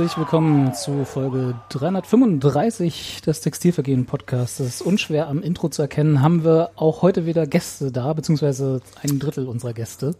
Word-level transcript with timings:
Herzlich 0.00 0.16
willkommen 0.16 0.72
zu 0.72 1.04
Folge 1.04 1.56
335 1.68 3.20
des 3.20 3.42
Textilvergehen 3.42 4.06
Podcasts. 4.06 4.80
Unschwer 4.80 5.28
am 5.28 5.42
Intro 5.42 5.68
zu 5.68 5.82
erkennen, 5.82 6.22
haben 6.22 6.42
wir 6.42 6.70
auch 6.76 7.02
heute 7.02 7.26
wieder 7.26 7.46
Gäste 7.46 7.92
da, 7.92 8.10
beziehungsweise 8.14 8.80
ein 9.02 9.18
Drittel 9.18 9.46
unserer 9.46 9.74
Gäste. 9.74 10.14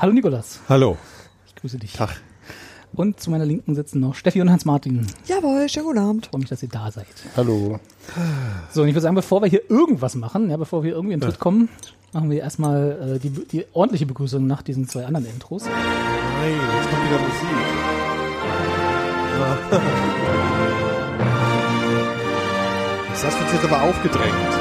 Hallo 0.00 0.12
Nikolas, 0.12 0.58
Hallo. 0.68 0.98
ich 1.46 1.54
grüße 1.54 1.78
dich. 1.78 1.92
Tag. 1.92 2.20
Und 2.94 3.20
zu 3.20 3.30
meiner 3.30 3.44
Linken 3.44 3.76
sitzen 3.76 4.00
noch 4.00 4.16
Steffi 4.16 4.40
und 4.40 4.50
Hans-Martin. 4.50 5.06
Jawohl, 5.26 5.68
schönen 5.68 5.86
guten 5.86 5.98
Abend. 6.00 6.24
Ich 6.24 6.30
freue 6.30 6.40
mich, 6.40 6.48
dass 6.48 6.60
ihr 6.64 6.68
da 6.68 6.90
seid. 6.90 7.06
Hallo. 7.36 7.78
So, 8.72 8.82
und 8.82 8.88
ich 8.88 8.94
würde 8.94 9.02
sagen, 9.02 9.14
bevor 9.14 9.40
wir 9.40 9.48
hier 9.48 9.70
irgendwas 9.70 10.16
machen, 10.16 10.50
ja, 10.50 10.56
bevor 10.56 10.82
wir 10.82 10.94
irgendwie 10.94 11.14
in 11.14 11.20
den 11.20 11.28
Tritt 11.28 11.38
kommen, 11.38 11.68
machen 12.12 12.28
wir 12.28 12.40
erstmal 12.40 13.14
äh, 13.14 13.18
die, 13.20 13.30
die 13.30 13.66
ordentliche 13.72 14.04
Begrüßung 14.06 14.44
nach 14.48 14.62
diesen 14.62 14.88
zwei 14.88 15.06
anderen 15.06 15.26
Intros. 15.26 15.66
Nein, 15.66 16.54
jetzt 16.76 16.90
kommt 16.90 17.04
wieder 17.04 17.20
Musik. 17.20 18.01
Das 23.22 23.30
hast 23.30 23.38
du 23.38 23.44
uns 23.44 23.52
jetzt 23.52 23.64
aber 23.64 23.82
aufgedrängt. 23.82 24.52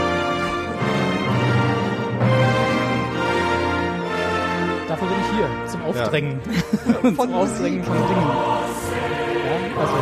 Dafür 4.87 5.07
bin 5.07 5.17
ich 5.17 5.29
hier, 5.33 5.49
zum 5.67 5.81
Aufdrängen. 5.85 6.39
Von 7.01 7.15
zum 7.15 7.33
Aufdrängen 7.33 7.83
von 7.83 7.95
Dingen. 7.95 8.29
Ja, 9.49 9.81
also 9.81 9.93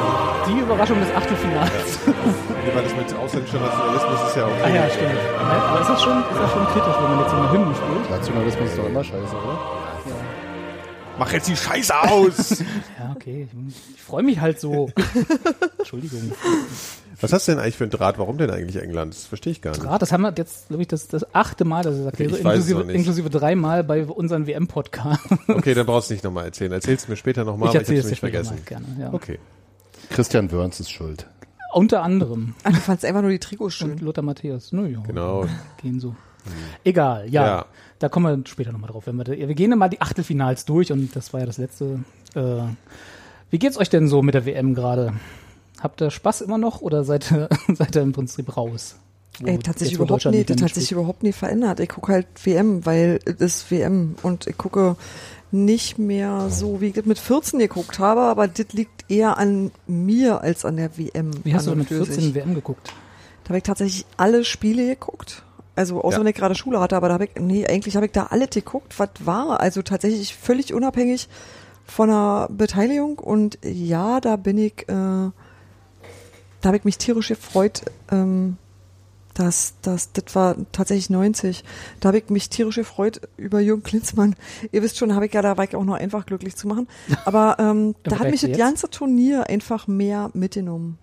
die 0.51 0.59
Überraschung 0.59 0.99
des 0.99 1.15
Achtelfinals. 1.15 1.99
Nee, 2.05 2.75
weil 2.75 2.83
das 2.83 2.95
mit 2.97 3.15
ausländischer 3.15 3.59
Nationalismus 3.59 4.27
ist 4.27 4.35
ja 4.35 4.43
okay. 4.43 4.63
Ah 4.65 4.69
ja, 4.69 4.89
stimmt. 4.89 5.13
Ja, 5.13 5.63
aber 5.69 5.81
ist 5.81 5.89
das, 5.89 6.03
schon, 6.03 6.17
ist 6.19 6.39
das 6.41 6.51
schon 6.51 6.65
kritisch, 6.67 6.95
wenn 6.99 7.09
man 7.15 7.19
jetzt 7.21 7.31
so 7.31 7.37
eine 7.37 7.51
Hymne 7.53 7.75
spielt? 7.75 8.09
Nationalismus 8.09 8.69
ist 8.69 8.77
doch 8.77 8.87
immer 8.87 9.03
scheiße, 9.05 9.35
oder? 9.39 9.55
Mach 11.19 11.31
jetzt 11.33 11.47
die 11.49 11.55
Scheiße 11.55 11.93
aus! 12.01 12.63
Ja, 12.99 13.13
okay. 13.15 13.47
Ich, 13.67 13.95
ich 13.95 14.01
freue 14.01 14.23
mich 14.23 14.39
halt 14.41 14.59
so. 14.59 14.89
Entschuldigung. 15.77 16.31
Was 17.21 17.33
hast 17.33 17.47
du 17.47 17.51
denn 17.53 17.59
eigentlich 17.61 17.75
für 17.75 17.83
ein 17.85 17.89
Draht? 17.89 18.17
Warum 18.17 18.37
denn 18.37 18.49
eigentlich 18.49 18.81
England? 18.81 19.13
Das 19.13 19.25
verstehe 19.25 19.51
ich 19.51 19.61
gar 19.61 19.71
nicht. 19.71 19.83
Draht, 19.83 20.01
das 20.01 20.11
haben 20.11 20.21
wir 20.21 20.33
jetzt, 20.37 20.67
glaube 20.69 20.81
ich, 20.81 20.87
das, 20.87 21.07
das 21.07 21.33
achte 21.35 21.65
Mal, 21.65 21.83
dass 21.83 21.93
ich 21.95 21.99
das 22.03 22.05
erkläre, 22.07 22.37
Ich 22.37 22.43
weiß 22.43 22.59
es 22.59 22.69
inklusive, 22.69 22.91
inklusive 22.93 23.29
dreimal 23.29 23.83
bei 23.83 24.03
unseren 24.05 24.47
WM-Podcasts. 24.47 25.27
Okay, 25.47 25.73
dann 25.73 25.85
brauchst 25.85 26.09
du 26.09 26.13
nicht 26.13 26.23
nochmal 26.23 26.45
erzählen. 26.45 26.71
Erzähl's 26.71 27.07
mir 27.07 27.15
später 27.15 27.43
nochmal, 27.45 27.69
Ich 27.69 27.75
aber 27.75 27.81
ich 27.83 27.89
erzähle 27.89 27.99
hab's 27.99 28.11
es 28.11 28.19
dir 28.19 28.27
nicht 28.27 28.33
später 28.43 28.43
vergessen. 28.65 28.85
mal 28.85 28.95
gerne. 28.97 29.11
Ja. 29.11 29.13
Okay. 29.13 29.39
Christian 30.09 30.51
Wörns 30.51 30.79
ist 30.79 30.91
schuld. 30.91 31.27
Unter 31.73 32.01
anderem. 32.03 32.55
Ach, 32.63 32.71
du 32.71 32.77
fandst 32.79 33.05
einfach 33.05 33.21
nur 33.21 33.31
die 33.31 33.39
Trikots 33.39 33.79
Und 33.81 33.97
schön. 33.97 34.05
Lothar 34.05 34.23
Matthäus. 34.23 34.71
No, 34.71 34.85
ja, 34.85 34.99
Genau. 35.05 35.45
Gehen 35.81 35.99
so. 35.99 36.15
Egal, 36.83 37.29
ja. 37.29 37.45
Ja. 37.45 37.65
Da 37.99 38.09
kommen 38.09 38.43
wir 38.43 38.47
später 38.47 38.71
nochmal 38.71 38.89
drauf. 38.89 39.07
Wenn 39.07 39.15
wir, 39.17 39.25
da, 39.25 39.33
wir 39.33 39.53
gehen 39.55 39.77
mal 39.77 39.89
die 39.89 40.01
Achtelfinals 40.01 40.65
durch 40.65 40.91
und 40.91 41.15
das 41.15 41.33
war 41.33 41.41
ja 41.41 41.45
das 41.45 41.57
letzte. 41.57 41.99
Äh, 42.33 42.61
wie 43.49 43.59
geht's 43.59 43.77
euch 43.77 43.89
denn 43.89 44.07
so 44.07 44.21
mit 44.21 44.35
der 44.35 44.45
WM 44.45 44.73
gerade? 44.73 45.13
Habt 45.81 46.01
ihr 46.01 46.11
Spaß 46.11 46.41
immer 46.41 46.57
noch 46.57 46.81
oder 46.81 47.03
seid 47.03 47.31
ihr, 47.31 47.49
seid 47.73 47.95
ihr 47.95 48.01
im 48.01 48.13
Prinzip 48.13 48.55
raus? 48.55 48.95
Ey, 49.43 49.57
das 49.57 49.69
hat 49.69 49.79
sich 49.79 49.91
jetzt, 49.91 49.99
wo 49.99 50.03
überhaupt 50.03 50.25
nicht 50.25 50.49
das 50.49 50.61
hat 50.61 50.73
sich 50.73 50.91
überhaupt 50.91 51.23
nicht 51.23 51.37
verändert. 51.37 51.79
Ich 51.79 51.89
gucke 51.89 52.11
halt 52.11 52.27
WM, 52.43 52.85
weil 52.85 53.19
es 53.25 53.35
ist 53.35 53.71
WM 53.71 54.15
und 54.21 54.47
ich 54.47 54.57
gucke 54.57 54.97
nicht 55.51 55.97
mehr 55.97 56.49
so, 56.49 56.81
wie 56.81 56.87
ich 56.87 56.93
das 56.93 57.05
mit 57.05 57.17
14 57.17 57.59
geguckt 57.59 57.99
habe, 57.99 58.21
aber 58.21 58.47
das 58.47 58.73
liegt 58.73 59.09
eher 59.09 59.37
an 59.37 59.71
mir 59.87 60.41
als 60.41 60.65
an 60.65 60.77
der 60.77 60.97
WM. 60.97 61.31
Wie 61.43 61.53
hast 61.53 61.67
du 61.67 61.71
mit 61.71 61.79
und 61.79 61.87
für 61.87 62.05
14 62.05 62.23
sich. 62.23 62.35
WM 62.35 62.53
geguckt? 62.53 62.93
Da 63.43 63.49
habe 63.49 63.57
ich 63.57 63.63
tatsächlich 63.63 64.05
alle 64.17 64.43
Spiele 64.43 64.85
geguckt. 64.85 65.43
Also 65.79 66.01
außer 66.01 66.17
Ja. 66.17 66.19
wenn 66.19 66.27
ich 66.27 66.35
gerade 66.35 66.55
Schule 66.55 66.81
hatte, 66.81 66.97
aber 66.97 67.07
da 67.07 67.13
habe 67.13 67.23
ich, 67.23 67.31
nee, 67.39 67.65
eigentlich 67.65 67.95
habe 67.95 68.05
ich 68.05 68.11
da 68.11 68.27
alle 68.31 68.49
geguckt, 68.49 68.99
was 68.99 69.11
war. 69.23 69.61
Also 69.61 69.81
tatsächlich 69.81 70.35
völlig 70.35 70.73
unabhängig 70.73 71.29
von 71.85 72.09
der 72.09 72.49
Beteiligung 72.51 73.17
und 73.17 73.57
ja, 73.63 74.19
da 74.19 74.35
bin 74.35 74.57
ich, 74.57 74.81
äh, 74.83 74.85
da 74.87 75.31
habe 76.65 76.75
ich 76.75 76.83
mich 76.83 76.97
tierisch 76.97 77.29
gefreut, 77.29 77.83
ähm, 78.11 78.57
das, 79.35 79.75
das, 79.81 80.11
das 80.11 80.35
war 80.35 80.57
tatsächlich 80.73 81.09
90. 81.09 81.63
Da 82.01 82.09
habe 82.09 82.17
ich 82.17 82.29
mich 82.29 82.49
tierisch 82.49 82.75
gefreut 82.75 83.21
über 83.37 83.61
Jürgen 83.61 83.83
Klinsmann. 83.83 84.35
Ihr 84.73 84.83
wisst 84.83 84.97
schon, 84.97 85.15
habe 85.15 85.27
ich 85.27 85.33
ja, 85.33 85.41
da 85.41 85.55
war 85.55 85.63
ich 85.63 85.77
auch 85.77 85.85
noch 85.85 85.95
einfach 85.95 86.25
glücklich 86.25 86.57
zu 86.57 86.67
machen. 86.67 86.89
Aber 87.23 87.55
ähm, 87.57 87.95
da 88.03 88.19
hat 88.19 88.29
mich 88.29 88.41
Vergleich 88.41 88.57
das 88.57 88.67
ganze 88.67 88.89
Turnier 88.89 89.47
einfach 89.47 89.87
mehr 89.87 90.29
mitgenommen. 90.33 90.97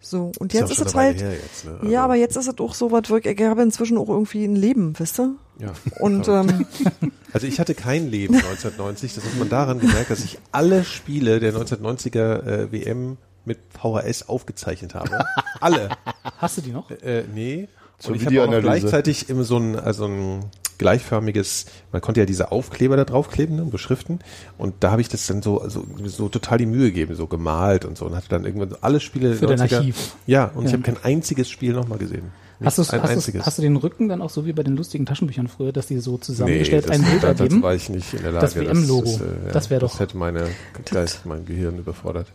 So, 0.00 0.32
und 0.38 0.52
jetzt 0.54 0.72
ist 0.72 0.80
es 0.80 0.94
halt, 0.94 1.20
her 1.20 1.34
jetzt, 1.34 1.66
ne? 1.66 1.78
Also, 1.80 1.92
ja, 1.92 2.02
aber 2.02 2.14
jetzt 2.14 2.36
ist 2.36 2.48
es 2.48 2.58
auch 2.58 2.74
so 2.74 2.90
was, 2.90 3.10
wirklich, 3.10 3.38
ich 3.38 3.46
habe 3.46 3.62
inzwischen 3.62 3.98
auch 3.98 4.08
irgendwie 4.08 4.44
ein 4.44 4.56
Leben, 4.56 4.94
wisst 4.98 5.20
ihr? 5.20 5.34
Ja. 5.58 5.72
Und 5.98 6.26
ähm, 6.26 6.66
Also 7.32 7.46
ich 7.46 7.60
hatte 7.60 7.74
kein 7.74 8.10
Leben 8.10 8.34
1990. 8.34 9.14
Das 9.14 9.24
hat 9.24 9.36
man 9.38 9.48
daran 9.48 9.78
gemerkt, 9.78 10.10
dass 10.10 10.24
ich 10.24 10.38
alle 10.52 10.84
Spiele 10.84 11.40
der 11.40 11.54
1990er 11.54 12.46
äh, 12.46 12.72
WM 12.72 13.18
mit 13.44 13.58
VHS 13.70 14.28
aufgezeichnet 14.28 14.94
habe. 14.94 15.24
Alle. 15.60 15.90
Hast 16.38 16.58
du 16.58 16.62
die 16.62 16.72
noch? 16.72 16.90
Äh, 16.90 17.24
nee. 17.32 17.68
Zur 18.00 18.12
Und 18.14 18.20
ich 18.20 18.26
habe 18.26 18.42
auch 18.42 18.60
gleichzeitig 18.62 19.28
immer 19.28 19.44
so 19.44 19.58
ein, 19.58 19.76
also 19.78 20.06
ein 20.06 20.46
gleichförmiges, 20.78 21.66
man 21.92 22.00
konnte 22.00 22.20
ja 22.20 22.26
diese 22.26 22.50
Aufkleber 22.50 22.96
da 22.96 23.04
draufkleben 23.04 23.56
ne, 23.56 23.62
und 23.62 23.70
beschriften. 23.70 24.18
Und 24.56 24.74
da 24.80 24.90
habe 24.92 25.02
ich 25.02 25.08
das 25.10 25.26
dann 25.26 25.42
so, 25.42 25.62
so, 25.68 25.84
so 26.06 26.28
total 26.30 26.56
die 26.58 26.66
Mühe 26.66 26.86
gegeben, 26.86 27.14
so 27.14 27.26
gemalt 27.26 27.84
und 27.84 27.98
so. 27.98 28.06
Und 28.06 28.16
hatte 28.16 28.30
dann 28.30 28.44
irgendwann 28.46 28.70
so 28.70 28.76
alle 28.80 28.98
Spiele. 28.98 29.34
Für 29.34 29.46
der 29.46 29.56
dein 29.56 29.68
90er. 29.68 29.76
Archiv. 29.76 30.16
Ja, 30.26 30.46
und 30.46 30.64
ich 30.64 30.72
Ja. 30.72 30.78
habe 30.78 30.82
kein 30.90 31.04
einziges 31.04 31.50
Spiel 31.50 31.74
nochmal 31.74 31.98
gesehen. 31.98 32.32
Hast, 32.62 32.76
du's, 32.78 32.90
ein 32.90 33.02
hast, 33.02 33.32
hast 33.46 33.58
du 33.58 33.62
den 33.62 33.76
Rücken 33.76 34.08
dann 34.10 34.20
auch 34.20 34.28
so 34.28 34.44
wie 34.44 34.52
bei 34.52 34.62
den 34.62 34.76
lustigen 34.76 35.06
Taschenbüchern 35.06 35.48
früher, 35.48 35.72
dass 35.72 35.86
die 35.86 35.98
so 35.98 36.18
zusammengestellt 36.18 36.84
das, 36.88 36.90
ein 36.92 37.02
Bild 37.04 37.22
ergeben? 37.24 37.62
war 37.62 37.74
ich 37.74 37.88
nicht 37.88 38.12
in 38.12 38.22
der 38.22 38.32
Lage. 38.32 38.44
Das 38.46 38.56
WM-Logo. 38.56 39.08
ist, 39.08 39.20
äh, 39.20 39.24
ja, 39.46 39.52
Das 39.52 39.70
wär 39.70 39.78
doch- 39.78 39.90
Das 39.92 40.00
hätte 40.00 40.16
meine 40.18 40.46
Geist, 40.90 41.24
mein 41.24 41.46
Gehirn 41.46 41.78
überfordert. 41.78 42.26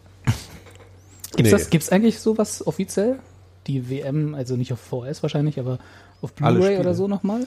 Gibt's, 1.36 1.44
Nee. 1.44 1.52
das, 1.52 1.70
gibt's 1.70 1.90
eigentlich 1.90 2.20
sowas 2.20 2.66
offiziell? 2.66 3.20
Die 3.68 3.90
WM, 3.90 4.36
also 4.36 4.56
nicht 4.56 4.72
auf 4.74 4.80
VS 4.80 5.24
wahrscheinlich, 5.24 5.60
aber 5.60 5.80
auf 6.22 6.34
Blu-ray 6.34 6.78
oder 6.80 6.94
so 6.94 7.08
nochmal? 7.08 7.42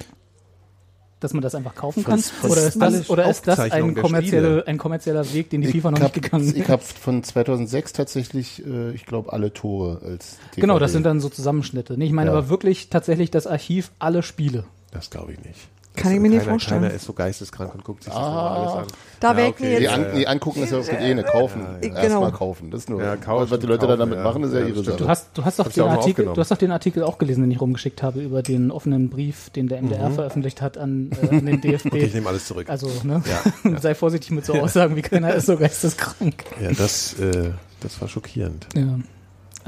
Dass 1.21 1.33
man 1.33 1.43
das 1.43 1.57
einfach 1.57 1.75
kaufen 1.75 2.05
kann? 2.05 2.19
Was- 2.19 2.33
was 2.43 2.51
oder 2.53 2.63
ist 2.69 2.81
das, 2.81 3.11
oder 3.11 3.29
ist 3.29 3.47
das 3.49 3.59
ein, 3.59 3.95
kommerzielle, 3.97 4.65
ein 4.69 4.79
kommerzieller 4.79 5.33
Weg, 5.33 5.51
den 5.51 5.63
die 5.63 5.69
FIFA 5.69 5.91
noch 5.91 5.99
ich 5.99 6.05
nicht 6.05 6.15
gegangen 6.15 6.49
ich 6.49 6.57
ist? 6.63 6.69
habe 6.69 6.83
von 6.83 7.25
2006 7.25 7.93
tatsächlich, 7.93 8.65
äh, 8.65 8.93
ich 8.93 9.05
glaube, 9.05 9.33
alle 9.33 9.53
Tore 9.53 10.01
als 10.05 10.37
DVD. 10.53 10.61
Genau, 10.61 10.79
das 10.79 10.93
sind 10.93 11.05
dann 11.05 11.19
so 11.21 11.29
Zusammenschnitte. 11.29 11.99
Nee, 11.99 12.05
ich 12.07 12.13
meine 12.13 12.31
Ja. 12.31 12.37
aber 12.37 12.49
wirklich 12.49 12.89
tatsächlich 12.89 13.33
das 13.33 13.49
Archiv, 13.49 13.91
alle 13.99 14.23
Spiele. 14.23 14.65
Das 14.93 15.11
glaube 15.11 15.33
ich 15.33 15.41
nicht. 15.45 15.59
Kann 15.97 16.13
ich 16.13 16.21
mir 16.21 16.29
nicht 16.29 16.41
keiner, 16.41 16.51
vorstellen. 16.53 16.83
Keiner 16.83 16.95
ist 16.95 17.05
so 17.07 17.13
geisteskrank 17.13 17.75
und 17.75 17.83
guckt 17.83 18.05
sich 18.05 18.13
das 18.13 18.23
Ah. 18.23 18.27
nochmal 18.27 18.57
alles 18.59 18.73
an. 18.73 18.85
Da 19.19 19.31
Ja, 19.33 19.37
wär 19.37 19.45
ich 19.47 19.51
okay. 19.51 19.63
mir 19.65 19.71
jetzt- 19.71 19.81
Die, 19.81 19.89
an, 19.89 20.07
die 20.17 20.29
angucken 20.29 20.63
ist 20.63 20.71
ja 20.71 20.79
das 20.79 20.89
eh, 20.91 21.15
ne, 21.15 21.25
kaufen. 21.25 21.61
ja. 21.83 21.89
Erstmal 21.89 22.27
Genau. 22.27 22.31
kaufen. 22.39 22.71
Das 22.71 22.81
ist 22.83 22.91
nur, 22.91 23.03
Ja, 23.03 23.17
kaufen, 23.17 23.51
was 23.51 23.59
die 23.59 23.67
Leute 23.67 23.79
kaufen, 23.81 23.89
dann 23.91 23.99
damit 23.99 24.19
ja. 24.19 24.25
machen, 24.25 24.45
ist 24.45 24.53
ja 24.53 24.61
Ja, 24.61 24.67
ihre. 24.67 24.85
Sache. 24.85 24.97
Du 24.97 25.09
hast, 25.09 25.31
du 25.37 25.45
hast 25.45 25.59
doch 25.59 25.65
Hab's 25.65 25.75
den 25.75 25.85
ja 25.87 25.91
Artikel, 25.91 26.25
du 26.27 26.37
hast 26.41 26.51
doch 26.53 26.57
den 26.57 26.71
Artikel 26.71 27.03
auch 27.03 27.19
gelesen, 27.19 27.41
den 27.43 27.51
ich 27.51 27.61
rumgeschickt 27.61 28.03
habe 28.05 28.21
über 28.23 28.43
den 28.43 28.71
offenen 28.71 29.11
Brief, 29.11 29.51
den 29.51 29.67
der 29.67 29.83
MDR 29.83 30.11
veröffentlicht 30.13 30.63
hat 30.63 30.79
an, 30.79 31.11
äh, 31.21 31.37
an 31.37 31.47
den 31.47 31.61
DFB. 31.63 31.87
Okay, 31.87 32.05
ich 32.05 32.15
nehme 32.15 32.29
alles 32.29 32.47
zurück. 32.47 32.71
Also, 32.71 32.89
ne? 33.03 33.23
Ja, 33.65 33.79
Sei 33.81 33.95
vorsichtig 33.97 34.31
mit 34.31 34.45
so 34.47 34.53
Aussagen, 34.55 34.95
wie 34.95 35.03
keiner 35.03 35.35
ist 35.35 35.47
so 35.47 35.57
geisteskrank. 35.57 36.45
Ja, 36.63 36.71
das, 36.71 37.15
äh, 37.19 37.51
das 37.81 38.01
war 38.01 38.07
schockierend. 38.09 38.69
Ja. 38.77 39.01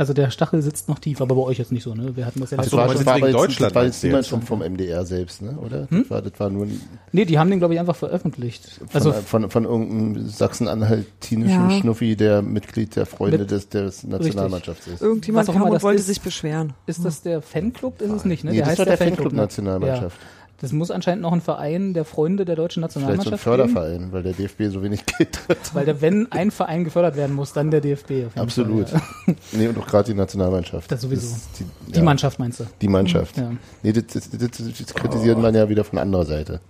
Also 0.00 0.14
der 0.14 0.30
Stachel 0.30 0.62
sitzt 0.62 0.88
noch 0.88 0.98
tief, 0.98 1.20
aber 1.20 1.34
bei 1.34 1.42
euch 1.42 1.58
jetzt 1.58 1.72
nicht 1.72 1.82
so, 1.82 1.94
ne? 1.94 2.16
Wir 2.16 2.24
hatten 2.24 2.40
das 2.40 2.52
ja 2.52 2.56
Ach 2.56 2.62
letztes 2.62 2.70
so, 2.70 2.78
das 2.78 3.04
war, 3.04 3.18
jetzt, 3.18 3.34
Deutschland 3.34 3.70
das 3.70 3.74
war 3.74 3.82
meinst 3.82 3.96
jetzt 3.96 4.02
du 4.02 4.06
niemand 4.06 4.30
jetzt? 4.30 4.48
vom, 4.48 4.60
MDR 4.60 5.04
selbst, 5.04 5.42
ne? 5.42 5.58
oder? 5.62 5.88
Hm? 5.90 6.00
Das, 6.04 6.10
war, 6.10 6.22
das 6.22 6.32
war 6.40 6.48
nur 6.48 6.64
ein- 6.64 6.80
Nee, 7.12 7.26
die 7.26 7.38
haben 7.38 7.50
den, 7.50 7.58
glaube 7.58 7.74
ich, 7.74 7.80
einfach 7.80 7.96
veröffentlicht. 7.96 8.66
von, 8.78 8.88
Also 8.94 9.12
von, 9.12 9.50
von 9.50 9.64
irgendeinem 9.64 10.26
sachsen-anhaltinischen 10.26 11.70
Ja. 11.70 11.78
Schnuffi, 11.80 12.16
der 12.16 12.40
Mitglied 12.42 12.96
der 12.96 13.04
Freunde 13.04 13.38
Mit- 13.40 13.50
des, 13.50 13.68
des 13.68 14.04
Nationalmannschafts 14.04 14.86
ist. 14.86 15.02
irgendjemand 15.02 15.48
Was 15.48 15.54
auch 15.54 15.58
kam 15.60 15.70
und 15.70 15.82
wollte 15.82 16.00
ist. 16.00 16.06
sich 16.06 16.20
beschweren. 16.22 16.72
ist 16.86 17.04
das 17.04 17.20
der 17.22 17.42
Fanclub? 17.42 18.00
Ist 18.00 18.10
es 18.10 18.24
nicht, 18.24 18.42
ne? 18.44 18.52
Nee, 18.52 18.60
das 18.60 18.78
war 18.78 18.86
der 18.86 18.96
Fanclub 18.96 19.32
ne? 19.32 19.42
Nationalmannschaft. 19.42 20.16
Ja. 20.18 20.39
Das 20.60 20.72
muss 20.72 20.90
anscheinend 20.90 21.22
noch 21.22 21.32
ein 21.32 21.40
Verein 21.40 21.94
der 21.94 22.04
Freunde 22.04 22.44
der 22.44 22.54
deutschen 22.54 22.82
Vielleicht 22.82 22.92
so 22.92 23.00
ein 23.00 23.06
Nationalmannschaft 23.06 23.44
geben. 23.44 23.72
Förderverein, 23.72 24.12
weil 24.12 24.22
der 24.22 24.32
DFB 24.34 24.62
so 24.70 24.82
wenig 24.82 25.06
Geld 25.06 25.40
hat. 25.48 25.74
Weil 25.74 25.86
der, 25.86 26.02
wenn 26.02 26.30
ein 26.32 26.50
Verein 26.50 26.84
gefördert 26.84 27.16
werden 27.16 27.34
muss, 27.34 27.54
dann 27.54 27.70
der 27.70 27.80
DFB. 27.80 28.04
Auf 28.04 28.10
jeden 28.10 28.38
Absolut. 28.40 28.90
Fall, 28.90 29.00
ja. 29.26 29.34
Nee, 29.52 29.68
und 29.68 29.78
auch 29.78 29.86
gerade 29.86 30.12
die 30.12 30.18
Nationalmannschaft. 30.18 30.92
Das 30.92 31.00
sowieso. 31.00 31.34
ist 31.34 31.48
die, 31.58 31.92
Die 31.92 31.98
ja, 31.98 32.04
Mannschaft 32.04 32.38
meinst 32.38 32.60
du? 32.60 32.66
Die 32.80 32.88
Mannschaft. 32.88 33.38
Ja. 33.38 33.52
Nee, 33.82 33.92
das, 33.92 34.04
das, 34.08 34.30
das, 34.30 34.50
das 34.50 34.94
kritisiert 34.94 35.38
man 35.38 35.54
ja 35.54 35.66
wieder 35.68 35.82
von 35.82 35.98
anderer 35.98 36.26
Seite. 36.26 36.60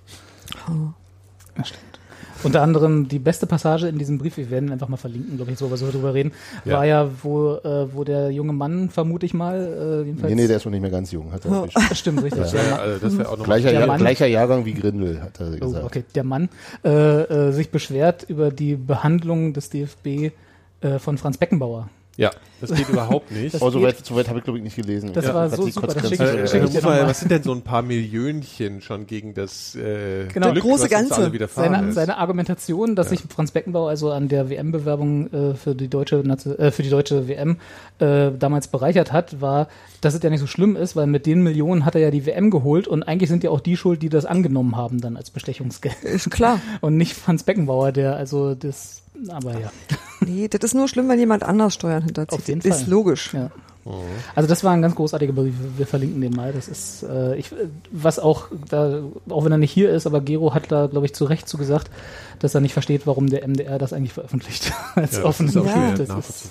Ja, 1.56 1.64
stimmt. 1.64 1.89
Unter 2.42 2.62
anderem 2.62 3.08
die 3.08 3.18
beste 3.18 3.46
Passage 3.46 3.86
in 3.88 3.98
diesem 3.98 4.18
Brief, 4.18 4.36
wir 4.36 4.50
werden 4.50 4.68
ihn 4.68 4.72
einfach 4.72 4.88
mal 4.88 4.96
verlinken, 4.96 5.36
glaube 5.36 5.52
ich, 5.52 5.58
so, 5.58 5.66
aber 5.66 5.76
so 5.76 5.90
drüber 5.90 6.14
reden, 6.14 6.32
Ja. 6.64 6.78
war 6.78 6.84
ja, 6.86 7.08
wo, 7.22 7.54
äh, 7.54 7.92
wo 7.94 8.04
der 8.04 8.30
junge 8.30 8.52
Mann, 8.52 8.88
vermute 8.90 9.26
ich 9.26 9.34
mal, 9.34 9.56
äh, 9.56 10.06
jedenfalls. 10.06 10.34
Nee, 10.34 10.42
nee, 10.42 10.48
der 10.48 10.56
ist 10.56 10.64
noch 10.64 10.72
nicht 10.72 10.80
mehr 10.82 10.90
ganz 10.90 11.10
jung, 11.12 11.32
hat 11.32 11.44
er 11.44 11.62
Oh. 11.64 11.66
stimmt, 11.94 12.22
richtig. 12.22 12.52
Wäre 12.52 12.70
Mann- 12.70 12.80
also, 12.80 13.08
das 13.18 13.26
auch 13.26 13.36
noch 13.38 13.44
Gleicher, 13.44 13.72
Jahr, 13.72 13.96
gleicher 13.98 14.26
Jahrgang 14.26 14.64
wie 14.64 14.74
Grindel, 14.74 15.20
hat 15.22 15.38
er 15.40 15.52
Oh, 15.60 15.66
gesagt. 15.66 15.84
okay, 15.84 16.04
der 16.14 16.24
Mann 16.24 16.48
äh, 16.84 16.88
äh, 16.88 17.52
sich 17.52 17.70
beschwert 17.70 18.24
über 18.28 18.50
die 18.50 18.76
Behandlung 18.76 19.52
des 19.52 19.70
DFB 19.70 20.30
äh, 20.80 20.98
von 20.98 21.18
Franz 21.18 21.36
Beckenbauer. 21.36 21.88
Ja, 22.20 22.30
das 22.60 22.74
geht 22.74 22.88
überhaupt 22.90 23.30
nicht. 23.32 23.54
Das 23.54 23.62
Aber 23.62 23.70
geht- 23.70 23.80
soweit, 23.80 24.04
soweit 24.06 24.28
habe 24.28 24.38
ich, 24.38 24.44
glaube 24.44 24.58
ich, 24.58 24.64
nicht 24.64 24.76
gelesen. 24.76 25.12
Das 25.14 25.24
Ich 25.24 25.32
war 25.32 25.48
so 25.48 25.66
super, 25.68 25.86
das 25.86 26.08
schick 26.08 26.20
Äh, 26.20 26.46
schick 26.46 26.62
ich 26.64 26.82
mal. 26.82 27.06
was 27.06 27.20
sind 27.20 27.30
denn 27.30 27.42
so 27.42 27.52
ein 27.52 27.62
paar 27.62 27.80
Millionchen 27.82 28.82
schon 28.82 29.06
gegen 29.06 29.32
das 29.32 29.74
äh, 29.74 30.26
Genau. 30.32 30.52
Glück, 30.52 30.64
Große 30.64 30.88
Ganze. 30.90 31.32
Seine, 31.54 31.92
seine 31.92 32.18
Argumentation, 32.18 32.94
dass 32.94 33.08
sich 33.08 33.20
Franz 33.34 33.52
Beckenbauer 33.52 33.88
also 33.88 34.10
an 34.10 34.28
der 34.28 34.50
WM-Bewerbung 34.50 35.32
äh, 35.32 35.54
für 35.54 35.74
die 35.74 35.88
deutsche 35.88 36.16
äh, 36.18 36.70
für 36.70 36.82
die 36.82 36.90
deutsche 36.90 37.26
WM 37.28 37.56
äh, 38.00 38.30
damals 38.38 38.68
bereichert 38.68 39.12
hat, 39.12 39.40
war, 39.40 39.68
dass 40.02 40.12
es 40.14 40.22
ja 40.22 40.28
nicht 40.30 40.40
so 40.40 40.46
schlimm 40.46 40.76
ist, 40.76 40.96
weil 40.96 41.06
mit 41.06 41.24
den 41.24 41.42
Millionen 41.42 41.84
hat 41.86 41.94
er 41.94 42.02
ja 42.02 42.10
die 42.10 42.26
WM 42.26 42.50
geholt 42.50 42.86
und 42.86 43.02
eigentlich 43.02 43.30
sind 43.30 43.42
ja 43.44 43.50
auch 43.50 43.60
die 43.60 43.76
schuld, 43.78 44.02
die 44.02 44.10
das 44.10 44.26
angenommen 44.26 44.76
haben 44.76 45.00
dann 45.00 45.16
als 45.16 45.30
Bestechungsgeld 45.30 46.02
Ist 46.02 46.30
klar. 46.30 46.60
und 46.82 46.96
nicht 46.98 47.14
Franz 47.14 47.42
Beckenbauer, 47.44 47.92
der 47.92 48.16
also 48.16 48.54
das, 48.54 49.02
aber 49.28 49.58
ja. 49.58 49.72
Nee, 50.20 50.48
das 50.48 50.60
ist 50.62 50.74
nur 50.74 50.88
schlimm, 50.88 51.08
wenn 51.08 51.18
jemand 51.18 51.42
anders 51.42 51.74
Steuern 51.74 52.02
hinterzieht. 52.02 52.38
Auf 52.38 52.48
jeden 52.48 52.60
ist 52.60 52.82
Fall. 52.82 52.90
logisch. 52.90 53.32
Ja. 53.32 53.50
Also 54.34 54.48
das 54.48 54.64
war 54.64 54.72
ein 54.72 54.82
ganz 54.82 54.94
großartiger 54.94 55.32
Brief. 55.32 55.54
Wir 55.76 55.86
verlinken 55.86 56.20
den 56.20 56.34
mal. 56.34 56.52
Das 56.52 56.68
ist, 56.68 57.02
äh, 57.02 57.36
ich, 57.36 57.50
was 57.90 58.18
auch, 58.18 58.48
da, 58.68 59.02
auch 59.28 59.44
wenn 59.44 59.52
er 59.52 59.58
nicht 59.58 59.72
hier 59.72 59.90
ist, 59.90 60.06
aber 60.06 60.20
Gero 60.20 60.54
hat 60.54 60.70
da, 60.70 60.86
glaube 60.86 61.06
ich, 61.06 61.14
zu 61.14 61.24
Recht 61.24 61.48
zu 61.48 61.58
gesagt, 61.58 61.90
dass 62.40 62.54
er 62.54 62.60
nicht 62.60 62.72
versteht, 62.72 63.06
warum 63.06 63.28
der 63.28 63.46
MDR 63.46 63.78
das 63.78 63.92
eigentlich 63.92 64.14
veröffentlicht 64.14 64.72
als 64.94 65.16
ja, 65.16 65.24
offen. 65.24 65.46
das 65.46 65.56
ist 65.56 65.60
auch 65.60 65.66
Ja. 65.66 65.94
Das 65.94 66.08
ist, 66.08 66.48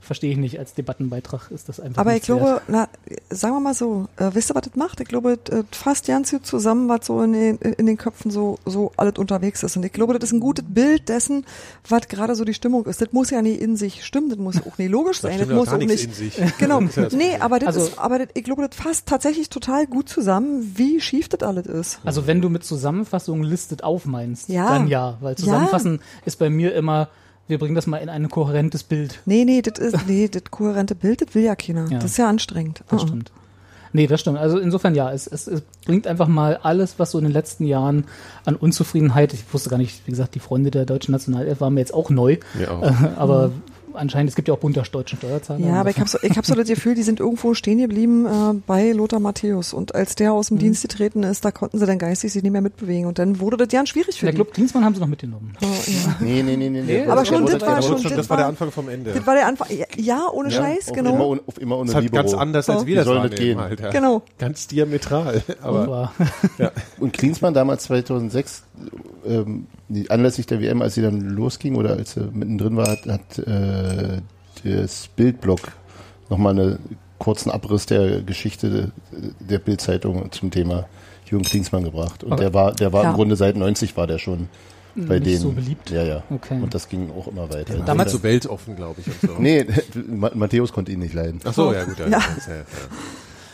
verstehe 0.00 0.32
ich 0.32 0.36
nicht. 0.36 0.58
Als 0.58 0.74
Debattenbeitrag 0.74 1.50
ist 1.50 1.68
das 1.68 1.80
einfach 1.80 2.00
Aber 2.00 2.14
ich 2.14 2.22
glaube, 2.22 2.60
na, 2.68 2.88
sagen 3.30 3.54
wir 3.54 3.60
mal 3.60 3.74
so, 3.74 4.06
äh, 4.16 4.30
wisst 4.32 4.50
ihr, 4.50 4.54
was 4.54 4.62
das 4.62 4.76
macht? 4.76 5.00
Ich 5.00 5.08
glaube, 5.08 5.38
das 5.42 5.64
fasst 5.72 6.06
ganz 6.06 6.30
gut 6.30 6.46
zusammen, 6.46 6.88
was 6.88 7.06
so 7.06 7.22
in 7.22 7.32
den, 7.32 7.56
in 7.56 7.86
den 7.86 7.96
Köpfen 7.96 8.30
so, 8.30 8.58
so 8.66 8.92
alles 8.96 9.14
unterwegs 9.16 9.62
ist. 9.62 9.76
Und 9.76 9.84
ich 9.84 9.92
glaube, 9.92 10.18
das 10.18 10.28
ist 10.30 10.34
ein 10.34 10.40
gutes 10.40 10.64
Bild 10.68 11.08
dessen, 11.08 11.46
was 11.88 12.08
gerade 12.08 12.34
so 12.34 12.44
die 12.44 12.54
Stimmung 12.54 12.84
ist. 12.86 13.00
Das 13.00 13.12
muss 13.12 13.30
ja 13.30 13.40
nicht 13.40 13.60
in 13.60 13.76
sich 13.76 14.04
stimmen, 14.04 14.28
das 14.28 14.38
muss 14.38 14.56
auch 14.58 14.76
nicht 14.76 14.90
logisch 14.90 15.20
sein, 15.20 15.38
das 15.38 15.48
ja 15.48 15.54
muss 15.54 15.68
auch 15.68 15.78
nicht. 15.78 16.04
in 16.04 16.12
sich. 16.12 16.40
Genau. 16.58 16.79
Ja 16.80 17.02
das 17.04 17.12
Nee, 17.12 17.36
aber 17.40 17.58
das 17.58 17.68
Also- 17.68 17.80
ist, 17.88 17.98
aber 17.98 18.18
das, 18.18 18.28
ich 18.34 18.44
glaube, 18.44 18.66
das 18.66 18.76
fasst 18.76 19.06
tatsächlich 19.06 19.48
total 19.50 19.86
gut 19.86 20.08
zusammen, 20.08 20.72
wie 20.76 21.00
schief 21.00 21.28
das 21.28 21.42
alles 21.42 21.66
ist. 21.66 22.00
Also 22.04 22.26
wenn 22.26 22.40
du 22.40 22.48
mit 22.48 22.64
Zusammenfassung 22.64 23.42
listet 23.42 23.84
auf 23.84 24.06
meinst, 24.06 24.48
Ja. 24.48 24.68
dann 24.68 24.88
ja. 24.88 25.16
Weil 25.20 25.32
Ja. 25.32 25.36
Zusammenfassen 25.36 26.00
ist 26.24 26.38
bei 26.38 26.50
mir 26.50 26.74
immer, 26.74 27.08
wir 27.48 27.58
bringen 27.58 27.74
das 27.74 27.86
mal 27.86 27.98
in 27.98 28.08
ein 28.08 28.28
kohärentes 28.28 28.82
Bild. 28.84 29.20
Nee, 29.26 29.44
nee, 29.44 29.62
das 29.62 29.78
ist, 29.78 30.06
nee, 30.06 30.28
das 30.28 30.44
kohärente 30.50 30.94
Bild, 30.94 31.20
das 31.22 31.34
will 31.34 31.42
ja 31.44 31.56
keiner. 31.56 31.86
Ja. 31.90 31.98
Das 31.98 32.12
ist 32.12 32.16
ja 32.18 32.28
anstrengend. 32.28 32.82
Das 32.88 33.00
Uh-uh. 33.00 33.08
stimmt. 33.08 33.32
Nee, 33.92 34.06
das 34.06 34.20
stimmt. 34.20 34.38
Also 34.38 34.60
insofern 34.60 34.94
ja, 34.94 35.10
es, 35.10 35.26
es, 35.26 35.48
es 35.48 35.62
bringt 35.84 36.06
einfach 36.06 36.28
mal 36.28 36.56
alles, 36.62 37.00
was 37.00 37.10
so 37.10 37.18
in 37.18 37.24
den 37.24 37.32
letzten 37.32 37.64
Jahren 37.64 38.04
an 38.44 38.54
Unzufriedenheit, 38.54 39.34
ich 39.34 39.42
wusste 39.52 39.68
gar 39.68 39.78
nicht, 39.78 40.06
wie 40.06 40.12
gesagt, 40.12 40.36
die 40.36 40.38
Freunde 40.38 40.70
der 40.70 40.84
deutschen 40.86 41.10
Nationalelf 41.10 41.60
waren 41.60 41.74
mir 41.74 41.80
jetzt 41.80 41.92
auch 41.92 42.08
neu, 42.08 42.36
auch. 42.70 42.82
äh, 42.84 42.92
aber 43.16 43.50
anscheinend, 43.94 44.30
es 44.30 44.36
gibt 44.36 44.48
ja 44.48 44.54
auch 44.54 44.58
bunter 44.58 44.82
deutschen 44.90 45.18
Steuerzahler. 45.18 45.66
Ja, 45.66 45.80
aber 45.80 45.90
ich 45.90 45.98
habe 45.98 46.08
so, 46.08 46.18
ich 46.22 46.36
hab 46.36 46.44
so 46.46 46.54
das 46.54 46.68
Gefühl, 46.68 46.94
die 46.94 47.02
sind 47.02 47.20
irgendwo 47.20 47.54
stehen 47.54 47.78
geblieben 47.78 48.26
äh, 48.26 48.54
bei 48.66 48.92
Lothar 48.92 49.20
Matthäus. 49.20 49.72
Und 49.72 49.94
als 49.94 50.14
der 50.14 50.32
aus 50.32 50.48
dem 50.48 50.56
Mhm. 50.56 50.60
Dienst 50.60 50.82
getreten 50.82 51.22
ist, 51.22 51.44
da 51.44 51.50
konnten 51.50 51.78
sie 51.78 51.86
dann 51.86 51.98
geistig 51.98 52.32
sich 52.32 52.42
nicht 52.42 52.52
mehr 52.52 52.60
mitbewegen. 52.60 53.06
Und 53.06 53.18
dann 53.18 53.40
wurde 53.40 53.56
das 53.56 53.68
ganz 53.68 53.88
schwierig 53.90 54.18
für 54.18 54.26
Der 54.26 54.32
die. 54.32 54.36
Club 54.36 54.54
Dienstmann 54.54 54.84
haben 54.84 54.94
sie 54.94 55.00
noch 55.00 55.06
mitgenommen. 55.08 55.52
Oh, 55.62 55.66
ja. 55.66 56.16
Nee, 56.20 56.42
nee, 56.42 56.56
nee, 56.56 56.68
nee. 56.70 56.82
Nee, 56.82 57.04
aber 57.06 57.24
schon, 57.24 57.46
das 57.46 57.60
war 57.60 57.76
der 57.76 57.82
schon- 57.82 58.02
das 58.16 58.28
war 58.30 58.36
der 58.36 58.46
Anfang 58.46 58.70
vom 58.70 58.88
Ende. 58.88 59.12
Das 59.12 59.26
war 59.26 59.34
der 59.34 59.46
Anfang. 59.46 59.68
Ja, 59.70 59.86
Ja, 59.96 60.26
ohne 60.32 60.50
Ja, 60.50 60.62
Scheiß, 60.62 60.88
auf 60.88 60.94
genau. 60.94 61.14
Immer, 61.32 61.40
auf 61.46 61.60
immer 61.60 61.78
ohne 61.78 61.86
das 61.86 61.94
hat 61.96 62.02
Libero. 62.04 62.22
ganz 62.22 62.34
anders, 62.34 62.68
als 62.68 62.82
Ja. 62.82 62.86
wir 62.86 62.96
das 62.96 63.04
Wie 63.04 63.08
soll 63.08 63.14
das 63.16 63.22
wahrnehmen 63.30 63.40
gehen? 63.48 63.60
halt. 63.60 63.80
Ja. 63.80 63.90
Genau. 63.90 64.22
Ganz 64.38 64.66
diametral. 64.66 65.42
Aber 65.62 65.80
Aber 65.80 66.12
Und 66.98 67.12
Klinsmann 67.12 67.54
damals 67.54 67.84
2006, 67.84 68.62
ähm, 69.26 69.66
anlässlich 70.08 70.46
der 70.46 70.60
WM, 70.60 70.82
als 70.82 70.94
sie 70.94 71.02
dann 71.02 71.20
losging 71.20 71.74
oder 71.76 71.90
als 71.90 72.16
er 72.16 72.24
mittendrin 72.32 72.76
war, 72.76 72.88
hat, 72.90 73.06
hat 73.06 73.38
äh, 73.38 74.20
das 74.64 75.08
Bildblog 75.16 75.60
nochmal 76.28 76.58
einen 76.58 76.78
kurzen 77.18 77.50
Abriss 77.50 77.86
der 77.86 78.22
Geschichte 78.22 78.92
der 79.40 79.58
Bildzeitung 79.58 80.30
zum 80.32 80.50
Thema 80.50 80.86
Jürgen 81.26 81.44
Klinsmann 81.44 81.84
gebracht. 81.84 82.24
Und 82.24 82.32
Aber- 82.32 82.40
der 82.42 82.54
war, 82.54 82.72
der 82.72 82.92
war 82.92 83.02
Ja. 83.04 83.10
im 83.10 83.16
Grunde 83.16 83.36
seit 83.36 83.56
90 83.56 83.96
war 83.96 84.06
der 84.06 84.18
schon 84.18 84.48
bei 84.96 85.14
Nicht 85.20 85.26
denen. 85.26 85.38
so 85.40 85.52
beliebt? 85.52 85.90
Ja, 85.90 86.02
ja. 86.02 86.22
Okay. 86.30 86.58
Und 86.60 86.74
das 86.74 86.88
ging 86.88 87.10
auch 87.12 87.28
immer 87.28 87.48
weiter. 87.48 87.72
damals 87.74 87.86
Damals- 87.86 88.12
so 88.12 88.22
weltoffen, 88.22 88.74
glaube 88.76 89.00
ich. 89.00 89.06
Und 89.06 89.20
so. 89.36 89.40
Nee, 89.40 89.64
Ma- 90.08 90.32
Matthäus 90.34 90.72
konnte 90.72 90.90
ihn 90.92 90.98
nicht 91.00 91.14
leiden. 91.14 91.40
Ach 91.44 91.54
so, 91.54 91.72
ja 91.72 91.84
gut. 91.84 91.98
Ja, 92.00 92.08
Ja. 92.08 92.20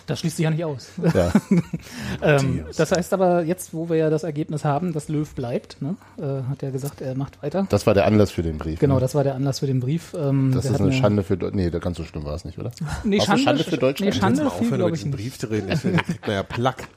Das 0.06 0.20
schließt 0.20 0.36
sich 0.36 0.44
ja 0.44 0.50
nicht 0.50 0.64
aus. 0.64 0.88
Ja. 1.14 1.32
ähm, 2.22 2.64
das 2.76 2.92
heißt 2.92 3.12
aber, 3.12 3.42
jetzt, 3.42 3.74
wo 3.74 3.88
wir 3.88 3.96
ja 3.96 4.10
das 4.10 4.22
Ergebnis 4.22 4.64
haben, 4.64 4.92
dass 4.92 5.08
Löw 5.08 5.28
bleibt, 5.34 5.82
ne, 5.82 5.96
äh, 6.18 6.48
hat 6.48 6.62
er 6.62 6.70
gesagt, 6.70 7.00
er 7.00 7.16
macht 7.16 7.42
weiter. 7.42 7.66
Das 7.70 7.86
war 7.86 7.94
der 7.94 8.06
Anlass 8.06 8.30
für 8.30 8.42
den 8.42 8.58
Brief. 8.58 8.78
Genau, 8.78 8.94
ne? 8.94 9.00
das 9.00 9.14
war 9.14 9.24
der 9.24 9.34
Anlass 9.34 9.58
für 9.58 9.66
den 9.66 9.80
Brief. 9.80 10.14
Ähm, 10.18 10.52
Das 10.54 10.64
ist 10.64 10.80
eine 10.80 10.92
Schande 10.92 11.22
für 11.22 11.36
Deutschland. 11.36 11.56
Nee, 11.56 11.70
da 11.70 11.78
ganz 11.78 11.96
so 11.96 12.04
schlimm 12.04 12.24
war 12.24 12.34
es 12.34 12.44
nicht, 12.44 12.58
oder? 12.58 12.70
Nee, 13.04 13.20
eine 13.20 13.38
Schande 13.38 13.64
für 13.64 13.76
Deutschland? 13.78 14.14
Nee, 14.14 14.20
Schande 14.20 14.44
mal 14.44 14.50
viel, 14.50 14.58
aufhören, 14.58 14.68
über 14.68 14.76
glaube 14.76 14.96
ich 14.96 15.04
nicht. 15.04 15.16
Brief 15.16 15.38
zu 15.38 15.50
reden? 15.50 15.68
Das 15.68 15.82
kriegt 15.82 16.26
man 16.26 16.36
ja 16.36 16.42
Plack. 16.42 16.88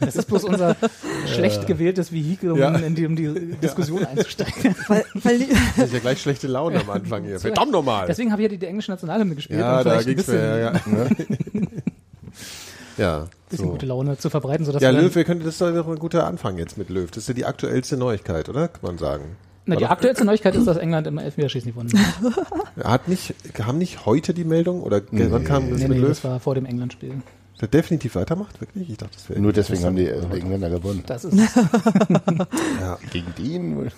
Das 0.00 0.16
ist 0.16 0.26
bloß 0.26 0.44
unser 0.44 0.76
schlecht 1.26 1.66
gewähltes 1.66 2.12
Vehikel, 2.12 2.52
um 2.52 2.58
Ja. 2.58 2.74
in 2.76 2.94
die, 2.94 3.06
um 3.06 3.16
die 3.16 3.56
Diskussion 3.62 4.04
einzusteigen. 4.04 4.74
Weil, 4.86 5.04
weil 5.14 5.38
Das 5.76 5.86
ist 5.86 5.92
ja 5.92 5.98
gleich 5.98 6.20
schlechte 6.20 6.46
Laune 6.46 6.80
am 6.80 6.90
Anfang 6.90 7.24
hier. 7.24 7.40
Verdammt 7.40 7.72
nochmal. 7.72 8.06
Deswegen 8.06 8.32
habe 8.32 8.42
ich 8.42 8.46
ja 8.46 8.48
die, 8.50 8.58
die 8.58 8.66
englische 8.66 8.90
Nationalhymne 8.90 9.34
gespielt. 9.34 9.60
Ja, 9.60 9.82
da 9.82 10.02
ging's 10.02 10.26
bisschen, 10.26 10.34
mir, 10.36 10.58
ja. 10.58 10.72
ja. 10.72 10.80
Ja. 12.98 13.26
bisschen 13.48 13.66
So. 13.66 13.72
gute 13.72 13.86
Laune 13.86 14.18
zu 14.18 14.28
verbreiten. 14.30 14.66
Sodass 14.66 14.82
Ja, 14.82 14.90
Löw, 14.90 15.14
wir 15.14 15.24
könnten, 15.24 15.44
das 15.44 15.54
ist 15.54 15.60
doch 15.60 15.88
ein 15.88 15.98
guter 15.98 16.26
Anfang 16.26 16.58
jetzt 16.58 16.76
mit 16.76 16.88
Löw. 16.90 17.10
Das 17.10 17.18
ist 17.24 17.28
ja 17.28 17.34
die 17.34 17.44
aktuellste 17.46 17.96
Neuigkeit, 17.96 18.48
oder? 18.48 18.68
Kann 18.68 18.80
man 18.82 18.98
sagen. 18.98 19.36
Na, 19.66 19.76
die 19.76 19.84
aktuellste 19.86 20.24
Neuigkeit 20.24 20.54
ist, 20.54 20.66
dass 20.66 20.78
England 20.78 21.06
im 21.06 21.18
Elfmeterschießen 21.18 21.72
gewonnen 21.72 21.90
hat. 21.92 22.84
Hat 22.84 23.08
nicht, 23.08 23.34
haben 23.62 23.76
nicht 23.78 24.06
heute 24.06 24.32
die 24.32 24.44
Meldung 24.44 24.82
oder 24.82 25.02
wann 25.10 25.44
kam 25.44 25.68
das 25.70 25.80
Nee, 25.80 25.88
mit 25.88 25.96
nee, 25.98 26.02
Löw? 26.02 26.08
das 26.08 26.24
war 26.24 26.40
vor 26.40 26.54
dem 26.54 26.64
England-Spiel. 26.64 27.20
Der 27.60 27.68
definitiv 27.68 28.14
weitermacht, 28.14 28.60
wirklich? 28.60 28.88
Ich 28.88 28.96
dachte, 28.96 29.14
das 29.14 29.28
wäre 29.28 29.40
Nur 29.40 29.52
deswegen 29.52 29.84
haben 29.84 29.96
die 29.96 30.06
Engländer 30.06 30.70
gewonnen. 30.70 31.02
Das 31.06 31.24
ist, 31.24 31.36
Ja, 32.80 32.98
Gegen 33.10 33.34
den? 33.36 33.90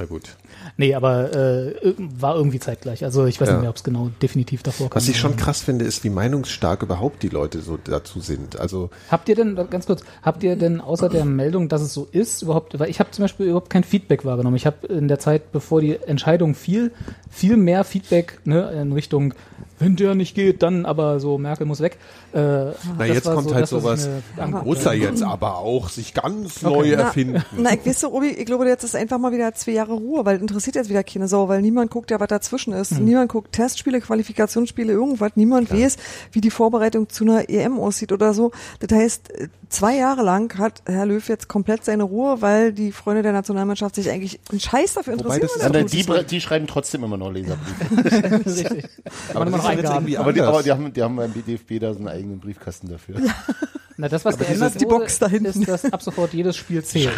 Na 0.00 0.06
gut. 0.06 0.36
nee, 0.78 0.94
aber 0.94 1.32
äh, 1.34 1.74
war 1.98 2.34
irgendwie 2.36 2.58
zeitgleich. 2.58 3.04
Also 3.04 3.26
ich 3.26 3.38
weiß 3.40 3.48
Ja. 3.48 3.54
nicht 3.54 3.60
mehr, 3.60 3.70
ob 3.70 3.76
es 3.76 3.84
genau 3.84 4.10
definitiv 4.22 4.62
davor 4.62 4.88
kam. 4.88 4.96
Was 4.96 5.08
ich 5.08 5.18
schon 5.18 5.36
krass 5.36 5.60
finde, 5.60 5.84
ist, 5.84 6.02
wie 6.04 6.10
meinungsstark 6.10 6.82
überhaupt 6.82 7.22
die 7.22 7.28
Leute 7.28 7.60
so 7.60 7.76
dazu 7.76 8.20
sind. 8.20 8.58
Also, 8.58 8.88
Habt 9.10 9.28
ihr 9.28 9.34
denn, 9.34 9.54
ganz 9.68 9.84
kurz, 9.86 10.02
habt 10.22 10.42
ihr 10.42 10.56
denn 10.56 10.80
außer 10.80 11.08
der 11.10 11.24
Meldung, 11.26 11.68
dass 11.68 11.82
es 11.82 11.92
so 11.92 12.08
ist, 12.10 12.40
überhaupt, 12.42 12.78
weil 12.78 12.88
ich 12.88 12.98
habe 12.98 13.10
zum 13.10 13.24
Beispiel 13.24 13.46
überhaupt 13.46 13.68
kein 13.70 13.84
Feedback 13.84 14.24
wahrgenommen. 14.24 14.56
Ich 14.56 14.66
habe 14.66 14.86
in 14.86 15.06
der 15.08 15.18
Zeit, 15.18 15.52
bevor 15.52 15.80
die 15.82 15.96
Entscheidung 15.96 16.54
fiel, 16.54 16.92
viel 17.30 17.56
mehr 17.58 17.84
Feedback 17.84 18.38
ne, 18.44 18.70
in 18.72 18.92
Richtung, 18.92 19.34
wenn 19.80 19.96
der 19.96 20.14
nicht 20.14 20.34
geht, 20.34 20.62
dann 20.62 20.86
aber 20.86 21.18
so, 21.20 21.38
Merkel 21.38 21.66
muss 21.66 21.80
weg. 21.80 21.98
Äh, 22.32 22.38
na, 22.38 22.72
das 22.98 23.08
jetzt 23.08 23.26
war 23.26 23.34
kommt 23.34 23.48
so 23.48 23.54
halt 23.54 23.62
das, 23.64 23.70
sowas, 23.70 24.08
angeguckt 24.36 24.66
muss 24.66 24.84
er 24.84 24.92
jetzt 24.94 25.22
aber 25.24 25.56
auch 25.58 25.88
sich 25.88 26.14
ganz 26.14 26.62
neu 26.62 26.94
na, 26.96 27.04
erfinden. 27.04 27.42
na, 27.56 27.72
ich 27.72 27.84
weiß 27.84 28.00
so, 28.00 28.12
Obi, 28.12 28.28
ich 28.28 28.46
glaube, 28.46 28.68
jetzt 28.68 28.84
ist 28.84 28.94
einfach 28.94 29.18
mal 29.18 29.32
wieder 29.32 29.52
zwei 29.54 29.72
Jahre 29.72 29.94
Ruhe, 29.94 30.24
weil 30.24 30.38
interessiert 30.38 30.76
jetzt 30.76 30.90
wieder 30.90 31.02
keine 31.02 31.26
Sau, 31.28 31.48
weil 31.48 31.62
niemand 31.62 31.90
guckt 31.90 32.10
ja, 32.10 32.20
was 32.20 32.28
dazwischen 32.28 32.72
ist. 32.72 32.92
Hm. 32.92 33.04
Niemand 33.04 33.32
guckt 33.32 33.52
Testspiele, 33.52 34.00
Qualifikationsspiele, 34.00 34.92
irgendwas. 34.92 35.32
Niemand 35.34 35.72
weiß, 35.72 35.96
wie 36.32 36.40
die 36.40 36.50
Vorbereitung 36.50 37.08
zu 37.08 37.24
einer 37.24 37.48
EM 37.48 37.78
aussieht 37.80 38.12
oder 38.12 38.34
so. 38.34 38.52
Das 38.80 38.96
heißt, 38.96 39.32
zwei 39.70 39.96
Jahre 39.96 40.22
lang 40.22 40.58
hat 40.58 40.82
Herr 40.84 41.06
Löw 41.06 41.26
jetzt 41.26 41.48
komplett 41.48 41.84
seine 41.84 42.02
Ruhe, 42.02 42.42
weil 42.42 42.72
die 42.72 42.92
Freunde 42.92 43.22
der 43.22 43.32
Nationalmannschaft 43.32 43.94
sich 43.94 44.10
eigentlich 44.10 44.40
einen 44.50 44.60
Scheiß 44.60 44.94
dafür 44.94 45.14
Wobei 45.18 45.36
interessieren. 45.36 45.48
das 45.54 45.62
er 45.62 45.70
Nein, 45.70 45.86
tut. 45.86 46.30
die, 46.30 46.36
die 46.36 46.40
schreiben 46.40 46.66
trotzdem 46.66 47.04
immer 47.04 47.16
noch 47.16 47.32
Leserbriefe. 47.32 48.44
Richtig. 48.46 48.84
Aber 49.32 49.46
irgendwie 49.78 50.16
aber, 50.18 50.32
die, 50.32 50.40
aber 50.40 50.62
die, 50.62 50.70
haben, 50.70 50.92
die 50.92 51.02
haben 51.02 51.16
beim 51.16 51.32
DFB 51.32 51.78
da 51.80 51.92
so 51.92 51.98
einen 52.00 52.08
eigenen 52.08 52.38
Briefkasten 52.40 52.88
dafür. 52.88 53.16
Na, 53.96 54.08
das, 54.08 54.24
was 54.24 54.36
das 54.36 54.46
geändert 54.46 54.72
ist 54.72 54.80
die 54.80 54.86
wurde, 54.86 54.98
Box 55.00 55.18
da 55.18 55.28
hinten. 55.28 55.46
ist, 55.46 55.68
dass 55.68 55.84
ab 55.92 56.02
sofort 56.02 56.32
jedes 56.32 56.56
Spiel 56.56 56.82
zählt. 56.82 57.12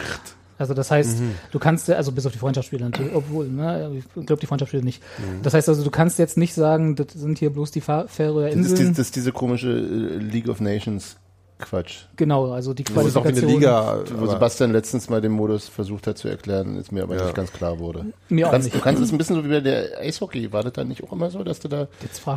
Also 0.59 0.75
das 0.75 0.91
heißt, 0.91 1.19
Mhm. 1.21 1.33
du 1.51 1.59
kannst, 1.59 1.89
ja- 1.89 1.97
also 1.97 2.13
bis 2.13 2.25
auf 2.27 2.33
die 2.33 2.39
Freundschaftsspiele 2.39 2.85
natürlich, 2.85 3.15
obwohl, 3.15 3.49
ne, 3.49 3.93
ich 3.99 4.27
glaube 4.27 4.41
die 4.41 4.47
Freundschaftsspiele 4.47 4.85
nicht. 4.85 5.03
Mhm. 5.19 5.43
Das 5.43 5.55
heißt 5.55 5.69
also, 5.69 5.83
du 5.83 5.91
kannst 5.91 6.19
jetzt 6.19 6.37
nicht 6.37 6.55
sagen, 6.55 6.95
das 6.95 7.07
sind 7.15 7.39
hier 7.39 7.51
bloß 7.51 7.71
die 7.73 7.81
Fa- 7.81 8.07
Färöer 8.07 8.49
Das 8.51 8.57
ist, 8.57 8.65
die, 8.67 8.71
Inseln. 8.73 8.89
das 8.91 8.99
ist 9.07 9.17
diese 9.17 9.33
komische 9.33 9.71
äh, 9.71 10.19
League 10.19 10.49
of 10.49 10.61
Nations 10.61 11.17
Quatsch. 11.63 12.01
Genau, 12.17 12.53
also 12.53 12.75
die 12.75 12.85
Das 12.85 13.07
ist 13.07 13.17
auch 13.17 13.25
in 13.25 13.35
der 13.35 13.43
Qualifikation. 13.45 14.05
Liga. 14.09 14.21
Wo 14.21 14.27
Sebastian 14.27 14.73
letztens 14.73 15.09
mal 15.09 15.21
den 15.21 15.33
Modus 15.33 15.69
versucht 15.69 16.07
hat 16.07 16.19
zu 16.19 16.29
erklären, 16.29 16.77
ist 16.77 16.93
mir 16.93 17.03
aber 17.03 17.17
Ja. 17.17 17.25
nicht 17.25 17.35
ganz 17.35 17.53
klar 17.53 17.79
wurde. 17.79 18.07
Mir 18.29 18.43
Du 18.43 18.47
auch 18.49 18.53
kannst, 18.53 18.67
nicht. 18.67 18.77
du 18.77 18.81
kannst 18.81 19.03
es 19.03 19.11
ein 19.13 19.19
bisschen 19.19 19.37
so 19.37 19.45
wie 19.45 19.49
bei 19.49 19.61
der 19.61 19.99
Eishockey. 20.01 20.53
War 20.53 20.63
das 20.63 20.75
dann 20.75 20.89
nicht 20.89 21.03
auch 21.05 21.13
immer 21.13 21.31
so, 21.31 21.43
dass 21.43 21.61
du 21.61 21.69
da 21.69 21.89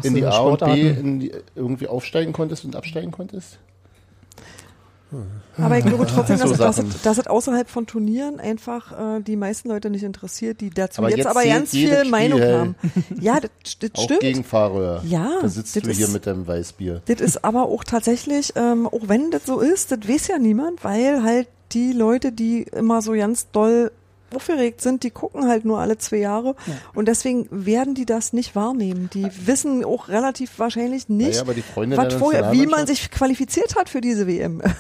in 0.03 0.15
die 0.15 0.25
A 0.25 0.38
und 0.39 0.60
B 0.63 0.94
die, 0.94 1.32
irgendwie 1.55 1.88
aufsteigen 1.88 2.32
konntest 2.34 2.63
und 2.65 2.75
absteigen 2.75 3.12
konntest? 3.12 3.60
Aber 5.57 5.77
ich 5.77 5.86
glaube 5.86 6.05
trotzdem, 6.05 6.38
So 6.38 6.50
dass, 6.50 6.57
dass, 6.57 6.75
Sachen. 6.77 6.89
es- 6.89 7.01
dass 7.01 7.17
es 7.17 7.27
außerhalb 7.27 7.69
von 7.69 7.88
Turnieren 7.88 8.39
einfach 8.39 9.17
äh, 9.17 9.22
die 9.22 9.36
meisten 9.36 9.69
Leute 9.69 9.89
nicht 9.89 10.03
interessiert, 10.03 10.60
die 10.62 10.69
dazu 10.69 11.00
Aber 11.01 11.10
jetzt, 11.10 11.17
jetzt 11.19 11.27
aber 11.27 11.43
ganz 11.45 11.72
viel 11.72 11.93
Spiel, 11.95 12.10
Meinung 12.12 12.39
hey. 12.39 12.53
haben. 12.53 12.75
Ja, 13.22 13.39
das, 13.39 13.50
das 13.79 13.91
Auch 13.95 14.03
stimmt. 14.03 14.19
gegen 14.19 14.43
Färöer. 14.43 15.01
Ja, 15.07 15.29
Da 15.41 15.48
sitzt 15.48 15.75
das 15.75 15.84
du 15.84 15.91
hier 15.91 16.07
ist- 16.07 16.13
mit 16.13 16.27
deinem 16.27 16.45
Weißbier. 16.48 17.01
Das 17.05 17.22
ist 17.22 17.43
aber 17.45 17.63
auch 17.69 17.84
tatsächlich, 17.84 18.53
ähm, 18.55 18.88
auch 18.88 19.07
wenn 19.07 19.31
das 19.31 19.45
so 19.45 19.60
ist, 19.62 19.91
das 19.91 20.00
weiß 20.07 20.27
ja 20.27 20.38
niemand, 20.39 20.84
weil 20.84 21.24
halt 21.24 21.48
die 21.72 21.93
Leute, 21.93 22.31
die 22.31 22.63
immer 22.63 23.01
so 23.01 23.13
ganz 23.13 23.50
doll 23.51 23.91
aufgeregt 24.36 24.82
sind, 24.82 25.04
die 25.04 25.12
gucken 25.12 25.48
halt 25.48 25.65
nur 25.65 25.80
alle 25.80 25.98
zwei 25.98 26.18
Jahre 26.18 26.56
und 26.94 27.08
deswegen 27.08 27.48
werden 27.51 27.96
die 27.96 28.06
das 28.06 28.34
nicht 28.34 28.56
wahrnehmen. 28.56 29.10
Die 29.13 29.27
wissen 29.46 29.84
auch 29.84 30.08
relativ 30.08 30.60
wahrscheinlich 30.60 31.10
nicht, 31.10 31.30
Naja, 31.30 31.42
aber 31.42 31.54
die 31.54 31.62
Freunde 31.62 31.98
was 31.98 32.13
vorher, 32.13 32.51
wie 32.51 32.65
man 32.68 32.88
sich 32.88 33.12
qualifiziert 33.12 33.75
hat 33.75 33.89
für 33.89 34.01
diese 34.01 34.27
WM. 34.27 34.62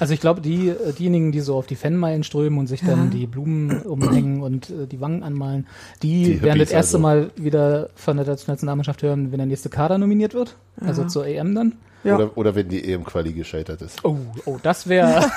Also 0.00 0.12
ich 0.12 0.20
glaube, 0.20 0.40
die, 0.40 0.70
äh, 0.70 0.92
diejenigen, 0.92 1.30
die 1.30 1.40
so 1.40 1.54
auf 1.54 1.66
die 1.66 1.76
Fanmeilen 1.76 2.24
strömen 2.24 2.58
und 2.58 2.66
sich 2.66 2.82
dann 2.82 3.10
die 3.10 3.26
Blumen 3.26 3.82
umhängen 3.84 4.42
und 4.42 4.68
äh, 4.68 4.86
die 4.88 5.00
Wangen 5.00 5.22
anmalen, 5.22 5.68
die, 6.02 6.24
Die 6.24 6.42
werden 6.42 6.58
das 6.58 6.72
erste 6.72 6.96
also. 6.96 6.98
Mal 6.98 7.30
wieder 7.36 7.90
von 7.94 8.16
der 8.16 8.26
deutschen 8.26 8.50
Nationalmannschaft 8.50 9.02
hören, 9.02 9.30
wenn 9.30 9.38
der 9.38 9.46
nächste 9.46 9.68
Kader 9.68 9.98
nominiert 9.98 10.34
wird. 10.34 10.56
Also 10.80 11.04
zur 11.04 11.26
EM 11.26 11.54
dann. 11.54 11.74
Ja. 12.04 12.16
Oder, 12.16 12.36
oder 12.36 12.54
wenn 12.54 12.68
die 12.68 12.92
EM-Quali 12.92 13.32
gescheitert 13.32 13.80
ist. 13.82 14.04
Oh, 14.04 14.18
oh, 14.44 14.58
das 14.62 14.88
wäre. 14.88 15.22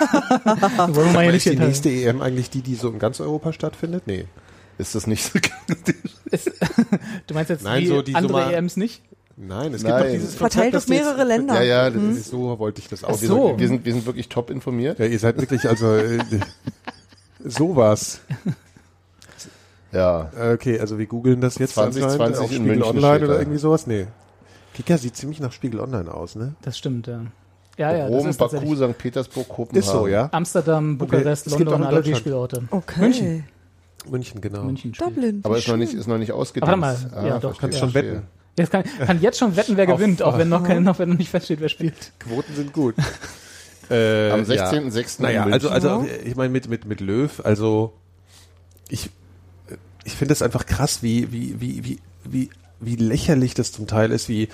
wollen 0.89 0.95
wir 0.95 1.13
mal 1.13 1.23
hier 1.23 1.31
nicht 1.31 1.47
Ist 1.47 1.53
die 1.53 1.59
nächste 1.59 1.89
EM 1.89 2.21
eigentlich 2.21 2.49
die, 2.49 2.61
die 2.61 2.75
so 2.75 2.89
in 2.89 2.99
ganz 2.99 3.21
Europa 3.21 3.53
stattfindet? 3.53 4.03
Nee. 4.05 4.25
Ist 4.77 4.93
das 4.93 5.07
nicht 5.07 5.23
so? 5.23 5.39
Du 7.27 7.33
meinst 7.33 7.49
jetzt 7.49 7.63
Nein, 7.63 7.81
die 7.81 7.87
so 7.87 8.01
die 8.01 8.15
andere 8.15 8.43
Summa- 8.43 8.51
EMs 8.51 8.77
nicht? 8.77 9.01
Nein, 9.37 9.73
es 9.73 9.83
Nein. 9.83 9.93
gibt 9.93 10.05
doch 10.05 10.11
dieses 10.13 10.35
Verteilt 10.35 10.75
auf 10.75 10.87
mehrere 10.87 11.23
Länder. 11.23 11.61
ja, 11.63 11.87
ja, 11.87 11.95
Jetzt, 11.95 12.17
ist, 12.17 12.31
so 12.31 12.57
wollte 12.57 12.81
ich 12.81 12.87
das 12.87 13.03
auch. 13.03 13.21
Wir, 13.21 13.27
so. 13.27 13.47
sind, 13.49 13.59
wir, 13.59 13.67
sind, 13.67 13.85
wir 13.85 13.93
sind 13.93 14.05
wirklich 14.05 14.29
top 14.29 14.49
informiert. 14.49 14.97
Ja, 14.99 15.05
ihr 15.05 15.19
seid 15.19 15.39
wirklich 15.39 15.69
also 15.69 15.95
äh, 15.95 16.17
sowas. 17.45 18.21
Ja. 19.91 20.31
Okay, 20.53 20.79
also 20.79 20.97
wir 20.97 21.05
googeln 21.05 21.39
das 21.39 21.59
jetzt 21.59 21.75
2020 21.75 22.19
anscheinend 22.21 22.37
auf 22.39 22.51
in 22.51 22.65
München 22.65 22.83
Online 22.83 23.15
steht 23.17 23.29
oder 23.29 23.39
irgendwie 23.39 23.59
sowas. 23.59 23.85
Nee. 23.87 24.07
Kicker 24.77 24.99
sieht 24.99 25.15
ziemlich 25.15 25.39
nach 25.39 25.51
Spiegel 25.51 25.79
Online 25.79 26.13
aus, 26.13 26.35
ne? 26.35 26.53
Das 26.61 26.77
stimmt, 26.77 27.07
ja. 27.07 27.21
Ja, 27.79 27.95
ja, 27.95 28.09
das 28.09 28.11
Rom, 28.11 28.27
ist 28.27 28.37
Baku. 28.37 28.75
St. 28.75 28.95
Petersburg, 28.95 29.49
Kopenhagen. 29.49 29.79
Ist 29.79 29.87
so, 29.87 30.05
ja? 30.05 30.29
Amsterdam, 30.31 30.99
Bukarest, 30.99 31.51
auch 31.51 31.57
London, 31.57 31.83
alle 31.83 32.03
die. 32.03 32.13
Spielorte. 32.13 32.61
Okay. 32.69 32.99
München. 32.99 33.43
München, 34.07 34.39
genau. 34.39 34.63
München. 34.63 34.91
Dublin. 34.91 35.41
Aber 35.43 35.57
ist 35.57 35.67
noch 35.67 35.77
nicht, 35.77 35.95
ist 35.95 36.05
noch 36.05 36.19
nicht 36.19 36.31
ausgedient. 36.31 36.79
Warte 36.79 37.09
mal, 37.11 37.27
ja, 37.27 37.39
doch, 37.39 37.57
Kannst 37.57 37.79
ja. 37.79 37.85
schon 37.85 37.95
wetten. 37.95 38.27
Jetzt 38.55 38.71
kann, 38.71 38.83
kann 38.83 39.19
jetzt 39.19 39.39
schon 39.39 39.55
wetten, 39.55 39.77
wer 39.77 39.87
gewinnt, 39.87 40.21
auch 40.21 40.37
wenn 40.37 40.49
noch, 40.49 40.63
kein, 40.63 40.83
noch, 40.83 40.99
wenn 40.99 41.09
noch 41.09 41.17
nicht 41.17 41.29
feststeht, 41.29 41.59
wer 41.59 41.69
spielt. 41.69 42.11
Quoten 42.19 42.53
sind 42.53 42.71
gut. 42.71 42.93
äh, 43.89 44.29
Am 44.29 44.45
ja. 44.45 44.69
16.06. 44.69 45.17
in 45.17 45.23
Naja, 45.23 45.43
also, 45.45 45.69
also 45.69 45.87
Ja. 45.87 46.05
ich 46.23 46.35
meine 46.35 46.49
mit, 46.49 46.69
mit, 46.69 46.85
mit 46.85 47.01
Löw, 47.01 47.43
also 47.43 47.93
ich, 48.89 49.09
ich 50.03 50.13
finde 50.13 50.33
es 50.33 50.43
einfach 50.43 50.67
krass, 50.67 51.01
wie, 51.01 51.31
wie, 51.31 51.59
wie, 51.59 51.83
wie, 51.83 51.99
wie, 52.23 52.49
wie 52.79 52.95
lächerlich 52.95 53.53
das 53.53 53.71
zum 53.71 53.87
Teil 53.87 54.11
ist, 54.11 54.29
wie 54.29 54.49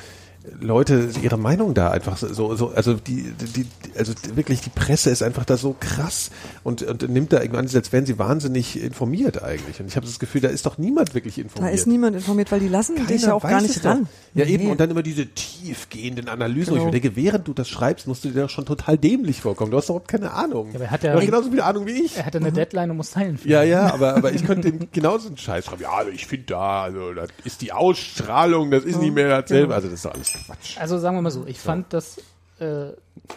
Leute 0.60 1.10
ihre 1.22 1.38
Meinung 1.38 1.74
da 1.74 1.92
einfach 1.92 2.18
so, 2.18 2.56
so 2.56 2.70
also 2.76 2.96
die, 2.96 3.32
die, 3.56 3.66
also 3.98 4.14
wirklich 4.36 4.60
die 4.60 4.70
Presse 4.70 5.10
ist 5.10 5.24
einfach 5.24 5.46
da 5.46 5.56
so 5.56 5.74
krass 5.80 6.32
und, 6.64 6.82
und 6.84 7.08
nimmt 7.10 7.32
da 7.32 7.42
irgendwann, 7.42 7.68
als 7.74 7.92
wären 7.94 8.06
sie 8.06 8.20
wahnsinnig 8.20 8.82
informiert 8.82 9.42
eigentlich. 9.42 9.80
Und 9.80 9.88
ich 9.88 9.96
habe 9.96 10.06
das 10.06 10.20
Gefühl, 10.20 10.42
da 10.42 10.50
ist 10.50 10.66
doch 10.66 10.78
niemand 10.78 11.14
wirklich 11.16 11.36
Da 11.36 11.42
informiert. 11.44 11.74
ist 11.74 11.88
niemand 11.88 12.16
informiert, 12.18 12.52
weil 12.52 12.60
die 12.60 12.68
lassen 12.68 12.96
dich 12.98 13.06
Keiner 13.08 13.22
ja 13.22 13.34
auch 13.36 13.42
gar 13.44 13.62
nicht 13.62 13.84
ran. 13.86 14.08
Ja, 14.34 14.46
eben. 14.46 14.66
Nee. 14.66 14.72
Und 14.72 14.80
dann 14.82 14.92
immer 14.92 15.04
diese 15.04 15.28
tiefgehenden 15.28 16.28
Analysen. 16.28 16.74
Genau. 16.74 16.88
Und 16.88 16.94
ich 16.96 17.02
denke, 17.02 17.16
während 17.16 17.48
du 17.48 17.54
das 17.54 17.70
schreibst, 17.70 18.08
musst 18.08 18.26
du 18.26 18.30
dir 18.32 18.42
doch 18.42 18.50
schon 18.50 18.66
total 18.66 18.98
dämlich 18.98 19.40
vorkommen. 19.40 19.72
Du 19.72 19.78
hast 19.78 19.86
doch 19.88 19.96
überhaupt 19.96 20.10
keine 20.12 20.32
Ahnung. 20.34 20.70
Ja, 20.72 20.76
aber 20.76 20.84
er 20.86 20.92
hat 20.92 21.04
du 21.04 21.08
ja- 21.08 21.14
hast 21.16 21.26
genauso 21.26 21.52
viel 21.52 21.62
Ahnung 21.62 21.86
wie 21.86 22.04
ich. 22.04 22.18
Er 22.18 22.26
hatte 22.26 22.40
eine 22.40 22.52
Deadline 22.52 22.92
und 22.92 22.98
muss 22.98 23.12
teilen. 23.12 23.40
Ja, 23.46 23.64
ja, 23.64 23.94
aber, 23.94 24.16
aber 24.18 24.34
ich 24.34 24.44
könnte 24.46 24.68
ihm 24.70 24.88
genauso 24.92 25.28
einen 25.28 25.38
Scheiß 25.38 25.66
schreiben. 25.66 25.84
Ja, 25.84 25.92
also 25.94 26.12
ich 26.12 26.28
finde 26.28 26.48
da, 26.48 26.84
also 26.84 27.14
das 27.14 27.30
ist 27.46 27.62
die 27.62 27.72
Ausstrahlung, 27.72 28.72
das 28.72 28.84
ist 28.84 29.00
nicht 29.00 29.14
mehr 29.14 29.30
dasselbe. 29.42 29.74
Also 29.74 29.88
das 29.88 29.96
ist 30.00 30.06
doch 30.06 30.14
alles 30.14 30.33
Quatsch. 30.46 30.78
Also 30.78 30.98
sagen 30.98 31.18
wir 31.18 31.22
mal 31.22 31.32
so, 31.32 31.46
ich 31.48 31.60
fand 31.60 31.94
das 31.94 32.18
äh, 32.60 32.92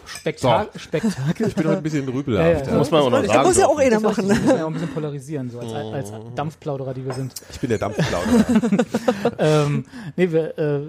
Spektak 0.05 0.69
Spektakel. 0.79 1.47
Ich 1.47 1.55
bin 1.55 1.65
heute 1.67 1.77
ein 1.77 1.83
bisschen 1.83 2.07
rübelhaft. 2.07 2.65
ja. 2.67 2.71
Ja, 2.71 2.77
muss 2.77 2.91
man 2.91 3.01
auch 3.01 3.09
noch 3.09 3.21
Da 3.21 3.27
sagen. 3.27 3.47
muss 3.47 3.57
ja 3.57 3.67
auch 3.67 3.77
einer 3.79 3.99
machen. 3.99 4.27
Das 4.27 4.37
muss 4.39 4.47
man 4.47 4.57
ja 4.57 4.63
auch 4.63 4.67
ein 4.67 4.73
bisschen 4.73 4.93
polarisieren, 4.93 5.49
so 5.49 5.59
als, 5.59 5.71
als 6.11 6.11
Dampfplauderer, 6.35 6.93
die 6.93 7.05
wir 7.05 7.13
sind. 7.13 7.33
Ich 7.51 7.59
bin 7.59 7.69
der 7.69 7.79
Dampfplauderer. 7.79 8.45
ähm, 9.39 9.85
nee, 10.15 10.31
wir, 10.31 10.57
äh, 10.57 10.81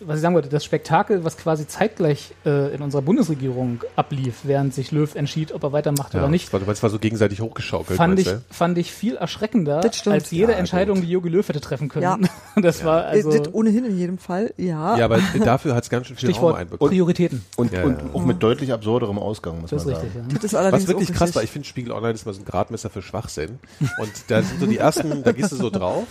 was 0.00 0.16
ich 0.16 0.22
sagen 0.22 0.34
wollte, 0.34 0.48
das 0.48 0.64
Spektakel, 0.64 1.24
was 1.24 1.36
quasi 1.36 1.66
zeitgleich 1.66 2.34
äh, 2.44 2.74
in 2.74 2.82
unserer 2.82 3.02
Bundesregierung 3.02 3.80
ablief, 3.96 4.40
während 4.44 4.74
sich 4.74 4.92
Löw 4.92 5.14
entschied, 5.14 5.52
ob 5.52 5.62
er 5.62 5.72
weitermacht 5.72 6.14
oder 6.14 6.28
nicht, 6.28 6.46
Das 6.52 6.52
war, 6.52 6.60
das 6.60 6.82
war 6.82 6.90
so 6.90 6.98
gegenseitig 6.98 7.40
hochgeschaukelt. 7.40 7.96
fand 7.96 8.18
ich, 8.18 8.28
fand 8.50 8.76
ich 8.78 8.92
viel 8.92 9.16
erschreckender 9.16 9.80
als 10.06 10.30
jede 10.30 10.52
Ja, 10.52 10.58
Entscheidung, 10.58 10.96
gut. 10.98 11.04
die 11.06 11.10
Jogi 11.10 11.28
Löw 11.30 11.48
hätte 11.48 11.60
treffen 11.60 11.88
können. 11.88 12.02
Ja. 12.02 12.18
Das 12.60 12.84
war 12.84 13.04
also 13.04 13.30
das 13.30 13.52
ohnehin 13.54 13.84
in 13.84 13.98
jedem 13.98 14.18
Fall, 14.18 14.52
ja. 14.56 14.96
Ja, 14.96 15.04
aber 15.04 15.18
dafür 15.44 15.74
hat 15.74 15.84
es 15.84 15.90
ganz 15.90 16.06
schön 16.06 16.16
viel 16.16 16.28
Raum 16.28 16.34
Stichwort 16.34 16.56
einbekommen. 16.58 16.90
Prioritäten. 16.90 17.44
Und, 17.56 17.72
Ja, 17.72 17.84
und 17.84 17.98
ja. 17.98 18.04
auch 18.14 18.24
mit 18.24 18.42
deutlich 18.42 18.72
absurderem 18.72 19.18
Ausgang, 19.18 19.60
muss 19.60 19.70
Das 19.70 19.82
ist 19.82 19.86
man 19.88 19.94
richtig, 19.96 20.12
sagen. 20.14 20.26
ja. 20.30 20.34
das 20.34 20.44
ist 20.44 20.54
allerdings 20.54 20.82
Was 20.84 20.88
wirklich 20.88 21.12
krass 21.12 21.34
war, 21.34 21.42
ich 21.42 21.50
finde 21.50 21.66
Spiegel 21.68 21.92
Online 21.92 22.12
ist 22.14 22.24
mal 22.26 22.32
so 22.34 22.40
ein 22.40 22.44
Gradmesser 22.44 22.90
für 22.90 23.02
Schwachsinn. 23.02 23.58
Und 23.98 24.10
da 24.28 24.42
sind 24.42 24.60
so 24.60 24.66
die 24.66 24.78
ersten, 24.78 25.22
da 25.22 25.32
gehst 25.32 25.52
du 25.52 25.56
so 25.56 25.70
drauf. 25.70 26.04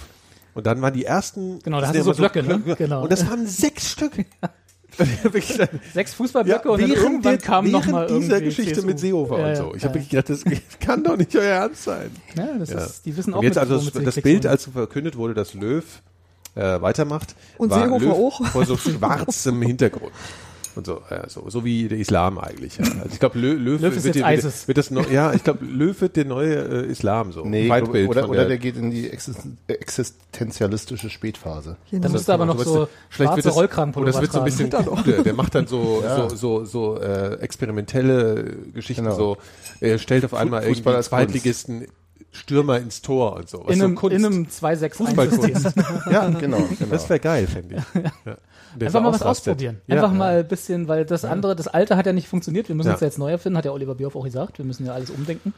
Und 0.55 0.65
dann 0.65 0.81
waren 0.81 0.93
die 0.93 1.05
ersten. 1.05 1.59
Genau, 1.61 1.81
da 1.81 1.91
ja 1.91 2.01
so 2.01 2.13
Blöcke, 2.13 2.41
ne? 2.41 2.59
Genau. 2.77 3.03
Und 3.03 3.11
das 3.11 3.29
waren 3.29 3.45
sechs 3.45 3.91
Stück. 3.91 4.13
Sechs 5.93 6.13
Fußballblöcke 6.13 6.71
und 6.71 6.81
dann 6.81 6.89
irgendwann 6.89 7.37
kam 7.37 7.69
noch 7.69 7.85
während 7.85 7.91
mal 7.91 8.07
dieser 8.07 8.39
Geschichte 8.39 8.75
CSU. 8.75 8.85
mit 8.87 8.97
Seehofer 8.99 9.39
Ja, 9.39 9.43
und 9.43 9.49
ja, 9.49 9.55
so. 9.57 9.75
Ich 9.75 9.81
ja. 9.81 9.89
habe 9.89 9.99
wirklich 9.99 10.09
gedacht, 10.09 10.29
das 10.29 10.43
kann 10.79 11.03
doch 11.03 11.17
nicht 11.17 11.35
euer 11.35 11.43
Ernst 11.43 11.83
sein. 11.83 12.11
Ja, 12.37 12.57
das 12.57 12.69
Ja. 12.69 12.77
ist, 12.85 13.05
die 13.05 13.17
wissen 13.17 13.33
auch 13.33 13.39
Und 13.39 13.43
jetzt 13.43 13.55
mit, 13.55 13.69
also 13.69 13.89
das, 13.89 14.03
das 14.03 14.23
Bild, 14.23 14.45
als 14.45 14.65
verkündet 14.65 15.17
wurde, 15.17 15.33
dass 15.33 15.53
Löw 15.53 15.83
äh, 16.55 16.81
weitermacht, 16.81 17.35
Und 17.57 17.71
war 17.71 17.83
Seehofer 17.83 18.05
Löw 18.05 18.13
auch. 18.13 18.45
vor 18.47 18.65
so 18.65 18.77
schwarzem 18.77 19.61
Hintergrund. 19.61 20.13
Und 20.75 20.85
so, 20.85 21.01
ja, 21.09 21.29
so, 21.29 21.49
so 21.49 21.63
wie 21.63 21.87
der 21.87 21.97
Islam 21.97 22.37
eigentlich. 22.37 22.77
Ja. 22.77 22.85
Also 22.95 23.09
ich 23.13 23.19
glaube, 23.19 23.39
Löw, 23.39 23.57
Löw, 23.59 23.81
Löw 23.81 24.03
wird, 24.03 24.15
jetzt 24.15 24.43
wird, 24.43 24.67
wird 24.67 24.77
das 24.77 24.91
neu, 24.91 25.03
ja, 25.11 25.33
ich 25.33 25.43
glaube, 25.43 25.63
Löw 25.65 25.99
wird 26.01 26.15
der 26.15 26.25
neue 26.25 26.55
äh, 26.55 26.85
Islam 26.91 27.31
so. 27.31 27.45
Nee, 27.45 27.67
Feindbild 27.67 28.09
oder, 28.09 28.29
oder 28.29 28.45
der 28.45 28.57
geht 28.57 28.75
in 28.77 28.89
die 28.91 29.09
existen- 29.09 29.57
existenzialistische 29.67 31.09
Spätphase. 31.09 31.77
Genau. 31.91 32.03
Da 32.03 32.09
müsste 32.09 32.33
aber 32.33 32.45
noch 32.45 32.59
so 32.59 32.87
vielleicht 33.09 33.29
schwarze 33.29 33.35
wird 33.37 33.45
das, 33.45 33.55
Rollkragenpullover 33.55 34.15
es 34.15 34.21
wird 34.21 34.31
so 34.31 34.39
ein 34.39 34.45
bisschen 34.45 34.69
krude. 34.69 35.23
Der 35.23 35.33
macht 35.33 35.55
dann 35.55 35.67
so, 35.67 36.01
Ja. 36.03 36.29
so, 36.29 36.35
so, 36.35 36.65
so 36.65 36.97
äh, 36.99 37.35
experimentelle 37.39 38.55
Geschichten. 38.73 39.03
Genau. 39.05 39.15
So, 39.15 39.37
er 39.79 39.97
stellt 39.97 40.25
auf 40.25 40.33
einmal 40.33 40.61
Fußball 40.63 40.73
irgendwie 40.93 40.97
als 40.97 41.05
Zweitligisten 41.07 41.85
Stürmer 42.31 42.79
ins 42.79 43.01
Tor 43.01 43.37
und 43.37 43.49
so. 43.49 43.63
Was 43.65 43.73
In 43.73 43.79
so 43.79 43.85
einem, 43.85 43.95
Kunst. 43.95 44.17
in 44.17 44.25
einem 44.25 44.43
2-6-1-System. 44.47 44.89
Fußballkunst. 45.07 45.65
Ja, 46.11 46.27
genau. 46.29 46.57
genau. 46.57 46.91
Das 46.91 47.09
wäre 47.09 47.19
geil, 47.19 47.47
fände 47.47 47.77
ich. 47.77 48.03
Ja. 48.25 48.37
Der 48.75 48.87
Einfach 48.87 49.01
mal 49.01 49.13
was 49.13 49.21
ausprobieren. 49.21 49.81
Ja, 49.87 49.95
Einfach 49.95 50.11
ja. 50.11 50.17
mal 50.17 50.37
ein 50.39 50.47
bisschen, 50.47 50.87
weil 50.87 51.05
das 51.05 51.23
andere, 51.25 51.55
das 51.55 51.67
alte 51.67 51.95
hat 51.97 52.05
ja 52.05 52.13
nicht 52.13 52.27
funktioniert. 52.27 52.67
Wir 52.67 52.75
müssen 52.75 52.87
Ja. 52.87 52.93
uns 52.93 53.01
ja 53.01 53.07
jetzt 53.07 53.17
neu 53.19 53.31
erfinden, 53.31 53.57
hat 53.57 53.65
ja 53.65 53.71
Oliver 53.71 53.95
Bierhoff 53.95 54.15
auch 54.15 54.23
gesagt. 54.23 54.57
Wir 54.57 54.65
müssen 54.65 54.85
ja 54.85 54.93
alles 54.93 55.09
umdenken. 55.09 55.53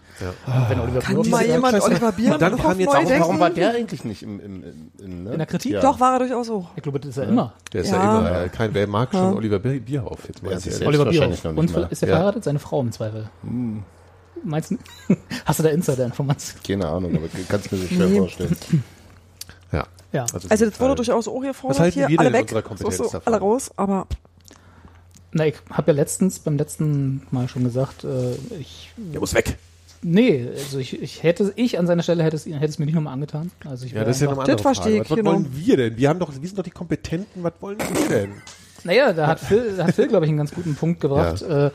Und 0.45 0.69
Wenn 0.69 0.79
Oliver 0.79 0.99
Kann 0.99 1.13
Bierhoff 1.15 1.29
mal 1.29 1.37
sagt, 1.39 1.49
jemand 1.49 1.81
Oliver 1.83 2.11
Bier 2.11 2.33
Und 2.33 2.41
dann 2.41 2.57
kam 2.57 2.79
jetzt 2.79 2.89
auch- 2.89 2.93
denken? 3.03 3.19
Warum 3.21 3.39
war 3.39 3.49
der 3.49 3.71
eigentlich 3.71 4.03
nicht 4.05 4.23
im, 4.23 4.39
im, 4.39 4.63
im, 4.63 4.91
im 4.99 5.23
ne? 5.23 5.31
In 5.31 5.37
der 5.37 5.47
Kritik? 5.47 5.71
Ja. 5.73 5.81
Doch, 5.81 5.99
war 5.99 6.13
er 6.13 6.19
durchaus 6.19 6.47
so. 6.47 6.67
ich 6.75 6.83
glaube, 6.83 6.99
das 6.99 7.09
ist 7.09 7.17
ja 7.17 7.23
immer. 7.23 7.53
Der 7.73 7.81
ist 7.81 7.89
ja, 7.91 7.95
Ja. 8.03 8.19
immer, 8.19 8.41
äh, 8.45 8.49
kein, 8.49 8.73
wer 8.73 8.87
mag 8.87 9.11
schon 9.11 9.35
Oliver 9.35 9.59
Bier- 9.59 9.79
Bierhoff? 9.79 10.27
Jetzt 10.27 10.43
mal 10.43 10.51
Ja, 10.51 10.57
ist 10.57 10.85
Oliver 10.85 11.05
Bierhoff. 11.05 11.43
noch 11.43 11.51
nicht 11.53 11.59
Und 11.59 11.73
mal. 11.73 11.87
ist 11.89 12.03
er 12.03 12.09
Ja. 12.09 12.15
verheiratet? 12.15 12.43
Seine 12.43 12.59
Frau 12.59 12.81
im 12.81 12.91
Zweifel. 12.91 13.29
Meinst 14.43 14.71
du? 14.71 14.77
Hast 15.45 15.59
du 15.59 15.63
da 15.63 15.69
Insider-Informationen? 15.69 16.61
Keine 16.65 16.87
Ahnung, 16.87 17.15
aber 17.15 17.25
kannst 17.49 17.71
mir 17.71 17.79
das 17.79 17.87
schwer 17.89 18.07
vorstellen. 18.09 18.55
Ja. 20.17 20.25
Ja. 20.33 20.39
Also 20.49 20.65
das 20.65 20.79
wurde 20.79 20.95
durchaus 20.95 21.27
auch 21.27 21.39
gefordert. 21.41 21.77
Was 21.77 21.79
halten 21.79 21.93
hier, 21.99 22.07
wir 22.09 22.19
alle 22.19 22.31
denn 22.31 22.39
in 22.39 22.47
weg, 22.47 22.51
unserer 22.51 22.61
Kompetenz 22.63 22.97
so, 22.97 23.03
so, 23.05 23.09
davon? 23.11 23.33
alle 23.33 23.41
raus, 23.41 23.71
aber 23.77 24.07
Na, 25.31 25.45
ich 25.45 25.55
habe 25.71 25.91
ja 25.91 25.95
letztens, 25.95 26.39
beim 26.39 26.57
letzten 26.57 27.21
Mal 27.31 27.47
schon 27.47 27.63
gesagt, 27.63 28.03
äh, 28.03 28.33
ich, 28.59 28.91
Der 28.97 29.19
muss 29.19 29.33
weg. 29.33 29.57
nee, 30.01 30.47
also 30.55 30.79
ich, 30.79 31.01
ich 31.01 31.23
hätte, 31.23 31.53
ich 31.55 31.77
an 31.77 31.85
seiner 31.87 32.03
Stelle 32.03 32.23
hätte 32.23 32.35
es, 32.35 32.45
hätte 32.45 32.65
es 32.65 32.79
mir 32.79 32.85
nicht 32.85 32.95
nochmal 32.95 33.13
angetan. 33.13 33.51
Also 33.69 33.85
ich 33.85 33.91
Ja, 33.91 34.03
das 34.03 34.17
ist 34.17 34.21
ja 34.21 34.29
nochmal 34.29 34.45
andere 34.49 34.61
verstehe 34.61 34.83
Frage. 34.83 34.95
ich, 34.95 35.01
Was, 35.01 35.09
was 35.11 35.17
genau. 35.17 35.31
wollen 35.33 35.49
wir 35.53 35.77
denn? 35.77 35.97
Wir 35.97 36.09
haben 36.09 36.19
doch, 36.19 36.31
wir 36.33 36.47
sind 36.47 36.57
doch 36.57 36.63
die 36.63 36.71
Kompetenten. 36.71 37.43
Was 37.43 37.53
wollen 37.59 37.77
wir 37.79 38.09
denn? 38.09 38.31
Naja, 38.83 39.11
da 39.13 39.27
hat 39.27 39.39
Phil, 39.39 39.75
da 39.77 39.87
hat 39.87 39.95
Phil 39.95 40.07
glaube 40.07 40.25
ich, 40.25 40.29
einen 40.29 40.37
ganz 40.37 40.51
guten 40.53 40.75
Punkt 40.75 40.99
gebracht. 41.01 41.41
Äh, 41.41 41.71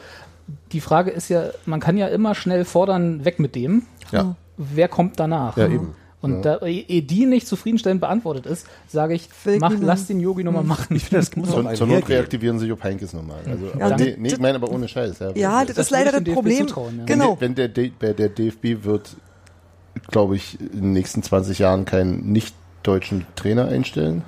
die 0.73 0.81
Frage 0.81 1.11
ist 1.11 1.29
ja, 1.29 1.51
man 1.67 1.79
kann 1.81 1.97
ja 1.97 2.09
immer 2.09 2.35
schnell 2.35 2.65
fordern, 2.65 3.25
weg 3.25 3.39
mit 3.39 3.55
dem. 3.55 3.83
Ja. 4.11 4.35
Wer 4.57 4.89
kommt 4.89 5.19
danach? 5.21 5.57
Ja, 5.57 5.67
eben. 5.67 5.95
Und 6.23 6.43
da 6.43 6.59
ehe 6.61 7.03
die 7.03 7.27
nicht 7.27 7.47
zufriedenstellend 7.49 8.01
beantwortet 8.01 8.47
ist, 8.47 8.67
sage 8.89 9.15
ich, 9.15 9.29
mach, 9.59 9.73
lass 9.81 10.07
den 10.07 10.21
Yogi 10.21 10.45
nochmal 10.45 10.63
machen. 10.65 10.95
Ich 10.97 11.05
finde 11.05 11.19
das 11.27 11.35
muss 11.37 11.51
Zur, 11.51 11.67
auch 11.67 11.73
zur 11.75 11.87
Not 11.89 12.09
reaktivieren 12.09 12.59
sie 12.61 12.67
Jupp 12.67 12.83
Heynckes 12.85 13.13
nochmal. 13.13 13.41
Also, 13.45 13.67
Ja, 13.79 13.87
aber 13.87 13.97
das- 13.97 14.01
nee, 14.01 14.17
nee, 14.19 14.29
ich 14.29 14.39
meine 14.39 14.55
aber 14.55 14.71
ohne 14.71 14.87
Scheiß. 14.89 15.19
Ja, 15.19 15.33
ja, 15.35 15.65
das 15.65 15.75
das, 15.77 15.87
ist 15.87 15.91
leider 15.91 16.13
das 16.21 16.33
Problem. 16.35 16.69
zutrauen, 16.69 16.99
ja. 17.01 17.05
Genau. 17.05 17.37
Wenn 17.41 17.55
der, 17.57 17.69
D- 17.69 17.93
bei 17.99 18.13
der 18.13 18.29
DFB 18.29 18.85
wird, 18.85 19.17
glaube 20.11 20.37
ich, 20.37 20.61
in 20.61 20.69
den 20.81 20.93
nächsten 20.93 21.23
20 21.23 21.59
Jahren 21.59 21.85
keinen 21.85 22.31
nicht-deutschen 22.33 23.27
Trainer 23.35 23.67
einstellen. 23.69 24.23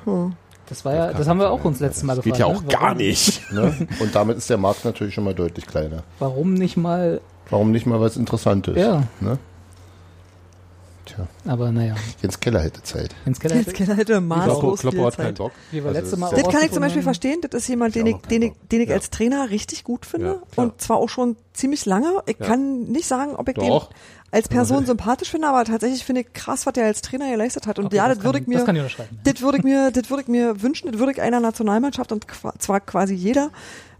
Das 0.68 0.84
war 0.84 0.94
ja, 0.94 1.12
das 1.12 1.28
haben 1.28 1.38
wir 1.38 1.50
auch 1.50 1.64
uns 1.64 1.78
letztes 1.78 2.02
Mal 2.02 2.16
Das 2.16 2.24
gefragt. 2.24 2.38
geht 2.42 2.46
ja 2.48 2.52
auch 2.52 2.62
ne? 2.62 2.68
gar 2.68 2.94
nicht. 2.94 3.40
Ne? 3.52 3.72
Und 4.00 4.14
damit 4.14 4.36
ist 4.38 4.50
der 4.50 4.58
Markt 4.58 4.84
natürlich 4.84 5.14
schon 5.14 5.24
mal 5.24 5.34
deutlich 5.34 5.66
kleiner. 5.66 6.02
Warum 6.18 6.54
nicht 6.54 6.76
mal, 6.76 7.20
Warum 7.50 7.70
nicht 7.70 7.86
mal 7.86 8.00
was 8.00 8.16
Interessantes? 8.16 8.76
ja, 8.76 9.04
Ne? 9.20 9.38
Tja, 11.04 11.26
Aber 11.46 11.70
naja, 11.70 11.94
Jens 12.22 12.40
Keller 12.40 12.60
hätte 12.62 12.82
Zeit. 12.82 13.14
Jens 13.26 13.38
Keller 13.38 13.56
hätte, 13.56 13.94
hätte 13.94 14.12
Kloppo, 14.14 14.20
maßlos 14.26 14.80
Kloppo 14.80 14.96
viel 14.96 15.04
hat 15.06 15.16
keinen 15.16 15.26
Zeit. 15.26 15.34
Bock. 15.38 15.52
Wie 15.70 15.76
wir 15.82 15.88
Also 15.88 16.00
letzte 16.00 16.16
Mal 16.16 16.30
das 16.30 16.42
Das 16.42 16.52
kann 16.52 16.62
ich 16.64 16.72
zum 16.72 16.80
Beispiel 16.80 17.02
verstehen. 17.02 17.40
Das 17.42 17.52
ist 17.62 17.68
jemand, 17.68 17.94
den 17.94 18.06
Ich 18.06 18.16
den 18.30 18.42
ich, 18.42 18.52
den 18.72 18.80
ich 18.80 18.88
Ja. 18.88 18.94
als 18.94 19.10
Trainer 19.10 19.50
richtig 19.50 19.84
gut 19.84 20.06
finde. 20.06 20.40
Ja, 20.56 20.62
und 20.62 20.80
zwar 20.80 20.96
auch 20.96 21.08
schon 21.08 21.36
ziemlich 21.52 21.84
lange. 21.84 22.22
Ich 22.26 22.38
Ja. 22.38 22.46
kann 22.46 22.84
nicht 22.84 23.06
sagen, 23.06 23.36
ob 23.36 23.48
ich 23.48 23.54
Doch. 23.56 23.88
den 23.90 23.94
als 24.30 24.48
Person 24.48 24.84
sympathisch 24.86 25.30
finde, 25.30 25.46
aber 25.48 25.64
tatsächlich 25.64 26.04
finde 26.04 26.22
ich 26.22 26.32
krass, 26.32 26.66
was 26.66 26.72
der 26.72 26.86
als 26.86 27.02
Trainer 27.02 27.30
geleistet 27.30 27.66
hat. 27.68 27.78
Und 27.78 27.86
Okay, 27.86 27.96
ja, 27.96 28.08
das, 28.08 28.16
kann- 28.16 28.24
würde 28.24 28.38
ich 28.40 28.46
mir, 28.48 28.56
Das 28.56 28.66
kann 28.66 28.74
ich 28.74 28.82
unterschreiben. 28.82 29.20
das 29.22 29.40
würde 29.42 29.58
ich 29.58 29.64
mir, 29.64 29.90
das 29.92 30.10
würde 30.10 30.22
ich 30.22 30.28
mir 30.28 30.60
wünschen, 30.62 30.90
das 30.90 30.98
würde 30.98 31.12
ich 31.12 31.20
einer 31.22 31.38
Nationalmannschaft 31.38 32.10
und 32.10 32.26
zwar 32.58 32.80
quasi 32.80 33.14
jeder 33.14 33.50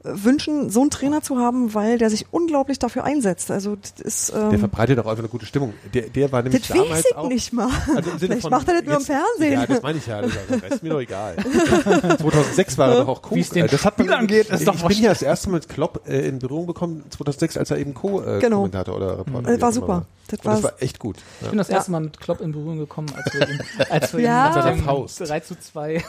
wünschen, 0.04 0.68
so 0.70 0.82
einen 0.82 0.90
Trainer 0.90 1.23
zu 1.23 1.38
haben, 1.38 1.73
weil 1.75 1.96
der 1.99 2.11
sich 2.11 2.26
unglaublich 2.30 2.78
dafür 2.78 3.04
einsetzt. 3.04 3.50
Also 3.50 3.76
das 3.76 3.92
ist, 4.00 4.32
Der 4.34 4.50
ähm, 4.52 4.58
verbreitet 4.58 4.99
auch 4.99 5.06
einfach 5.06 5.18
eine 5.20 5.28
gute 5.28 5.46
Stimmung. 5.46 5.73
Der, 5.94 6.02
der 6.11 6.30
war 6.30 6.42
nämlich 6.42 6.66
das 6.66 6.76
damals 6.76 7.04
ich 7.08 7.16
auch, 7.16 7.28
nicht 7.28 7.52
mal. 7.52 7.68
Also 7.96 8.11
im 8.11 8.18
Sinne 8.18 8.18
Vielleicht 8.18 8.42
von 8.42 8.50
macht 8.50 8.68
er 8.68 8.75
das 8.75 8.84
nur 8.84 8.96
im 8.96 9.00
Fernsehen. 9.02 9.52
Ja, 9.54 9.66
das 9.66 9.82
meine 9.82 9.99
ich 9.99 10.06
ja. 10.06 10.20
Das 10.23 10.32
ist 10.75 10.82
mir 10.82 10.90
doch 10.90 11.00
egal. 11.00 11.37
2006 12.18 12.78
war 12.78 12.88
er 12.90 13.00
doch 13.00 13.08
auch 13.08 13.23
Co. 13.23 13.34
Wie 13.34 13.40
es 13.40 13.49
den 13.50 13.64
äh, 13.64 13.68
das 13.68 13.84
hat 13.84 13.99
man, 13.99 14.06
Spielern 14.06 14.26
geht, 14.26 14.50
ist 14.50 14.61
ich 14.61 14.66
doch 14.66 14.75
bin 14.75 14.82
wurscht. 14.82 15.00
ja 15.00 15.08
das 15.11 15.23
erste 15.23 15.49
Mal 15.50 15.54
mit 15.56 15.68
Klopp 15.68 16.02
äh, 16.06 16.28
in 16.28 16.38
Berührung 16.38 16.66
gekommen 16.66 17.04
2006, 17.11 17.56
als 17.56 17.70
er 17.70 17.78
eben 17.78 17.94
Co-Kommentator 17.94 18.96
oder 18.96 19.18
Reporter 19.20 19.50
Das 19.52 19.61
war 19.61 19.68
auch 19.68 19.73
super. 19.73 20.06
Das 20.28 20.40
das 20.40 20.46
war- 20.56 20.62
war 20.64 20.73
echt 20.82 20.99
gut. 20.99 21.16
Ich 21.42 21.49
bin 21.49 21.58
das 21.58 21.68
erste 21.68 21.90
Mal 21.90 22.00
mit 22.00 22.18
Klopp 22.18 22.40
in 22.40 22.52
Berührung 22.52 22.78
gekommen, 22.78 23.08
als 23.14 23.34
wir 23.34 23.49
ihn, 23.49 23.61
als 23.90 24.12
wir 24.14 24.20
Ja. 24.20 24.46
ihn 24.49 24.54
Mit 24.54 24.62
seiner 24.62 24.76
beim 24.76 24.84
Faust. 24.84 25.20
3 25.20 25.40
zu 25.40 25.58
2 25.58 25.92
der, 25.92 26.02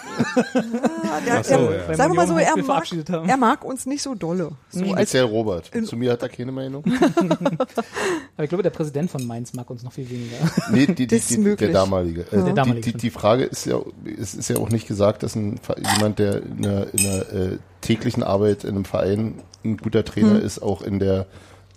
Ach 1.40 1.44
so, 1.44 1.58
der, 1.58 1.88
ja. 1.90 1.94
Sagen 1.96 2.14
wir 2.14 2.16
mal 2.16 2.28
so, 2.28 2.38
er 2.38 2.56
mag, 2.58 2.86
er 3.28 3.38
mag 3.38 3.66
uns 3.66 3.85
nicht 3.88 4.02
so 4.02 4.16
dolle. 4.16 4.52
So 4.70 4.82
als 4.82 4.92
Speziell 4.92 5.24
Robert. 5.26 5.72
Zu 5.86 5.96
mir 5.98 6.12
hat 6.12 6.22
er 6.22 6.30
keine 6.30 6.52
Meinung. 6.52 6.84
Aber 8.36 8.44
ich 8.44 8.50
glaube, 8.50 8.64
der 8.64 8.70
Präsident 8.70 9.10
von 9.10 9.26
Mainz 9.26 9.54
mag 9.54 9.70
uns 9.70 9.84
noch 9.84 9.94
viel 9.94 10.10
weniger. 10.10 10.36
Nee, 10.72 10.86
die, 10.88 10.96
die, 10.96 11.08
Das 11.08 11.20
ist 11.20 11.30
die, 11.32 11.38
möglich. 11.38 11.72
der 11.72 11.82
damalige. 11.82 12.22
Äh, 12.32 12.44
Der 12.44 12.54
damalige, 12.54 12.92
die, 12.92 12.98
die, 12.98 13.10
Frage 13.10 13.44
ist 13.46 13.66
ja, 13.66 13.80
es 14.20 14.34
ist 14.36 14.50
ja 14.50 14.58
auch 14.58 14.70
nicht 14.70 14.88
gesagt, 14.88 15.24
dass 15.24 15.36
ein, 15.36 15.60
jemand, 15.96 16.20
der 16.20 16.42
in 16.44 16.66
einer, 16.66 16.94
in 16.94 17.00
einer 17.06 17.34
äh, 17.34 17.58
täglichen 17.82 18.24
Arbeit 18.24 18.64
in 18.64 18.72
einem 18.72 18.86
Verein 18.86 19.42
ein 19.64 19.78
guter 19.78 20.04
Trainer 20.04 20.36
Hm. 20.36 20.42
ist, 20.46 20.62
auch 20.62 20.82
in 20.82 21.00
der 21.00 21.28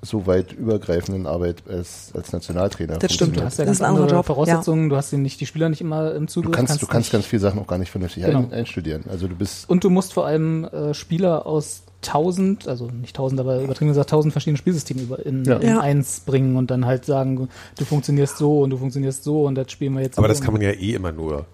so 0.00 0.26
weit 0.26 0.52
übergreifenden 0.52 1.26
Arbeit 1.26 1.64
als, 1.68 2.12
als 2.14 2.32
Nationaltrainer. 2.32 2.98
Das 2.98 3.12
stimmt. 3.12 3.36
Du 3.36 3.42
hast 3.42 3.58
ja 3.58 3.64
Das 3.64 3.66
ganz 3.66 3.76
ist 3.78 3.82
ein 3.82 3.88
anderer 3.88 4.04
andere 4.04 4.16
Job, 4.18 4.26
Voraussetzungen. 4.26 4.88
Du 4.88 4.96
hast 4.96 5.12
nicht, 5.12 5.40
die 5.40 5.46
Spieler 5.46 5.68
nicht 5.68 5.80
immer 5.80 6.14
im 6.14 6.28
Zugriff. 6.28 6.52
Du 6.52 6.56
kannst, 6.56 6.80
du 6.80 6.86
kannst 6.86 7.10
ganz 7.10 7.26
viele 7.26 7.40
Sachen 7.40 7.58
auch 7.58 7.66
gar 7.66 7.78
nicht 7.78 7.90
vernünftig 7.90 8.24
Genau. 8.24 8.38
ein, 8.38 8.52
einstudieren. 8.52 9.04
Also 9.08 9.26
du 9.26 9.34
bist 9.34 9.68
Und 9.68 9.82
du 9.82 9.90
musst 9.90 10.12
vor 10.12 10.26
allem 10.26 10.64
äh, 10.66 10.94
Spieler 10.94 11.46
aus 11.46 11.82
tausend, 12.00 12.68
also 12.68 12.86
nicht 12.86 13.16
tausend, 13.16 13.40
aber 13.40 13.60
übertrieben 13.60 13.88
gesagt 13.88 14.10
tausend 14.10 14.32
verschiedene 14.32 14.56
Spielsysteme 14.58 15.02
über 15.02 15.24
in, 15.26 15.44
Ja. 15.44 15.56
in 15.56 15.68
Ja. 15.68 15.80
eins 15.80 16.20
bringen 16.20 16.56
und 16.56 16.70
dann 16.70 16.86
halt 16.86 17.04
sagen, 17.04 17.48
du 17.76 17.84
funktionierst 17.84 18.38
so 18.38 18.60
und 18.60 18.70
du 18.70 18.76
funktionierst 18.76 19.24
so 19.24 19.44
und 19.44 19.54
das 19.56 19.70
spielen 19.72 19.94
wir 19.94 20.02
jetzt 20.02 20.18
Aber 20.18 20.28
so. 20.28 20.32
das 20.34 20.40
kann 20.40 20.52
man 20.52 20.62
ja 20.62 20.70
eh 20.70 20.94
immer 20.94 21.12
nur. 21.12 21.46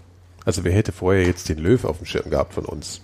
Also 0.44 0.62
wer 0.64 0.72
hätte 0.72 0.92
vorher 0.92 1.24
jetzt 1.26 1.48
den 1.48 1.58
Löw 1.58 1.84
auf 1.86 1.96
dem 1.98 2.06
Schirm 2.06 2.28
gehabt 2.30 2.52
von 2.54 2.66
uns? 2.66 3.00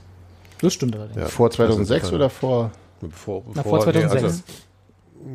Das 0.61 0.75
stimmt 0.75 0.95
allerdings. 0.95 1.17
Ja. 1.17 1.27
vor 1.29 1.51
2006 1.51 2.05
Also, 2.05 2.17
oder 2.17 2.29
vor 2.29 2.71
Bevor, 3.01 3.41
bevor, 3.41 3.53
Na, 3.55 3.63
vor 3.63 3.81
2006. 3.81 4.23
Nee, 4.23 4.27
also, 4.29 4.43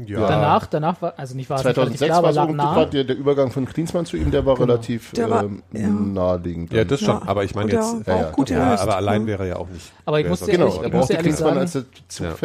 ja. 0.06 0.27
Danach, 0.27 0.65
danach 0.67 1.02
war, 1.02 1.13
also 1.17 1.36
nicht 1.36 1.50
war 1.50 1.60
es 1.60 1.65
nicht 1.65 1.78
relativ 1.78 1.98
2006 2.00 2.10
klar, 2.10 2.24
war 2.24 2.43
irgendwie 2.50 2.58
nah. 2.80 2.86
der, 2.86 3.04
der 3.04 3.15
Übergang 3.17 3.52
von 3.52 3.65
Klinsmann 3.65 4.06
zu 4.06 4.17
ihm, 4.17 4.32
der 4.32 4.45
war 4.45 4.60
relativ 4.60 5.12
Der 5.12 5.30
war- 5.30 5.43
ähm, 5.43 5.63
ja. 5.74 5.88
naheliegend. 5.88 6.74
ja, 6.74 6.84
das 6.84 7.00
schon. 7.02 7.15
Ja. 7.15 7.21
Aber 7.28 7.43
ich 7.43 7.56
meine 7.56 7.71
jetzt, 7.71 7.95
ja, 8.08 8.15
auch 8.15 8.32
gut 8.32 8.50
ja, 8.50 8.76
aber 8.76 8.95
allein 8.95 9.21
Ja. 9.21 9.28
wäre 9.28 9.43
er 9.43 9.50
ja 9.50 9.56
auch 9.58 9.69
nicht. 9.69 9.91
Aber 10.06 10.19
ich 10.19 10.28
musste 10.28 10.50
Genau, 10.52 10.65
ehrlich- 10.67 10.82
er 10.82 10.88
ich 10.88 10.93
ehrlich 10.93 11.17
Klinsmann, 11.19 11.67
sagen- 11.67 11.86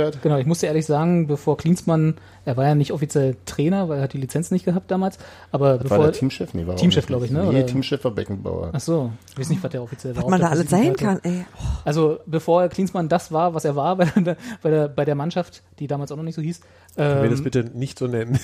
als. 0.02 0.18
Genau, 0.22 0.36
ich 0.38 0.46
musste 0.46 0.66
ehrlich 0.66 0.86
sagen, 0.86 1.26
bevor 1.26 1.56
Klinsmann, 1.56 2.14
er 2.44 2.56
war 2.56 2.64
ja 2.66 2.74
nicht 2.74 2.92
offiziell 2.92 3.36
Trainer, 3.46 3.88
weil 3.88 3.98
er 3.98 4.04
hat 4.04 4.12
die 4.12 4.18
Lizenz 4.18 4.50
nicht 4.50 4.64
gehabt 4.64 4.90
damals, 4.90 5.18
aber 5.52 5.72
War 5.72 5.78
bevor 5.78 5.98
der 5.98 6.12
Teamchef? 6.12 6.54
Nee, 6.54 6.62
war 6.66 6.70
er 6.70 6.74
auch 6.76 6.80
Teamchef, 6.80 7.06
glaube 7.06 7.24
ich, 7.26 7.30
ne? 7.30 7.44
Nee, 7.52 7.64
Teamchef 7.64 8.02
war 8.04 8.10
Beckenbauer. 8.12 8.70
Ach 8.72 8.80
so, 8.80 9.12
ich 9.32 9.38
weiß 9.38 9.50
nicht, 9.50 9.62
was 9.62 9.70
der 9.70 9.82
offiziell 9.82 10.16
war. 10.16 10.24
was 10.24 10.30
man 10.30 10.40
da 10.40 10.48
alles 10.48 10.70
sein 10.70 10.94
kann, 10.96 11.20
ey. 11.22 11.44
Also 11.84 12.18
bevor 12.26 12.68
Klinsmann 12.68 13.08
das 13.08 13.30
war, 13.32 13.54
was 13.54 13.64
er 13.64 13.76
war 13.76 13.96
bei 13.96 14.04
der, 14.06 14.36
bei 14.62 14.70
der, 14.70 14.88
bei 14.88 15.04
der 15.04 15.14
Mannschaft, 15.14 15.62
die 15.78 15.86
damals 15.86 16.10
auch 16.12 16.16
noch 16.16 16.22
nicht 16.24 16.34
so 16.34 16.42
hieß, 16.42 16.60
Können 16.96 17.22
wir 17.22 17.30
das 17.30 17.38
ähm, 17.38 17.44
bitte 17.44 17.64
nicht 17.74 17.98
so 17.98 18.06
nennen? 18.06 18.38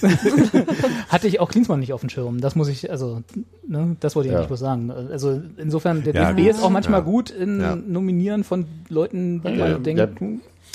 hatte 1.09 1.27
ich 1.27 1.41
auch 1.41 1.49
Klinsmann 1.49 1.81
nicht 1.81 1.93
auf 1.93 2.01
dem 2.01 2.11
Schirm. 2.11 2.41
Das 2.41 2.55
muss 2.55 2.69
ich, 2.69 2.91
also, 2.91 3.23
ne, 3.67 3.97
das 4.01 4.15
wollte 4.17 4.29
ich 4.29 4.33
Ja. 4.33 4.39
eigentlich 4.39 4.49
bloß 4.49 4.61
sagen. 4.61 4.91
Also 4.91 5.41
insofern, 5.57 6.03
der 6.05 6.15
Ja, 6.15 6.33
DFB 6.33 6.49
ist 6.51 6.63
auch 6.63 6.71
manchmal 6.71 7.01
ja. 7.01 7.05
gut 7.07 7.31
in 7.31 7.61
Ja. 7.61 7.77
Nominieren 7.77 8.45
von 8.45 8.67
Leuten, 8.89 9.43
die 9.43 9.49
Ja, 9.49 9.57
man 9.57 9.71
ja, 9.71 9.79
denkt, 9.79 10.21
ja. 10.21 10.27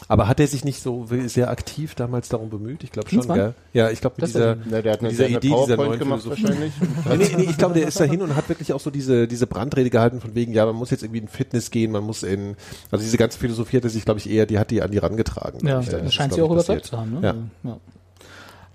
Aber 0.07 0.27
hat 0.27 0.39
er 0.39 0.47
sich 0.47 0.65
nicht 0.65 0.81
so 0.81 1.05
sehr 1.25 1.49
aktiv 1.49 1.95
damals 1.95 2.27
darum 2.29 2.49
bemüht? 2.49 2.83
Ich 2.83 2.91
glaube 2.91 3.07
schon, 3.09 3.19
Klinsmann? 3.19 3.37
gell? 3.37 3.53
Ja, 3.73 3.89
ich 3.89 4.01
glaube 4.01 4.15
mit 4.17 4.23
Das 4.23 4.31
dieser, 4.33 4.57
Na, 4.69 4.81
der 4.81 4.93
hat 4.93 5.01
mit 5.01 5.11
dieser 5.11 5.27
Idee, 5.29 5.39
dieser 5.65 5.77
neuen 5.77 5.99
gemacht 5.99 6.27
wahrscheinlich. 6.27 6.73
Nee, 7.09 7.17
nee, 7.17 7.29
nee, 7.37 7.43
ich 7.43 7.57
glaube, 7.57 7.75
der 7.75 7.87
ist 7.87 7.99
dahin 7.99 8.21
und 8.21 8.35
hat 8.35 8.49
wirklich 8.49 8.73
auch 8.73 8.79
so 8.79 8.89
diese, 8.89 9.27
diese 9.27 9.47
Brandrede 9.47 9.89
gehalten 9.89 10.19
von 10.19 10.35
wegen, 10.35 10.53
ja, 10.53 10.65
man 10.65 10.75
muss 10.75 10.89
jetzt 10.89 11.03
irgendwie 11.03 11.19
in 11.19 11.27
Fitness 11.27 11.71
gehen, 11.71 11.91
man 11.91 12.03
muss 12.03 12.23
in, 12.23 12.55
also 12.89 13.03
diese 13.03 13.17
ganze 13.17 13.37
Philosophie 13.39 13.77
hat 13.77 13.83
er 13.83 13.89
sich, 13.89 14.03
glaube 14.05 14.19
ich, 14.19 14.29
eher, 14.29 14.45
die 14.45 14.59
hat 14.59 14.71
die 14.71 14.81
an 14.81 14.91
die 14.91 14.97
rangetragen. 14.97 15.65
ja, 15.67 15.79
ich. 15.79 15.89
das 15.89 16.01
ist, 16.03 16.13
scheint 16.13 16.33
sie 16.33 16.41
auch 16.41 16.51
überzeugt 16.51 16.85
zu 16.85 16.97
haben. 16.97 17.11
Ne? 17.11 17.19
Ja. 17.21 17.29
Also, 17.31 17.41
ja. 17.63 17.77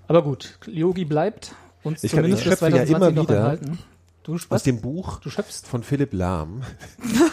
Aber 0.07 0.23
gut, 0.23 0.57
Yogi 0.67 1.05
bleibt 1.05 1.53
uns 1.83 2.03
Ich 2.03 2.11
kann- 2.11 2.19
zumindest 2.21 2.43
ich 2.45 2.49
bis 2.49 2.59
schöpfe 2.59 2.65
ja 2.77 2.85
2020 2.85 2.95
immer 2.95 3.11
noch 3.11 3.23
wieder 3.29 3.35
erhalten. 3.37 3.79
Du, 4.27 4.37
Aus 4.49 4.63
dem 4.63 4.81
Buch 4.81 5.21
du 5.21 5.29
schöpfst 5.29 5.65
von 5.65 5.83
Philipp 5.83 6.11
Lahm, 6.11 6.61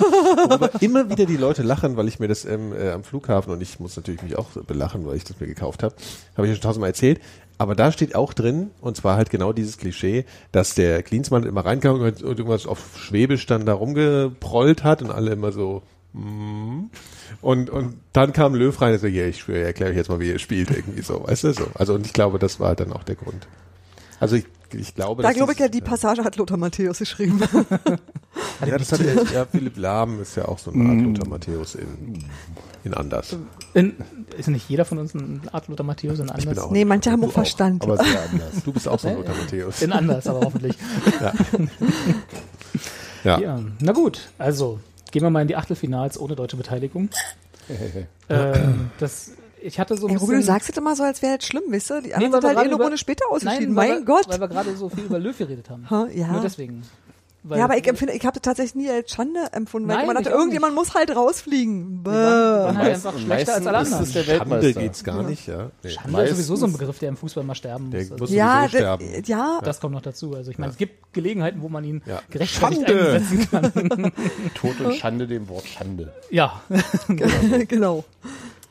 immer 0.80 1.10
wieder 1.10 1.26
die 1.26 1.36
Leute 1.36 1.64
lachen, 1.64 1.96
weil 1.96 2.06
ich 2.06 2.20
mir 2.20 2.28
das 2.28 2.44
ähm, 2.44 2.72
äh, 2.72 2.92
am 2.92 3.02
Flughafen 3.02 3.52
und 3.52 3.60
ich 3.60 3.80
muss 3.80 3.96
natürlich 3.96 4.22
mich 4.22 4.38
auch 4.38 4.50
belachen, 4.50 5.04
weil 5.04 5.16
ich 5.16 5.24
das 5.24 5.40
mir 5.40 5.48
gekauft 5.48 5.82
habe, 5.82 5.96
habe 6.36 6.46
ich 6.46 6.52
ja 6.52 6.54
schon 6.54 6.62
tausendmal 6.62 6.90
erzählt. 6.90 7.20
Aber 7.58 7.74
da 7.74 7.90
steht 7.90 8.14
auch 8.14 8.32
drin, 8.32 8.70
und 8.80 8.96
zwar 8.96 9.16
halt 9.16 9.30
genau 9.30 9.52
dieses 9.52 9.76
Klischee, 9.76 10.24
dass 10.52 10.76
der 10.76 11.02
Klinsmann 11.02 11.42
immer 11.42 11.64
reinkam 11.64 12.00
und 12.00 12.22
irgendwas 12.22 12.64
auf 12.64 12.96
Schwäbisch 12.96 13.44
dann 13.46 13.66
da 13.66 13.74
rumgeprollt 13.74 14.84
hat 14.84 15.02
und 15.02 15.10
alle 15.10 15.32
immer 15.32 15.50
so, 15.50 15.82
mm. 16.12 16.90
und, 17.40 17.70
und 17.70 17.96
dann 18.12 18.32
kam 18.32 18.54
Löw 18.54 18.80
rein 18.80 18.92
und 18.92 19.00
so, 19.00 19.08
ja, 19.08 19.26
ich 19.26 19.48
erkläre 19.48 19.90
euch 19.90 19.96
jetzt 19.96 20.10
mal, 20.10 20.20
wie 20.20 20.28
ihr 20.28 20.38
spielt, 20.38 20.70
irgendwie 20.70 21.02
so, 21.02 21.24
weißt 21.26 21.42
du, 21.42 21.54
so. 21.54 21.66
Also, 21.74 21.94
und 21.94 22.06
ich 22.06 22.12
glaube, 22.12 22.38
das 22.38 22.60
war 22.60 22.76
dann 22.76 22.92
auch 22.92 23.02
der 23.02 23.16
Grund. 23.16 23.48
Also, 24.20 24.36
ich, 24.36 24.46
ich 24.78 24.94
glaube, 24.94 25.22
Da 25.22 25.32
glaube 25.32 25.52
ich 25.52 25.58
ja, 25.58 25.68
die 25.68 25.80
Passage 25.80 26.24
hat 26.24 26.36
Lothar 26.36 26.56
Matthäus 26.56 26.98
geschrieben. 26.98 27.40
ja, 28.66 28.78
das 28.78 28.92
hat 28.92 29.00
ja, 29.32 29.46
Philipp 29.46 29.76
Lahm 29.76 30.20
ist 30.20 30.36
ja 30.36 30.46
auch 30.46 30.58
so 30.58 30.70
eine 30.70 30.88
Art 30.88 31.00
Lothar 31.00 31.28
Matthäus 31.28 31.74
in, 31.74 32.24
in 32.84 32.94
anders. 32.94 33.36
in, 33.74 33.94
ist 34.36 34.48
nicht 34.48 34.68
jeder 34.68 34.84
von 34.84 34.98
uns 34.98 35.14
ein 35.14 35.42
Art 35.52 35.68
Lothar 35.68 35.84
Matthäus 35.86 36.18
in 36.18 36.30
anders? 36.30 36.58
auch- 36.58 36.70
nee, 36.70 36.84
manche 36.84 37.10
haben 37.10 37.24
auch 37.24 37.32
Verstand. 37.32 37.82
Aber 37.84 37.96
sehr 37.96 38.22
anders. 38.32 38.62
Du 38.64 38.72
bist 38.72 38.88
auch 38.88 38.98
so 38.98 39.08
ein 39.08 39.16
Lothar 39.16 39.34
Matthäus. 39.36 39.82
In 39.82 39.92
anders, 39.92 40.26
aber 40.26 40.40
hoffentlich. 40.40 40.76
Ja. 43.24 43.38
Ja, 43.40 43.58
na 43.80 43.92
gut. 43.92 44.28
Also, 44.36 44.80
gehen 45.10 45.22
wir 45.22 45.30
mal 45.30 45.40
in 45.42 45.48
die 45.48 45.56
Achtelfinals 45.56 46.18
ohne 46.20 46.36
deutsche 46.36 46.56
Beteiligung. 46.58 47.08
ähm, 48.28 48.90
das, 48.98 49.30
ich 49.64 49.78
hatte 49.80 49.96
so 49.96 50.06
ein 50.06 50.14
Ey, 50.14 50.18
bisschen... 50.18 50.36
Du 50.36 50.42
sagst 50.42 50.68
jetzt 50.68 50.76
immer 50.78 50.94
so, 50.96 51.02
als 51.02 51.22
wäre 51.22 51.38
das 51.38 51.46
schlimm, 51.46 51.64
weißt 51.70 51.90
du? 51.90 52.00
Die 52.02 52.08
Nee, 52.08 52.14
anderen 52.14 52.32
weil 52.34 52.40
sind 52.42 52.48
halt 52.48 52.58
eh 52.58 52.60
eine 52.62 52.74
über- 52.74 52.84
Runde 52.84 52.98
später 52.98 53.24
ausgeschieden. 53.30 53.74
weil 53.76 53.88
mein 53.88 53.98
wir, 53.98 54.04
Gott. 54.04 54.28
Weil 54.28 54.40
wir 54.40 54.48
gerade 54.48 54.76
so 54.76 54.88
viel 54.88 55.04
über 55.04 55.18
Löw 55.18 55.36
geredet 55.36 55.68
haben. 55.70 55.86
Ha, 55.90 56.06
ja. 56.12 56.28
Nur 56.28 56.40
deswegen. 56.42 56.82
Weil 57.46 57.58
ja, 57.58 57.64
aber 57.66 57.76
ich 57.76 57.86
empfinde, 57.86 58.14
ich 58.14 58.24
habe 58.24 58.32
das 58.32 58.40
tatsächlich 58.40 58.74
nie 58.74 58.90
als 58.90 59.10
Schande 59.10 59.38
empfunden, 59.52 59.86
weil 59.86 59.96
Nein, 59.96 60.04
immer 60.06 60.14
dachte, 60.14 60.30
irgendjemand 60.30 60.74
muss 60.74 60.94
halt 60.94 61.14
rausfliegen. 61.14 62.00
waren, 62.02 62.14
waren 62.14 62.78
halt 62.78 62.94
einfach 62.94 63.18
schlechter 63.18 63.52
als 63.56 63.64
meistens 63.64 63.66
alle 63.66 63.78
anderen. 63.78 64.02
es 64.04 64.12
der 64.14 64.24
Schande 64.24 64.72
geht's 64.72 65.04
gar 65.04 65.22
nicht, 65.24 65.46
ja. 65.46 65.70
Nee. 65.82 65.90
Schande 65.90 66.22
ist 66.22 66.30
sowieso 66.30 66.56
so 66.56 66.64
ein 66.64 66.70
meistens- 66.70 66.78
Begriff, 66.78 66.98
der 67.00 67.08
im 67.10 67.16
Fußball 67.18 67.44
mal 67.44 67.54
sterben 67.54 67.90
muss. 67.90 68.08
muss 68.08 68.20
Also, 68.22 68.34
Ja, 68.34 68.66
sterben. 68.66 69.04
ja, 69.26 69.60
das 69.62 69.78
kommt 69.78 69.92
noch 69.92 70.00
dazu. 70.00 70.34
Also 70.34 70.50
ich 70.52 70.56
meine, 70.56 70.72
es 70.72 70.78
gibt 70.78 71.12
Gelegenheiten, 71.12 71.60
wo 71.60 71.68
man 71.68 71.84
ihn 71.84 72.00
Ja. 72.06 72.22
gerechtfertigt 72.30 72.88
Schande! 72.88 73.12
einsetzen 73.12 73.50
kann. 73.50 74.12
Tod 74.54 74.80
und 74.80 74.94
Schande 74.94 75.26
dem 75.26 75.46
Wort 75.50 75.66
Schande. 75.66 76.14
Ja. 76.30 76.62
genau. 77.68 78.04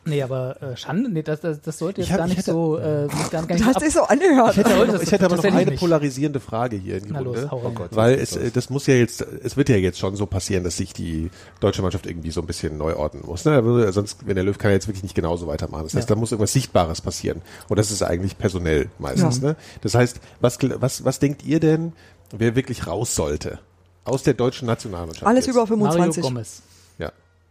Nee, 0.06 0.22
aber 0.22 0.62
äh, 0.62 0.76
Schande, 0.76 1.10
nee, 1.10 1.24
das, 1.24 1.40
das, 1.40 1.62
das 1.62 1.78
sollte 1.78 2.02
jetzt 2.02 2.08
Ich 2.08 2.12
hab- 2.12 2.18
gar 2.20 2.28
ich 2.28 2.32
nicht 2.36 2.40
hätte- 2.46 2.52
so, 2.52 2.78
äh, 2.78 3.08
gar, 3.32 3.46
gar 3.46 3.56
nicht 3.56 3.66
hast 3.66 3.78
ab, 3.78 3.84
dich 3.84 3.94
so 3.94 4.02
angehört. 4.04 4.52
Ich 4.52 4.58
hätte, 4.58 4.74
aber 4.74 4.86
noch, 4.86 4.94
das 4.96 5.04
ich 5.04 5.12
hätte 5.14 5.26
aber 5.26 5.36
noch 5.38 5.44
eine 5.46 5.66
nicht. 5.66 5.80
polarisierende 5.80 6.40
Frage 6.42 6.76
hier 6.76 6.98
in 6.98 7.06
die 7.06 7.12
Na 7.14 7.20
los, 7.22 7.38
Runde. 7.38 7.52
hau 7.52 7.58
rein. 7.60 7.68
Oh 7.68 7.72
Gott. 7.72 7.90
Weil 7.92 8.16
es, 8.16 8.36
äh, 8.36 8.52
das 8.52 8.70
muss 8.70 8.86
ja 8.88 8.96
jetzt, 8.96 9.22
es 9.22 9.56
wird 9.56 9.70
ja 9.70 9.78
jetzt 9.78 10.00
schon 10.00 10.16
so 10.18 10.26
passieren, 10.26 10.66
dass 10.66 10.76
sich 10.76 10.92
die 10.94 11.30
deutsche 11.62 11.82
Mannschaft 11.82 12.06
irgendwie 12.06 12.32
so 12.32 12.42
ein 12.42 12.48
bisschen 12.48 12.78
neu 12.78 12.96
ordnen 12.98 13.24
muss. 13.26 13.46
Ne? 13.46 13.92
Sonst, 13.94 14.28
wenn 14.28 14.36
der 14.36 14.44
Löw 14.44 14.58
kann 14.58 14.72
ja 14.72 14.76
jetzt 14.76 14.88
wirklich 14.88 15.04
nicht 15.04 15.16
genauso 15.16 15.48
weitermachen. 15.48 15.84
Das 15.84 15.94
heißt, 15.96 16.10
Ja. 16.10 16.16
da 16.16 16.20
muss 16.20 16.32
irgendwas 16.34 16.52
Sichtbares 16.54 17.00
passieren. 17.00 17.42
Und 17.70 17.80
das 17.80 17.90
ist 17.90 18.04
eigentlich 18.04 18.38
personell 18.38 18.90
meistens. 19.00 19.38
Ja. 19.42 19.50
Ne? 19.50 19.56
Das 19.82 19.96
heißt, 19.96 20.20
was, 20.42 20.58
was, 20.62 21.06
was 21.06 21.20
denkt 21.20 21.46
ihr 21.46 21.62
denn, 21.62 21.94
wer 22.36 22.58
wirklich 22.58 22.88
raus 22.88 23.16
sollte? 23.16 23.60
Aus 24.04 24.24
der 24.24 24.34
deutschen 24.34 24.66
Nationalmannschaft. 24.66 25.26
Alles 25.26 25.46
jetzt? 25.46 25.56
über 25.56 25.62
Mario 25.62 25.78
25. 26.12 26.24
Gomez. 26.24 26.62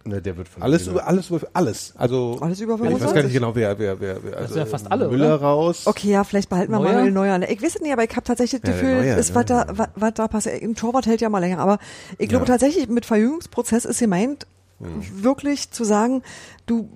Ja. 0.04 0.10
Ne, 0.10 0.20
der 0.22 0.36
wird 0.36 0.48
von 0.48 0.62
Alles 0.62 0.86
über, 0.86 1.06
alles 1.06 1.30
über, 1.30 1.40
alles. 1.52 1.92
Also, 1.96 2.38
Alles 2.40 2.60
über 2.60 2.74
ich 2.74 2.80
weiß 2.80 2.88
gar 2.88 2.98
25. 2.98 3.24
nicht 3.24 3.32
genau, 3.34 3.54
wer, 3.54 3.78
wer, 3.78 4.00
wer, 4.00 4.16
wer 4.24 4.36
also 4.36 4.58
ja 4.58 4.66
fast 4.66 4.90
alle, 4.90 5.08
Müller 5.08 5.36
oder? 5.36 5.42
raus. 5.42 5.82
Okay, 5.86 6.10
ja, 6.10 6.24
vielleicht 6.24 6.48
behalten 6.48 6.72
wir 6.72 6.78
Neuer? 6.80 6.92
Manuel 6.94 7.12
Neuer. 7.12 7.38
Ne, 7.38 7.52
Ich 7.52 7.62
weiß 7.62 7.76
es 7.76 7.80
nicht, 7.80 7.92
aber 7.92 8.02
ich 8.04 8.10
habe 8.10 8.22
tatsächlich 8.24 8.60
das 8.62 8.70
Ja, 8.70 8.80
Gefühl, 8.80 9.02
Neuer, 9.04 9.16
ist, 9.16 9.28
ne? 9.30 9.34
was 9.36 9.44
da, 9.46 9.66
was, 9.70 9.88
was 9.94 10.14
da 10.14 10.28
passiert. 10.28 10.62
Ein 10.62 10.74
Torwart 10.74 11.06
hält 11.06 11.20
ja 11.20 11.28
mal 11.28 11.38
länger, 11.38 11.58
aber 11.60 11.78
ich 12.18 12.28
glaube 12.28 12.44
Ja. 12.46 12.52
tatsächlich, 12.52 12.88
mit 12.88 13.06
Verjüngungsprozess 13.06 13.84
ist 13.84 14.00
gemeint, 14.00 14.46
wirklich 14.80 15.70
zu 15.70 15.84
sagen, 15.84 16.22
du 16.66 16.88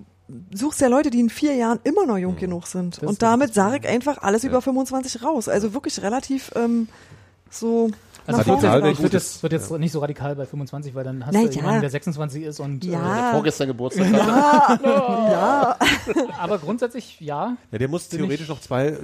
suchst 0.52 0.80
ja 0.80 0.88
Leute, 0.88 1.10
die 1.10 1.20
in 1.20 1.30
vier 1.30 1.54
Jahren 1.54 1.78
immer 1.84 2.04
noch 2.06 2.18
jung 2.18 2.36
genug 2.36 2.66
sind. 2.66 2.96
ist 2.98 3.04
Und 3.04 3.22
damit 3.22 3.54
sage 3.54 3.78
ich 3.78 3.88
einfach 3.88 4.18
alles 4.22 4.42
über 4.42 4.60
25 4.60 5.22
raus. 5.22 5.48
Also 5.48 5.72
wirklich 5.72 6.02
relativ 6.02 6.50
ähm, 6.56 6.88
so 7.48 7.90
Also 8.26 8.38
Radikal 8.40 8.60
14 8.60 8.70
wäre 8.82 8.90
ich 8.90 8.96
gut. 8.98 9.02
würde 9.04 9.16
jetzt, 9.16 9.42
wird 9.42 9.52
jetzt 9.52 9.70
nicht 9.70 9.92
so 9.92 10.00
radikal 10.00 10.34
bei 10.36 10.46
25, 10.46 10.94
weil 10.94 11.04
dann 11.04 11.24
hast 11.24 11.32
Na 11.34 11.40
du 11.42 11.46
ja. 11.46 11.52
jemanden, 11.52 11.80
der 11.80 11.90
26 11.90 12.42
ist 12.42 12.60
und 12.60 12.84
Ja. 12.84 13.30
Vorgestern 13.32 13.68
Geburtstag 13.68 14.06
hatte. 14.12 14.82
äh, 14.84 16.22
aber 16.38 16.58
grundsätzlich 16.58 17.20
ja, 17.20 17.56
Ja, 17.72 17.78
der 17.78 17.88
muss 17.88 18.08
theoretisch 18.08 18.48
noch 18.48 18.60
zwei, 18.60 18.96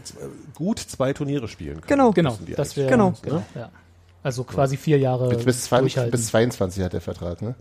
gut 0.55 0.79
zwei 0.79 1.13
Turniere 1.13 1.49
spielen 1.49 1.81
können. 1.81 1.87
Genau. 1.89 2.11
genau, 2.13 2.39
das 2.57 2.77
wäre 2.77 2.89
Genau. 2.91 3.15
genau, 3.23 3.43
ja. 3.55 3.71
Also 4.23 4.45
quasi 4.45 4.77
vier 4.77 4.99
Jahre 4.99 5.29
Bis, 5.31 5.45
bis, 5.45 5.63
20, 5.65 5.95
durchhalten. 5.95 6.11
bis 6.13 6.27
22 6.29 6.85
hat 6.85 6.93
der 6.93 7.01
Vertrag, 7.01 7.43
ne? 7.43 7.55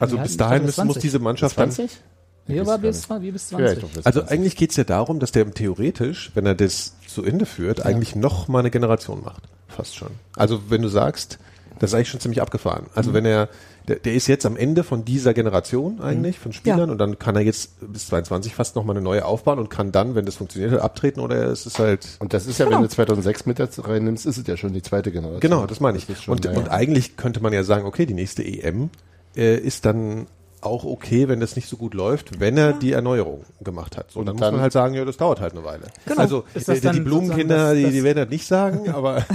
Also 0.00 0.16
Ja, 0.16 0.22
bis 0.22 0.36
dahin 0.36 0.52
glaube, 0.58 0.66
muss, 0.66 0.74
20. 0.76 0.94
muss 0.94 1.02
diese 1.02 1.18
Mannschaft 1.18 1.58
dann 1.58 1.70
20? 1.70 1.98
nee, 2.46 2.60
aber 2.60 2.78
bis, 2.78 3.08
wie 3.10 3.30
bis 3.30 3.50
Ja, 3.50 3.58
20. 3.58 3.72
ich 3.74 3.78
glaub, 3.80 3.92
bis 3.92 4.06
Also 4.06 4.20
20. 4.20 4.32
eigentlich 4.38 4.56
geht's 4.56 4.76
ja 4.76 4.84
darum, 4.84 5.20
dass 5.20 5.32
der 5.32 5.50
theoretisch, 5.52 6.30
wenn 6.34 6.46
er 6.46 6.54
das 6.54 6.94
zu 7.06 7.22
Ende 7.24 7.44
führt, 7.46 7.84
eigentlich 7.84 8.16
noch 8.16 8.48
mal 8.48 8.60
eine 8.60 8.70
Generation 8.70 9.22
macht. 9.22 9.42
Fast 9.68 9.96
schon. 9.96 10.10
Also 10.36 10.60
wenn 10.68 10.82
du 10.82 10.88
sagst, 10.88 11.38
das 11.78 11.90
ist 11.90 11.94
eigentlich 11.94 12.08
schon 12.08 12.20
ziemlich 12.20 12.40
abgefahren. 12.40 12.84
Mhm. 12.84 12.90
Also 12.94 13.12
wenn 13.12 13.24
er, 13.26 13.48
der, 13.88 13.96
der 13.96 14.14
ist 14.14 14.26
jetzt 14.26 14.46
am 14.46 14.56
Ende 14.56 14.82
von 14.82 15.04
dieser 15.04 15.34
Generation 15.34 16.00
eigentlich, 16.00 16.38
von 16.38 16.52
Spielern, 16.52 16.78
Ja. 16.80 16.84
und 16.86 16.98
dann 16.98 17.18
kann 17.18 17.36
er 17.36 17.42
jetzt 17.42 17.72
bis 17.92 18.06
22 18.08 18.54
fast 18.54 18.74
noch 18.76 18.84
mal 18.84 18.92
eine 18.94 19.02
neue 19.02 19.24
aufbauen 19.24 19.58
und 19.58 19.68
kann 19.68 19.92
dann, 19.92 20.14
wenn 20.14 20.24
das 20.24 20.36
funktioniert 20.36 20.72
hat, 20.72 20.80
abtreten 20.80 21.20
oder 21.20 21.44
es 21.44 21.66
ist 21.66 21.78
halt 21.78 22.16
Und 22.18 22.32
das 22.32 22.46
ist 22.46 22.58
ja, 22.58 22.68
wenn 22.70 22.82
du 22.82 22.88
2006 22.88 23.46
mit 23.46 23.58
dazu 23.58 23.82
reinnimmst, 23.82 24.24
ist 24.26 24.38
es 24.38 24.46
ja 24.46 24.56
schon 24.56 24.72
die 24.72 24.82
zweite 24.82 25.12
Generation. 25.12 25.40
Genau, 25.40 25.66
das 25.66 25.80
meine 25.80 25.98
ich. 25.98 26.08
ist 26.08 26.24
schon, 26.24 26.32
und, 26.34 26.44
ja. 26.44 26.52
und 26.52 26.68
eigentlich 26.70 27.16
könnte 27.16 27.40
man 27.42 27.52
ja 27.52 27.62
sagen, 27.62 27.84
okay, 27.86 28.06
die 28.06 28.14
nächste 28.14 28.42
EM 28.44 28.90
äh, 29.36 29.56
ist 29.56 29.84
dann 29.84 30.26
auch 30.66 30.84
okay, 30.84 31.28
wenn 31.28 31.40
das 31.40 31.56
nicht 31.56 31.68
so 31.68 31.76
gut 31.76 31.94
läuft, 31.94 32.40
wenn 32.40 32.56
er 32.58 32.72
die 32.72 32.92
Erneuerung 32.92 33.44
gemacht 33.62 33.96
hat. 33.96 34.10
So, 34.10 34.22
dann, 34.22 34.34
muss 34.34 34.40
dann- 34.40 34.54
man 34.54 34.62
halt 34.62 34.72
sagen, 34.72 34.94
ja, 34.94 35.04
das 35.04 35.16
dauert 35.16 35.40
halt 35.40 35.52
eine 35.54 35.64
Weile. 35.64 35.84
Genau. 36.06 36.20
Also 36.20 36.44
Ist 36.54 36.68
das 36.68 36.80
die, 36.80 36.90
die 36.90 37.00
Blumenkinder, 37.00 37.54
sozusagen 37.70 37.76
die, 37.78 37.82
das- 37.84 37.92
die 37.92 38.04
werden 38.04 38.18
das 38.18 38.28
nicht 38.30 38.46
sagen, 38.46 38.90
aber 38.90 39.18
Ist 39.18 39.26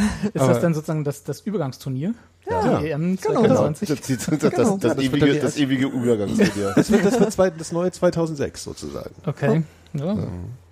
aber, 0.41 0.53
das 0.53 0.61
dann 0.61 0.73
sozusagen 0.73 1.03
das, 1.03 1.23
das 1.23 1.41
Übergangsturnier? 1.41 2.13
Ja. 2.49 2.79
Die 2.79 2.89
EM 2.89 3.17
Genau. 3.21 3.41
Genau, 3.43 3.55
2020? 3.55 3.87
das, 3.89 3.99
das, 4.01 4.07
das, 4.07 4.39
das, 4.39 4.51
Genau. 4.51 4.77
das, 4.77 4.79
Das 4.79 4.97
wird 4.97 5.13
ewige, 5.23 5.39
das 5.39 5.57
ewige 5.57 5.85
Übergangsvideo. 5.87 6.71
das 6.75 6.91
wird 6.91 7.05
das, 7.05 7.19
wird 7.19 7.31
zwei, 7.31 7.49
das 7.49 7.71
neue 7.71 7.91
2006 7.91 8.63
sozusagen. 8.63 9.13
Okay, 9.25 9.63
ja, 9.93 10.17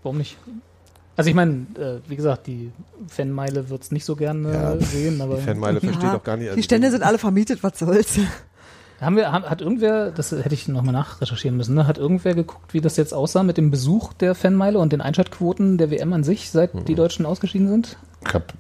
warum 0.04 0.18
nicht? 0.18 0.38
Also 1.16 1.30
ich 1.30 1.36
meine, 1.36 1.66
äh, 1.78 2.00
wie 2.10 2.16
gesagt, 2.16 2.48
die 2.48 2.72
Fanmeile 3.10 3.70
wird's 3.70 3.92
nicht 3.92 4.06
so 4.06 4.16
gerne 4.16 4.54
Ja, 4.54 4.78
sehen, 4.80 5.20
aber 5.22 5.36
Die 5.36 5.42
Fanmeile 5.42 5.82
versteht 5.82 6.04
Ja, 6.04 6.16
auch 6.16 6.24
gar 6.24 6.38
nicht. 6.38 6.48
also 6.48 6.56
die 6.56 6.64
Stände 6.64 6.90
sind 6.92 7.04
alle 7.04 7.18
vermietet, 7.18 7.62
was 7.62 7.78
soll's. 7.78 8.18
Haben 9.06 9.16
wir, 9.16 9.32
hat 9.32 9.62
irgendwer, 9.62 10.12
das 10.12 10.32
hätte 10.32 10.54
ich 10.54 10.68
nochmal 10.68 10.94
nachrecherchieren 10.94 11.56
müssen, 11.58 11.76
ne? 11.76 11.88
hat 11.88 11.98
irgendwer 11.98 12.34
geguckt, 12.36 12.74
wie 12.74 12.82
das 12.82 12.98
jetzt 12.98 13.14
aussah 13.14 13.44
mit 13.44 13.58
dem 13.58 13.72
Besuch 13.72 14.14
der 14.14 14.36
Fanmeile 14.36 14.80
und 14.80 14.92
den 14.94 15.02
Einschaltquoten 15.02 15.78
der 15.78 15.90
WM 15.92 16.12
an 16.14 16.24
sich, 16.24 16.50
seit 16.52 16.76
Mhm. 16.76 16.86
die 16.86 16.96
Deutschen 16.96 17.26
ausgeschieden 17.26 17.68
sind? 17.70 17.98
Ich 18.28 18.34
hab, 18.34 18.54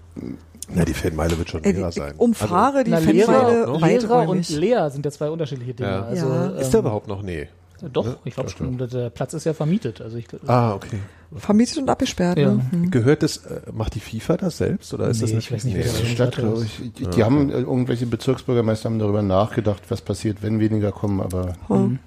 Na, 0.74 0.86
die 0.86 0.94
Fanmeile 0.94 1.38
wird 1.38 1.50
schon 1.50 1.64
Äh, 1.64 1.72
leerer 1.72 1.90
ich 1.90 1.96
sein. 1.96 2.14
umfahre 2.18 2.84
die 2.84 2.92
Na, 2.92 2.98
Fanmeile 2.98 3.18
Lehrer, 3.18 3.78
Lehrer 3.88 4.30
und. 4.30 4.50
Leer 4.50 4.90
sind 4.92 5.04
ja 5.06 5.12
zwei 5.12 5.30
unterschiedliche 5.30 5.74
Dinge. 5.74 5.90
Ja. 5.90 6.04
Also, 6.04 6.28
Ja. 6.28 6.46
ähm, 6.52 6.56
ist 6.58 6.70
der 6.72 6.80
überhaupt 6.82 7.08
noch? 7.08 7.22
Nee. 7.24 7.48
Doch, 7.94 8.18
ich 8.26 8.34
glaube 8.36 8.50
schon, 8.50 8.78
der 8.78 9.10
Platz 9.10 9.34
ist 9.34 9.46
ja 9.46 9.54
vermietet. 9.54 10.02
Also 10.02 10.18
ich, 10.18 10.28
Ah, 10.48 10.74
okay. 10.74 11.00
Vermietet 11.36 11.78
und 11.78 11.90
abgesperrt. 11.90 12.40
Ja. 12.40 12.52
Ne? 12.52 12.66
Hm. 12.72 12.92
Gehört 12.92 13.22
das, 13.22 13.38
äh, 13.38 13.62
macht 13.72 13.94
die 13.96 14.00
FIFA 14.00 14.38
das 14.38 14.58
selbst 14.58 14.94
oder 14.94 15.10
ist 15.10 15.22
das 15.22 15.30
Nee, 15.30 15.36
nicht? 15.38 15.46
ich 15.48 15.52
weiß 15.54 15.64
nicht, 15.66 15.74
wie 15.76 15.80
nee. 15.80 15.84
das 15.86 16.02
die 16.02 16.08
Stadt, 16.08 16.36
glaube 16.36 16.64
ich, 16.66 16.92
die, 16.94 17.06
die 17.06 17.24
haben 17.24 17.50
äh, 17.52 17.60
irgendwelche 17.60 18.08
Bezirksbürgermeister 18.08 18.90
haben 18.90 18.98
darüber 18.98 19.22
nachgedacht, 19.22 19.84
was 19.90 20.02
passiert, 20.02 20.42
wenn 20.42 20.60
weniger 20.60 20.92
kommen, 20.92 21.22
aber 21.22 21.54
Hm. 21.68 22.00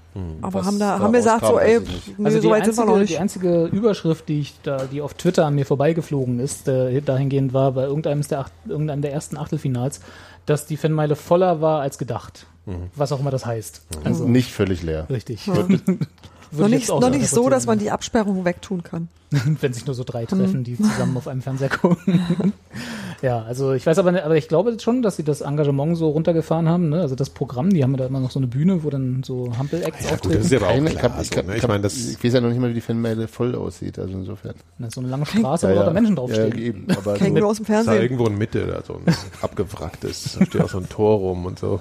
Aber 0.43 0.61
Was 0.61 0.67
haben 0.67 0.79
da, 0.79 0.99
haben 0.99 1.13
wir 1.15 1.21
gesagt, 1.21 1.47
so, 1.47 1.59
ey, 1.59 1.81
nicht. 1.81 2.19
nee, 2.19 2.25
Also 2.27 2.37
so 2.39 2.43
die 2.49 2.51
weit 2.51 2.67
sind 2.67 2.77
wir 2.77 2.85
noch 2.85 2.97
einzige, 2.97 3.07
die 3.07 3.13
nicht. 3.13 3.21
einzige 3.21 3.65
Überschrift, 3.65 4.29
die 4.29 4.41
ich 4.41 4.55
da, 4.63 4.85
die 4.85 5.01
auf 5.01 5.15
Twitter 5.15 5.47
an 5.47 5.55
mir 5.55 5.65
vorbeigeflogen 5.65 6.39
ist, 6.39 6.69
äh, 6.69 7.01
dahingehend 7.01 7.55
war 7.55 7.73
bei 7.73 7.85
irgendeinem 7.85 8.21
der, 8.29 8.45
irgendeinem 8.69 9.01
der 9.01 9.13
ersten 9.15 9.39
Achtelfinals, 9.39 10.01
dass 10.47 10.67
die 10.67 10.77
Fanmeile 10.77 11.17
voller 11.17 11.61
war 11.61 11.81
als 11.81 11.99
gedacht. 11.99 12.47
Was 12.95 13.11
auch 13.11 13.19
immer 13.21 13.33
das 13.33 13.45
heißt. 13.45 13.83
Also 14.05 14.27
nicht 14.27 14.53
völlig 14.53 14.83
leer. 14.83 15.07
richtig. 15.11 15.51
Noch 16.53 16.69
nicht, 16.69 16.89
noch 16.89 17.11
nicht 17.11 17.29
so, 17.29 17.49
dass 17.49 17.67
man 17.67 17.79
die 17.79 17.91
Absperrung 17.91 18.45
wegtun 18.45 18.83
kann. 18.83 19.09
wenn 19.63 19.73
sich 19.73 19.87
nur 19.87 19.95
so 19.95 20.05
drei 20.05 20.27
treffen, 20.27 20.63
die 20.63 20.77
zusammen 20.77 21.17
auf 21.17 21.27
einem 21.27 21.41
Fernseher 21.41 21.71
gucken. 21.71 22.53
ja, 23.23 23.41
also 23.43 23.73
ich 23.73 23.87
weiß 23.87 23.99
aber, 23.99 24.13
nicht, 24.13 24.25
aber 24.25 24.37
ich 24.37 24.47
glaube 24.47 24.79
schon, 24.79 25.01
dass 25.01 25.17
sie 25.17 25.23
das 25.23 25.41
Engagement 25.41 25.97
so 25.97 26.11
runtergefahren 26.11 26.69
haben. 26.69 26.91
Ne? 26.91 27.01
Also 27.01 27.15
das 27.15 27.31
Programm, 27.31 27.71
die 27.71 27.83
haben 27.83 27.93
ja 27.93 27.97
da 27.99 28.07
immer 28.09 28.21
noch 28.21 28.31
so 28.31 28.39
eine 28.39 28.47
Bühne, 28.47 28.85
wo 28.85 28.91
dann 28.91 29.23
so 29.25 29.51
Hampel-Acts 29.57 30.05
Ja, 30.05 30.11
gut, 30.11 30.13
auftreten. 30.17 30.35
das 30.37 30.45
ist 30.45 30.53
ja 30.53 30.59
aber 30.59 30.69
auch 30.69 30.75
klar. 30.85 31.21
ich, 31.23 31.29
so, 31.31 31.37
hab- 31.39 31.47
ne? 31.47 31.57
ich, 31.57 31.67
meine, 31.67 31.81
das 31.83 31.97
ich 31.97 32.23
weiß 32.23 32.35
ja 32.35 32.41
noch 32.43 32.51
nicht 32.51 32.61
mal, 32.61 32.69
wie 32.69 32.75
die 32.75 32.83
Fanmeile 32.83 33.27
voll 33.27 33.55
aussieht, 33.55 33.99
also 33.99 34.13
insofern. 34.13 34.55
Da 34.79 34.87
ist 34.89 34.95
so 34.95 35.01
eine 35.01 35.09
lange 35.09 35.25
Straße, 35.25 35.67
wo 35.71 35.75
lauter 35.77 35.93
Menschen 35.95 36.11
ja, 36.11 36.17
draufstehen. 36.17 36.59
eben, 36.59 36.87
aber 36.95 37.15
Kennen 37.15 37.31
so, 37.31 37.37
wir 37.37 37.47
aus 37.47 37.57
dem 37.57 37.63
ist 37.63 37.69
da 37.71 37.75
Fernsehen. 37.75 38.03
irgendwo 38.03 38.27
in 38.27 38.37
Mitte 38.37 38.67
da 38.67 38.83
so 38.87 39.01
ein 39.07 39.15
abgewracktes, 39.41 40.37
da 40.39 40.45
steht 40.45 40.61
auch 40.61 40.69
so 40.69 40.77
ein 40.79 40.91
Tor 40.91 41.17
rum 41.17 41.47
und 41.47 41.59
so. 41.59 41.81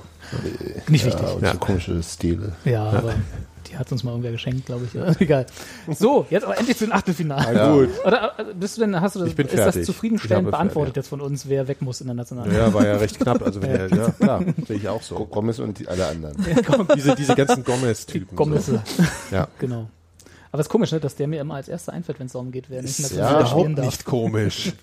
Nicht 0.88 1.04
ja, 1.06 1.12
wichtig. 1.12 1.36
und 1.36 1.44
Ja. 1.44 1.52
so 1.52 1.58
komische 1.58 2.02
Stile. 2.02 2.54
Ja, 2.64 2.86
aber 2.86 3.14
die 3.72 3.78
hat 3.78 3.92
uns 3.92 4.04
mal 4.04 4.12
irgendwer 4.12 4.32
geschenkt, 4.32 4.66
glaube 4.66 4.86
ich. 4.86 4.94
Ja, 4.94 5.12
Egal. 5.20 5.46
So, 5.98 6.26
jetzt 6.30 6.44
aber 6.44 6.58
endlich 6.58 6.78
zu 6.78 6.86
den 6.86 6.92
Achtelfinalen. 6.94 7.56
Ja, 7.56 7.74
gut. 7.74 7.90
Oder 8.06 8.34
äh, 8.40 8.54
bist 8.54 8.78
du 8.78 8.82
denn, 8.82 9.00
hast 9.00 9.16
du 9.16 9.20
das, 9.20 9.30
Ich 9.30 9.36
bin 9.36 9.48
ist 9.48 9.54
das 9.58 9.64
fertig. 9.74 9.86
Zufriedenstellend 9.86 10.52
beantwortet 10.52 10.94
fertig. 10.96 10.96
jetzt 10.98 11.08
von 11.10 11.22
uns, 11.22 11.48
wer 11.50 11.68
weg 11.68 11.82
muss 11.82 12.02
in 12.02 12.08
der 12.08 12.16
Nationalen? 12.16 12.54
Ja, 12.54 12.74
war 12.74 12.86
ja 12.86 12.98
recht 12.98 13.20
knapp. 13.20 13.42
Also 13.42 13.62
wenn 13.64 13.72
der, 13.74 13.88
ja, 13.90 14.10
klar, 14.12 14.44
sehe 14.68 14.78
ich 14.78 14.88
auch 14.90 15.02
so. 15.02 15.16
Gomez 15.26 15.60
und 15.60 15.80
die, 15.80 15.88
alle 15.88 16.08
anderen. 16.08 16.36
Diese, 16.96 17.16
diese 17.16 17.36
ganzen 17.36 17.64
Gomez-Typen. 17.64 18.36
Gomnisse. 18.36 18.82
So. 18.86 19.04
Ja. 19.36 19.48
Genau. 19.60 19.88
Aber 20.54 20.60
es 20.60 20.66
ist 20.68 20.70
komisch, 20.72 20.92
ne, 20.92 21.00
dass 21.00 21.16
der 21.16 21.30
mir 21.30 21.40
immer 21.40 21.56
als 21.56 21.70
erster 21.70 21.94
einfällt, 21.94 22.20
wenn 22.20 22.26
es 22.28 22.34
darum 22.34 22.52
geht, 22.52 22.70
wer 22.70 22.82
nicht 22.82 23.00
ja 23.14 23.40
Überhaupt 23.40 23.78
darf. 23.78 23.86
nicht 23.86 24.04
komisch. 24.04 24.74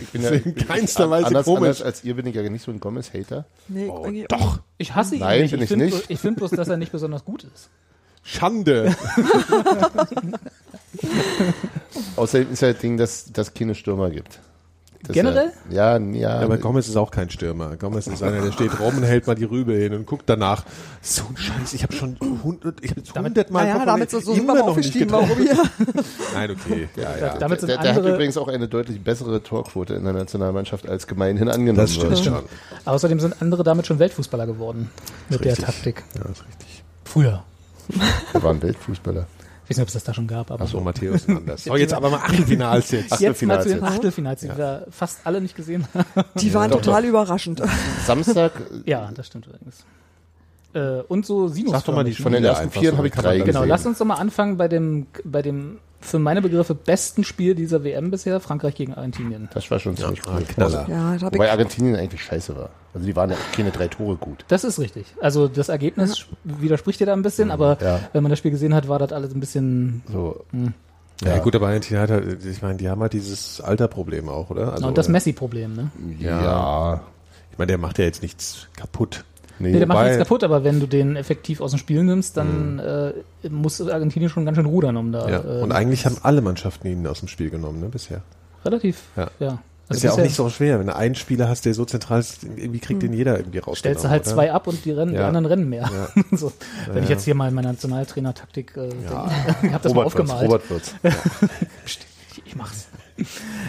Ich 0.00 0.08
bin 0.08 0.22
ja 0.22 0.30
In 0.30 0.54
keinster 0.54 1.10
Weise 1.10 1.26
anders, 1.26 1.44
komisch. 1.44 1.60
anders 1.64 1.82
als 1.82 2.02
ihr 2.04 2.14
bin 2.14 2.24
ich 2.24 2.34
ja 2.34 2.40
nicht 2.48 2.62
so 2.64 2.70
ein 2.70 2.80
Gomez-Hater. 2.80 3.44
Nee, 3.68 3.88
Oh, 3.90 4.08
doch. 4.28 4.60
Ich 4.78 4.94
hasse 4.94 5.16
ihn 5.16 5.20
Nein, 5.20 5.42
nicht. 5.42 5.50
find 5.50 5.62
ich 5.64 5.68
finde 5.68 5.84
nicht. 5.84 5.96
bloß- 5.98 6.04
ich 6.08 6.18
finde 6.18 6.38
bloß, 6.38 6.52
dass 6.52 6.68
er 6.68 6.78
nicht 6.78 6.92
besonders 6.92 7.26
gut 7.26 7.44
ist. 7.44 7.68
Schande. 8.26 8.94
Außerdem 12.16 12.52
ist 12.52 12.62
ja 12.62 12.72
das 12.72 12.80
Ding, 12.80 12.96
dass 12.96 13.32
dass 13.32 13.54
keine 13.54 13.74
Stürmer 13.74 14.10
gibt. 14.10 14.40
Das 15.02 15.14
Generell? 15.14 15.52
Ja, 15.70 15.98
ja, 15.98 16.04
ja. 16.14 16.40
Aber 16.40 16.58
Gomez 16.58 16.88
ist 16.88 16.96
auch 16.96 17.12
kein 17.12 17.30
Stürmer. 17.30 17.76
Gomez 17.76 18.08
ist 18.08 18.24
einer, 18.24 18.40
der 18.42 18.50
steht 18.50 18.80
rum 18.80 18.96
und 18.96 19.04
hält 19.04 19.28
mal 19.28 19.36
die 19.36 19.44
Rübe 19.44 19.74
hin 19.74 19.94
und 19.94 20.04
guckt 20.04 20.24
danach. 20.26 20.64
So 21.00 21.22
ein 21.28 21.36
Scheiß, 21.36 21.74
ich 21.74 21.84
habe 21.84 21.92
schon 21.92 22.16
hundert, 22.42 22.82
ich 22.82 22.90
habe 22.90 23.02
hundert 23.22 23.50
Mal 23.52 23.62
naja, 23.64 23.74
Kopf 23.74 23.84
damit 23.86 24.10
so, 24.10 24.18
immer 24.32 24.54
noch 24.54 24.54
nicht 24.54 24.62
aufgestiegen. 24.70 25.06
getroffen. 25.06 25.28
Warum 25.30 25.42
hier? 25.44 25.54
Nein, 26.34 26.50
okay. 26.50 26.88
Ja, 26.96 27.16
ja. 27.18 27.38
Damit 27.38 27.60
sind 27.60 27.68
der, 27.68 27.78
der 27.78 27.90
hat 27.90 27.98
andere, 27.98 28.14
übrigens 28.14 28.36
auch 28.36 28.48
eine 28.48 28.66
deutlich 28.66 29.00
bessere 29.00 29.40
Torquote 29.42 29.94
in 29.94 30.02
der 30.02 30.12
Nationalmannschaft 30.14 30.88
als 30.88 31.06
gemeinhin 31.06 31.48
angenommen 31.50 31.76
Das 31.76 31.94
stimmt 31.94 32.10
wird. 32.10 32.24
schon. 32.24 32.42
außerdem 32.84 33.20
sind 33.20 33.40
andere 33.40 33.62
damit 33.62 33.86
schon 33.86 34.00
Weltfußballer 34.00 34.46
geworden. 34.46 34.90
Mit 35.28 35.44
der. 35.44 35.54
Taktik. 35.54 36.02
Ja, 36.16 36.22
ist 36.22 36.44
richtig. 36.48 36.82
Früher. 37.04 37.44
Er 38.32 38.42
war 38.42 38.52
ein 38.52 38.62
Weltfußballer. 38.62 39.26
Ich 39.64 39.70
weiß 39.70 39.76
nicht, 39.78 39.82
ob 39.82 39.88
es 39.88 39.94
das 39.94 40.04
da 40.04 40.14
schon 40.14 40.28
gab, 40.28 40.50
aber 40.52 40.64
So, 40.66 40.80
Matthäus 40.80 41.22
ist 41.22 41.28
anders. 41.28 41.64
So, 41.64 41.74
jetzt 41.76 41.92
aber 41.92 42.10
mal 42.10 42.18
Achtelfinals 42.18 42.90
jetzt. 42.92 43.18
jetzt 43.20 43.42
mal 43.42 43.60
zu 43.60 43.68
den 43.68 43.82
Achtelfinals 43.82 43.94
Achtelfinals, 43.96 44.40
die 44.42 44.48
wir 44.56 44.86
fast 44.90 45.18
alle 45.24 45.40
nicht 45.40 45.56
gesehen 45.56 45.86
haben. 45.92 46.24
Die 46.36 46.54
waren 46.54 46.70
doch, 46.70 46.80
total 46.80 47.04
überraschend. 47.04 47.60
Samstag, 48.06 48.52
Ja, 48.86 49.10
das 49.12 49.26
stimmt 49.26 49.46
übrigens. 49.46 49.84
Äh, 50.72 51.00
und 51.08 51.26
so 51.26 51.48
Sinus. 51.48 51.72
Sag 51.72 51.84
doch 51.84 51.94
mal 51.94 52.04
die 52.04 52.12
von 52.12 52.30
den 52.32 52.44
ersten 52.44 52.70
vier 52.70 52.96
habe 52.96 53.08
ich 53.08 53.14
drei 53.14 53.38
Genau, 53.38 53.44
gesehen. 53.60 53.68
lass 53.68 53.86
uns 53.86 53.98
doch 53.98 54.04
mal 54.04 54.14
anfangen 54.16 54.56
bei 54.56 54.68
dem, 54.68 55.06
bei 55.24 55.42
dem 55.42 55.78
für 56.00 56.18
meine 56.20 56.42
Begriffe 56.42 56.74
besten 56.76 57.24
Spiel 57.24 57.56
dieser 57.56 57.82
WM 57.82 58.12
bisher, 58.12 58.38
Frankreich 58.38 58.74
gegen 58.76 58.94
Argentinien. 58.94 59.48
das 59.52 59.68
war 59.70 59.80
schon 59.80 59.96
ziemlich 59.96 60.20
Ja, 60.24 60.30
cool. 60.32 60.38
ein 60.38 60.46
Knaller. 60.46 60.86
Ja, 60.88 61.20
Wobei 61.22 61.50
Argentinien 61.50 61.96
eigentlich 61.96 62.22
scheiße 62.22 62.54
war. 62.54 62.70
Also 62.96 63.06
die 63.06 63.14
waren 63.14 63.28
ja 63.28 63.36
keine 63.54 63.70
drei 63.72 63.88
Tore 63.88 64.16
gut. 64.16 64.44
Das 64.48 64.64
ist 64.64 64.78
richtig. 64.80 65.04
Also 65.20 65.48
das 65.48 65.68
Ergebnis 65.68 66.24
widerspricht 66.44 66.98
dir 66.98 67.04
da 67.06 67.12
ein 67.12 67.20
bisschen, 67.20 67.50
aber 67.50 67.76
Ja. 67.82 68.00
wenn 68.14 68.22
man 68.22 68.30
das 68.30 68.38
Spiel 68.38 68.50
gesehen 68.50 68.74
hat, 68.74 68.88
war 68.88 68.98
das 68.98 69.12
alles 69.12 69.34
ein 69.34 69.40
bisschen. 69.40 70.02
So, 70.10 70.44
Ja, 71.22 71.38
gut, 71.38 71.54
aber 71.54 71.66
Argentinien 71.68 72.02
hat 72.02 72.10
halt, 72.10 72.42
ich 72.44 72.62
meine, 72.62 72.76
die 72.78 72.88
haben 72.88 73.02
halt 73.02 73.12
dieses 73.12 73.60
Alterproblem 73.60 74.30
auch, 74.30 74.48
oder? 74.48 74.72
Also, 74.72 74.86
und 74.86 74.96
das 74.96 75.08
Messi-Problem, 75.08 75.74
ne? 75.74 75.90
ja. 76.18 76.42
Ja. 76.42 77.00
Ich 77.52 77.58
meine, 77.58 77.68
der 77.68 77.78
macht 77.78 77.98
ja 77.98 78.06
jetzt 78.06 78.22
nichts 78.22 78.68
kaputt. 78.76 79.24
Nee, 79.58 79.72
Nee, 79.72 79.78
der 79.78 79.86
macht 79.88 80.04
nichts 80.04 80.18
kaputt, 80.18 80.42
aber 80.44 80.64
wenn 80.64 80.80
du 80.80 80.86
den 80.86 81.16
effektiv 81.16 81.60
aus 81.62 81.70
dem 81.72 81.78
Spiel 81.78 82.02
nimmst, 82.02 82.36
dann 82.38 82.78
äh, 82.78 83.12
muss 83.50 83.80
Argentinien 83.80 84.30
schon 84.30 84.44
ganz 84.46 84.56
schön 84.56 84.66
rudern, 84.66 84.96
um 84.98 85.12
da 85.12 85.28
Ja. 85.28 85.38
äh, 85.42 85.62
Und 85.62 85.72
eigentlich 85.72 86.04
haben 86.06 86.16
alle 86.22 86.40
Mannschaften 86.42 86.86
ihn 86.88 87.06
aus 87.06 87.20
dem 87.20 87.28
Spiel 87.28 87.48
genommen, 87.50 87.80
ne, 87.80 87.88
bisher. 87.88 88.22
relativ, 88.64 89.02
Ja. 89.16 89.28
ja. 89.38 89.58
Ist 89.88 90.02
ja 90.02 90.12
auch 90.12 90.16
nicht 90.18 90.34
so 90.34 90.48
schwer. 90.50 90.78
Wenn 90.80 90.86
du 90.88 90.96
einen 90.96 91.14
Spieler 91.14 91.48
hast, 91.48 91.64
der 91.64 91.74
so 91.74 91.84
zentral 91.84 92.20
ist, 92.20 92.42
irgendwie 92.42 92.80
kriegt 92.80 93.02
den 93.02 93.12
jeder 93.12 93.36
irgendwie 93.38 93.58
raus. 93.58 93.78
Stellst 93.78 94.04
du 94.04 94.08
halt 94.10 94.22
oder? 94.26 94.34
zwei 94.34 94.52
ab 94.52 94.66
und 94.66 94.84
die, 94.84 94.90
rennen, 94.90 95.12
die 95.12 95.18
Ja. 95.18 95.28
anderen 95.28 95.46
rennen 95.46 95.68
mehr. 95.68 95.88
Ja. 96.16 96.22
so, 96.36 96.52
wenn 96.88 97.02
ich 97.04 97.08
Ja. 97.08 97.14
jetzt 97.14 97.24
hier 97.24 97.34
mal 97.34 97.50
meine 97.52 97.68
Nationaltrainer-Taktik, 97.68 98.76
äh, 98.76 98.88
Ja. 99.04 99.30
ich 99.62 99.72
habe 99.72 99.82
das 99.82 99.94
mal 99.94 100.02
Robert 100.02 100.18
Wirtz, 100.18 100.30
aufgemalt. 100.30 100.44
Robert 100.44 100.70
Wirtz. 100.70 100.94
Ich, 101.86 102.00
ich 102.44 102.56
mach's. 102.56 102.88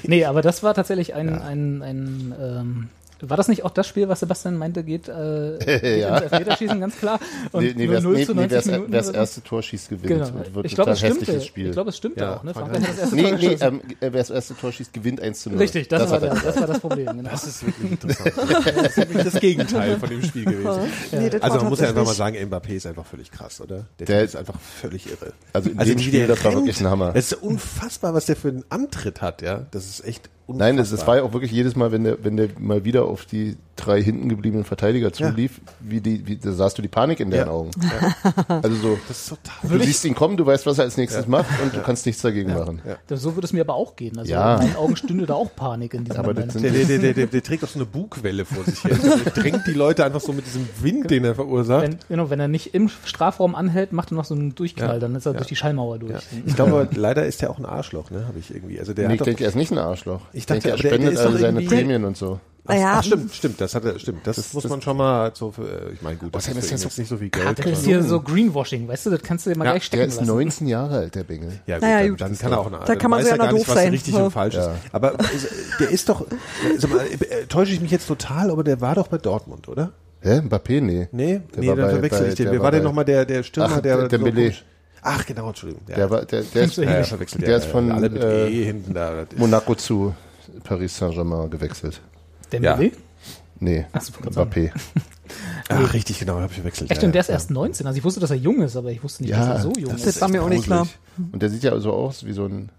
nee, 0.04 0.26
aber 0.26 0.42
das 0.42 0.62
war 0.64 0.74
tatsächlich 0.74 1.14
ein, 1.14 1.30
ein, 1.42 1.82
ein 1.82 2.36
ähm, 2.40 2.90
War 3.22 3.38
das 3.38 3.48
nicht 3.48 3.64
auch 3.66 3.72
das 3.72 3.88
Spiel, 3.88 4.08
was 4.10 4.20
Sebastian 4.20 4.58
meinte, 4.58 4.84
geht 4.84 5.08
äh, 5.08 6.00
Ja. 6.00 6.18
ins 6.18 6.32
Elfmeterschießen, 6.32 6.80
ganz 6.80 6.98
klar? 6.98 7.20
Und 7.52 7.64
Nee, 7.64 7.74
nee, 7.76 7.86
nur 7.86 7.94
wer's, 7.94 8.04
0 8.04 8.14
nee, 8.16 8.26
zu 8.26 8.34
nee, 8.34 8.42
90 8.42 8.52
wer's, 8.56 8.66
Minuten. 8.68 8.92
wer's 8.92 9.06
oder 9.08 9.14
so? 9.14 9.20
erste 9.20 9.44
Tor 9.44 9.64
schießt, 9.64 9.90
gewinnt. 9.90 10.08
Genau. 10.08 10.28
Und 10.28 10.56
wird 10.56 10.66
Ich 10.66 10.76
glaube, 10.76 10.92
es 10.92 11.00
stimmte. 11.00 11.20
hässliches 11.22 11.46
Spiel. 11.46 11.66
Ich 11.68 11.72
glaube, 11.74 11.90
es 11.90 11.98
stimmte 11.98 12.20
Ja, 12.22 12.36
auch. 12.38 12.44
Ne? 12.44 12.54
Frankreich 12.54 12.84
Frankreich 12.86 13.02
das 13.02 13.12
nee, 13.12 13.22
Tor 13.30 13.38
nee, 13.38 13.58
ähm, 13.62 13.82
äh, 13.90 13.96
wer 14.02 14.12
das 14.12 14.30
erste 14.30 14.56
Tor 14.56 14.72
schießt, 14.72 14.94
gewinnt 14.94 15.22
1 15.22 15.42
zu 15.42 15.50
0. 15.50 15.58
Richtig, 15.60 15.88
das, 15.88 16.04
war 16.04 16.12
war 16.12 16.20
der, 16.20 16.36
das 16.36 16.60
war 16.60 16.68
das 16.68 16.80
Problem. 16.80 17.06
Genau. 17.18 17.30
Das 17.30 17.44
ist 17.46 17.66
wirklich 17.66 17.92
interessant. 17.92 18.34
Das 18.78 18.88
ist 18.88 18.98
wirklich 18.98 19.24
das 19.24 19.40
Gegenteil 19.40 19.98
von 20.00 20.10
dem 20.10 20.24
Spiel 20.24 20.46
gewesen. 20.46 20.80
Nee, 21.12 21.30
das 21.30 21.42
Also 21.42 21.58
man 21.58 21.70
muss 21.70 21.80
ja 21.80 21.88
einfach 21.90 22.06
mal 22.06 22.14
sagen, 22.14 22.36
Mbappé 22.38 22.70
ist 22.76 22.86
einfach 22.86 23.06
völlig 23.06 23.32
krass, 23.32 23.62
oder? 23.62 23.86
Der, 24.00 24.06
Der- 24.06 24.24
ist 24.24 24.36
einfach 24.36 24.60
völlig 24.60 25.08
irre. 25.10 25.34
Also 25.54 25.70
in 25.70 25.78
dem 25.78 25.98
wie 26.00 26.04
Spiel, 26.04 26.28
das 26.28 26.44
war 26.44 26.54
wirklich 26.54 26.80
ein 26.82 26.88
Hammer. 26.88 27.12
Es 27.16 27.32
ist 27.32 27.42
unfassbar, 27.42 28.14
was 28.14 28.26
der 28.28 28.36
für 28.36 28.50
einen 28.50 28.64
Antritt 28.70 29.22
hat, 29.22 29.42
ja. 29.42 29.66
Das 29.72 29.86
ist 29.88 30.06
echt 30.06 30.30
unfassbar. 30.48 30.68
Nein, 30.68 30.78
das, 30.78 30.90
das 30.90 31.06
war 31.06 31.18
ja 31.18 31.24
auch 31.24 31.34
wirklich 31.34 31.52
jedes 31.52 31.76
Mal, 31.76 31.92
wenn 31.92 32.04
der, 32.04 32.24
wenn 32.24 32.38
der 32.38 32.50
mal 32.58 32.84
wieder 32.84 33.06
auf 33.06 33.26
die 33.26 33.58
drei 33.78 34.02
hinten 34.04 34.28
gebliebenen 34.30 34.66
Verteidiger 34.66 35.14
zulief, 35.14 35.62
wie 35.80 36.02
die, 36.02 36.28
wie, 36.28 36.36
da 36.38 36.52
sahst 36.52 36.78
du 36.78 36.82
die 36.82 36.88
Panik 36.90 37.20
in 37.20 37.30
deren 37.32 37.48
Ja. 37.48 37.54
Augen. 37.54 37.72
Also 38.50 38.76
so, 38.76 39.00
das 39.08 39.18
ist 39.22 39.30
total. 39.30 39.78
du 39.78 39.84
siehst 39.86 40.04
ihn 40.06 40.16
kommen, 40.16 40.36
du 40.38 40.46
weißt, 40.46 40.66
was 40.66 40.78
er 40.78 40.86
als 40.86 40.98
nächstes 40.98 41.28
macht 41.28 41.46
und 41.64 41.74
du 41.76 41.82
kannst 41.82 42.06
nichts 42.06 42.22
dagegen 42.22 42.54
machen. 42.54 42.82
So 43.10 43.36
würde 43.36 43.46
es 43.46 43.54
mir 43.54 43.62
aber 43.62 43.76
auch 43.76 43.96
gehen. 43.96 44.18
Also 44.18 44.32
Ja. 44.32 44.56
in 44.56 44.64
meinen 44.68 44.76
Augen 44.76 44.96
stünde 44.96 45.26
da 45.26 45.36
auch 45.36 45.54
Panik 45.56 45.94
in 45.94 46.04
diesem 46.04 46.20
Aber 46.20 46.34
Moment. 46.34 46.52
sind- 46.52 46.64
Der, 46.64 46.72
der, 46.72 47.14
der, 47.14 47.28
der, 47.28 47.44
trägt 47.44 47.64
auch 47.64 47.68
so 47.70 47.80
eine 47.80 47.86
Bugwelle 47.86 48.46
vor 48.46 48.64
sich 48.64 48.84
her. 48.84 48.98
Der 49.26 49.32
drängt 49.32 49.68
die 49.68 49.74
Leute 49.74 50.04
einfach 50.06 50.22
so 50.22 50.34
mit 50.34 50.46
diesem 50.46 50.68
Wind, 50.82 51.10
den 51.12 51.24
er 51.26 51.36
verursacht. 51.36 51.84
wenn, 51.84 51.98
genau, 52.10 52.30
wenn 52.30 52.40
er 52.40 52.48
nicht 52.48 52.74
im 52.74 52.90
Strafraum 52.90 53.56
anhält, 53.56 53.94
macht 53.94 54.12
er 54.12 54.16
noch 54.16 54.26
so 54.26 54.36
einen 54.36 54.56
Durchknall, 54.56 54.94
Ja. 54.96 55.00
dann 55.00 55.16
ist 55.16 55.26
er 55.26 55.34
Ja. 55.34 55.38
durch 55.38 55.48
die 55.48 55.56
Schallmauer 55.56 56.00
durch. 56.00 56.12
Ja. 56.14 56.20
Ich 56.46 56.56
glaube, 56.56 56.88
leider 56.96 57.26
ist 57.26 57.42
er 57.44 57.50
auch 57.52 57.60
ein 57.60 57.66
Arschloch, 57.66 58.10
ne? 58.12 58.26
Habe 58.28 58.40
ich 58.40 58.54
irgendwie. 58.54 58.80
Also 58.80 58.94
der 58.94 59.08
Nee, 59.08 59.14
hat 59.14 59.22
ich 59.22 59.26
denke, 59.26 59.44
er 59.44 59.50
ist 59.50 59.56
nicht 59.56 59.72
ein 59.72 59.78
Arschloch. 59.78 60.22
Ich 60.34 60.40
Ich 60.40 60.46
dachte, 60.46 60.62
denke, 60.62 60.70
er 60.70 60.74
aber 60.74 60.82
der- 60.84 60.92
der 60.92 60.98
spendet 61.06 61.26
alle 61.26 61.38
seine 61.38 61.62
Prämien 61.62 62.06
und 62.06 62.18
so. 62.18 62.40
Naja, 62.68 62.96
Ach, 62.98 63.04
stimmt, 63.04 63.34
stimmt, 63.34 63.62
das 63.62 63.74
hat 63.76 63.86
er, 63.86 63.98
stimmt. 63.98 64.26
Das, 64.28 64.36
Das- 64.36 64.54
muss 64.54 64.64
das- 64.64 64.70
man 64.70 64.82
schon 64.82 64.98
mal 64.98 65.32
so, 65.34 65.52
für, 65.52 65.62
äh, 65.64 65.94
ich 65.94 66.02
meine, 66.02 66.18
gut, 66.18 66.36
das 66.36 66.48
ist, 66.48 66.56
ist 66.58 66.64
das 66.64 66.72
ihn 66.72 66.78
so- 66.80 66.84
jetzt 66.86 66.98
nicht 67.00 67.08
so 67.10 67.18
viel 67.18 67.30
Das 67.30 67.56
Geld. 67.56 67.66
ist 67.66 67.86
hier 67.86 68.04
so 68.04 68.20
Greenwashing, 68.22 68.88
weißt 68.88 69.06
du, 69.06 69.10
das 69.12 69.22
kannst 69.24 69.46
du 69.46 69.52
dir 69.52 69.58
mal 69.58 69.66
Ja, 69.66 69.72
gleich 69.72 69.84
Der 69.90 69.98
stecken 69.98 70.10
ist 70.10 70.16
lassen. 70.18 70.28
19 70.28 70.68
Jahre 70.68 70.98
alt, 70.98 71.16
der 71.16 71.24
Bengel. 71.24 71.52
Ja, 71.66 71.76
gut, 71.78 71.82
Naja, 71.84 72.00
dann, 72.00 72.10
gut, 72.10 72.22
dann 72.22 72.32
das 72.32 72.40
kann 72.40 72.52
er 72.52 72.60
auch, 72.60 72.72
Da 72.86 72.96
kann 72.96 73.12
man 73.12 73.20
weiß 73.22 73.30
ja 73.30 73.38
gar 73.38 73.52
nicht, 73.54 73.62
doof 73.62 73.68
was 73.70 73.76
sein. 73.76 73.90
richtig 73.92 74.14
Ja. 74.14 74.24
und 74.26 74.32
falsch 74.32 74.56
Ja. 74.56 74.72
ist. 74.74 74.80
Aber 74.92 75.20
ist, 75.20 75.48
der 75.80 75.90
ist 75.90 76.10
doch, 76.10 76.26
sag 76.78 76.92
mal, 76.92 77.00
äh, 77.06 77.46
täusche 77.48 77.72
ich 77.74 77.82
mich 77.82 77.92
jetzt 77.92 78.08
total, 78.08 78.52
aber 78.52 78.64
der 78.64 78.82
war 78.82 78.96
doch 78.96 79.08
bei 79.08 79.18
Dortmund, 79.18 79.68
oder? 79.70 79.92
Hä? 80.22 80.40
Mbappé? 80.40 80.82
Nee. 80.82 81.08
Nee, 81.12 81.42
Der 81.56 81.62
nee, 81.62 81.68
war 81.70 81.76
dann 81.76 81.86
bei- 81.86 81.92
verwechsel 81.94 82.28
ich 82.30 82.36
den. 82.36 82.46
der 82.46 82.54
Wer 82.54 82.62
war 82.62 82.72
denn 82.72 82.84
nochmal 82.84 83.06
der, 83.06 83.24
der 83.26 83.44
Stürmer, 83.44 83.70
Ach, 83.78 83.82
der, 83.82 84.08
der 84.08 84.54
Ach, 85.04 85.26
genau, 85.26 85.48
Entschuldigung. 85.48 85.86
Der, 85.86 86.10
war, 86.10 86.26
der, 86.26 86.42
der, 86.42 86.64
ist, 86.64 86.76
ja, 86.78 86.86
der 87.38 87.58
ist 87.58 87.66
von 87.66 87.92
alle 87.92 88.10
mit 88.10 88.22
äh, 88.22 88.50
E 88.50 88.66
hinten 88.66 88.94
da. 88.94 89.12
Das 89.24 89.28
ist- 89.32 89.38
Monaco 89.38 89.76
zu 89.76 90.14
Paris 90.64 90.98
Saint-Germain 90.98 91.50
gewechselt. 91.50 92.02
Dembélé? 92.52 92.92
Nee, 93.60 93.86
Ach 93.92 94.02
so, 94.02 94.12
ich 94.12 94.26
wollte 94.26 94.40
Mbappé. 94.40 94.72
Ach, 95.70 95.94
richtig, 95.94 96.20
genau, 96.20 96.36
habe 96.36 96.48
ich 96.48 96.54
verwechselt. 96.54 96.92
Echt, 96.92 97.02
ja, 97.02 97.08
und 97.08 97.14
der 97.14 97.22
ist 97.22 97.28
ja. 97.28 97.34
erst 97.34 97.52
19. 97.52 97.86
Also 97.88 97.98
ich 97.98 98.04
wusste, 98.04 98.20
dass 98.20 98.30
er 98.30 98.38
jung 98.38 98.62
ist, 98.62 98.76
aber 98.76 98.92
ich 98.92 99.04
wusste 99.04 99.24
nicht, 99.24 99.34
dass 99.34 99.46
Ja, 99.48 99.54
er 99.54 99.62
so 99.62 99.74
jung 99.74 99.92
das 99.92 100.02
ist. 100.02 100.08
Das 100.08 100.22
war 100.22 100.30
mir 100.30 100.44
auch 100.44 100.50
nicht 100.50 100.64
klar. 100.66 100.88
Und 101.32 101.42
der 101.42 101.50
sieht 101.50 101.64
ja 101.64 101.78
so 101.80 101.92
aus 101.92 102.26
wie 102.26 102.34
so 102.34 102.46
ein 102.46 102.70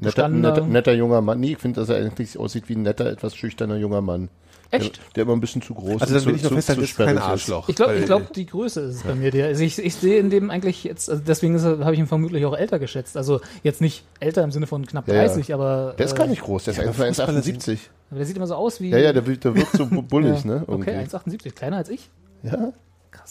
netter, 0.00 0.28
netter, 0.28 0.66
netter 0.66 0.92
junger 0.92 1.20
Mann. 1.20 1.40
Nee, 1.40 1.52
ich 1.52 1.58
finde, 1.58 1.80
dass 1.80 1.88
er 1.88 1.96
eigentlich 1.96 2.38
aussieht 2.38 2.68
wie 2.68 2.74
ein 2.74 2.82
netter, 2.82 3.06
etwas 3.06 3.34
schüchterner 3.34 3.76
junger 3.76 4.00
Mann. 4.02 4.28
Echt? 4.72 4.96
Der, 4.96 5.04
der 5.14 5.22
immer 5.24 5.34
ein 5.34 5.40
bisschen 5.40 5.62
zu 5.62 5.74
groß 5.74 6.00
Also 6.02 6.14
dann 6.14 6.22
und 6.22 6.26
will 6.26 6.32
zu, 6.34 6.36
ich 6.38 6.42
noch 6.44 6.52
festhalten, 6.52 6.80
das 6.82 6.90
ist 6.90 6.96
kein 6.96 7.18
Arschloch. 7.18 7.68
Ich 7.68 7.76
glaube, 7.76 7.94
ich 7.96 8.04
glaub, 8.06 8.32
die 8.32 8.46
Größe 8.46 8.80
ist 8.80 8.96
es 8.96 9.02
bei 9.02 9.14
mir. 9.14 9.30
Der, 9.30 9.46
also 9.46 9.62
ich, 9.62 9.78
ich 9.78 9.94
sehe 9.94 10.18
in 10.18 10.30
dem 10.30 10.50
eigentlich 10.50 10.82
jetzt, 10.84 11.10
also 11.10 11.22
deswegen 11.26 11.54
ist 11.54 11.64
habe 11.64 11.92
ich 11.92 11.98
ihn 12.00 12.06
vermutlich 12.06 12.44
auch 12.46 12.56
älter 12.56 12.78
geschätzt. 12.78 13.16
Also 13.16 13.40
jetzt 13.62 13.80
nicht 13.80 14.04
älter 14.18 14.42
im 14.42 14.50
Sinne 14.50 14.66
von 14.66 14.84
knapp 14.86 15.06
Ja, 15.08 15.14
ja. 15.14 15.24
30, 15.26 15.52
aber 15.54 15.94
Der 15.98 16.06
ist 16.06 16.12
äh, 16.12 16.16
gar 16.16 16.26
nicht 16.26 16.42
groß, 16.42 16.64
der 16.64 16.74
ist 16.74 16.80
einfach 16.80 17.06
Fußballer 17.06 17.38
1,78. 17.40 17.78
aber 18.10 18.18
der 18.18 18.26
sieht 18.26 18.36
immer 18.36 18.46
so 18.46 18.54
aus 18.54 18.80
wie. 18.80 18.88
Ja, 18.90 18.98
ja, 18.98 19.12
der, 19.12 19.26
wird- 19.26 19.44
der 19.44 19.54
wirkt 19.54 19.72
so 19.76 19.86
bu- 19.86 20.02
bullig, 20.08 20.42
Ja. 20.44 20.50
ne? 20.50 20.64
Irgendwie. 20.66 20.90
Okay, 20.90 21.04
1,78, 21.06 21.50
kleiner 21.52 21.76
als 21.76 21.88
ich. 21.90 22.08
Ja, 22.42 22.72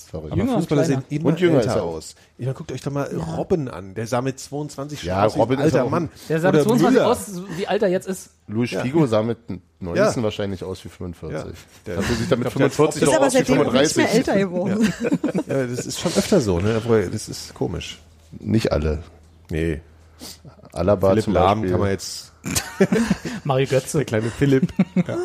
Krass. 0.02 0.10
verrückt. 0.12 0.32
Aber 0.34 0.42
Jünger 0.42 0.54
und 0.56 0.60
Fußballer 0.62 0.86
sehen 0.86 1.04
immer 1.10 1.26
Und 1.30 1.40
jünger 1.40 1.60
ist 1.60 1.66
älter 1.68 1.78
er. 1.80 1.84
aus. 1.84 2.16
Ich 2.38 2.46
meine, 2.46 2.54
guckt 2.56 2.72
euch 2.72 2.82
doch 2.82 2.92
mal 2.92 3.04
Robben 3.38 3.68
an. 3.70 3.94
Der 3.94 4.08
sah 4.08 4.22
mit 4.22 4.40
22 4.40 5.04
Ja, 5.04 5.26
aus 5.26 5.34
wie 5.34 5.38
ein 5.38 5.42
Robben 5.42 5.54
ist 5.60 5.62
alter 5.64 5.84
auch- 5.86 5.90
Mann. 5.90 6.10
Der 6.30 6.40
sah 6.40 6.50
Oder 6.50 6.58
mit 6.60 6.68
22 6.68 6.94
Müller. 7.00 7.08
aus, 7.12 7.18
wie 7.58 7.68
alt 7.68 7.82
er 7.84 7.90
jetzt 7.90 8.08
ist. 8.08 8.30
Luis 8.48 8.70
Figo 8.72 9.06
sah 9.08 9.22
mit 9.24 9.38
19 9.80 9.96
Ja. 9.96 10.24
wahrscheinlich 10.24 10.64
aus 10.64 10.84
wie 10.86 10.90
45. 10.90 11.38
Ja. 11.52 11.54
Der- 11.86 11.96
Dafür 11.98 12.16
sieht 12.16 12.32
er 12.32 12.38
mit 12.38 12.48
Ich 12.48 12.54
glaub, 12.54 12.70
der 12.70 12.72
45 12.72 13.02
Ist 13.02 13.08
doch 13.08 13.16
aber 13.16 13.26
aus 13.28 13.34
wie 13.34 13.38
seitdem 13.38 13.56
auch 13.60 13.74
nicht 13.74 13.94
35. 13.94 13.98
mehr 13.98 14.12
älter 14.14 14.38
geworden. 14.38 14.94
Ja, 15.48 15.68
das 15.68 15.86
ist 15.86 16.00
schon 16.00 16.12
öfter 16.16 16.42
so, 16.42 16.60
ne? 16.60 16.82
Das 17.12 17.30
ist 17.30 17.54
komisch. 17.54 18.00
Nicht 18.40 18.72
alle. 18.72 19.04
Nee. 19.50 19.82
Alaba 20.74 21.10
Philipp 21.10 21.24
zum 21.26 21.34
Lahm 21.34 21.70
kann 21.70 21.80
man 21.80 21.90
jetzt, 21.90 22.32
Mario 23.44 23.68
Götze. 23.68 23.98
der 24.00 24.06
kleine 24.06 24.30
Philipp. 24.32 24.72
ja. 24.96 25.04
Ja. 25.08 25.18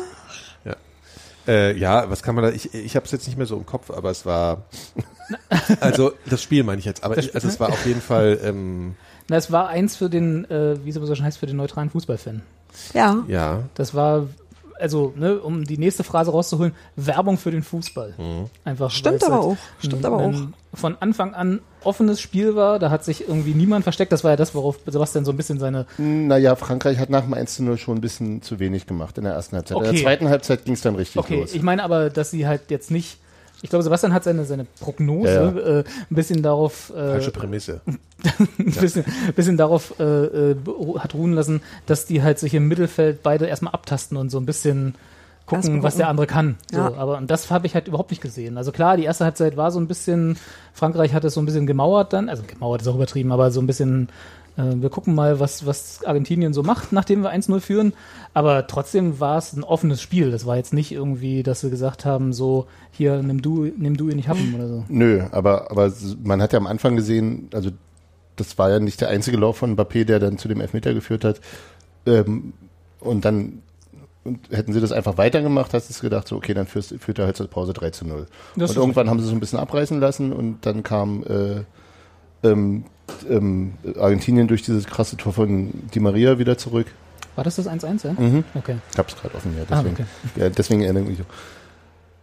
Äh, 1.47 1.77
ja, 1.77 2.09
was 2.09 2.23
kann 2.23 2.35
man 2.35 2.43
da, 2.43 2.49
ich, 2.51 2.73
ich 2.73 2.95
habe 2.95 3.05
es 3.05 3.11
jetzt 3.11 3.27
nicht 3.27 3.37
mehr 3.37 3.45
so 3.45 3.55
im 3.55 3.65
Kopf, 3.65 3.89
aber 3.89 4.09
es 4.09 4.25
war, 4.25 4.63
also 5.79 6.11
das 6.29 6.43
Spiel 6.43 6.63
meine 6.63 6.79
ich 6.79 6.85
jetzt, 6.85 7.03
aber 7.03 7.17
ich, 7.17 7.33
also 7.33 7.47
es 7.47 7.59
war 7.59 7.69
auf 7.69 7.85
jeden 7.85 8.01
Fall, 8.01 8.39
ähm, 8.43 8.95
Na, 9.29 9.37
es 9.37 9.51
war 9.51 9.69
eins 9.69 9.95
für 9.95 10.09
den, 10.09 10.49
äh, 10.51 10.83
wie 10.83 10.89
es 10.89 10.95
immer 10.95 11.05
so 11.05 11.15
schön 11.15 11.25
heißt, 11.25 11.37
für 11.37 11.47
den 11.47 11.57
neutralen 11.57 11.89
Fußballfan. 11.89 12.41
Ja. 12.93 13.23
ja, 13.27 13.63
Das 13.75 13.93
war, 13.93 14.27
also, 14.79 15.13
ne, 15.15 15.39
um 15.39 15.63
die 15.63 15.77
nächste 15.77 16.03
Phrase 16.03 16.31
rauszuholen, 16.31 16.73
Werbung 16.95 17.37
für 17.37 17.51
den 17.51 17.63
Fußball. 17.63 18.13
Einfach. 18.63 18.91
Stimmt 18.91 19.23
aber 19.23 19.33
halt 19.35 19.43
auch. 19.43 19.57
Stimmt 19.79 20.05
aber 20.05 20.17
auch. 20.17 20.33
Von 20.73 20.95
Anfang 20.99 21.33
an 21.33 21.61
offenes 21.83 22.19
Spiel 22.21 22.55
war, 22.55 22.77
da 22.79 22.89
hat 22.91 23.03
sich 23.03 23.27
irgendwie 23.27 23.53
niemand 23.53 23.83
versteckt. 23.83 24.11
Das 24.11 24.23
war 24.23 24.31
ja 24.31 24.37
das, 24.37 24.53
worauf 24.53 24.77
Sebastian 24.85 25.25
so 25.25 25.31
ein 25.31 25.37
bisschen 25.37 25.59
seine 25.59 25.85
Naja, 25.97 26.55
Frankreich 26.55 26.99
hat 26.99 27.09
nach 27.09 27.23
dem 27.23 27.33
1 27.33 27.55
zu 27.55 27.63
0 27.63 27.77
schon 27.77 27.97
ein 27.97 28.01
bisschen 28.01 28.41
zu 28.41 28.59
wenig 28.59 28.85
gemacht 28.85 29.17
in 29.17 29.23
der 29.23 29.33
ersten 29.33 29.55
Halbzeit. 29.55 29.77
In 29.77 29.83
Okay. 29.83 29.91
der 29.93 30.01
zweiten 30.03 30.29
Halbzeit 30.29 30.65
ging 30.65 30.73
es 30.73 30.81
dann 30.81 30.95
richtig 30.95 31.17
Okay, 31.17 31.39
los. 31.41 31.53
ich 31.53 31.61
meine 31.63 31.83
aber, 31.83 32.09
dass 32.09 32.31
sie 32.31 32.45
halt 32.47 32.69
jetzt 32.69 32.91
nicht. 32.91 33.17
Ich 33.61 33.69
glaube, 33.69 33.83
Sebastian 33.83 34.13
hat 34.13 34.23
seine, 34.23 34.45
seine 34.45 34.65
Prognose 34.79 35.33
Ja, 35.33 35.49
Äh, 35.79 35.83
ein 36.11 36.15
bisschen 36.15 36.43
darauf, 36.43 36.91
äh, 36.91 37.11
falsche 37.11 37.31
Prämisse. 37.31 37.81
ein 38.59 38.65
bisschen, 38.65 39.03
bisschen 39.35 39.57
darauf 39.57 39.99
äh, 39.99 40.03
äh, 40.03 40.55
hat 40.99 41.13
ruhen 41.15 41.33
lassen, 41.33 41.61
dass 41.85 42.05
die 42.05 42.21
halt 42.21 42.39
sich 42.39 42.53
im 42.53 42.67
Mittelfeld 42.67 43.23
beide 43.23 43.45
erstmal 43.45 43.73
abtasten 43.73 44.15
und 44.17 44.29
so 44.29 44.39
ein 44.39 44.45
bisschen 44.45 44.95
gucken, 45.47 45.81
was 45.81 45.95
der 45.95 46.09
andere 46.09 46.27
kann. 46.27 46.57
So, 46.71 46.77
Ja. 46.77 46.93
aber 46.95 47.17
und 47.17 47.31
das 47.31 47.49
habe 47.49 47.65
ich 47.67 47.73
halt 47.73 47.87
überhaupt 47.87 48.11
nicht 48.11 48.21
gesehen. 48.21 48.57
Also 48.57 48.71
klar, 48.71 48.97
die 48.97 49.05
erste 49.05 49.23
Halbzeit 49.25 49.55
war 49.57 49.71
so 49.71 49.79
ein 49.79 49.87
bisschen, 49.87 50.37
Frankreich 50.73 51.13
hat 51.13 51.23
es 51.23 51.33
so 51.35 51.41
ein 51.41 51.45
bisschen 51.45 51.65
gemauert 51.65 52.11
dann, 52.13 52.27
also 52.29 52.43
gemauert 52.45 52.81
ist 52.81 52.87
auch 52.87 52.95
übertrieben, 52.95 53.31
aber 53.31 53.49
so 53.49 53.61
ein 53.61 53.67
bisschen, 53.67 54.09
wir 54.57 54.89
gucken 54.89 55.13
mal, 55.13 55.39
was, 55.39 55.65
was 55.65 56.03
Argentinien 56.03 56.53
so 56.53 56.63
macht, 56.63 56.91
nachdem 56.91 57.21
wir 57.21 57.31
1-0 57.31 57.59
führen. 57.59 57.93
Aber 58.33 58.67
trotzdem 58.67 59.19
war 59.19 59.37
es 59.37 59.53
ein 59.53 59.63
offenes 59.63 60.01
Spiel. 60.01 60.31
Das 60.31 60.45
war 60.45 60.57
jetzt 60.57 60.73
nicht 60.73 60.91
irgendwie, 60.91 61.43
dass 61.43 61.63
wir 61.63 61.69
gesagt 61.69 62.05
haben, 62.05 62.33
so, 62.33 62.67
hier, 62.91 63.21
nimm 63.21 63.41
du, 63.41 63.71
nimm 63.77 63.97
du 63.97 64.09
ihn 64.09 64.15
nicht 64.15 64.27
haben 64.27 64.55
oder 64.55 64.67
so. 64.67 64.83
Nö, 64.89 65.23
aber, 65.31 65.71
aber 65.71 65.93
man 66.23 66.41
hat 66.41 66.53
ja 66.53 66.59
am 66.59 66.67
Anfang 66.67 66.95
gesehen, 66.95 67.49
also 67.53 67.69
das 68.35 68.57
war 68.57 68.69
ja 68.69 68.79
nicht 68.79 69.01
der 69.01 69.09
einzige 69.09 69.37
Lauf 69.37 69.57
von 69.57 69.75
Mbappé, 69.75 70.05
der 70.05 70.19
dann 70.19 70.37
zu 70.37 70.47
dem 70.47 70.61
Elfmeter 70.61 70.93
geführt 70.93 71.23
hat. 71.23 71.39
Ähm, 72.05 72.53
und 72.99 73.25
dann 73.25 73.61
und 74.23 74.49
hätten 74.51 74.73
sie 74.73 74.81
das 74.81 74.91
einfach 74.91 75.17
weitergemacht, 75.17 75.73
hast 75.73 75.89
du 75.89 76.01
gedacht, 76.01 76.27
so, 76.27 76.35
okay, 76.35 76.53
dann 76.53 76.67
führst, 76.67 76.93
führt 76.99 77.17
er 77.17 77.25
halt 77.25 77.37
zur 77.37 77.47
Pause 77.47 77.71
3 77.73 77.91
zu 77.91 78.05
0. 78.05 78.25
Das 78.57 78.71
und 78.71 78.77
irgendwann 78.77 79.09
haben 79.09 79.19
sie 79.19 79.25
so 79.25 79.31
ein 79.31 79.39
bisschen 79.39 79.59
abreißen 79.59 79.99
lassen 79.99 80.33
und 80.33 80.65
dann 80.65 80.83
kam 80.83 81.23
äh, 81.23 81.63
ähm, 82.43 82.83
ähm, 83.29 83.73
Argentinien 83.99 84.47
durch 84.47 84.63
dieses 84.63 84.85
krasse 84.85 85.17
Tor 85.17 85.33
von 85.33 85.71
Di 85.93 85.99
Maria 85.99 86.39
wieder 86.39 86.57
zurück. 86.57 86.87
War 87.35 87.43
das 87.43 87.57
das 87.57 87.67
1-1, 87.67 88.05
ja? 88.07 88.13
Mhm. 88.13 88.43
Okay. 88.55 88.77
Ich 88.91 88.97
hab's 88.97 89.15
gerade 89.15 89.35
offen, 89.35 89.55
ja, 89.55 89.63
Ah, 89.69 89.83
deswegen, 89.83 89.93
okay. 89.93 90.41
ja, 90.41 90.49
deswegen 90.49 90.81
erinnere 90.81 91.03
ich 91.03 91.09
mich. 91.09 91.19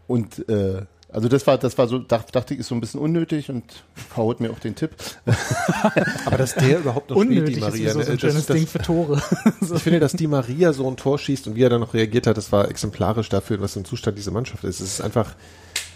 Und 0.06 0.48
äh, 0.48 0.82
also 1.14 1.28
das 1.28 1.46
war, 1.46 1.56
das 1.58 1.78
war 1.78 1.86
so, 1.86 2.00
dacht, 2.00 2.34
dachte 2.34 2.54
ich, 2.54 2.60
ist 2.60 2.66
so 2.66 2.74
ein 2.74 2.80
bisschen 2.80 2.98
unnötig 2.98 3.48
und 3.48 3.62
verhaut 3.94 4.40
mir 4.40 4.50
auch 4.50 4.58
den 4.58 4.74
Tipp. 4.74 4.90
Aber 6.26 6.36
dass 6.36 6.56
der 6.56 6.80
überhaupt 6.80 7.10
noch 7.10 7.16
Unnötig 7.16 7.58
spielt, 7.58 7.74
die 7.76 7.84
ist 7.84 7.84
Maria. 7.86 7.92
sowieso 7.92 8.02
so 8.02 8.10
ein 8.10 8.14
ne? 8.14 8.20
schönes 8.20 8.46
das, 8.46 8.56
Ding 8.56 8.64
das, 8.64 8.72
für 8.72 8.78
Tore. 8.80 9.22
ich 9.76 9.82
finde, 9.82 10.00
dass 10.00 10.12
die 10.14 10.26
Maria 10.26 10.72
so 10.72 10.88
ein 10.88 10.96
Tor 10.96 11.20
schießt 11.20 11.46
und 11.46 11.54
wie 11.54 11.62
er 11.62 11.70
dann 11.70 11.80
noch 11.80 11.94
reagiert 11.94 12.26
hat, 12.26 12.36
das 12.36 12.50
war 12.50 12.68
exemplarisch 12.68 13.28
dafür, 13.28 13.60
was 13.60 13.74
für 13.74 13.80
ein 13.80 13.84
Zustand 13.84 14.18
diese 14.18 14.32
Mannschaft 14.32 14.64
ist. 14.64 14.80
Es 14.80 14.94
ist 14.94 15.00
einfach, 15.02 15.36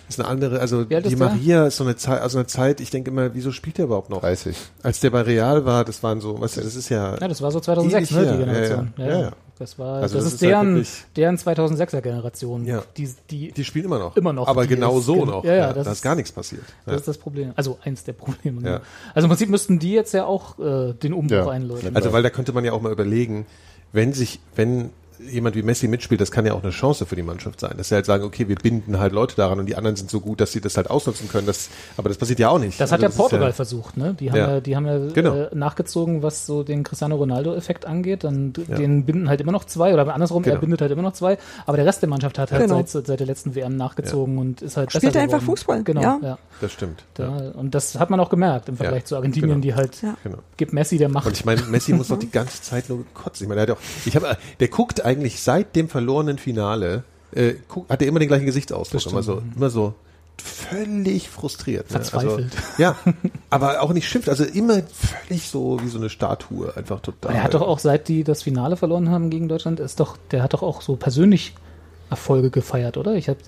ist 0.08 0.18
eine 0.20 0.28
andere, 0.28 0.60
also 0.60 0.84
die? 0.84 1.16
Maria 1.16 1.66
ist 1.66 1.76
so 1.76 1.84
eine 1.84 1.96
Zeit, 1.96 2.20
also 2.22 2.38
eine 2.38 2.46
Zeit, 2.46 2.80
ich 2.80 2.90
denke 2.90 3.10
immer, 3.10 3.34
wieso 3.34 3.52
spielt 3.52 3.78
der 3.78 3.84
überhaupt 3.86 4.10
noch? 4.10 4.20
30. 4.20 4.56
Als 4.82 5.00
der 5.00 5.10
bei 5.10 5.22
Real 5.22 5.64
war, 5.64 5.84
das 5.84 6.02
waren 6.02 6.20
so, 6.20 6.40
was, 6.40 6.54
das 6.54 6.74
ist 6.76 6.88
ja, 6.88 7.16
Ja, 7.20 7.28
das 7.28 7.42
war 7.42 7.50
so 7.50 7.60
2006, 7.60 8.10
Ewig 8.12 8.20
ne, 8.26 8.32
die. 8.32 8.38
Generation. 8.38 8.94
Ja, 8.96 9.04
ja. 9.06 9.10
Ja, 9.12 9.20
ja. 9.20 9.32
Das 9.58 9.76
war, 9.76 9.96
Also 10.02 10.14
das, 10.14 10.24
das 10.24 10.34
ist 10.34 10.34
ist 10.34 10.42
halt 10.42 10.50
deren, 10.52 10.74
wirklich- 10.76 11.04
deren 11.16 11.36
2006er 11.36 12.00
Generation. 12.00 12.64
Ja. 12.64 12.82
Die, 12.96 13.10
die, 13.28 13.50
die 13.50 13.64
spielen 13.64 13.86
immer 13.86 13.98
noch. 13.98 14.16
Immer 14.16 14.32
noch, 14.32 14.46
Aber 14.46 14.66
genau 14.68 14.98
ist- 15.00 15.06
so 15.06 15.14
gen- 15.16 15.26
noch. 15.26 15.44
ja, 15.44 15.52
ja, 15.54 15.72
das 15.72 15.84
da 15.84 15.90
ist 15.90 15.96
ist- 15.98 16.02
gar 16.04 16.14
nichts 16.14 16.30
passiert. 16.30 16.62
das 16.84 16.92
Ja. 16.92 16.96
ist 16.98 17.08
das 17.08 17.18
Problem. 17.18 17.52
Also 17.56 17.76
eins 17.82 18.04
der 18.04 18.12
Probleme. 18.12 18.62
Ja. 18.62 18.70
Ja. 18.74 18.80
Also 19.14 19.26
im 19.26 19.30
Prinzip 19.30 19.50
müssten 19.50 19.80
die 19.80 19.90
jetzt 19.92 20.14
ja 20.14 20.26
auch 20.26 20.60
äh, 20.60 20.92
den 20.94 21.12
Umbruch 21.12 21.36
Ja. 21.38 21.48
einläuten. 21.48 21.96
Also 21.96 22.12
weil 22.12 22.22
da 22.22 22.30
könnte 22.30 22.52
man 22.52 22.64
ja 22.64 22.70
auch 22.72 22.80
mal 22.80 22.92
überlegen, 22.92 23.46
wenn 23.92 24.12
sich, 24.12 24.38
wenn 24.54 24.90
jemand 25.20 25.56
wie 25.56 25.62
Messi 25.62 25.88
mitspielt, 25.88 26.20
das 26.20 26.30
kann 26.30 26.46
ja 26.46 26.52
auch 26.54 26.62
eine 26.62 26.70
Chance 26.72 27.06
für 27.06 27.16
die 27.16 27.22
Mannschaft 27.22 27.60
sein. 27.60 27.74
Dass 27.76 27.88
sie 27.88 27.94
halt 27.94 28.06
sagen, 28.06 28.24
okay, 28.24 28.48
wir 28.48 28.56
binden 28.56 28.98
halt 28.98 29.12
Leute 29.12 29.36
daran 29.36 29.58
und 29.58 29.66
die 29.66 29.76
anderen 29.76 29.96
sind 29.96 30.10
so 30.10 30.20
gut, 30.20 30.40
dass 30.40 30.52
sie 30.52 30.60
das 30.60 30.76
halt 30.76 30.90
ausnutzen 30.90 31.28
können. 31.28 31.46
Das, 31.46 31.68
aber 31.96 32.08
das 32.08 32.18
passiert 32.18 32.38
ja 32.38 32.48
auch 32.50 32.58
nicht. 32.58 32.80
Das 32.80 32.92
hat 32.92 33.02
Also 33.02 33.12
ja 33.14 33.22
Portugal 33.22 33.50
ist 33.50 33.56
versucht, 33.56 33.96
ne? 33.96 34.14
Die 34.18 34.30
haben 34.30 34.36
Ja. 34.38 34.50
ja, 34.54 34.60
die 34.60 34.76
haben 34.76 34.86
ja 34.86 34.98
Genau. 35.12 35.34
äh, 35.34 35.48
nachgezogen, 35.54 36.22
was 36.22 36.46
so 36.46 36.62
den 36.62 36.82
Cristiano 36.82 37.16
Ronaldo-Effekt 37.16 37.86
angeht. 37.86 38.24
Dann 38.24 38.52
den 38.52 39.04
binden 39.04 39.28
halt 39.28 39.40
immer 39.40 39.52
noch 39.52 39.64
zwei 39.64 39.92
oder 39.92 40.12
andersrum, 40.14 40.42
er 40.44 40.50
Genau. 40.50 40.60
bindet 40.60 40.80
halt 40.80 40.90
immer 40.92 41.02
noch 41.02 41.12
zwei. 41.14 41.38
Aber 41.66 41.76
der 41.76 41.86
Rest 41.86 42.02
der 42.02 42.08
Mannschaft 42.08 42.38
hat 42.38 42.52
halt 42.52 42.62
Genau. 42.62 42.82
seit, 42.86 43.06
seit 43.06 43.20
der 43.20 43.26
letzten 43.26 43.54
WM 43.54 43.76
nachgezogen 43.76 44.38
und 44.38 44.62
ist 44.62 44.76
halt 44.76 44.90
Spielt 44.92 45.04
besser 45.12 45.20
einfach 45.20 45.38
geworden. 45.40 45.56
Fußball, 45.56 45.82
Genau, 45.84 46.02
ja. 46.02 46.18
ja. 46.22 46.38
Das 46.60 46.72
stimmt. 46.72 47.04
Da, 47.14 47.24
Ja, 47.28 47.50
Und 47.52 47.74
das 47.74 47.98
hat 47.98 48.10
man 48.10 48.18
auch 48.20 48.30
gemerkt 48.30 48.68
im 48.68 48.76
Vergleich 48.76 49.00
Ja, 49.02 49.06
zu 49.06 49.16
Argentinien, 49.16 49.60
genau. 49.60 49.62
die 49.62 49.74
halt 49.74 50.00
Ja. 50.02 50.16
genau. 50.24 50.38
gibt 50.56 50.72
Messi, 50.72 50.98
der 50.98 51.08
macht. 51.08 51.26
Und 51.26 51.32
ich 51.36 51.44
meine, 51.44 51.62
Messi 51.62 51.92
muss 51.92 52.08
doch 52.08 52.18
die 52.18 52.30
ganze 52.30 52.62
Zeit 52.62 52.88
nur 52.88 52.98
gekotzt. 52.98 53.40
Ich 53.42 53.48
meine, 53.48 53.64
der 53.66 53.74
hat 53.74 53.80
auch, 53.82 53.82
ich 54.06 54.14
habe, 54.16 54.36
der 54.60 54.68
guckt 54.68 55.04
eigentlich 55.08 55.40
seit 55.40 55.74
dem 55.74 55.88
verlorenen 55.88 56.36
Finale, 56.36 57.02
äh, 57.32 57.54
hat 57.88 58.02
er 58.02 58.08
immer 58.08 58.18
den 58.18 58.28
gleichen 58.28 58.44
Gesichtsausdruck, 58.44 59.06
immer 59.06 59.22
so, 59.22 59.42
immer 59.56 59.70
so 59.70 59.94
völlig 60.36 61.30
frustriert. 61.30 61.86
Ne? 61.86 61.92
Verzweifelt. 61.92 62.52
Also, 62.54 62.82
ja, 62.82 62.96
aber 63.50 63.80
auch 63.80 63.92
nicht 63.94 64.06
schimpft, 64.06 64.28
also 64.28 64.44
immer 64.44 64.82
völlig 64.82 65.48
so 65.48 65.80
wie 65.82 65.88
so 65.88 65.98
eine 65.98 66.10
Statue, 66.10 66.76
einfach 66.76 67.00
total. 67.00 67.34
er 67.34 67.42
hat 67.42 67.54
doch 67.54 67.62
auch 67.62 67.78
seit 67.78 68.08
die 68.08 68.22
das 68.22 68.42
Finale 68.42 68.76
verloren 68.76 69.10
haben 69.10 69.30
gegen 69.30 69.48
Deutschland, 69.48 69.80
ist 69.80 69.98
doch, 69.98 70.18
der 70.30 70.42
hat 70.42 70.52
doch 70.52 70.62
auch 70.62 70.82
so 70.82 70.96
persönlich 70.96 71.54
Erfolge 72.10 72.50
gefeiert, 72.50 72.96
oder? 72.96 73.14
Ich 73.14 73.28
habe 73.28 73.38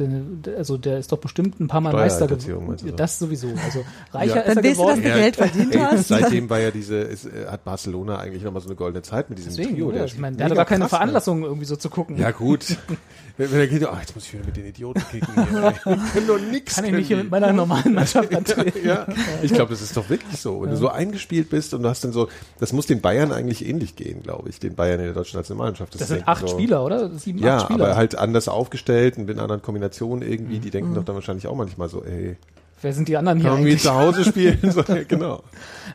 also 0.57 0.77
der 0.77 0.99
ist 0.99 1.11
doch 1.13 1.19
bestimmt 1.19 1.61
ein 1.61 1.69
paar 1.69 1.81
Mal 1.81 1.93
Meister 1.93 2.27
geworden. 2.27 2.77
Das 2.97 3.19
sowieso. 3.19 3.49
Also 3.65 3.85
reicher 4.13 4.37
Ja. 4.37 4.41
ist 4.43 4.49
er 4.49 4.55
Dann 4.55 4.65
weißt 4.65 4.79
du, 4.81 4.85
dass 4.85 4.97
geworden. 4.99 5.03
du 5.03 5.09
Geld 5.09 5.37
verdient 5.37 5.75
ey, 5.75 5.81
hast. 5.81 6.09
Seitdem 6.09 6.51
war 6.51 6.59
ja 6.61 6.71
diese, 6.71 6.97
ist, 6.97 7.27
äh, 7.27 7.47
hat 7.51 7.65
Barcelona 7.65 8.19
eigentlich 8.19 8.43
nochmal 8.43 8.61
so 8.61 8.69
eine 8.69 8.77
goldene 8.77 9.03
Zeit 9.03 9.31
mit 9.31 9.39
diesem 9.39 9.51
Deswegen, 9.51 9.75
Trio. 9.77 9.89
oder? 9.89 10.05
ist 10.05 10.13
Ich 10.15 10.19
meine, 10.19 10.37
der 10.37 10.47
hatte 10.47 10.57
gar 10.57 10.65
keine 10.67 10.81
krass, 10.81 10.93
ne? 10.93 10.97
Veranlassung, 10.99 11.43
irgendwie 11.43 11.65
so 11.65 11.77
zu 11.77 11.89
gucken. 11.91 12.19
Ja, 12.19 12.31
gut. 12.33 12.77
Wenn, 13.37 13.51
wenn 13.53 13.61
er 13.61 13.67
geht, 13.67 13.85
ach, 13.87 14.01
jetzt 14.01 14.15
muss 14.15 14.25
ich 14.27 14.33
wieder 14.35 14.45
mit 14.45 14.57
den 14.57 14.67
Idioten 14.67 15.03
kicken. 15.11 15.35
Hier. 15.35 15.73
Die 15.73 15.79
können 16.13 16.27
doch 16.27 16.39
nix. 16.41 16.77
Kann 16.77 16.85
ich 16.85 16.93
nicht 16.93 17.07
hier 17.09 17.17
mit 17.19 17.31
meiner 17.31 17.53
normalen 17.53 17.95
Mannschaft 17.95 18.35
antreten. 18.35 18.87
ja, 18.87 19.07
ich 19.43 19.53
glaube, 19.53 19.71
das 19.71 19.83
ist 19.83 19.97
doch 19.97 20.09
wirklich 20.09 20.39
so. 20.39 20.63
Wenn 20.63 20.71
du 20.71 20.77
so 20.77 20.89
eingespielt 20.89 21.51
bist 21.51 21.75
und 21.75 21.83
du 21.83 21.89
hast 21.89 22.05
dann 22.05 22.13
so, 22.13 22.29
das 22.59 22.73
muss 22.73 22.87
den 22.87 23.01
Bayern 23.01 23.33
eigentlich 23.33 23.67
ähnlich 23.67 23.97
gehen, 23.97 24.23
glaube 24.23 24.49
ich, 24.49 24.59
den 24.61 24.75
Bayern 24.75 25.01
in 25.01 25.07
der 25.07 25.15
deutschen 25.15 25.37
Nationalmannschaft. 25.39 25.95
Das 25.95 26.09
sind 26.09 26.19
denken 26.19 26.31
acht 26.31 26.41
so, 26.43 26.49
Spieler, 26.49 26.85
oder? 26.85 27.11
Sieben, 27.19 27.39
Ja, 27.39 27.59
acht 27.59 27.65
Spieler. 27.67 27.85
aber 27.87 27.97
halt 27.97 28.17
anders 28.17 28.49
aufgestellt 28.49 29.19
und 29.19 29.31
in 29.31 29.39
anderen 29.39 29.63
Kombinationen 29.63 30.29
irgendwie. 30.29 30.59
Die 30.59 30.71
denken 30.71 30.95
doch 30.95 31.05
dann 31.05 31.15
wahrscheinlich 31.15 31.47
auch 31.47 31.57
manchmal 31.57 31.89
so, 31.89 32.05
ey, 32.05 32.37
Wer 32.83 32.93
sind 32.95 33.09
die 33.09 33.17
anderen 33.17 33.41
hier 33.41 33.53
eigentlich? 33.53 33.83
zu 33.83 33.95
Hause 33.95 34.25
spielen? 34.25 34.59
so, 34.71 34.83
genau. 35.07 35.43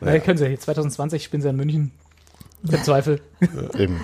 Na, 0.00 0.18
können 0.20 0.38
sie 0.38 0.46
ja. 0.46 0.56
2020 0.58 1.24
spielen 1.24 1.42
sie 1.42 1.48
in 1.48 1.56
München. 1.56 1.90
Im 2.62 2.82
Zweifel. 2.82 3.20
Eben. 3.76 4.00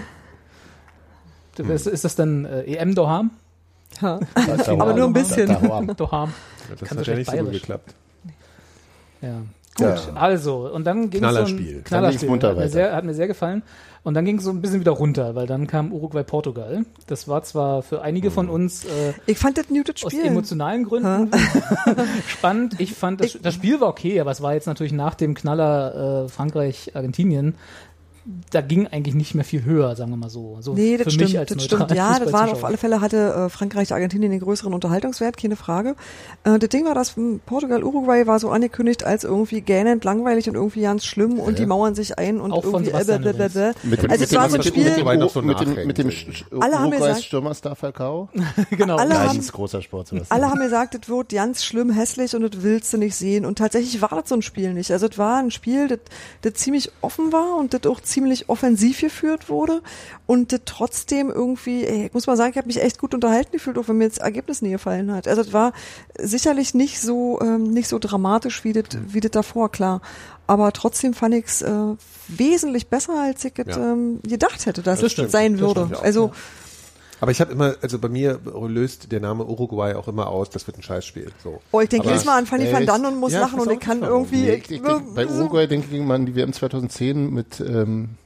Ist, 1.58 1.86
ist 1.86 2.04
das 2.04 2.14
dann 2.16 2.44
äh, 2.44 2.62
EM 2.76 2.94
Doham? 2.94 3.30
Ja. 4.00 4.20
Aber 4.68 4.94
nur 4.94 5.06
ein 5.06 5.12
bisschen. 5.12 5.48
Doham. 5.96 6.32
Das 6.78 6.88
Kann 6.88 6.98
hat 6.98 7.06
ja 7.06 7.14
nicht 7.14 7.30
so 7.30 7.36
gut 7.36 7.52
geklappt. 7.52 7.94
Ja. 9.20 9.42
Gut, 9.76 9.86
Ja. 9.86 10.12
also, 10.14 10.70
und 10.72 10.84
dann 10.84 11.08
ging 11.10 11.24
es 11.24 11.32
so 11.34 11.40
ein 11.40 11.82
Knallerspiel. 11.84 12.30
hat, 12.42 12.56
mir 12.56 12.68
sehr, 12.68 12.94
hat 12.94 13.04
mir 13.04 13.14
sehr 13.14 13.26
gefallen. 13.26 13.62
Und 14.04 14.14
dann 14.14 14.24
ging 14.24 14.38
es 14.38 14.44
so 14.44 14.50
ein 14.50 14.60
bisschen 14.60 14.80
wieder 14.80 14.90
runter, 14.92 15.34
weil 15.36 15.46
dann 15.46 15.66
kam 15.68 15.92
Uruguay-Portugal. 15.92 16.84
Das 17.06 17.28
war 17.28 17.42
zwar 17.44 17.82
für 17.82 18.02
einige 18.02 18.30
von 18.32 18.48
uns 18.50 18.84
äh, 18.84 19.12
Ich 19.26 19.38
fand 19.38 19.56
das 19.58 19.70
muted 19.70 20.04
aus 20.04 20.12
Spiel. 20.12 20.26
emotionalen 20.26 20.84
Gründen 20.84 21.30
spannend. 22.28 22.80
Ich 22.80 22.94
fand, 22.94 23.20
das, 23.22 23.38
das 23.40 23.54
Spiel 23.54 23.80
war 23.80 23.88
okay, 23.88 24.20
aber 24.20 24.32
es 24.32 24.40
war 24.42 24.54
jetzt 24.54 24.66
natürlich 24.66 24.92
nach 24.92 25.14
dem 25.14 25.34
Knaller 25.34 26.24
äh, 26.24 26.28
Frankreich-Argentinien. 26.28 27.54
Da 28.50 28.60
ging 28.60 28.86
eigentlich 28.86 29.14
nicht 29.14 29.34
mehr 29.34 29.44
viel 29.44 29.64
höher, 29.64 29.96
sagen 29.96 30.10
wir 30.10 30.16
mal 30.16 30.30
so. 30.30 30.58
so 30.60 30.74
Nee, 30.74 30.96
das 30.96 31.04
für 31.04 31.10
stimmt, 31.10 31.30
mich 31.30 31.38
als 31.38 31.52
das 31.52 31.64
stimmt. 31.64 31.90
Ja, 31.92 32.18
das 32.20 32.32
war 32.32 32.50
auf 32.52 32.64
alle 32.64 32.76
Fälle 32.76 33.00
hatte 33.00 33.16
äh, 33.46 33.48
Frankreich, 33.48 33.92
Argentinien 33.92 34.30
den 34.30 34.40
größeren 34.40 34.72
Unterhaltungswert, 34.72 35.36
keine 35.36 35.56
Frage. 35.56 35.96
Äh, 36.44 36.58
das 36.58 36.68
Ding 36.68 36.84
war, 36.84 36.94
dass 36.94 37.16
m, 37.16 37.40
Portugal, 37.44 37.82
Uruguay 37.82 38.26
war 38.28 38.38
so 38.38 38.50
angekündigt 38.50 39.02
als 39.04 39.24
irgendwie 39.24 39.60
gähnend 39.60 40.04
langweilig 40.04 40.48
und 40.48 40.54
irgendwie 40.54 40.82
ganz 40.82 41.04
schlimm 41.04 41.40
und 41.40 41.58
die 41.58 41.66
mauern 41.66 41.94
sich 41.96 42.18
ein 42.18 42.40
und 42.40 42.52
Auch 42.52 42.62
von 42.64 42.84
irgendwie 42.84 43.12
äh, 43.12 43.18
blablabla. 43.18 43.72
Mit 43.82 44.02
dem, 44.02 44.10
Also 44.10 44.20
mit 44.22 44.30
es 44.30 44.34
war 44.36 44.48
so 44.50 44.56
ein 44.56 44.62
Spiel, 44.62 44.84
mit 44.84 45.60
dem, 45.60 45.86
mit 45.86 45.98
dem. 45.98 46.10
Alle 46.60 46.78
haben 46.78 46.90
gesagt- 46.92 47.24
Stürmerstar 47.24 47.74
Falcao. 47.76 48.28
genau. 48.70 48.96
alle 48.96 49.18
haben- 49.18 49.40
großer 49.40 49.82
Sport. 49.82 50.12
Alle 50.28 50.48
haben 50.50 50.60
gesagt, 50.60 50.94
das 50.94 51.08
wird 51.08 51.30
ganz 51.30 51.64
schlimm 51.64 51.90
hässlich 51.90 52.34
und 52.36 52.42
das 52.42 52.62
willst 52.62 52.92
du 52.92 52.98
nicht 52.98 53.16
sehen. 53.16 53.44
Und 53.44 53.58
tatsächlich 53.58 54.00
war 54.00 54.10
das 54.10 54.28
so 54.28 54.34
ein 54.36 54.42
Spiel 54.42 54.72
nicht. 54.74 54.90
Also 54.92 55.06
es 55.06 55.18
war 55.18 55.38
ein 55.38 55.50
Spiel, 55.50 55.88
das, 55.88 55.98
das 56.42 56.54
ziemlich 56.54 56.90
offen 57.00 57.32
war 57.32 57.56
und 57.56 57.74
das 57.74 57.84
auch 57.90 58.00
ziemlich 58.12 58.48
offensiv 58.48 59.00
geführt 59.00 59.48
wurde 59.48 59.82
und 60.26 60.52
das 60.52 60.60
trotzdem 60.64 61.30
irgendwie, 61.30 61.84
ey, 61.86 62.06
ich 62.06 62.14
muss 62.14 62.26
mal 62.26 62.36
sagen, 62.36 62.50
ich 62.52 62.56
habe 62.58 62.66
mich 62.66 62.80
echt 62.82 62.98
gut 62.98 63.14
unterhalten 63.14 63.52
gefühlt, 63.52 63.78
auch 63.78 63.88
wenn 63.88 63.98
mir 63.98 64.08
das 64.08 64.18
Ergebnis 64.18 64.62
nie 64.62 64.70
gefallen 64.70 65.12
hat. 65.12 65.26
Also 65.28 65.40
es 65.42 65.52
war 65.52 65.72
sicherlich 66.18 66.74
nicht 66.74 67.00
so 67.00 67.40
ähm, 67.40 67.64
nicht 67.72 67.88
so 67.88 67.98
dramatisch 67.98 68.64
wie 68.64 68.72
das 68.72 68.84
wie 69.08 69.20
das 69.20 69.30
davor, 69.32 69.70
klar. 69.70 70.00
Aber 70.46 70.72
trotzdem 70.72 71.14
fand 71.14 71.34
ich 71.34 71.46
es 71.46 71.62
äh, 71.62 71.72
wesentlich 72.28 72.88
besser, 72.88 73.14
als 73.20 73.44
ich 73.44 73.54
Ja. 73.56 73.92
ähm, 73.92 74.20
gedacht 74.22 74.66
hätte, 74.66 74.82
dass 74.82 74.98
Das 75.00 75.06
es 75.06 75.12
stimmt, 75.12 75.30
sein 75.30 75.52
das 75.52 75.60
würde. 75.60 75.88
ja. 75.92 76.00
also 76.00 76.26
Ja. 76.26 76.32
Aber 77.22 77.30
ich 77.30 77.40
habe 77.40 77.52
immer, 77.52 77.76
also 77.80 78.00
bei 78.00 78.08
mir 78.08 78.40
löst 78.66 79.12
der 79.12 79.20
Name 79.20 79.44
Uruguay 79.44 79.94
auch 79.94 80.08
immer 80.08 80.26
aus, 80.26 80.50
das 80.50 80.66
wird 80.66 80.76
ein 80.78 80.82
Scheißspiel. 80.82 81.30
So. 81.40 81.60
Oh, 81.70 81.80
ich 81.80 81.88
denke 81.88 82.08
jedes 82.08 82.24
Mal 82.24 82.36
an 82.36 82.46
Fanny 82.46 82.72
van 82.72 82.84
Dan 82.84 83.06
und 83.06 83.20
muss 83.20 83.30
Ja, 83.30 83.42
lachen 83.42 83.60
und 83.60 83.70
ich 83.70 83.78
kann 83.78 84.02
irgendwie. 84.02 84.42
Nee, 84.42 84.54
ich, 84.54 84.68
ich, 84.72 84.82
denk, 84.82 85.14
bei 85.14 85.28
Uruguay 85.28 85.68
denke 85.68 85.86
ich 85.88 85.96
immer 85.96 86.14
an 86.14 86.26
die 86.26 86.34
WM 86.34 86.52
2010 86.52 87.32
mit, 87.32 87.60
ähm, 87.60 88.16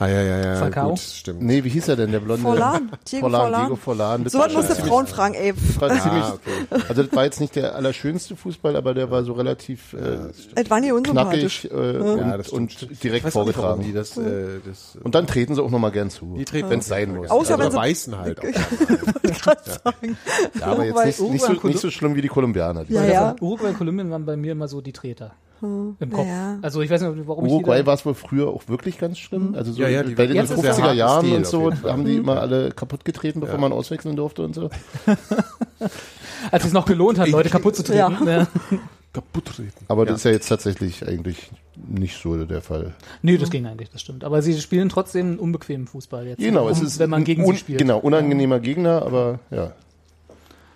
Ah, 0.00 0.08
ja, 0.08 0.22
ja, 0.22 0.38
ja, 0.44 0.54
Falcao? 0.56 0.90
gut, 0.90 0.98
stimmt. 0.98 1.42
nee, 1.42 1.62
wie 1.62 1.68
hieß 1.68 1.88
er 1.88 1.96
denn, 1.96 2.10
der 2.10 2.20
blonde? 2.20 2.42
Forlan, 2.42 2.90
Diego 3.12 3.28
Forlan. 3.28 3.62
Diego 3.62 3.76
Forlan. 3.76 4.24
Das 4.24 4.32
So 4.32 4.38
was 4.38 4.52
musst 4.54 4.70
du 4.70 4.74
Frauen 4.76 5.06
fragen, 5.06 5.34
ey. 5.34 5.52
das 5.52 5.78
war 5.80 5.90
Ah, 5.90 6.00
ziemlich, 6.00 6.24
okay. 6.24 6.84
also 6.88 7.02
das 7.02 7.12
war 7.14 7.24
jetzt 7.24 7.38
nicht 7.40 7.54
der 7.54 7.74
allerschönste 7.74 8.34
Fußball, 8.34 8.76
aber 8.76 8.94
der 8.94 9.10
war 9.10 9.24
so 9.24 9.34
relativ 9.34 9.92
äh, 9.92 10.30
Es 10.54 10.70
war 10.70 10.80
nie 10.80 10.90
unsympathisch. 10.92 11.66
knackig 11.68 11.78
äh, 11.78 11.94
Ja, 11.98 12.00
und, 12.00 12.38
das 12.38 12.48
und 12.48 13.02
direkt 13.04 13.24
nicht, 13.26 13.32
vorgetragen. 13.34 13.82
die 13.82 13.92
das, 13.92 14.16
äh, 14.16 14.60
das 14.66 14.96
Und 15.02 15.14
dann 15.14 15.26
treten 15.26 15.54
sie 15.54 15.62
auch 15.62 15.70
nochmal 15.70 15.92
gern 15.92 16.08
zu, 16.08 16.34
die 16.38 16.46
treten 16.46 16.70
wenn 16.70 16.78
es 16.78 16.86
sein 16.86 17.14
muss. 17.14 17.28
Außer 17.30 17.52
also 17.58 17.64
wenn 17.64 17.70
sie- 17.70 17.76
beißen 17.76 18.18
halt 18.18 18.40
auch. 18.40 18.44
ja, 20.60 20.66
aber 20.66 20.84
jetzt 20.86 21.20
nicht, 21.20 21.32
nicht, 21.32 21.44
so, 21.44 21.66
nicht 21.68 21.78
so 21.78 21.90
schlimm 21.90 22.14
wie 22.14 22.22
die 22.22 22.28
Kolumbianer. 22.28 22.84
Die 22.84 22.94
Ja, 22.94 23.04
ja. 23.04 23.36
Uruguay 23.40 23.68
und 23.68 23.78
Kolumbien 23.78 24.10
waren 24.10 24.24
bei 24.24 24.36
mir 24.36 24.52
immer 24.52 24.68
so 24.68 24.80
die 24.80 24.92
Treter. 24.92 25.32
Im 25.62 25.96
Kopf. 26.10 26.26
naja. 26.26 26.58
Also 26.62 26.80
ich 26.80 26.90
weiß 26.90 27.00
nicht, 27.02 27.26
warum 27.26 27.46
Uruguay 27.46 27.84
war 27.86 27.94
es 27.94 28.04
wohl 28.06 28.14
früher 28.14 28.48
auch 28.48 28.66
wirklich 28.68 28.98
ganz 28.98 29.18
schlimm. 29.18 29.54
Also 29.54 29.72
so 29.72 29.82
Ja, 29.82 29.88
ja, 29.88 30.02
die- 30.02 30.14
bei 30.14 30.26
den 30.26 30.36
Jetzt 30.36 30.50
ist 30.50 30.58
es 30.58 30.64
50er 30.78 30.82
harten 30.82 30.96
Jahren 30.98 31.24
Stil 31.26 31.36
und 31.36 31.46
so 31.46 31.72
haben 31.84 32.04
die 32.04 32.16
immer 32.16 32.40
alle 32.40 32.70
kaputt 32.70 33.04
getreten, 33.04 33.40
bevor 33.40 33.56
Ja. 33.56 33.60
man 33.60 33.72
auswechseln 33.72 34.16
durfte 34.16 34.42
und 34.42 34.54
so. 34.54 34.70
als 36.50 36.64
es 36.64 36.72
noch 36.72 36.86
gelohnt 36.86 37.18
hat, 37.18 37.28
Leute 37.28 37.50
kaputt 37.50 37.76
zu 37.76 37.82
treten. 37.82 37.98
Ja. 37.98 38.38
Ja. 38.38 38.46
Kaputt 39.12 39.46
treten. 39.46 39.72
Aber 39.88 40.06
das 40.06 40.18
ist 40.18 40.24
ja 40.24 40.30
jetzt 40.30 40.46
tatsächlich 40.48 41.04
eigentlich 41.06 41.50
nicht 41.74 42.22
so 42.22 42.44
der 42.44 42.62
Fall. 42.62 42.94
Nee, 43.22 43.38
das 43.38 43.50
ging 43.50 43.66
eigentlich, 43.66 43.90
das 43.90 44.02
stimmt. 44.02 44.22
Aber 44.22 44.40
sie 44.40 44.56
spielen 44.60 44.88
trotzdem 44.88 45.26
einen 45.26 45.38
unbequemen 45.40 45.88
Fußball 45.88 46.28
jetzt. 46.28 46.38
Genau, 46.38 46.68
es 46.68 46.78
um- 46.78 46.86
ist 46.86 47.00
wenn 47.00 47.10
man 47.10 47.24
gegen 47.24 47.44
sie 47.44 47.56
spielt. 47.56 47.80
Genau, 47.80 47.98
unangenehmer 47.98 48.60
Gegner, 48.60 49.02
aber 49.02 49.40
ja. 49.50 49.72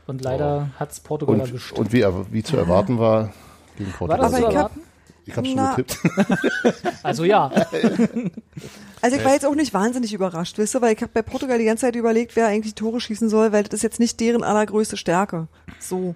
Und 0.09 0.21
leider 0.23 0.71
hat's 0.81 0.99
Portugal 0.99 1.37
Und, 1.37 1.41
erwischt. 1.47 1.73
und 1.79 1.93
wie, 1.93 2.05
wie 2.33 2.43
zu 2.43 2.57
erwarten 2.57 2.99
war 2.99 3.33
gegen 3.77 3.91
War 3.93 3.99
Portugal. 3.99 4.19
das 4.19 4.31
zu 4.31 4.37
Aber 4.37 4.39
ich 4.39 4.45
hab- 4.47 4.55
erwarten? 4.55 4.81
ich 5.27 5.37
habe 5.37 5.47
schon 5.47 5.57
Na. 5.57 5.75
getippt. 5.75 5.99
Also 7.03 7.25
ja. 7.25 7.51
Also 9.01 9.17
ich 9.17 9.25
war 9.25 9.33
jetzt 9.33 9.45
auch 9.47 9.55
nicht 9.55 9.75
wahnsinnig 9.75 10.15
überrascht, 10.15 10.57
wisst 10.59 10.75
ihr, 10.75 10.83
weil 10.83 10.95
ich 10.95 11.03
habe 11.03 11.11
bei 11.13 11.23
Portugal 11.23 11.59
die 11.59 11.65
ganze 11.67 11.83
Zeit 11.83 11.97
überlegt, 11.97 12.37
wer 12.37 12.47
eigentlich 12.47 12.75
Tore 12.75 13.01
schießen 13.01 13.29
soll, 13.29 13.53
weil 13.53 13.65
das 13.65 13.75
ist 13.75 13.83
jetzt 13.83 14.01
nicht 14.01 14.19
deren 14.21 14.43
allergrößte 14.43 14.97
Stärke. 14.97 15.49
So. 15.79 16.15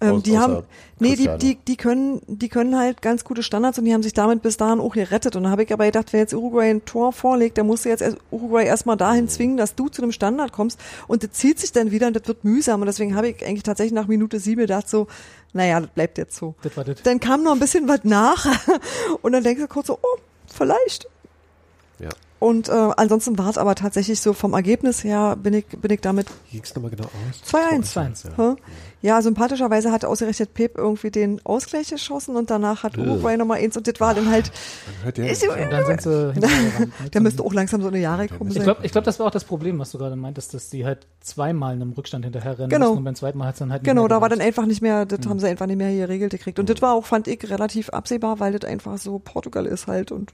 Ähm, 0.00 0.12
Aus- 0.16 0.22
die 0.22 0.38
haben, 0.38 0.62
nee, 1.00 1.16
die, 1.16 1.28
die, 1.38 1.56
die 1.56 1.76
können, 1.76 2.20
die 2.28 2.48
können 2.48 2.76
halt 2.78 3.02
ganz 3.02 3.24
gute 3.24 3.42
Standards 3.42 3.78
und 3.80 3.84
die 3.84 3.92
haben 3.92 4.04
sich 4.04 4.12
damit 4.12 4.42
bis 4.42 4.56
dahin 4.56 4.78
auch 4.78 4.94
gerettet. 4.94 5.34
Und 5.34 5.42
da 5.44 5.50
habe 5.50 5.64
ich 5.64 5.72
aber 5.72 5.86
gedacht, 5.86 6.12
wenn 6.12 6.20
jetzt 6.20 6.34
Uruguay 6.34 6.70
ein 6.70 6.84
Tor 6.84 7.12
vorlegt, 7.12 7.58
dann 7.58 7.66
musst 7.66 7.84
du 7.84 7.88
jetzt 7.88 8.02
erst 8.02 8.16
Uruguay 8.30 8.64
erstmal 8.64 8.96
dahin 8.96 9.24
Mhm. 9.24 9.28
zwingen, 9.28 9.56
dass 9.56 9.74
du 9.74 9.88
zu 9.88 10.02
einem 10.02 10.12
Standard 10.12 10.52
kommst. 10.52 10.78
Und 11.08 11.24
das 11.24 11.32
zieht 11.32 11.58
sich 11.58 11.72
dann 11.72 11.90
wieder 11.90 12.06
und 12.06 12.14
das 12.14 12.28
wird 12.28 12.44
mühsam. 12.44 12.80
Und 12.80 12.86
deswegen 12.86 13.16
habe 13.16 13.28
ich 13.30 13.44
eigentlich 13.44 13.64
tatsächlich 13.64 13.92
nach 13.92 14.06
Minute 14.06 14.38
sieben 14.38 14.60
gedacht 14.60 14.88
so, 14.88 15.08
naja, 15.52 15.80
das 15.80 15.90
bleibt 15.90 16.18
jetzt 16.18 16.36
so. 16.36 16.54
Das 16.62 16.76
war 16.76 16.84
das. 16.84 17.02
Dann 17.02 17.20
kam 17.20 17.42
noch 17.42 17.52
ein 17.52 17.58
bisschen 17.58 17.88
was 17.88 18.04
nach 18.04 18.46
und 19.22 19.32
dann 19.32 19.42
denkst 19.42 19.62
du 19.62 19.68
kurz 19.68 19.86
so, 19.86 19.98
oh, 20.00 20.18
vielleicht. 20.46 21.08
Ja. 21.98 22.10
Und 22.40 22.68
äh, 22.68 22.72
ansonsten 22.96 23.36
war 23.36 23.50
es 23.50 23.58
aber 23.58 23.74
tatsächlich 23.74 24.20
so 24.20 24.32
vom 24.32 24.52
Ergebnis 24.52 25.02
her 25.02 25.34
bin 25.42 25.54
ich, 25.54 25.66
bin 25.66 25.90
ich 25.90 26.00
damit 26.00 26.28
Wie 26.50 26.56
ging's 26.58 26.72
nochmal 26.74 26.92
genau 26.92 27.04
aus? 27.06 27.42
2-1. 27.52 27.92
2-1, 27.92 28.28
Ja. 28.38 28.56
ja, 29.02 29.22
sympathischerweise 29.22 29.90
hat 29.90 30.04
ausgerechnet 30.04 30.54
Pep 30.54 30.78
irgendwie 30.78 31.10
den 31.10 31.44
Ausgleich 31.44 31.90
geschossen 31.90 32.36
und 32.36 32.48
danach 32.50 32.84
hat 32.84 32.96
Uruguay 32.96 33.36
Nummer 33.36 33.54
eins 33.54 33.76
und 33.76 33.88
das 33.88 33.98
war 33.98 34.14
dann 34.14 34.30
halt, 34.30 34.52
ja 35.16 35.24
Ist-. 35.24 35.48
Und 35.48 35.56
dann 35.72 35.86
sind 35.86 36.02
sie 36.02 36.32
hinterhergerannt. 36.32 36.92
der 37.14 37.20
müsste 37.22 37.42
auch 37.42 37.52
langsam 37.52 37.82
so 37.82 37.88
eine 37.88 37.98
Jahre 37.98 38.28
gekommen 38.28 38.52
Ich 38.54 38.62
glaube, 38.62 38.80
ich 38.84 38.92
glaub, 38.92 39.02
das 39.02 39.18
war 39.18 39.26
auch 39.26 39.30
das 39.32 39.42
Problem, 39.44 39.78
was 39.80 39.90
du 39.90 39.98
gerade 39.98 40.14
meintest, 40.14 40.54
dass 40.54 40.70
die 40.70 40.84
halt 40.84 41.08
zweimal 41.20 41.74
in 41.74 41.82
einem 41.82 41.92
Rückstand 41.92 42.24
hinterher 42.24 42.56
rennen 42.56 42.70
Genau. 42.70 42.92
und 42.92 43.02
beim 43.02 43.16
zweiten 43.16 43.38
Mal 43.38 43.48
hat 43.48 43.54
es 43.54 43.58
dann 43.58 43.72
halt 43.72 43.82
Genau, 43.82 44.06
da 44.06 44.20
war 44.20 44.28
dann 44.28 44.40
einfach 44.40 44.64
nicht 44.66 44.80
mehr, 44.80 45.06
das 45.06 45.20
Hm. 45.24 45.30
haben 45.30 45.40
sie 45.40 45.48
einfach 45.48 45.66
nicht 45.66 45.78
mehr 45.78 45.88
hier 45.88 46.06
geregelt 46.06 46.30
gekriegt. 46.30 46.60
Und 46.60 46.70
das 46.70 46.80
war 46.82 46.94
auch, 46.94 47.04
fand 47.04 47.26
ich, 47.26 47.50
relativ 47.50 47.88
absehbar, 47.90 48.38
weil 48.38 48.52
das 48.56 48.70
einfach 48.70 48.96
so 48.98 49.18
Portugal 49.18 49.66
ist 49.66 49.88
halt 49.88 50.12
und 50.12 50.32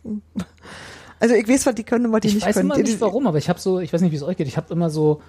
Also 1.21 1.35
ich 1.35 1.49
weiß, 1.49 1.67
was 1.67 1.75
die 1.75 1.85
können 1.85 2.07
und 2.07 2.13
was 2.13 2.21
die 2.21 2.29
Ich 2.29 2.35
nicht 2.35 2.47
weiß 2.47 2.55
können. 2.57 2.67
immer 2.71 2.77
Die- 2.77 2.83
nicht 2.83 3.01
warum, 3.01 3.27
aber 3.27 3.39
ich 3.39 3.49
habe 3.49 3.59
so, 3.61 3.81
ich 3.81 3.93
weiß 3.93 4.01
nicht, 4.01 4.13
wie 4.13 4.17
es 4.17 4.23
euch 4.23 4.37
geht, 4.37 4.47
ich 4.49 4.57
habe 4.57 4.73
immer 4.73 4.91
so 4.91 5.21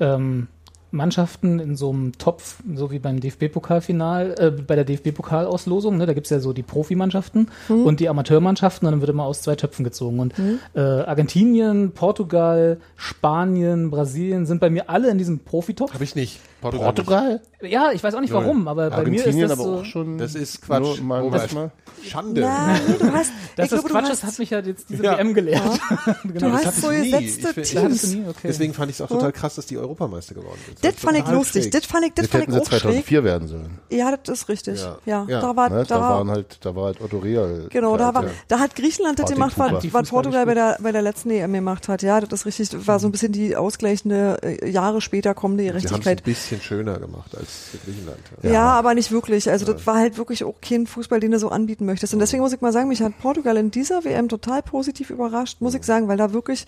ähm, 0.00 0.48
Mannschaften 0.90 1.58
in 1.58 1.74
so 1.74 1.88
einem 1.90 2.12
Topf, 2.18 2.56
so 2.74 2.90
wie 2.90 2.98
beim 2.98 3.18
DFB-Pokalfinal, 3.20 4.34
äh, 4.38 4.50
bei 4.50 4.74
der 4.74 4.84
DFB-Pokalauslosung, 4.84 5.96
ne, 5.96 6.04
da 6.04 6.12
gibt's 6.12 6.28
ja 6.28 6.38
so 6.38 6.52
die 6.52 6.62
Profimannschaften 6.62 7.48
Hm. 7.68 7.86
und 7.86 8.00
die 8.00 8.10
Amateurmannschaften 8.10 8.86
und 8.86 8.92
dann 8.92 9.00
wird 9.00 9.08
immer 9.10 9.24
aus 9.24 9.40
zwei 9.40 9.54
Töpfen 9.54 9.84
gezogen. 9.84 10.18
Und 10.20 10.34
äh, 10.74 10.80
Argentinien, 10.80 11.92
Portugal, 11.92 12.78
Spanien, 12.96 13.90
Brasilien 13.90 14.44
sind 14.44 14.60
bei 14.60 14.68
mir 14.68 14.90
alle 14.90 15.10
in 15.10 15.16
diesem 15.16 15.38
Profitopf. 15.38 15.94
Habe 15.94 16.04
ich 16.04 16.14
nicht. 16.14 16.40
Portugal? 16.62 17.40
Ja, 17.60 17.92
ich 17.92 18.02
weiß 18.02 18.14
auch 18.14 18.20
nicht 18.20 18.32
warum, 18.32 18.66
aber 18.68 18.90
bei 18.90 19.04
mir 19.04 19.24
ist 19.24 19.38
das 19.40 19.50
aber 19.52 19.62
so. 19.62 19.74
auch 19.80 19.84
schon. 19.84 20.18
Das 20.18 20.34
ist 20.34 20.62
Quatsch. 20.62 20.80
Nur 20.82 21.00
mal, 21.02 21.20
Robert. 21.20 21.40
manchmal. 21.42 21.70
Schande. 22.04 22.40
Nein, 22.40 22.80
du 22.98 23.12
hast, 23.12 23.30
das 23.56 23.68
glaube, 23.68 23.88
Quatsch 23.88 24.06
du 24.08 24.12
ist, 24.12 24.22
hast, 24.24 24.32
hat 24.32 24.38
mich 24.40 24.50
ja 24.50 24.58
jetzt 24.60 24.88
diese 24.90 25.04
Ja. 25.04 25.18
WM 25.18 25.34
gelehrt. 25.34 25.62
du 26.24 26.32
genau. 26.32 26.52
hast 26.52 26.66
hatte 26.66 26.80
so 26.80 26.88
gesetzte 26.88 27.52
du 27.54 27.62
Teams. 27.62 28.06
nie, 28.14 28.22
okay. 28.28 28.38
Deswegen 28.44 28.74
fand 28.74 28.90
ich 28.90 28.96
es 28.96 29.00
auch 29.02 29.08
total 29.08 29.32
krass, 29.32 29.54
dass 29.54 29.66
die 29.66 29.78
Europameister 29.78 30.34
geworden 30.34 30.58
sind. 30.66 30.84
Das 30.84 30.94
fand 31.00 31.18
ich 31.18 31.26
lustig. 31.28 31.70
Das 31.70 31.86
fand 31.86 32.06
ich, 32.06 32.14
das 32.14 32.28
Das 32.28 32.40
fand 32.40 32.48
ich 32.48 32.60
auch 32.60 32.66
schräg. 32.66 32.80
2004 32.82 33.24
werden 33.24 33.48
sollen. 33.48 33.78
Ja, 33.90 34.16
das 34.16 34.40
ist 34.40 34.48
richtig. 34.48 34.80
Ja, 34.80 34.98
Ja. 35.06 35.26
Ja. 35.28 35.40
da 35.40 35.56
war, 35.56 35.70
Ne? 35.70 35.76
da 35.78 35.84
Da, 35.84 36.00
war, 36.00 36.10
waren 36.18 36.30
halt, 36.30 36.58
da 36.62 36.74
war 36.74 36.84
halt 36.86 37.00
Otto 37.00 37.18
Real. 37.18 37.66
Genau, 37.70 37.96
da, 37.96 38.12
war, 38.14 38.24
ja. 38.24 38.30
da 38.48 38.58
hat 38.58 38.74
Griechenland 38.74 39.18
das 39.18 39.30
gemacht, 39.30 39.54
was, 39.56 40.08
Portugal 40.08 40.46
bei 40.46 40.54
der, 40.54 40.78
bei 40.80 40.90
der 40.92 41.02
letzten 41.02 41.30
EM 41.30 41.52
gemacht 41.52 41.88
hat. 41.88 42.02
Ja, 42.02 42.20
das 42.20 42.40
ist 42.40 42.46
richtig. 42.46 42.70
Das 42.70 42.86
war 42.86 42.98
so 42.98 43.06
ein 43.06 43.12
bisschen 43.12 43.32
die 43.32 43.54
ausgleichende, 43.56 44.38
äh, 44.42 44.68
Jahre 44.70 45.00
später 45.00 45.34
kommende 45.34 45.64
Gerechtigkeit. 45.64 46.22
Bisschen 46.58 46.62
schöner 46.62 46.98
gemacht 46.98 47.36
als 47.36 47.70
Griechenland. 47.84 48.18
Ja. 48.42 48.72
aber 48.72 48.94
nicht 48.94 49.10
wirklich. 49.12 49.50
Also 49.50 49.64
das 49.72 49.86
war 49.86 49.96
halt 49.96 50.18
wirklich 50.18 50.44
auch 50.44 50.54
kein 50.60 50.86
Fußball, 50.86 51.20
den 51.20 51.30
du 51.32 51.38
so 51.38 51.48
anbieten 51.48 51.84
möchtest. 51.86 52.12
Und 52.14 52.20
deswegen 52.20 52.42
muss 52.42 52.52
ich 52.52 52.60
mal 52.60 52.72
sagen, 52.72 52.88
mich 52.88 53.02
hat 53.02 53.18
Portugal 53.20 53.56
in 53.56 53.70
dieser 53.70 54.04
WM 54.04 54.28
total 54.28 54.62
positiv 54.62 55.10
überrascht, 55.10 55.60
muss 55.60 55.74
ich 55.74 55.82
sagen, 55.84 56.08
weil 56.08 56.16
da 56.16 56.32
wirklich, 56.32 56.66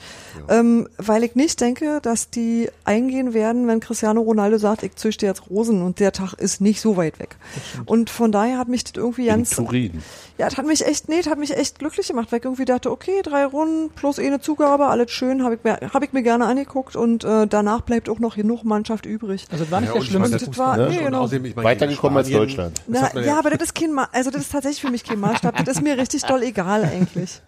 ähm, 0.48 0.88
weil 0.98 1.24
ich 1.24 1.34
nicht 1.34 1.60
denke, 1.60 2.00
dass 2.02 2.30
die 2.30 2.68
eingehen 2.84 3.34
werden, 3.34 3.66
wenn 3.66 3.80
Cristiano 3.80 4.20
Ronaldo 4.20 4.58
sagt, 4.58 4.82
ich 4.82 4.96
züchte 4.96 5.26
jetzt 5.26 5.50
Rosen 5.50 5.82
und 5.82 6.00
der 6.00 6.12
Tag 6.12 6.34
ist 6.34 6.60
nicht 6.60 6.80
so 6.80 6.96
weit 6.96 7.18
weg. 7.18 7.36
Und 7.86 8.10
von 8.10 8.32
daher 8.32 8.58
hat 8.58 8.68
mich 8.68 8.84
das 8.84 8.92
irgendwie 8.96 9.22
In 9.22 9.28
ganz, 9.28 9.50
Turin. 9.50 10.02
ja, 10.38 10.48
das 10.48 10.56
hat 10.58 10.66
mich 10.66 10.86
echt, 10.86 11.08
nee, 11.08 11.18
das 11.18 11.26
hat 11.28 11.38
mich 11.38 11.56
echt 11.56 11.78
glücklich 11.78 12.08
gemacht, 12.08 12.32
weil 12.32 12.38
ich 12.40 12.44
irgendwie 12.44 12.64
dachte, 12.64 12.90
okay, 12.90 13.20
drei 13.22 13.44
Runden 13.46 13.90
plus 13.90 14.18
eine 14.18 14.40
Zugabe, 14.40 14.86
alles 14.86 15.10
schön, 15.10 15.42
habe 15.44 15.56
ich, 15.56 15.64
mir- 15.64 15.78
hab 15.92 16.02
ich 16.02 16.12
mir 16.12 16.22
gerne 16.22 16.46
angeguckt 16.46 16.96
und 16.96 17.24
äh, 17.24 17.46
danach 17.46 17.82
bleibt 17.82 18.08
auch 18.08 18.18
noch 18.18 18.36
genug 18.36 18.64
Mannschaft 18.64 19.06
übrig. 19.06 19.46
Also 19.50 19.64
das 19.64 19.70
war 19.74 19.80
nicht 19.80 19.88
Ja, 19.92 19.94
der 20.00 20.06
schlimmste 20.06 20.38
das 20.38 20.58
war- 20.58 20.74
Fußball 20.76 20.88
nee, 20.90 20.98
genau. 21.04 21.20
Außerdem, 21.22 21.44
ich 21.44 21.56
meine, 21.56 21.68
Weitergekommen 21.68 22.16
als 22.18 22.30
Deutschland. 22.30 22.80
Das 22.86 23.02
Na, 23.02 23.10
man 23.14 23.24
ja, 23.24 23.38
aber 23.38 23.50
das 23.50 23.60
ist 23.62 23.74
kein, 23.74 23.92
Ma 23.92 24.08
also 24.12 24.30
das 24.30 24.42
ist 24.42 24.52
tatsächlich 24.52 24.80
für 24.80 24.90
mich 24.90 25.04
kein 25.04 25.18
Maßstab. 25.20 25.64
Das 25.64 25.76
ist 25.76 25.82
mir 25.82 25.98
richtig 25.98 26.22
doll 26.22 26.42
egal 26.42 26.84
eigentlich. 26.84 27.40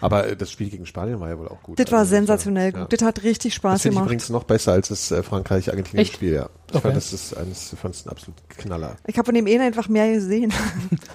Aber 0.00 0.26
äh, 0.28 0.36
das 0.36 0.50
Spiel 0.50 0.70
gegen 0.70 0.86
Spanien 0.86 1.20
war 1.20 1.28
ja 1.28 1.38
wohl 1.38 1.48
auch 1.48 1.62
gut. 1.62 1.78
Das 1.78 1.90
war 1.92 2.00
Also, 2.00 2.10
sensationell 2.10 2.72
ja. 2.72 2.80
gut. 2.82 2.92
Das 2.92 3.02
hat 3.02 3.22
richtig 3.22 3.52
Das 3.52 3.56
Spaß 3.56 3.84
ich 3.84 3.90
gemacht. 3.90 4.04
übrigens 4.06 4.28
noch 4.30 4.44
besser 4.44 4.72
als 4.72 4.88
das 4.88 5.10
äh, 5.10 5.22
Frankreich-Argentinien-Spiel, 5.22 6.32
ja. 6.32 6.48
Ich 6.70 6.74
Okay. 6.76 6.82
fand, 6.82 6.96
das 6.96 7.12
ist 7.12 7.36
eines, 7.36 7.72
ich 7.72 7.78
fand 7.78 7.94
es 7.94 8.04
ein 8.04 8.10
absolut 8.10 8.36
Knaller. 8.48 8.96
Ich 9.06 9.16
habe 9.16 9.26
von 9.26 9.34
dem 9.34 9.46
einen 9.46 9.60
einfach 9.60 9.88
mehr 9.88 10.12
gesehen. 10.12 10.52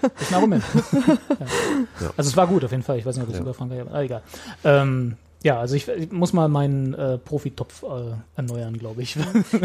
Das 0.01 0.11
ist 0.21 0.29
ein 0.31 0.35
Argument. 0.35 0.63
ja. 1.99 2.11
Also 2.15 2.29
es 2.29 2.37
war 2.37 2.47
gut 2.47 2.63
auf 2.63 2.71
jeden 2.71 2.83
Fall. 2.83 2.97
Ich 2.99 3.05
weiß 3.05 3.17
nicht, 3.17 3.27
ob 3.27 3.33
es 3.33 3.39
über 3.39 3.53
Frankreich 3.53 3.85
war. 3.85 3.93
Ah, 3.93 4.01
egal. 4.01 4.21
Ähm, 4.63 5.17
ja, 5.41 5.59
also 5.59 5.75
ich, 5.75 5.87
ich 5.87 6.11
muss 6.11 6.33
mal 6.33 6.49
meinen 6.49 6.93
äh, 6.93 7.17
Profitopf 7.17 7.83
äh, 7.83 7.87
erneuern, 8.35 8.77
glaube 8.77 9.01
ich. 9.03 9.15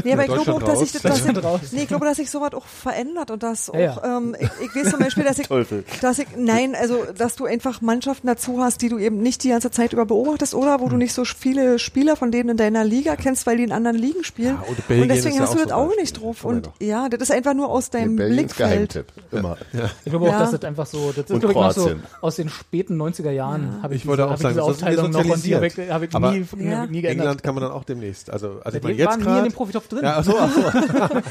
Nee, 0.04 0.12
aber 0.12 0.22
ich 0.24 0.32
glaube 0.32 0.54
auch, 0.54 0.62
dass 0.62 0.78
das, 0.92 1.02
dass 1.02 1.24
ich, 1.26 1.44
raus. 1.44 1.60
nee, 1.72 1.82
ich 1.82 1.88
glaube, 1.88 2.06
dass 2.06 2.16
sich 2.18 2.30
sowas 2.30 2.52
auch 2.54 2.64
verändert 2.66 3.30
und 3.32 3.42
dass 3.42 3.70
auch, 3.70 3.74
Ja, 3.74 3.80
ja. 4.02 4.16
ähm, 4.18 4.36
ich, 4.38 4.48
ich 4.62 4.74
weiß 4.84 4.90
zum 4.90 5.00
Beispiel, 5.00 5.24
dass 5.24 5.38
ich, 5.38 5.48
Teufel. 5.48 5.84
dass 6.00 6.18
ich, 6.20 6.28
nein, 6.36 6.74
also, 6.74 6.98
dass 7.16 7.34
du 7.36 7.46
einfach 7.46 7.80
Mannschaften 7.80 8.26
dazu 8.28 8.60
hast, 8.60 8.82
die 8.82 8.88
du 8.88 8.98
eben 8.98 9.18
nicht 9.18 9.42
die 9.42 9.48
ganze 9.48 9.70
Zeit 9.72 9.92
über 9.92 10.06
beobachtest 10.06 10.54
oder 10.54 10.80
wo 10.80 10.88
du 10.88 10.96
nicht 10.96 11.12
so 11.12 11.24
viele 11.24 11.78
Spieler 11.80 12.14
von 12.16 12.30
denen 12.30 12.50
in 12.50 12.56
deiner 12.56 12.84
Liga 12.84 13.16
kennst, 13.16 13.46
weil 13.46 13.56
die 13.56 13.64
in 13.64 13.72
anderen 13.72 13.96
Ligen 13.98 14.22
spielen. 14.22 14.58
Ja, 14.62 14.68
und 14.68 14.86
Belgien 14.88 15.08
deswegen 15.08 15.40
hast 15.40 15.54
du 15.54 15.58
auch 15.58 15.62
das 15.62 15.70
so 15.70 15.74
Auge 15.76 15.94
ein 15.94 16.00
nicht 16.00 16.20
drauf. 16.20 16.44
Und 16.44 16.66
noch. 16.66 16.72
ja, 16.80 17.08
das 17.08 17.20
ist 17.20 17.30
einfach 17.32 17.54
nur 17.54 17.68
aus 17.68 17.90
deinem 17.90 18.16
ist 18.18 18.28
Blickfeld. 18.28 18.92
Geheimtipp. 18.92 19.06
Immer. 19.32 19.56
Ich 20.04 20.10
glaube 20.10 20.26
auch, 20.26 20.32
Ja. 20.32 20.38
dass 20.38 20.52
das 20.52 20.62
einfach 20.64 20.86
so, 20.86 21.08
das 21.08 21.24
ist 21.24 21.30
Und 21.32 21.40
glaube 21.40 21.52
ich 21.54 21.56
noch 21.60 21.72
so 21.72 21.90
aus 22.20 22.36
den 22.36 22.48
späten 22.48 23.00
90er 23.00 23.30
Jahren 23.30 23.82
habe 23.82 23.94
ich, 23.94 24.02
Ich 24.02 24.06
wollte 24.06 24.22
diese, 24.22 24.28
auch 24.28 24.32
hab 24.32 24.38
sagen, 24.40 24.54
ich 24.58 24.60
diese 24.64 24.70
Aufteilung 24.86 25.10
noch 25.10 25.24
und 25.34 25.44
die 25.44 25.54
habe 25.64 25.66
ich, 25.66 25.72
sozialisiert. 25.74 25.94
hab 25.94 26.02
ich 26.02 26.14
Aber 26.14 26.30
nie, 26.32 26.70
Ja. 26.70 26.86
nie 26.86 27.00
geändert. 27.02 27.10
England 27.26 27.42
kann 27.42 27.54
man 27.54 27.62
dann 27.64 27.72
auch 27.72 27.84
demnächst. 27.84 28.30
Also, 28.30 28.60
also 28.64 28.76
ich 28.76 28.82
Die 28.82 28.86
meine, 28.88 28.98
jetzt 28.98 29.08
waren 29.08 29.18
nie 29.20 29.24
in 29.26 29.30
gerade. 29.32 29.48
dem 29.48 29.52
Profitopf 29.54 29.88
drin. 29.88 30.00
Ja, 30.02 30.08
Ja, 30.10 30.16
achso, 30.18 30.38
achso. 30.38 30.60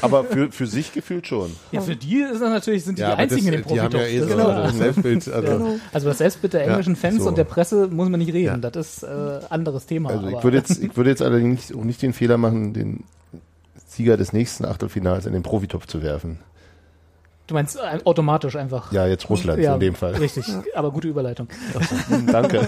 Aber 0.02 0.24
für, 0.24 0.50
für 0.52 0.66
sich 0.66 0.92
gefühlt 0.92 1.26
schon. 1.26 1.50
für 1.72 1.96
die 1.96 2.18
ist 2.18 2.40
das 2.40 2.50
natürlich, 2.50 2.84
sind 2.84 2.98
die, 2.98 3.02
Ja, 3.02 3.14
die 3.16 3.22
einzigen 3.22 3.46
das, 3.46 3.54
in 3.54 3.62
dem 3.62 3.68
die 3.74 3.80
haben 3.80 3.90
Profitopf. 3.90 4.02
ja 4.02 4.16
eh 4.16 4.18
Das 4.20 4.28
so 4.28 4.34
ein 4.34 4.40
klar. 4.40 4.72
Selbstbild. 4.72 5.28
Also, 5.34 5.52
Genau. 5.58 5.74
Also 5.92 6.08
das 6.08 6.18
Selbstbild 6.18 6.52
der 6.52 6.66
englischen 6.66 6.96
Fans 6.96 7.22
so. 7.22 7.28
und 7.28 7.38
der 7.38 7.44
Presse 7.44 7.88
muss 7.88 8.08
man 8.08 8.18
nicht 8.20 8.32
reden. 8.32 8.62
Ja. 8.62 8.70
Das 8.70 8.86
ist 8.98 9.02
äh, 9.04 9.06
anderes 9.50 9.86
Thema. 9.86 10.10
Also 10.10 10.26
ich 10.28 10.34
aber- 10.34 10.44
würde 10.44 10.56
jetzt, 10.58 10.82
ich 10.82 10.96
würde 10.96 11.10
jetzt 11.10 11.22
allerdings 11.22 11.70
nicht, 11.70 11.78
auch 11.78 11.84
nicht 11.84 12.02
den 12.02 12.12
Fehler 12.12 12.36
machen, 12.38 12.72
den 12.74 13.04
Sieger 13.86 14.16
des 14.16 14.32
nächsten 14.32 14.64
Achtelfinals 14.64 15.26
in 15.26 15.32
den 15.32 15.42
Profitopf 15.42 15.86
zu 15.86 16.02
werfen. 16.02 16.38
Du 17.46 17.52
meinst 17.54 17.76
äh, 17.76 17.98
automatisch 18.04 18.56
einfach. 18.56 18.90
Ja, 18.90 19.06
jetzt 19.06 19.28
Russland 19.28 19.58
in 19.62 19.78
dem 19.80 19.94
Fall. 19.94 20.14
Richtig, 20.14 20.46
aber 20.74 20.90
gute 20.90 21.08
Überleitung. 21.08 21.48
Danke. 22.26 22.60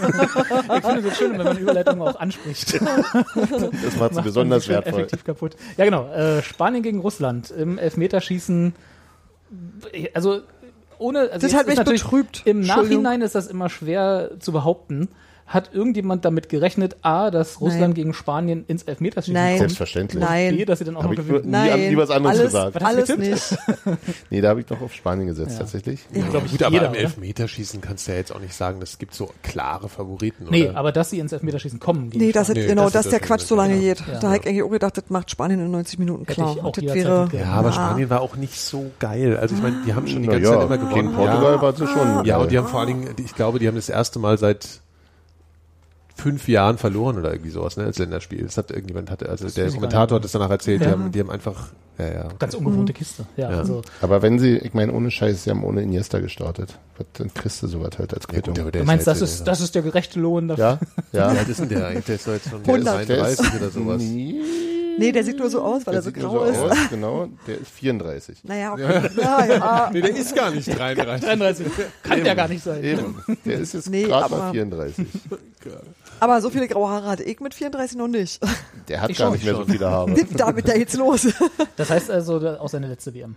Ich 0.76 0.84
finde 0.84 1.08
es 1.08 1.16
schön, 1.16 1.32
wenn 1.38 1.44
man 1.46 1.56
Überleitungen 1.58 2.02
auch 2.06 2.16
anspricht. 2.20 2.74
Das 2.74 3.96
macht 3.98 4.10
sie 4.10 4.16
Macht 4.16 4.24
besonders 4.24 4.68
wertvoll. 4.68 4.92
effektiv 5.00 5.24
kaputt. 5.24 5.56
Ja, 5.78 5.84
genau. 5.86 6.06
Äh, 6.12 6.42
Spanien 6.42 6.82
gegen 6.82 7.00
Russland 7.00 7.50
im 7.50 7.78
Elfmeterschießen. 7.78 8.74
Also 10.14 10.40
ohne. 10.98 11.30
Also 11.32 11.46
Das 11.46 11.54
hat 11.54 11.62
ist 11.62 11.66
mich 11.68 11.76
natürlich- 11.78 12.02
betrübt. 12.02 12.42
Im. 12.44 12.60
Nachhinein 12.60 13.22
ist 13.22 13.34
das 13.34 13.46
immer 13.46 13.68
schwer 13.70 14.32
zu 14.40 14.52
behaupten. 14.52 15.08
Hat 15.46 15.70
irgendjemand 15.72 16.24
damit 16.24 16.48
gerechnet, 16.48 16.96
A, 17.02 17.30
dass 17.30 17.60
Russland 17.60 17.80
Nein. 17.82 17.94
gegen 17.94 18.14
Spanien 18.14 18.64
ins 18.66 18.82
Elfmeterschießen 18.82 19.32
Nein. 19.34 19.48
kommt? 19.50 19.58
Selbstverständlich. 19.60 20.20
Nein. 20.22 20.56
B, 20.56 20.64
dass 20.64 20.80
sie 20.80 20.84
dann 20.84 20.96
auch 20.96 21.04
Hab 21.04 21.12
noch 21.12 21.18
ich 21.18 21.26
gewinnen. 21.26 21.50
Nie 21.50 21.56
an- 21.56 21.68
Nein, 21.80 21.90
nie 21.90 21.96
was 21.96 22.10
anderes 22.10 22.38
alles, 22.40 22.52
gesagt. 22.52 22.82
Alles 22.84 23.06
getippt? 23.08 23.20
nicht. 23.86 23.96
Nee, 24.30 24.40
da 24.40 24.48
habe 24.48 24.60
ich 24.60 24.66
doch 24.66 24.80
auf 24.80 24.92
Spanien 24.92 25.28
gesetzt, 25.28 25.52
Ja. 25.52 25.58
tatsächlich. 25.60 26.00
Glaube 26.12 26.46
ich, 26.46 26.52
Gut, 26.52 26.62
aber 26.64 26.72
jeder, 26.72 26.86
im 26.86 26.90
oder? 26.92 27.00
Elfmeterschießen 27.00 27.80
kannst 27.80 28.08
du 28.08 28.12
ja 28.12 28.18
jetzt 28.18 28.34
auch 28.34 28.40
nicht 28.40 28.54
sagen, 28.54 28.80
es 28.82 28.98
gibt 28.98 29.14
so 29.14 29.30
klare 29.44 29.88
Favoriten. 29.88 30.46
Nee, 30.50 30.68
oder? 30.68 30.76
aber 30.78 30.90
dass 30.90 31.10
sie 31.10 31.20
ins 31.20 31.30
Elfmeterschießen 31.32 31.78
kommen. 31.78 32.10
gegen 32.10 32.24
Nee, 32.24 32.32
das 32.32 32.48
ist, 32.48 32.56
Nee, 32.56 32.66
genau, 32.66 32.84
das 32.84 32.92
dass 32.94 33.06
ist 33.06 33.12
der 33.12 33.20
das 33.20 33.28
Quatsch 33.28 33.42
so 33.42 33.54
lange 33.54 33.74
Schlimme, 33.76 33.94
geht. 33.94 34.00
Ja. 34.08 34.18
Da 34.18 34.28
habe 34.28 34.38
ich 34.38 34.46
eigentlich 34.48 34.62
auch 34.64 34.70
gedacht, 34.70 34.96
das 34.96 35.04
macht 35.10 35.30
Spanien 35.30 35.60
in 35.60 35.70
90 35.70 35.98
Minuten 36.00 36.22
Hätte 36.24 36.34
klar. 36.34 36.56
ich 36.56 36.62
auch 36.64 36.72
das 36.72 36.82
jederzeit 36.82 37.32
wäre. 37.32 37.44
Ja, 37.44 37.52
aber 37.52 37.72
Spanien 37.72 38.10
war 38.10 38.20
auch 38.20 38.34
nicht 38.36 38.60
so 38.60 38.90
geil. 38.98 39.36
Also 39.36 39.54
ich 39.54 39.62
meine, 39.62 39.76
die 39.86 39.94
haben 39.94 40.08
schon 40.08 40.22
die 40.22 40.28
Na 40.28 40.34
ganze 40.34 40.50
ja, 40.50 40.56
Zeit 40.58 40.66
immer 40.66 40.78
gewonnen. 40.78 40.94
gegen 40.94 41.12
Portugal 41.12 41.54
ja. 41.54 41.62
war 41.62 41.72
sie 41.76 41.86
schon. 41.86 42.24
Ja, 42.24 42.38
und 42.38 42.50
die 42.50 42.58
haben 42.58 42.66
vor 42.66 42.80
allen 42.80 42.88
Dingen, 42.88 43.14
ich 43.24 43.34
glaube, 43.34 43.58
die 43.60 43.68
haben 43.68 43.76
das 43.76 43.88
erste 43.88 44.18
Mal 44.18 44.38
seit 44.38 44.80
fünf 46.18 46.48
Jahren 46.48 46.78
verloren 46.78 47.18
oder 47.18 47.30
irgendwie 47.30 47.50
sowas, 47.50 47.76
ne, 47.76 47.84
als 47.84 47.98
Länderspiel. 47.98 48.42
Das 48.42 48.56
hat 48.56 48.70
irgendjemand 48.70 49.10
hatte, 49.10 49.28
also 49.28 49.48
der 49.48 49.66
ich 49.66 49.72
gar 49.72 49.74
Kommentator 49.80 50.16
hat 50.16 50.24
das 50.24 50.32
danach 50.32 50.50
erzählt, 50.50 50.80
die 50.80 50.86
Ja. 50.86 50.92
haben, 50.92 51.12
die 51.12 51.20
haben 51.20 51.30
einfach, 51.30 51.68
ja, 51.98 52.06
ja. 52.08 52.28
Ganz 52.38 52.54
ungewohnte 52.54 52.92
Kiste. 52.94 53.26
Ja, 53.36 53.50
Ja. 53.50 53.58
also. 53.58 53.82
Aber 54.00 54.22
wenn 54.22 54.38
sie, 54.38 54.56
ich 54.56 54.72
meine, 54.74 54.92
ohne 54.92 55.10
Scheiß, 55.10 55.44
sie 55.44 55.50
haben 55.50 55.62
ohne 55.62 55.82
Iniesta 55.82 56.18
gestartet. 56.20 56.78
Was, 56.96 57.06
dann 57.14 57.32
kriegst 57.34 57.62
du 57.62 57.66
sowas 57.68 57.90
halt 57.98 58.14
als 58.14 58.24
Ja, 58.24 58.32
Quittung. 58.32 58.54
gut, 58.54 58.60
aber 58.62 58.70
der 58.72 58.80
Du 58.82 58.86
meinst, 58.86 59.06
halt 59.06 59.20
das 59.20 59.30
ist, 59.30 59.44
das 59.44 59.60
ist 59.60 59.74
der 59.74 59.82
gerechte 59.82 60.18
Lohn 60.18 60.48
dafür? 60.48 60.78
ja, 61.12 61.28
ja. 61.28 61.34
Wie 61.34 61.38
alt 61.38 61.48
ist 61.48 61.60
denn 61.60 61.68
der 61.68 61.86
eigentlich? 61.86 62.04
Der 62.06 62.14
ist 62.16 62.26
doch 62.26 62.32
jetzt 62.32 62.48
schon 62.48 62.62
100. 62.64 63.08
Der 63.08 63.16
33 63.18 63.46
ist- 63.46 63.54
oder 63.60 63.70
sowas. 63.70 64.02
Nee, 64.02 64.34
nee, 64.98 65.12
der 65.12 65.24
sieht 65.24 65.38
nur 65.38 65.50
so 65.50 65.60
aus, 65.62 65.86
weil 65.86 65.92
der 65.92 66.00
er 66.00 66.02
so 66.02 66.10
sieht 66.10 66.18
nur 66.22 66.30
grau 66.32 66.44
ist. 66.44 66.58
so 66.58 66.64
aus, 66.66 66.76
genau. 66.90 67.28
Der 67.46 67.58
ist 67.60 67.70
34. 67.70 68.44
Naja, 68.44 68.72
okay. 68.72 69.10
ja, 69.20 69.44
ja. 69.46 69.90
Nee, 69.92 70.00
der 70.02 70.16
ist 70.16 70.34
gar 70.34 70.50
nicht 70.50 70.66
33. 70.68 71.26
33. 71.28 71.66
Kann 72.02 72.24
der 72.24 72.34
gar 72.34 72.48
nicht 72.48 72.62
sein. 72.64 72.82
Eben. 72.84 73.22
Der 73.44 73.58
ist 73.60 73.74
jetzt 73.74 73.90
Nee, 73.90 74.04
gerade 74.04 74.24
aber- 74.26 74.38
mal 74.38 74.50
34. 74.52 75.06
Aber 76.20 76.40
so 76.40 76.48
viele 76.50 76.66
graue 76.68 76.88
Haare 76.88 77.08
hatte 77.08 77.22
ich 77.24 77.40
mit 77.40 77.52
34 77.54 77.98
noch 77.98 78.08
nicht. 78.08 78.40
Der 78.88 79.02
hat 79.02 79.10
Ich 79.10 79.18
gar 79.18 79.30
nicht 79.32 79.44
mehr 79.44 79.54
so 79.54 79.62
schon. 79.62 79.70
viele 79.72 79.90
Haare. 79.90 80.14
Damit 80.36 80.68
da 80.68 80.74
jetzt 80.74 80.94
los. 80.96 81.28
Das 81.76 81.90
heißt 81.90 82.10
also, 82.10 82.36
auch 82.58 82.68
seine 82.68 82.88
letzte 82.88 83.12
WM. 83.14 83.36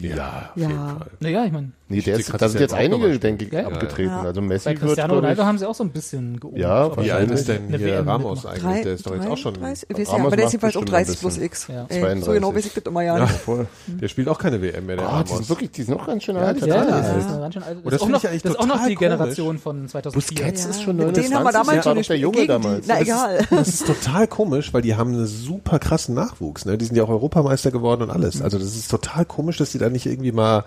Ja, 0.00 0.50
auf 0.54 0.60
Ja. 0.60 0.68
jeden 0.68 0.78
Fall. 0.78 1.06
Naja, 1.20 1.44
ich 1.44 1.52
meine, 1.52 1.72
Nee, 1.90 2.02
der 2.02 2.18
ist, 2.18 2.30
da 2.38 2.48
sind 2.50 2.60
jetzt 2.60 2.74
einige, 2.74 3.14
auch 3.14 3.18
denke 3.18 3.46
ich, 3.46 3.52
Ja, 3.52 3.66
abgetreten. 3.66 4.10
Ja. 4.10 4.20
Also 4.22 4.42
Messi 4.42 4.66
bei 4.66 4.70
wird, 4.72 4.80
Cristiano 4.82 5.14
ich, 5.14 5.18
Ronaldo 5.20 5.44
haben 5.44 5.56
sie 5.58 5.66
auch 5.66 5.74
so 5.74 5.82
ein 5.84 5.90
bisschen 5.90 6.38
geobt. 6.38 6.58
Ja, 6.58 6.94
Wie 7.02 7.10
alt 7.10 7.30
ist 7.30 7.48
denn 7.48 7.68
hier 7.68 7.80
WM 7.80 8.06
Ramos 8.08 8.44
mitmachen. 8.44 8.66
eigentlich? 8.66 8.82
Der 8.84 8.92
ist 8.92 9.06
doch 9.06 9.14
jetzt 9.14 9.26
auch 9.26 9.36
schon, 9.38 9.54
33, 9.54 9.88
weiß 9.88 9.96
ja, 10.06 10.12
Ramos 10.12 10.26
aber 10.26 10.36
der 10.36 10.44
ist 10.46 10.52
jedenfalls 10.52 10.76
auch 10.76 10.80
bestimmt 10.82 10.98
30 10.98 11.16
ein 11.16 11.20
plus. 11.20 11.38
X. 11.38 11.66
Ja. 11.68 11.86
Ey, 11.88 11.94
so 11.98 12.00
32. 12.06 12.34
genau 12.34 12.54
weiß 12.54 12.66
ich 12.66 12.74
das 12.74 12.84
immer 12.84 13.02
ja 13.02 13.18
nicht. 13.20 13.30
voll. 13.32 13.66
der 13.86 14.08
spielt 14.08 14.28
auch 14.28 14.38
keine 14.38 14.60
WM 14.60 14.84
mehr, 14.84 14.96
der 14.96 15.06
Oh, 15.06 15.08
die 15.08 15.14
Ramos. 15.14 15.30
sind 15.38 15.48
wirklich, 15.48 15.70
die 15.70 15.82
sind 15.84 15.96
noch 15.96 16.06
ganz 16.06 16.22
schön 16.24 16.36
Ja, 16.36 16.42
alt. 16.42 16.62
die 16.62 16.68
Ja, 16.68 16.74
alt. 16.76 16.88
ganz 16.90 17.06
schön. 17.08 17.62
Und 17.62 17.86
Das, 17.86 17.94
ist 17.94 18.02
auch 18.02 18.08
noch, 18.08 18.24
ich 18.24 18.46
auch 18.58 18.86
die 18.86 18.94
Generation 18.94 19.58
von 19.58 19.88
2004. 19.88 20.12
Busquets 20.44 20.66
ist 20.66 20.82
schon 20.82 20.96
Mit 20.96 21.16
denen 21.16 21.34
haben 21.34 21.44
wir 21.44 21.52
29, 21.52 21.82
damals 21.82 21.86
war 21.86 21.94
schon 22.04 22.12
der. 22.12 22.18
Junge 22.18 22.46
damals. 22.46 22.84
Die. 22.86 22.92
Na 22.92 23.00
egal. 23.00 23.38
Das 23.50 23.68
ist 23.68 23.86
total 23.86 24.26
komisch, 24.28 24.74
weil 24.74 24.82
die 24.82 24.94
haben 24.94 25.14
einen 25.14 25.26
super 25.26 25.78
krassen 25.78 26.14
Nachwuchs. 26.14 26.66
Ne? 26.66 26.76
Die 26.76 26.84
sind 26.84 26.96
ja 26.96 27.04
auch 27.04 27.08
Europameister 27.08 27.70
geworden 27.70 28.02
und 28.02 28.10
alles. 28.10 28.42
Also 28.42 28.58
das 28.58 28.76
ist 28.76 28.90
total 28.90 29.24
komisch, 29.24 29.56
dass 29.56 29.70
die 29.72 29.78
da 29.78 29.87
nicht 29.90 30.06
irgendwie 30.06 30.32
mal 30.32 30.64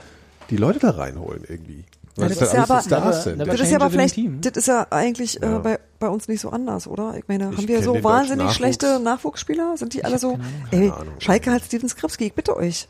die 0.49 0.57
Leute 0.57 0.79
da 0.79 0.91
reinholen 0.91 1.43
irgendwie. 1.47 1.83
Das 2.17 2.31
ist 2.33 2.41
ja 2.53 2.63
aber- 2.63 2.81
Stars 2.81 2.91
aber- 2.91 3.13
sind. 3.13 3.41
aber- 3.41 3.51
Das 3.51 3.61
ist 3.61 3.69
ja 3.71 3.77
aber 3.77 3.89
Change 3.89 4.09
vielleicht, 4.13 4.45
das 4.45 4.57
ist 4.57 4.67
ja 4.67 4.85
eigentlich 4.89 5.35
Ja. 5.35 5.57
Äh, 5.57 5.59
bei, 5.59 5.79
bei 5.99 6.09
uns 6.09 6.27
nicht 6.27 6.41
so 6.41 6.49
anders, 6.49 6.85
oder? 6.87 7.15
Ich 7.17 7.23
meine, 7.27 7.49
Ich 7.51 7.57
haben 7.57 7.67
wir 7.67 7.81
so 7.83 8.03
wahnsinnig 8.03 8.47
deutschen 8.47 8.55
schlechte 8.55 8.85
Nachwuchs. 8.87 9.03
Nachwuchsspieler? 9.05 9.77
Sind 9.77 9.93
die 9.93 10.03
alle 10.03 10.19
so? 10.19 10.37
Ey, 10.71 10.89
Ahnung. 10.89 11.13
Schalke 11.19 11.51
hat 11.51 11.63
Steven 11.63 11.87
Skripski, 11.87 12.25
ich 12.25 12.33
bitte 12.33 12.55
euch. 12.57 12.87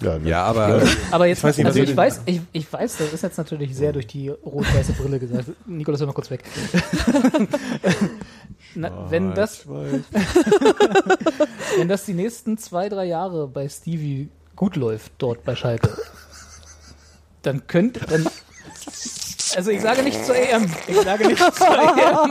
Ja, 0.00 0.16
ne? 0.16 0.28
Ja, 0.28 0.44
aber 0.44 0.80
Aber 1.10 1.26
jetzt, 1.26 1.42
weiß 1.42 1.56
nicht, 1.56 1.66
was 1.66 1.70
also 1.74 1.80
ihr 1.80 1.88
ich 1.90 1.96
weiß, 1.96 2.20
ich, 2.26 2.40
ich 2.52 2.72
weiß, 2.72 2.98
das 2.98 3.12
ist 3.12 3.22
jetzt 3.22 3.36
natürlich 3.38 3.74
sehr 3.74 3.92
durch 3.92 4.06
die 4.06 4.28
rot-weiße 4.28 4.92
Brille 4.92 5.18
gesagt. 5.18 5.46
Nikolas, 5.66 5.98
hör 5.98 6.06
mal 6.06 6.12
kurz 6.12 6.30
weg. 6.30 6.44
Na, 8.76 9.10
wenn 9.10 9.34
das, 9.34 9.66
wenn 11.76 11.88
das 11.88 12.04
die 12.04 12.14
nächsten 12.14 12.58
zwei, 12.58 12.88
drei 12.88 13.06
Jahre 13.06 13.48
bei 13.48 13.68
Stevie 13.68 14.28
gut 14.58 14.74
läuft, 14.74 15.12
dort 15.18 15.44
bei 15.44 15.54
Schalke, 15.54 15.88
dann 17.42 17.68
könnte, 17.68 18.00
dann, 18.00 18.28
also 19.56 19.70
ich 19.70 19.80
sage 19.80 20.02
nicht 20.02 20.24
zur 20.24 20.36
EM, 20.36 20.66
ich 20.86 20.96
sage 21.00 21.26
nicht 21.28 21.38
zur 21.54 21.66
EM, 21.68 22.30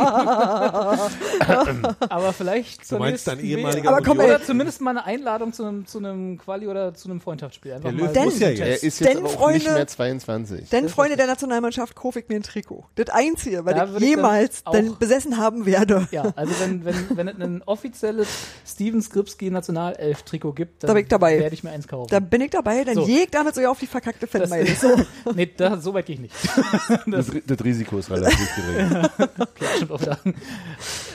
aber 2.09 2.33
vielleicht 2.33 2.85
zur 2.85 2.97
Du 2.97 3.03
meinst 3.03 3.27
dein 3.27 3.39
ehemaliger 3.39 3.89
Aber 3.89 4.01
komm, 4.01 4.19
oder 4.19 4.41
zumindest 4.43 4.81
mal 4.81 4.91
eine 4.91 5.05
Einladung 5.05 5.53
zu 5.53 5.63
einem, 5.63 5.85
zu 5.85 5.97
einem 5.99 6.37
Quali 6.37 6.67
oder 6.67 6.93
zu 6.93 7.09
einem 7.09 7.21
Freundschaftsspiel. 7.21 7.73
Einfach 7.73 7.89
Der 7.91 8.03
mal 8.05 8.13
Denn- 8.13 8.25
muss 8.25 8.39
ja 8.39 8.49
Er 8.49 8.53
jetzt. 8.69 8.83
ist 8.83 8.99
jetzt 8.99 9.09
Denn, 9.09 9.17
aber 9.19 9.27
auch 9.27 9.33
Freunde- 9.33 9.59
nicht 9.59 9.71
mehr 9.73 9.87
22. 9.87 10.69
Denn 10.69 10.89
Freunde 10.89 11.15
der 11.17 11.27
Nationalmannschaft 11.27 11.95
kaufe 11.95 12.19
ich 12.19 12.27
mir 12.29 12.35
ein 12.35 12.43
Trikot. 12.43 12.85
Das 12.95 13.09
einzige, 13.09 13.65
weil 13.65 13.73
Da 13.75 13.85
ich 13.85 13.91
würde 13.91 14.05
ich 14.05 14.11
dann 14.13 14.19
jemals 14.21 14.63
besessen 14.99 15.37
haben 15.37 15.65
werde. 15.65 16.07
Ja, 16.11 16.31
also 16.35 16.53
wenn, 16.59 16.85
wenn, 16.85 16.95
wenn 17.15 17.27
es 17.27 17.35
ein 17.39 17.61
offizielles 17.65 18.27
Steven 18.65 19.01
Skripski 19.01 19.49
Nationalelf-Trikot 19.51 20.53
gibt, 20.53 20.83
dann 20.83 20.87
Da 20.89 20.93
bin 20.93 21.03
ich 21.03 21.09
dabei. 21.09 21.39
werde 21.39 21.53
ich 21.53 21.63
mir 21.63 21.71
eins 21.71 21.87
kaufen. 21.87 22.09
Da 22.09 22.19
bin 22.19 22.41
ich 22.41 22.51
dabei, 22.51 22.83
dann 22.83 22.95
So. 22.95 23.01
jeg 23.07 23.23
ich 23.23 23.29
damit 23.31 23.55
sogar 23.55 23.71
auf 23.71 23.79
die 23.79 23.87
verkackte 23.87 24.27
Fanmeile. 24.27 24.67
So. 24.75 24.89
nee, 25.35 25.51
da, 25.55 25.77
so 25.77 25.93
weit 25.93 26.05
gehe 26.05 26.15
ich 26.15 26.21
nicht. 26.21 26.35
Das, 27.07 27.31
das 27.45 27.63
Risiko 27.63 27.97
ist 27.97 28.09
relativ 28.11 28.47
gering. 28.55 29.07
Stimmt 29.75 29.91
auch 29.91 30.01
wieder. 30.01 30.17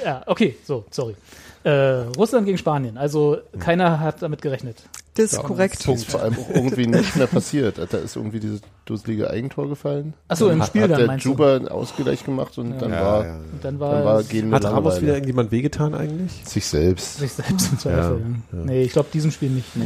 ja, 0.05 0.23
okay, 0.27 0.57
so, 0.65 0.85
sorry. 0.91 1.15
Äh, 1.65 1.71
Russland 2.17 2.47
gegen 2.47 2.59
Spanien. 2.59 2.99
Also 2.99 3.39
keiner 3.61 4.01
hat 4.01 4.21
damit 4.23 4.43
gerechnet. 4.43 4.83
Das 5.15 5.35
ist 5.35 5.43
korrekt. 5.43 5.87
Das 5.87 5.95
ist 5.97 6.11
vor 6.11 6.23
allem 6.23 6.37
auch 6.39 6.49
irgendwie 6.49 6.87
nicht 6.87 7.17
mehr 7.17 7.27
passiert. 7.27 7.77
Da 7.79 7.99
ist 7.99 8.17
irgendwie 8.17 8.41
dieses 8.41 8.63
dusselige 8.87 9.29
Eigentor 9.31 9.69
gefallen. 9.69 10.15
Achso, 10.27 10.49
im 10.49 10.61
hat, 10.63 10.69
Spiel 10.69 10.83
hat 10.83 10.93
dann 10.93 11.07
der 11.07 11.17
Juba 11.19 11.57
einen 11.57 11.69
Ausgleich 11.69 12.25
gemacht 12.25 12.57
und 12.57 12.79
dann 12.81 12.91
Ja, 12.91 13.01
war, 13.01 13.25
ja. 13.27 13.33
du? 13.35 13.39
Und 13.53 13.65
dann 13.65 13.79
war, 13.81 13.95
dann 13.95 14.05
war 14.05 14.23
gehen 14.25 14.53
Hat 14.55 14.65
Ramos 14.65 15.01
wieder 15.03 15.13
irgendjemand 15.13 15.53
wehgetan 15.53 15.95
eigentlich? 15.95 16.33
sich 16.47 16.65
selbst. 16.67 17.19
sich 17.19 17.33
selbst 17.33 17.71
im 17.73 17.79
Zweifel. 17.79 18.23
Nee, 18.53 18.83
ich 18.85 18.93
glaube 18.93 19.11
diesem 19.13 19.31
Spiel 19.31 19.51
nicht. 19.51 19.77
Nee. 19.77 19.85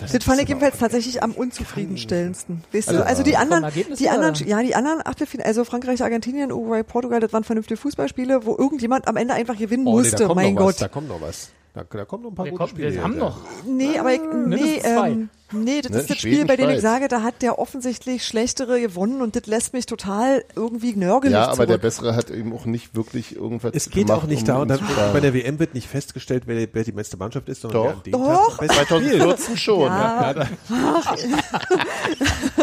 Das 0.00 0.24
fand 0.24 0.40
ich 0.42 0.48
jedenfalls 0.48 0.78
tatsächlich 0.78 1.22
am 1.22 1.32
unzufriedenstellendsten. 1.32 2.62
Weißt 2.72 2.88
du, 2.88 2.92
Also, 2.92 3.04
also 3.04 3.22
die 3.22 3.36
anderen, 3.36 3.64
die 3.98 4.08
anderen, 4.08 4.34
ja, 4.46 4.62
die 4.62 4.74
anderen 4.74 5.00
Achtelfinale, 5.06 5.46
also 5.46 5.64
Frankreich, 5.64 6.02
Argentinien, 6.02 6.52
Uruguay, 6.52 6.82
Portugal, 6.82 7.20
das 7.20 7.32
waren 7.32 7.44
vernünftige 7.44 7.76
Fußballspiele, 7.78 8.44
wo 8.46 8.56
irgendjemand 8.56 9.08
am 9.08 9.16
Ende 9.16 9.34
einfach 9.34 9.56
gewinnen 9.56 9.86
Oh, 9.86 9.92
nee, 9.92 9.96
musste. 9.98 10.16
da 10.16 10.26
kommt 10.26 10.36
mein 10.36 10.54
noch 10.54 10.60
was, 10.60 10.66
Gott. 10.74 10.80
da 10.82 10.88
kommt 10.88 11.08
noch 11.08 11.20
was. 11.20 11.50
Da, 11.74 11.82
da 11.84 12.04
kommen 12.04 12.22
noch 12.24 12.30
ein 12.30 12.34
paar 12.36 12.44
Wir, 12.44 12.52
gute 12.52 12.64
kommen, 12.64 12.76
wir 12.78 12.88
Spiele. 12.90 13.02
haben 13.02 13.12
ja. 13.14 13.18
noch. 13.18 13.38
Nee, 13.66 13.98
aber 13.98 14.12
ich, 14.14 14.20
nee, 14.20 14.36
mindestens 14.36 14.82
zwei. 14.82 15.10
ähm, 15.10 15.28
nee, 15.62 15.80
das 15.82 15.92
Ne, 15.92 15.98
ist 15.98 16.10
das 16.10 16.18
Schweden, 16.18 16.34
Spiel, 16.36 16.46
bei 16.46 16.56
dem 16.56 16.70
ich 16.70 16.80
sage, 16.80 17.08
da 17.08 17.22
hat 17.22 17.42
der 17.42 17.58
offensichtlich 17.58 18.24
Schlechtere 18.26 18.80
gewonnen 18.80 19.20
und 19.22 19.36
das 19.36 19.46
lässt 19.46 19.72
mich 19.72 19.86
total 19.86 20.44
irgendwie 20.56 20.94
nörgelig 20.96 21.32
Ja, 21.34 21.44
aber 21.48 21.66
der 21.66 21.76
zurück. 21.76 21.82
Bessere 21.82 22.16
hat 22.16 22.30
eben 22.30 22.52
auch 22.52 22.64
nicht 22.64 22.94
wirklich 22.94 23.36
irgendwas 23.36 23.72
Es 23.74 23.90
geht 23.90 24.06
gemacht, 24.06 24.24
auch 24.24 24.26
nicht 24.26 24.42
um 24.42 24.46
da. 24.46 24.54
ihn 24.56 24.60
Und 24.62 24.68
dann, 24.68 24.78
zu 24.78 24.84
schlagen. 24.86 25.12
bei 25.12 25.20
der 25.20 25.34
WM 25.34 25.58
wird 25.58 25.74
nicht 25.74 25.88
festgestellt, 25.88 26.44
wer, 26.46 26.66
wer 26.72 26.84
die 26.84 26.92
beste 26.92 27.16
Mannschaft 27.16 27.48
ist, 27.48 27.60
sondern 27.62 27.94
Doch. 28.10 28.12
Doch. 28.12 28.58
Tag 28.58 28.62
am 28.62 28.66
besten 28.68 28.96
spielt. 29.04 29.20
2014 29.20 29.56
schon. 29.56 29.80
Ja. 29.86 30.34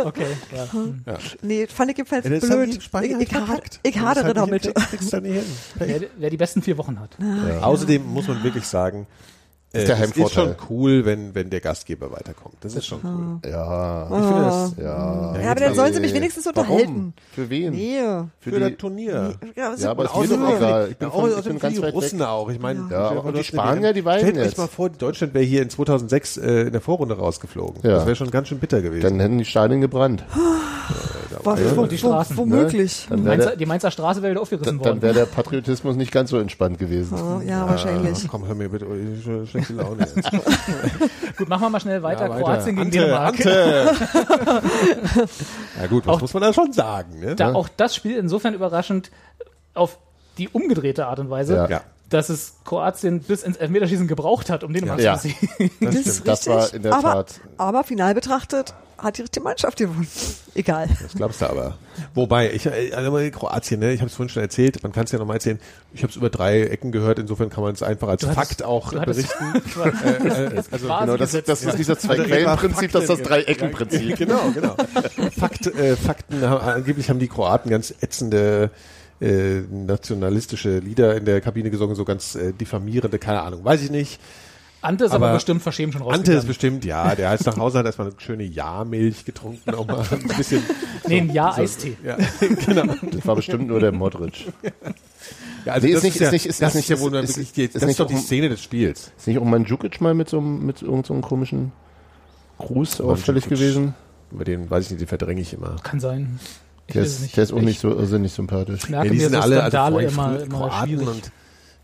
Okay, 0.04 0.26
ja. 1.06 1.18
Nee, 1.42 1.68
fand 1.68 1.92
ich 1.92 1.98
jedenfalls 1.98 2.26
Ja, 2.26 2.30
blöd. 2.40 2.74
die 2.74 2.78
ich, 2.78 2.86
ich, 2.88 3.34
halt 3.34 3.46
verkackt. 3.48 3.80
ich 3.84 4.00
hadere 4.00 4.34
damit. 4.34 4.72
Wer, 5.76 6.02
wer 6.18 6.30
die 6.30 6.38
besten 6.38 6.62
vier 6.62 6.78
Wochen 6.78 7.00
hat. 7.00 7.18
Außerdem 7.62 8.06
muss 8.06 8.28
man 8.28 8.44
wirklich 8.44 8.66
sagen, 8.66 9.08
äh, 9.74 9.86
der 9.86 9.96
es 9.96 10.02
ist 10.02 10.18
Heimvorteil. 10.18 10.56
schon 10.58 10.68
cool, 10.70 11.06
wenn, 11.06 11.34
wenn 11.36 11.50
der 11.50 11.60
Gastgeber 11.62 12.12
weiterkommt. 12.12 12.56
Das 12.62 12.76
ist 12.76 12.86
schon 12.86 13.00
cool. 13.04 13.50
Ja, 13.50 14.04
Ich 14.04 14.26
finde 14.28 14.42
das 14.44 14.74
ja. 14.78 15.42
Ja, 15.42 15.52
aber 15.52 15.60
dann 15.62 15.76
sollen 15.76 15.94
sie 15.94 16.00
mich 16.02 16.14
wenigstens 16.14 16.46
unterhalten. 16.48 16.88
Warum? 16.88 17.14
Für 17.34 17.50
wen? 17.50 17.72
Nee. 17.74 18.00
Für, 18.40 18.50
für 18.52 18.60
das 18.60 18.72
Turnier. 18.78 19.34
Ja, 19.56 19.74
ja, 19.78 19.90
aber 19.92 20.06
es 20.06 20.12
ist 20.12 20.30
mir 20.32 20.38
doch 20.38 20.58
egal. 20.58 20.88
Ich 20.92 20.98
bin, 20.98 21.08
Ja, 21.08 21.14
von, 21.14 21.30
ich 21.38 21.44
bin 21.46 21.60
ganz 21.60 21.76
die 21.76 21.82
weit 21.82 21.94
Russen 21.94 22.20
weg. 22.20 22.28
auch. 22.28 22.50
Ich 22.50 22.60
meine, 22.60 22.88
Ja, 22.92 23.12
dir 23.12 23.24
und 23.26 23.38
die 23.38 23.44
Spanier, 23.44 23.94
die 23.94 24.04
weinen 24.06 24.20
Stellt 24.22 24.38
euch 24.38 24.46
jetzt. 24.46 24.58
mal 24.58 24.68
vor, 24.68 24.90
Deutschland 24.90 25.34
wäre 25.34 25.46
hier 25.46 25.62
in 25.62 25.70
2006 25.70 26.38
äh, 26.38 26.62
in 26.64 26.72
der 26.72 26.82
Vorrunde 26.82 27.18
rausgeflogen. 27.18 27.82
Ja. 27.84 27.92
Das 27.96 28.06
wäre 28.06 28.16
schon 28.16 28.30
ganz 28.32 28.50
schön 28.50 28.60
bitter 28.60 28.82
gewesen. 28.82 29.02
Dann 29.04 29.20
hätten 29.20 29.38
die 29.38 29.46
Stadien 29.46 29.82
gebrannt. 29.82 30.24
War, 31.44 31.58
Ja, 31.60 31.76
wo, 31.76 31.86
die 31.86 31.98
Straßen, 31.98 32.38
womöglich. 32.38 33.08
Dann 33.10 33.20
Die 33.20 33.26
wäre 33.26 33.38
Mainzer, 33.38 33.56
die 33.56 33.66
Mainzer 33.66 33.90
Straße 33.92 34.22
wäre 34.22 34.32
wieder 34.34 34.42
aufgerissen 34.42 34.66
dann, 34.78 34.80
worden. 34.86 35.00
dann 35.00 35.02
wär 35.02 35.14
der 35.14 35.26
Patriotismus 35.26 35.96
nicht 35.96 36.12
ganz 36.12 36.30
so 36.30 36.38
entspannt 36.38 36.78
gewesen. 36.78 37.18
Ja, 37.18 37.42
ja, 37.42 37.68
wahrscheinlich. 37.70 38.28
Komm, 38.28 38.46
hör 38.46 38.54
mir 38.54 38.70
bitte, 38.70 38.86
schlechte 39.64 39.74
Laune 39.74 40.06
jetzt. 40.06 40.32
Gut, 41.38 41.50
machen 41.50 41.62
wir 41.64 41.70
mal 41.70 41.80
schnell 41.80 42.04
weiter. 42.04 42.26
Ja, 42.26 42.30
weiter. 42.30 42.42
Kroatien 42.44 42.76
gegen 42.76 42.82
Ante, 42.82 43.00
Dänemark. 43.00 43.34
Ante. 43.46 43.92
ja 45.82 45.88
gut, 45.88 46.06
was 46.06 46.18
Auch- 46.18 46.22
muss 46.22 46.34
man 46.34 46.44
da 46.44 46.54
schon 46.54 46.74
sagen? 46.74 47.20
Ne? 47.20 47.36
Da 47.36 47.54
auch 47.54 47.68
das 47.76 47.96
Spiel 47.96 48.18
insofern 48.18 48.54
überraschend 48.54 49.12
auf 49.74 49.98
die 50.38 50.50
umgedrehte 50.50 51.08
Art 51.08 51.20
und 51.20 51.30
Weise, 51.30 51.68
Ja. 51.70 51.82
Dass 52.12 52.30
es 52.30 52.54
Kroatien 52.66 53.22
bis 53.22 53.42
ins 53.42 53.58
Elfmeterschießen 53.58 54.08
gebraucht 54.08 54.50
hat, 54.52 54.64
um 54.64 54.72
Dänemark 54.74 55.00
Ja. 55.00 55.18
zu 55.18 55.30
besiegen. 55.30 55.50
Das, 55.80 55.92
stimmt. 55.94 56.06
ist 56.06 56.28
Das 56.28 56.40
richtig. 56.48 56.54
war 56.54 56.74
in 56.76 56.82
der 56.84 56.94
aber, 56.94 57.12
Tat- 57.26 57.42
Aber 57.58 57.84
final 57.84 58.14
betrachtet 58.14 58.74
hat 58.98 59.18
die 59.18 59.22
richtige 59.24 59.44
Mannschaft 59.44 59.78
gewonnen. 59.80 60.08
Egal. 60.54 60.88
Das 61.02 61.14
glaubst 61.16 61.42
du 61.42 61.48
aber. 61.50 61.78
Wobei, 62.14 62.52
ich, 62.54 62.68
äh, 62.68 62.94
also 62.94 63.18
Kroatien, 63.32 63.80
ne, 63.80 63.94
ich 63.94 64.02
habe 64.02 64.10
es 64.10 64.16
vorhin 64.16 64.30
schon 64.30 64.44
erzählt, 64.44 64.84
man 64.84 64.92
kann 64.92 65.06
es 65.06 65.12
ja 65.12 65.18
nochmal 65.18 65.38
erzählen, 65.38 65.60
ich 65.94 66.04
habe 66.04 66.12
es 66.12 66.18
über 66.18 66.30
drei 66.30 66.62
Ecken 66.62 66.92
gehört, 66.92 67.18
insofern 67.18 67.50
kann 67.50 67.64
man 67.64 67.74
es 67.74 67.82
einfach 67.82 68.10
als 68.10 68.22
hattest- 68.24 68.38
Fakt 68.38 68.64
auch 68.64 68.92
berichten. 68.94 69.62
Äh, 69.82 70.28
äh, 70.28 70.64
also 70.70 70.88
Genau, 70.88 71.18
das, 71.18 71.32
das 71.32 71.64
ist 71.64 71.78
dieser 71.80 71.98
Zwei-Quellen-Prinzip, 71.98 72.92
das 72.92 73.04
ist 73.04 73.10
das 73.10 73.22
Drei-Ecken-Prinzip. 73.24 74.18
Genau, 74.18 74.52
genau. 74.54 74.76
Fakt, 75.40 75.66
äh, 75.68 75.96
Fakten, 75.96 76.42
haben- 76.48 76.62
angeblich 76.62 77.10
haben 77.10 77.20
die 77.20 77.28
Kroaten 77.30 77.70
ganz 77.72 77.92
ätzende 78.02 78.70
äh, 79.22 79.62
nationalistische 79.72 80.80
Lieder 80.80 81.16
in 81.16 81.26
der 81.26 81.40
Kabine 81.42 81.70
gesungen, 81.70 81.96
so 81.96 82.04
ganz 82.06 82.36
äh, 82.36 82.54
diffamierende, 82.54 83.20
keine 83.20 83.42
Ahnung, 83.42 83.64
weiß 83.64 83.84
ich 83.84 83.92
nicht. 83.92 84.20
Ante 84.84 85.06
ist 85.06 85.12
aber, 85.12 85.28
Aber 85.28 85.36
bestimmt 85.36 85.62
verschämt 85.62 85.94
schon 85.94 86.02
Ante 86.02 86.34
ist 86.34 86.48
bestimmt, 86.48 86.84
ja, 86.86 87.14
der 87.14 87.30
als 87.30 87.46
nach 87.46 87.56
Hause 87.58 87.78
hat 87.78 87.86
erstmal 87.86 88.08
eine 88.08 88.20
schöne 88.20 88.42
Ja-Milch 88.44 89.26
getrunken, 89.26 89.76
auch 89.76 89.86
mal 89.86 90.04
ein 90.10 90.28
bisschen. 90.38 90.64
Nee, 91.08 91.20
ein 91.22 91.30
Jahr 91.32 91.54
so-. 91.68 91.88
Ja, 92.04 92.18
genau. 92.66 92.96
Das 93.12 93.28
war 93.28 93.36
bestimmt 93.36 93.68
nur 93.68 93.80
der 93.80 93.92
Modric. 93.92 94.48
Ja, 95.66 95.74
also 95.74 95.86
Nee, 95.86 95.94
ist 95.94 95.98
das 95.98 96.04
nicht- 96.04 96.16
ist, 96.16 96.20
ja, 96.22 96.26
ist 96.28 96.32
nicht- 96.34 96.46
ist 96.48 96.62
das 96.64 96.74
nicht- 96.74 96.84
ist 96.86 96.90
ja 96.90 96.96
ist- 96.96 97.02
wohl 97.04 97.16
ist- 97.16 97.30
wirklich 97.38 97.54
die, 97.54 97.64
ist 97.66 97.76
das 97.76 97.84
ist 97.84 97.88
nicht 97.90 98.00
doch 98.00 98.08
die 98.08 98.16
Szene 98.18 98.50
des 98.50 98.64
Spiels. 98.64 99.12
Ist 99.16 99.28
nicht 99.28 99.38
auch 99.38 99.44
Mandzukic 99.46 100.02
mal 100.02 100.16
mit 100.16 100.30
so 100.30 100.40
einem, 100.40 100.66
mit 100.66 100.82
irgendeinem 100.82 101.04
so 101.06 101.14
einem 101.14 101.22
komischen 101.22 101.72
Gruß 102.58 103.02
auffällig 103.02 103.48
gewesen? 103.48 103.94
Über 104.32 104.46
den, 104.46 104.68
weiß 104.68 104.86
ich 104.86 104.90
nicht, 104.92 105.02
den 105.02 105.08
verdränge 105.08 105.42
ich 105.42 105.54
immer. 105.54 105.76
Kann 105.84 106.00
sein. 106.00 106.40
Ich 106.92 106.94
Der 106.94 107.04
ist, 107.04 107.22
nicht. 107.22 107.38
der 107.38 107.44
ist 107.44 107.54
auch 107.54 107.58
Ich 107.58 107.64
nicht 107.64 107.80
so 107.80 107.90
irrsinnig 107.90 108.34
sympathisch. 108.34 108.90
merke 108.90 109.08
Ja, 109.08 109.12
die 109.14 109.18
mir 109.18 109.24
sind 109.30 109.34
so 109.36 109.40
alle, 109.42 109.64
also 109.64 109.78
Skandale 109.78 109.98
allem 109.98 110.10
immer, 110.14 110.40
immer 110.42 110.58
Kroaten 110.70 110.88
schwierig. 110.88 111.08
und 111.08 111.32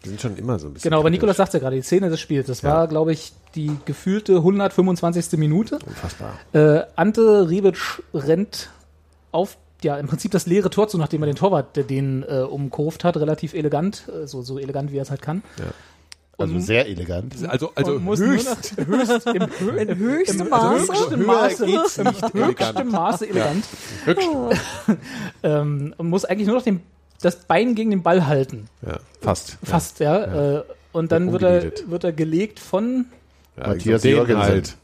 die 0.06 0.10
sind 0.10 0.22
schon 0.22 0.38
immer 0.38 0.60
so 0.60 0.68
ein 0.68 0.74
bisschen. 0.74 0.90
Genau, 0.90 1.00
aber 1.00 1.10
Nikolas 1.10 1.38
sagt 1.38 1.54
ja 1.54 1.60
gerade, 1.60 1.76
die 1.76 1.82
Szene 1.82 2.10
des 2.10 2.20
Spiels. 2.20 2.48
Das 2.48 2.62
Ja. 2.62 2.70
war, 2.70 2.88
glaube 2.88 3.12
ich, 3.14 3.34
die 3.56 3.72
gefühlte 3.86 4.36
125. 4.38 5.38
Minute. 5.40 5.80
Unfassbar. 5.86 6.34
Äh, 6.54 6.84
Ante 6.96 7.50
Rebic 7.50 7.78
rennt 8.14 8.70
auf, 9.32 9.58
ja, 9.84 9.98
im 9.98 10.08
Prinzip 10.08 10.32
das 10.32 10.46
leere 10.46 10.70
Tor 10.70 10.88
zu, 10.88 10.98
nachdem 10.98 11.24
er 11.24 11.28
den 11.28 11.36
Torwart, 11.36 11.76
der 11.76 11.84
den 11.84 12.24
äh, 12.24 12.42
umkurvt 12.42 13.04
hat, 13.04 13.18
relativ 13.18 13.54
elegant, 13.54 14.04
äh, 14.10 14.28
so, 14.28 14.42
so 14.42 14.60
elegant, 14.60 14.92
wie 14.92 14.98
er 14.98 15.04
es 15.04 15.10
halt 15.10 15.22
kann. 15.22 15.42
Also 16.40 16.60
sehr 16.60 16.88
elegant. 16.88 17.34
Also, 17.48 17.72
also 17.74 18.00
höchst, 18.00 18.78
nur 18.88 18.98
noch, 18.98 19.08
höchst, 19.10 19.28
im, 19.28 19.48
Hö 19.60 19.70
In 19.78 19.98
höchstem 19.98 20.42
im 20.42 20.50
Maße. 20.50 20.94
höchstem 20.94 21.26
Maße, 21.26 21.66
geht's 21.66 21.98
im 21.98 22.04
nicht 22.08 22.22
höchstem 22.22 22.44
elegant. 22.44 22.92
Maße 22.92 23.30
elegant. 23.30 23.66
höchst, 24.06 24.30
Ähm, 25.44 25.94
und 25.98 26.10
muss 26.10 26.26
eigentlich 26.26 26.48
nur 26.48 26.58
noch 26.58 26.64
den, 26.64 26.82
das 27.22 27.38
Bein 27.46 27.74
gegen 27.76 27.90
den 27.90 28.04
Ball 28.04 28.28
halten. 28.28 28.68
ja, 28.86 29.00
fast. 29.22 29.58
Fast, 29.64 30.00
ja. 30.00 30.58
Äh, 30.60 30.64
und 30.94 31.12
dann 31.12 31.32
wird 31.32 31.42
er, 31.44 31.72
wird 31.90 32.04
er 32.04 32.12
gelegt 32.14 32.60
von 32.60 33.06
Ja, 33.58 33.70
Matthias 33.70 34.02
so 34.04 34.08
den 34.08 34.18
Jürgensen. 34.18 34.44
halt. 34.44 34.78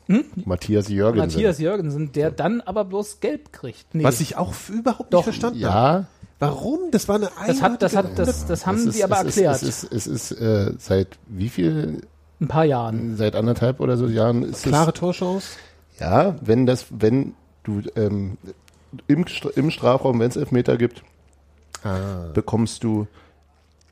Matthias 0.45 0.89
Jürgensen. 0.89 1.27
Matthias 1.27 1.59
Jürgensen, 1.59 2.11
der 2.13 2.31
dann 2.31 2.61
aber 2.61 2.83
bloß 2.85 3.19
gelb 3.19 3.53
kriegt. 3.53 3.93
Nee, 3.93 4.03
Was 4.03 4.19
ich 4.21 4.37
auch 4.37 4.53
überhaupt 4.69 5.13
Doch. 5.13 5.19
nicht 5.19 5.23
verstanden 5.25 5.65
habe. 5.65 6.07
Warum? 6.47 6.79
Das 6.91 7.07
war 7.07 7.15
eine 7.15 7.29
das 7.47 7.61
hat, 7.61 7.81
das 7.81 7.95
hat, 7.95 8.17
das, 8.17 8.45
das 8.45 8.65
haben 8.65 8.87
ist, 8.87 8.97
die 8.97 9.03
aber 9.03 9.21
es 9.21 9.25
ist, 9.25 9.37
erklärt. 9.37 9.63
Es 9.63 9.83
ist, 9.83 9.93
es 9.93 10.07
ist 10.07 10.31
äh, 10.31 10.73
seit 10.77 11.07
wie 11.27 11.49
viel, 11.49 12.01
ein 12.39 12.47
paar 12.47 12.65
Jahren. 12.65 13.15
seit 13.17 13.35
anderthalb 13.35 13.79
oder 13.79 13.97
so 13.97 14.07
Jahren 14.07 14.43
ist 14.43 14.63
klare 14.63 14.91
es, 14.91 14.99
Torchance. 14.99 15.57
ja, 15.99 16.35
wenn 16.41 16.65
das, 16.65 16.85
wenn 16.89 17.33
du 17.63 17.81
ähm, 17.95 18.37
im, 19.07 19.25
im 19.55 19.71
Strafraum, 19.71 20.19
wenn 20.19 20.29
es 20.29 20.35
Elfmeter 20.35 20.77
gibt, 20.77 21.03
bekommst 22.33 22.83
du 22.83 23.07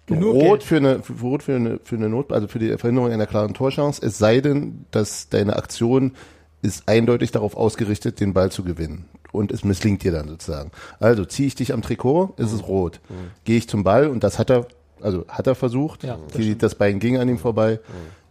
Nur 0.07 0.33
Rot 0.33 0.43
gelb. 0.43 0.63
für 0.63 0.77
eine, 0.77 1.03
für, 1.03 1.13
Rot 1.21 1.43
für 1.43 1.55
eine, 1.55 1.79
für 1.83 1.95
eine 1.95 2.09
Not, 2.09 2.31
also 2.31 2.47
für 2.47 2.59
die 2.59 2.77
Verhinderung 2.77 3.11
einer 3.11 3.27
klaren 3.27 3.53
Torchance, 3.53 4.01
es 4.05 4.17
sei 4.17 4.41
denn, 4.41 4.85
dass 4.91 5.29
deine 5.29 5.55
Aktion 5.55 6.13
ist 6.61 6.87
eindeutig 6.87 7.31
darauf 7.31 7.55
ausgerichtet, 7.55 8.19
den 8.19 8.33
Ball 8.33 8.51
zu 8.51 8.63
gewinnen. 8.63 9.05
Und 9.31 9.51
es 9.51 9.63
misslingt 9.63 10.03
dir 10.03 10.11
dann 10.11 10.27
sozusagen. 10.27 10.71
Also 10.99 11.23
ziehe 11.25 11.47
ich 11.47 11.55
dich 11.55 11.73
am 11.73 11.81
Trikot, 11.81 12.33
ist 12.37 12.51
es 12.51 12.67
rot. 12.67 12.99
Gehe 13.45 13.57
ich 13.57 13.69
zum 13.69 13.83
Ball 13.83 14.07
und 14.07 14.23
das 14.23 14.37
hat 14.39 14.49
er, 14.49 14.67
also 15.01 15.25
hat 15.27 15.47
er 15.47 15.55
versucht, 15.55 16.03
Ja, 16.03 16.17
das 16.27 16.37
die, 16.37 16.57
das 16.57 16.75
Bein 16.75 16.99
ging 16.99 17.17
an 17.17 17.29
ihm 17.29 17.37
vorbei, 17.39 17.79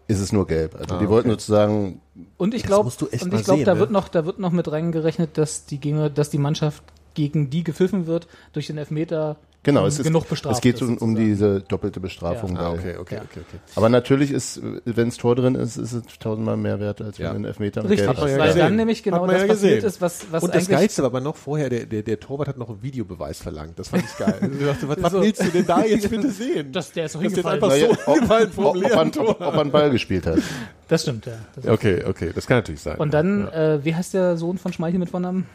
ist 0.08 0.20
es 0.20 0.32
nur 0.32 0.46
gelb. 0.46 0.74
Also 0.74 0.96
Ah, 0.96 0.98
die 0.98 1.08
wollten 1.08 1.28
okay. 1.30 1.40
sozusagen, 1.40 2.00
Und 2.36 2.52
ich 2.54 2.64
glaube, 2.64 2.90
und 2.90 3.34
ich 3.34 3.44
glaube, 3.44 3.64
da 3.64 3.74
ne? 3.74 3.80
wird 3.80 3.90
noch, 3.90 4.08
da 4.08 4.26
wird 4.26 4.38
noch 4.38 4.52
mit 4.52 4.70
reingerechnet, 4.70 5.38
dass 5.38 5.64
die 5.66 5.78
Gegner, 5.78 6.10
dass 6.10 6.28
die 6.30 6.38
Mannschaft 6.38 6.82
gegen 7.14 7.48
die 7.50 7.64
gepfiffen 7.64 8.06
wird 8.06 8.28
durch 8.52 8.66
den 8.66 8.76
Elfmeter 8.78 9.36
genau, 9.62 9.86
es 9.86 9.98
ist, 9.98 10.04
genug 10.06 10.28
bestraft. 10.28 10.56
es 10.56 10.61
geht 10.61 10.74
ist, 10.74 10.80
so 10.80 10.86
um 10.86 10.90
sozusagen. 10.98 11.16
diese 11.16 11.61
doppelte 11.62 12.00
Bestrafung. 12.00 12.56
Ah, 12.56 12.70
weil- 12.72 12.78
okay, 12.78 12.96
okay, 12.98 13.16
okay, 13.16 13.40
okay. 13.40 13.58
Aber 13.76 13.88
natürlich 13.88 14.30
ist, 14.30 14.61
wenn 14.84 15.08
es 15.08 15.16
Tor 15.16 15.36
drin 15.36 15.54
ist, 15.54 15.76
ist 15.76 15.92
es 15.92 16.02
tausendmal 16.18 16.56
mehr 16.56 16.80
wert, 16.80 17.00
als 17.02 17.18
Ja. 17.18 17.30
wenn 17.34 17.42
ein 17.42 17.44
Elfmeter 17.44 17.82
Richtig, 17.88 18.06
ja 18.06 18.16
weil 18.16 18.38
gesehen. 18.48 18.58
dann 18.58 18.76
nämlich 18.76 19.02
genau 19.02 19.26
das 19.26 19.42
ja 19.42 19.46
passiert 19.48 19.74
gesehen. 19.76 19.84
ist, 19.88 20.00
was, 20.00 20.26
was 20.30 20.42
und 20.42 20.54
das 20.54 20.68
Geilste 20.68 21.02
war 21.02 21.11
aber 21.11 21.20
noch 21.20 21.36
vorher, 21.36 21.68
der, 21.68 21.86
der, 21.86 22.02
der 22.02 22.20
Torwart 22.20 22.48
hat 22.48 22.58
noch 22.58 22.68
einen 22.70 22.82
Videobeweis 22.82 23.40
verlangt. 23.40 23.78
Das 23.78 23.88
fand 23.88 24.04
ich 24.04 24.16
geil. 24.16 24.50
Ich 24.61 24.66
dachte, 24.66 24.88
was, 24.88 25.02
was 25.02 25.12
So. 25.12 25.22
willst 25.22 25.42
du 25.42 25.48
denn 25.50 25.66
da 25.66 25.84
jetzt 25.84 26.08
bitte 26.11 26.30
sehen? 26.30 26.72
Das- 26.72 26.92
der 26.92 27.06
ist 27.06 27.14
jetzt 27.14 27.22
hingefallen. 27.22 27.62
einfach 27.62 27.68
Naja, 27.68 27.88
so 28.04 28.12
hingefallen 28.14 28.52
vom 28.52 28.64
ob, 28.64 28.70
ob, 28.76 28.82
leeren 28.82 28.96
man, 28.96 29.12
Tor. 29.12 29.28
ob, 29.30 29.40
ob 29.40 29.54
man 29.54 29.70
Ball 29.70 29.90
gespielt 29.90 30.26
hat. 30.26 30.38
Das 30.91 31.03
stimmt, 31.03 31.24
ja. 31.24 31.34
Das 31.55 31.68
Okay, 31.68 32.05
okay, 32.05 32.32
das 32.34 32.49
kann 32.49 32.59
natürlich 32.59 32.80
sein. 32.80 32.99
Und 32.99 33.14
dann, 33.14 33.47
äh, 33.49 33.78
wie 33.84 33.95
heißt 33.95 34.12
der 34.12 34.36
Sohn 34.36 34.59
von 34.59 34.72
Schmeichel 34.72 34.99
mit 34.99 35.09
Vornamen? 35.09 35.47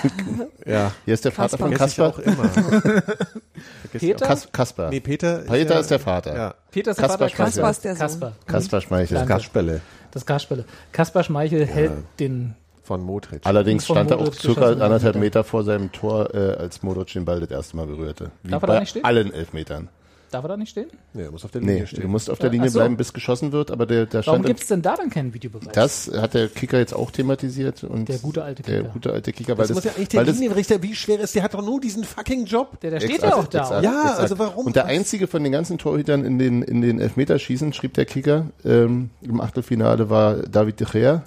ja, 0.66 0.90
Hier 1.04 1.12
ist 1.12 1.22
der 1.26 1.32
Vater 1.32 1.58
von 1.58 1.70
Kasper. 1.72 2.08
auch 2.08 2.18
immer. 2.18 2.48
Peter? 3.92 4.26
Kas 4.26 4.48
Kasper. 4.50 4.88
Nee, 4.88 5.00
Peter. 5.00 5.40
Peter 5.46 5.74
ja, 5.74 5.80
ist 5.80 5.90
der 5.90 5.98
Vater. 6.00 6.34
Ja, 6.34 6.54
Peter 6.70 6.92
ist 6.92 6.96
der 6.98 7.08
Kaspar 7.08 7.28
Vater, 7.28 7.36
Schmeichel. 7.36 7.62
Kasper, 7.62 7.62
Kaspar 7.62 7.70
ist 7.70 7.84
der 7.84 7.94
Sohn. 7.94 8.00
Kasper. 8.00 8.32
Kasper 8.46 8.80
Schmeichel. 8.80 9.14
Danke. 9.18 9.32
Gasspelle 9.34 9.80
Das 10.12 10.24
Kasperle. 10.24 10.64
Kaspar 10.92 11.24
Schmeichel 11.24 11.66
hält 11.66 11.92
den 12.18 12.54
von 12.82 13.02
Modric. 13.02 13.42
Allerdings 13.44 13.84
Von 13.84 13.96
stand 13.96 14.10
er 14.12 14.18
auch 14.18 14.32
circa 14.32 14.72
anderthalb 14.72 15.16
Meter 15.16 15.44
vor 15.44 15.62
seinem 15.62 15.92
Tor, 15.92 16.34
äh, 16.34 16.54
als 16.54 16.82
Modric 16.82 17.12
den 17.12 17.26
Ball 17.26 17.40
das 17.40 17.50
erste 17.50 17.76
Mal 17.76 17.86
berührte. 17.86 18.30
Wie 18.42 18.50
Darf 18.50 18.62
er 18.62 18.66
da 18.66 18.72
bei 18.72 18.80
nicht 18.80 18.88
stehen? 18.90 19.04
allen 19.04 19.32
Elfmetern. 19.32 19.90
Darf 20.30 20.44
er 20.44 20.48
da 20.48 20.56
nicht 20.56 20.70
stehen? 20.70 20.86
Nee, 21.12 21.22
er 21.24 21.30
muss 21.32 21.44
auf 21.44 21.50
der 21.50 21.60
Linie 21.60 21.80
Nee, 21.80 21.86
stehen. 21.86 22.02
du 22.02 22.08
musst 22.08 22.30
auf 22.30 22.38
der 22.38 22.50
Linie 22.50 22.68
ach 22.68 22.72
so. 22.72 22.78
bleiben, 22.78 22.96
bis 22.96 23.12
geschossen 23.12 23.50
wird, 23.50 23.70
aber 23.72 23.84
der, 23.86 24.06
der 24.06 24.24
Warum 24.26 24.42
gibt 24.42 24.60
es 24.60 24.68
denn 24.68 24.80
da 24.80 24.94
dann 24.96 25.10
keinen 25.10 25.34
Videobeweis? 25.34 25.72
das 25.72 26.10
hat 26.16 26.34
der 26.34 26.48
Kicker 26.48 26.78
jetzt 26.78 26.94
auch 26.94 27.10
thematisiert. 27.10 27.82
Und 27.84 28.08
Der 28.08 28.18
gute 28.18 28.44
alte 28.44 28.62
Der 28.62 28.78
Kicker. 28.82 28.92
gute 28.92 29.12
alte 29.12 29.32
Kicker, 29.32 29.52
weil 29.58 29.66
das 29.66 29.68
das, 29.68 29.74
muss 29.76 29.84
ja 29.84 29.90
eigentlich 29.96 30.08
der 30.08 30.22
Linienrichter, 30.24 30.82
wie 30.82 30.94
schwer 30.94 31.18
ist, 31.20 31.34
der 31.34 31.42
hat 31.42 31.54
doch 31.54 31.62
nur 31.64 31.80
diesen 31.80 32.04
fucking 32.04 32.44
Job. 32.44 32.78
der, 32.80 32.90
der 32.92 33.00
steht 33.00 33.16
Exakt, 33.16 33.32
ja 33.32 33.38
auch 33.38 33.46
da. 33.48 33.60
exakt, 33.62 33.84
Ja, 33.84 34.02
exakt. 34.02 34.20
also 34.20 34.38
warum- 34.38 34.66
Und 34.66 34.76
der 34.76 34.86
einzige 34.86 35.26
von 35.26 35.42
den 35.42 35.52
ganzen 35.52 35.78
Torhütern 35.78 36.24
in 36.24 36.38
den, 36.38 36.62
in 36.62 36.80
den 36.80 37.00
Elfmeterschießen, 37.00 37.72
schrieb 37.72 37.94
der 37.94 38.04
Kicker, 38.04 38.46
ähm, 38.64 39.10
im 39.22 39.40
Achtelfinale 39.40 40.10
war 40.10 40.36
David 40.36 40.78
de 40.80 40.86
Gea, 40.90 41.22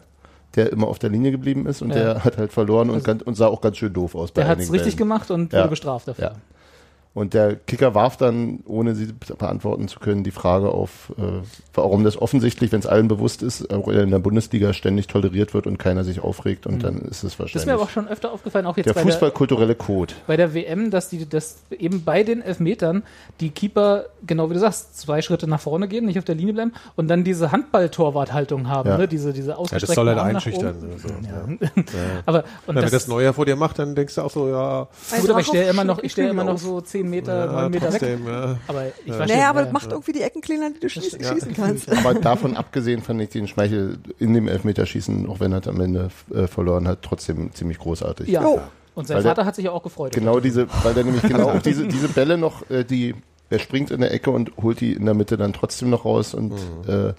der 0.56 0.72
immer 0.72 0.88
auf 0.88 1.00
der 1.00 1.10
Linie 1.10 1.32
geblieben 1.32 1.66
ist 1.66 1.82
und 1.82 1.90
Ja. 1.90 1.96
der 1.96 2.24
hat 2.24 2.38
halt 2.38 2.54
verloren 2.54 2.90
und, 2.90 3.04
ganz, 3.04 3.22
und 3.24 3.36
sah 3.36 3.48
auch 3.48 3.60
ganz 3.60 3.78
schön 3.78 3.92
doof 3.92 4.16
aus. 4.16 4.32
Der 4.34 4.44
bei 4.44 4.48
hat 4.48 4.60
es 4.60 4.72
richtig 4.72 4.96
gemacht 4.98 5.30
und 5.32 5.52
Ja. 5.52 5.60
wurde 5.62 5.70
bestraft 5.72 6.08
dafür. 6.08 6.24
Ja. 6.26 6.32
Und 7.16 7.36
der 7.36 7.56
Kicker 7.56 7.94
warf 7.94 8.18
dann, 8.18 8.62
ohne 8.66 8.96
sie 8.96 9.08
beantworten 9.38 9.88
zu 9.88 10.00
können, 10.00 10.24
die 10.24 10.32
Frage 10.32 10.70
auf, 10.70 11.14
äh, 11.18 11.46
warum 11.76 12.04
das 12.04 12.20
offensichtlich, 12.20 12.72
wenn 12.72 12.80
es 12.80 12.88
allen 12.88 13.08
bewusst 13.08 13.44
ist, 13.44 13.72
auch 13.72 13.88
in 13.88 14.10
der 14.10 14.18
Bundesliga 14.18 14.74
ständig 14.74 15.06
toleriert 15.08 15.54
wird 15.54 15.68
und 15.68 15.78
keiner 15.78 16.04
sich 16.04 16.22
aufregt 16.22 16.66
und 16.66 16.84
dann 16.84 17.02
ist 17.02 17.24
es 17.24 17.24
Mhm. 17.24 17.28
Das 17.28 17.34
ist 17.34 17.40
wahrscheinlich 17.40 17.66
mir 17.68 17.74
aber 17.74 17.84
auch 17.84 17.90
schon 17.90 18.08
öfter 18.08 18.32
aufgefallen, 18.32 18.66
auch 18.66 18.78
jetzt 18.78 18.88
der 18.88 18.94
bei, 18.94 19.04
der, 19.04 19.12
fußballkulturelle 19.12 19.76
Code. 19.76 20.14
bei 20.26 20.38
der 20.38 20.56
WM, 20.56 20.90
dass 20.90 21.10
die 21.10 21.30
dass 21.30 21.58
eben 21.70 22.04
bei 22.04 22.24
den 22.24 22.42
Elfmetern 22.42 23.04
die 23.40 23.52
Keeper, 23.52 24.06
genau 24.26 24.50
wie 24.50 24.56
du 24.56 24.60
sagst, 24.60 24.98
zwei 25.00 25.22
Schritte 25.22 25.48
nach 25.48 25.60
vorne 25.62 25.88
gehen, 25.88 26.06
nicht 26.06 26.18
auf 26.18 26.26
der 26.26 26.36
Linie 26.36 26.54
bleiben 26.56 26.74
und 26.96 27.08
dann 27.10 27.24
diese 27.24 27.52
Handball-Torwarthaltung 27.52 28.68
haben, 28.68 28.90
Ja. 28.90 28.98
ne? 28.98 29.08
diese, 29.08 29.34
diese 29.34 29.52
Ja, 29.52 29.80
das 29.80 29.90
soll 29.90 30.08
halt 30.08 30.18
einschüchtern. 30.20 30.76
oben. 30.78 30.92
Also, 30.94 31.08
ja. 31.10 31.74
Aber 32.26 32.44
und 32.66 32.76
Wenn 32.76 32.82
das, 32.82 32.92
das 32.92 33.08
Neuer 33.08 33.34
vor 33.34 33.46
dir 33.46 33.56
macht, 33.56 33.78
dann 33.80 33.94
denkst 33.96 34.16
du 34.16 34.22
auch 34.22 34.32
so, 34.32 34.50
ja, 34.50 34.88
gut, 35.22 35.30
aber 35.30 35.40
ich 35.40 35.48
stehe 35.48 35.64
Drache 35.64 35.74
immer 35.74 35.84
noch, 35.84 36.00
ich 36.00 36.12
stehe 36.12 36.30
immer 36.30 36.44
noch 36.44 36.58
so 36.58 36.82
zehn 36.82 37.03
Meter, 37.10 37.46
ja 37.46 37.52
neun 37.52 37.72
Meter 37.72 37.86
weg. 37.94 38.00
trotzdem, 38.00 38.28
ja. 38.28 38.58
Aber 38.68 38.86
ich 38.88 39.08
Ja. 39.12 39.26
Naja, 39.26 39.50
aber 39.50 39.60
ja, 39.60 39.66
das 39.66 39.74
macht 39.74 39.92
irgendwie 39.92 40.12
die 40.14 40.22
Ecken 40.22 40.42
kleiner, 40.42 40.70
die 40.72 40.80
du 40.80 40.90
schießen, 40.90 41.20
Ja. 41.22 41.34
schießen 41.34 41.54
kannst. 41.54 41.92
Aber 41.92 42.14
davon 42.16 42.56
abgesehen 42.58 43.02
fand 43.02 43.22
ich 43.22 43.30
den 43.30 43.48
Schmeichel 43.48 43.98
in 44.20 44.34
dem 44.34 44.48
Elfmeterschießen, 44.48 45.28
auch 45.30 45.40
wenn 45.40 45.52
er 45.54 45.66
am 45.68 45.80
Ende 45.82 46.10
äh, 46.34 46.48
verloren 46.48 46.88
hat, 46.88 47.00
trotzdem 47.02 47.54
ziemlich 47.54 47.80
großartig. 47.80 48.28
ja. 48.30 48.42
Jo. 48.44 48.62
Und 48.96 49.08
sein 49.08 49.18
Weil 49.18 49.24
der- 49.24 49.32
Vater 49.32 49.46
hat 49.48 49.56
sich 49.56 49.66
ja 49.66 49.72
auch 49.72 49.82
gefreut. 49.82 50.14
Genau 50.14 50.40
diese, 50.40 50.68
weil 50.84 50.94
der 50.94 51.04
nämlich 51.04 51.24
genau 51.24 51.50
auch 51.50 51.62
diese, 51.64 51.88
diese 51.88 52.10
Bälle 52.10 52.38
noch, 52.38 52.70
äh, 52.70 52.84
die, 52.84 53.16
er 53.50 53.58
springt 53.58 53.90
in 53.90 54.02
der 54.02 54.12
Ecke 54.14 54.30
und 54.30 54.52
holt 54.62 54.82
die 54.82 54.94
in 54.94 55.06
der 55.06 55.16
Mitte 55.16 55.36
dann 55.36 55.52
trotzdem 55.52 55.90
noch 55.90 56.06
raus 56.06 56.36
und 56.36 56.54
äh, 56.88 57.14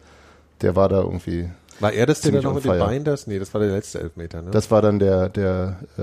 der 0.62 0.76
war 0.76 0.88
da 0.88 1.00
irgendwie, 1.02 1.48
War 1.80 1.92
er 1.92 2.06
das, 2.06 2.20
der 2.20 2.30
da 2.30 2.38
Ziemlich 2.38 2.44
noch 2.44 2.54
mit 2.54 2.64
dem. 2.64 2.78
Bein 2.78 3.02
das? 3.02 3.26
Nee, 3.26 3.40
das 3.40 3.52
war 3.54 3.60
der 3.60 3.70
letzte 3.72 3.98
Elfmeter, 4.00 4.42
ne? 4.42 4.52
das 4.52 4.70
war 4.70 4.82
dann 4.82 5.00
der, 5.00 5.28
der, 5.30 5.78
äh, 5.98 6.02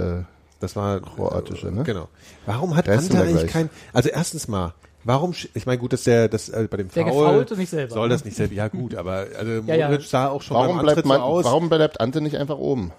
Das 0.62 0.76
war 0.78 1.02
Kroatische, 1.02 1.72
ne? 1.72 1.84
Genau. 1.84 2.08
Warum 2.46 2.76
hat 2.78 2.88
Ante 2.88 3.10
da 3.10 3.22
eigentlich 3.24 3.48
kein? 3.48 3.70
Also 3.92 4.10
erstens 4.10 4.48
mal, 4.48 4.74
warum? 5.04 5.32
sch- 5.32 5.50
Ich 5.56 5.66
meine, 5.66 5.80
gut, 5.80 5.92
dass 5.92 6.04
der 6.04 6.30
das 6.30 6.48
äh, 6.50 6.68
bei 6.70 6.78
dem 6.78 6.90
Der 6.90 7.08
Foul 7.08 7.46
nicht 7.58 7.70
selber, 7.70 7.94
soll 7.94 8.08
ne? 8.08 8.14
das 8.14 8.24
nicht 8.24 8.38
selber. 8.38 8.54
Ja 8.54 8.68
gut, 8.70 8.96
aber 8.96 9.26
also 9.38 9.52
Ja, 9.68 9.76
ja. 9.76 10.00
Sah 10.00 10.30
auch 10.30 10.42
schon 10.42 10.56
warum 10.56 10.78
beim 10.78 10.86
bleibt 10.86 10.98
Antritt 11.00 11.06
man, 11.08 11.18
so 11.18 11.24
aus. 11.24 11.44
warum 11.46 11.68
bleibt 11.70 12.00
Ante 12.00 12.22
nicht 12.22 12.38
einfach 12.38 12.58
oben? 12.58 12.92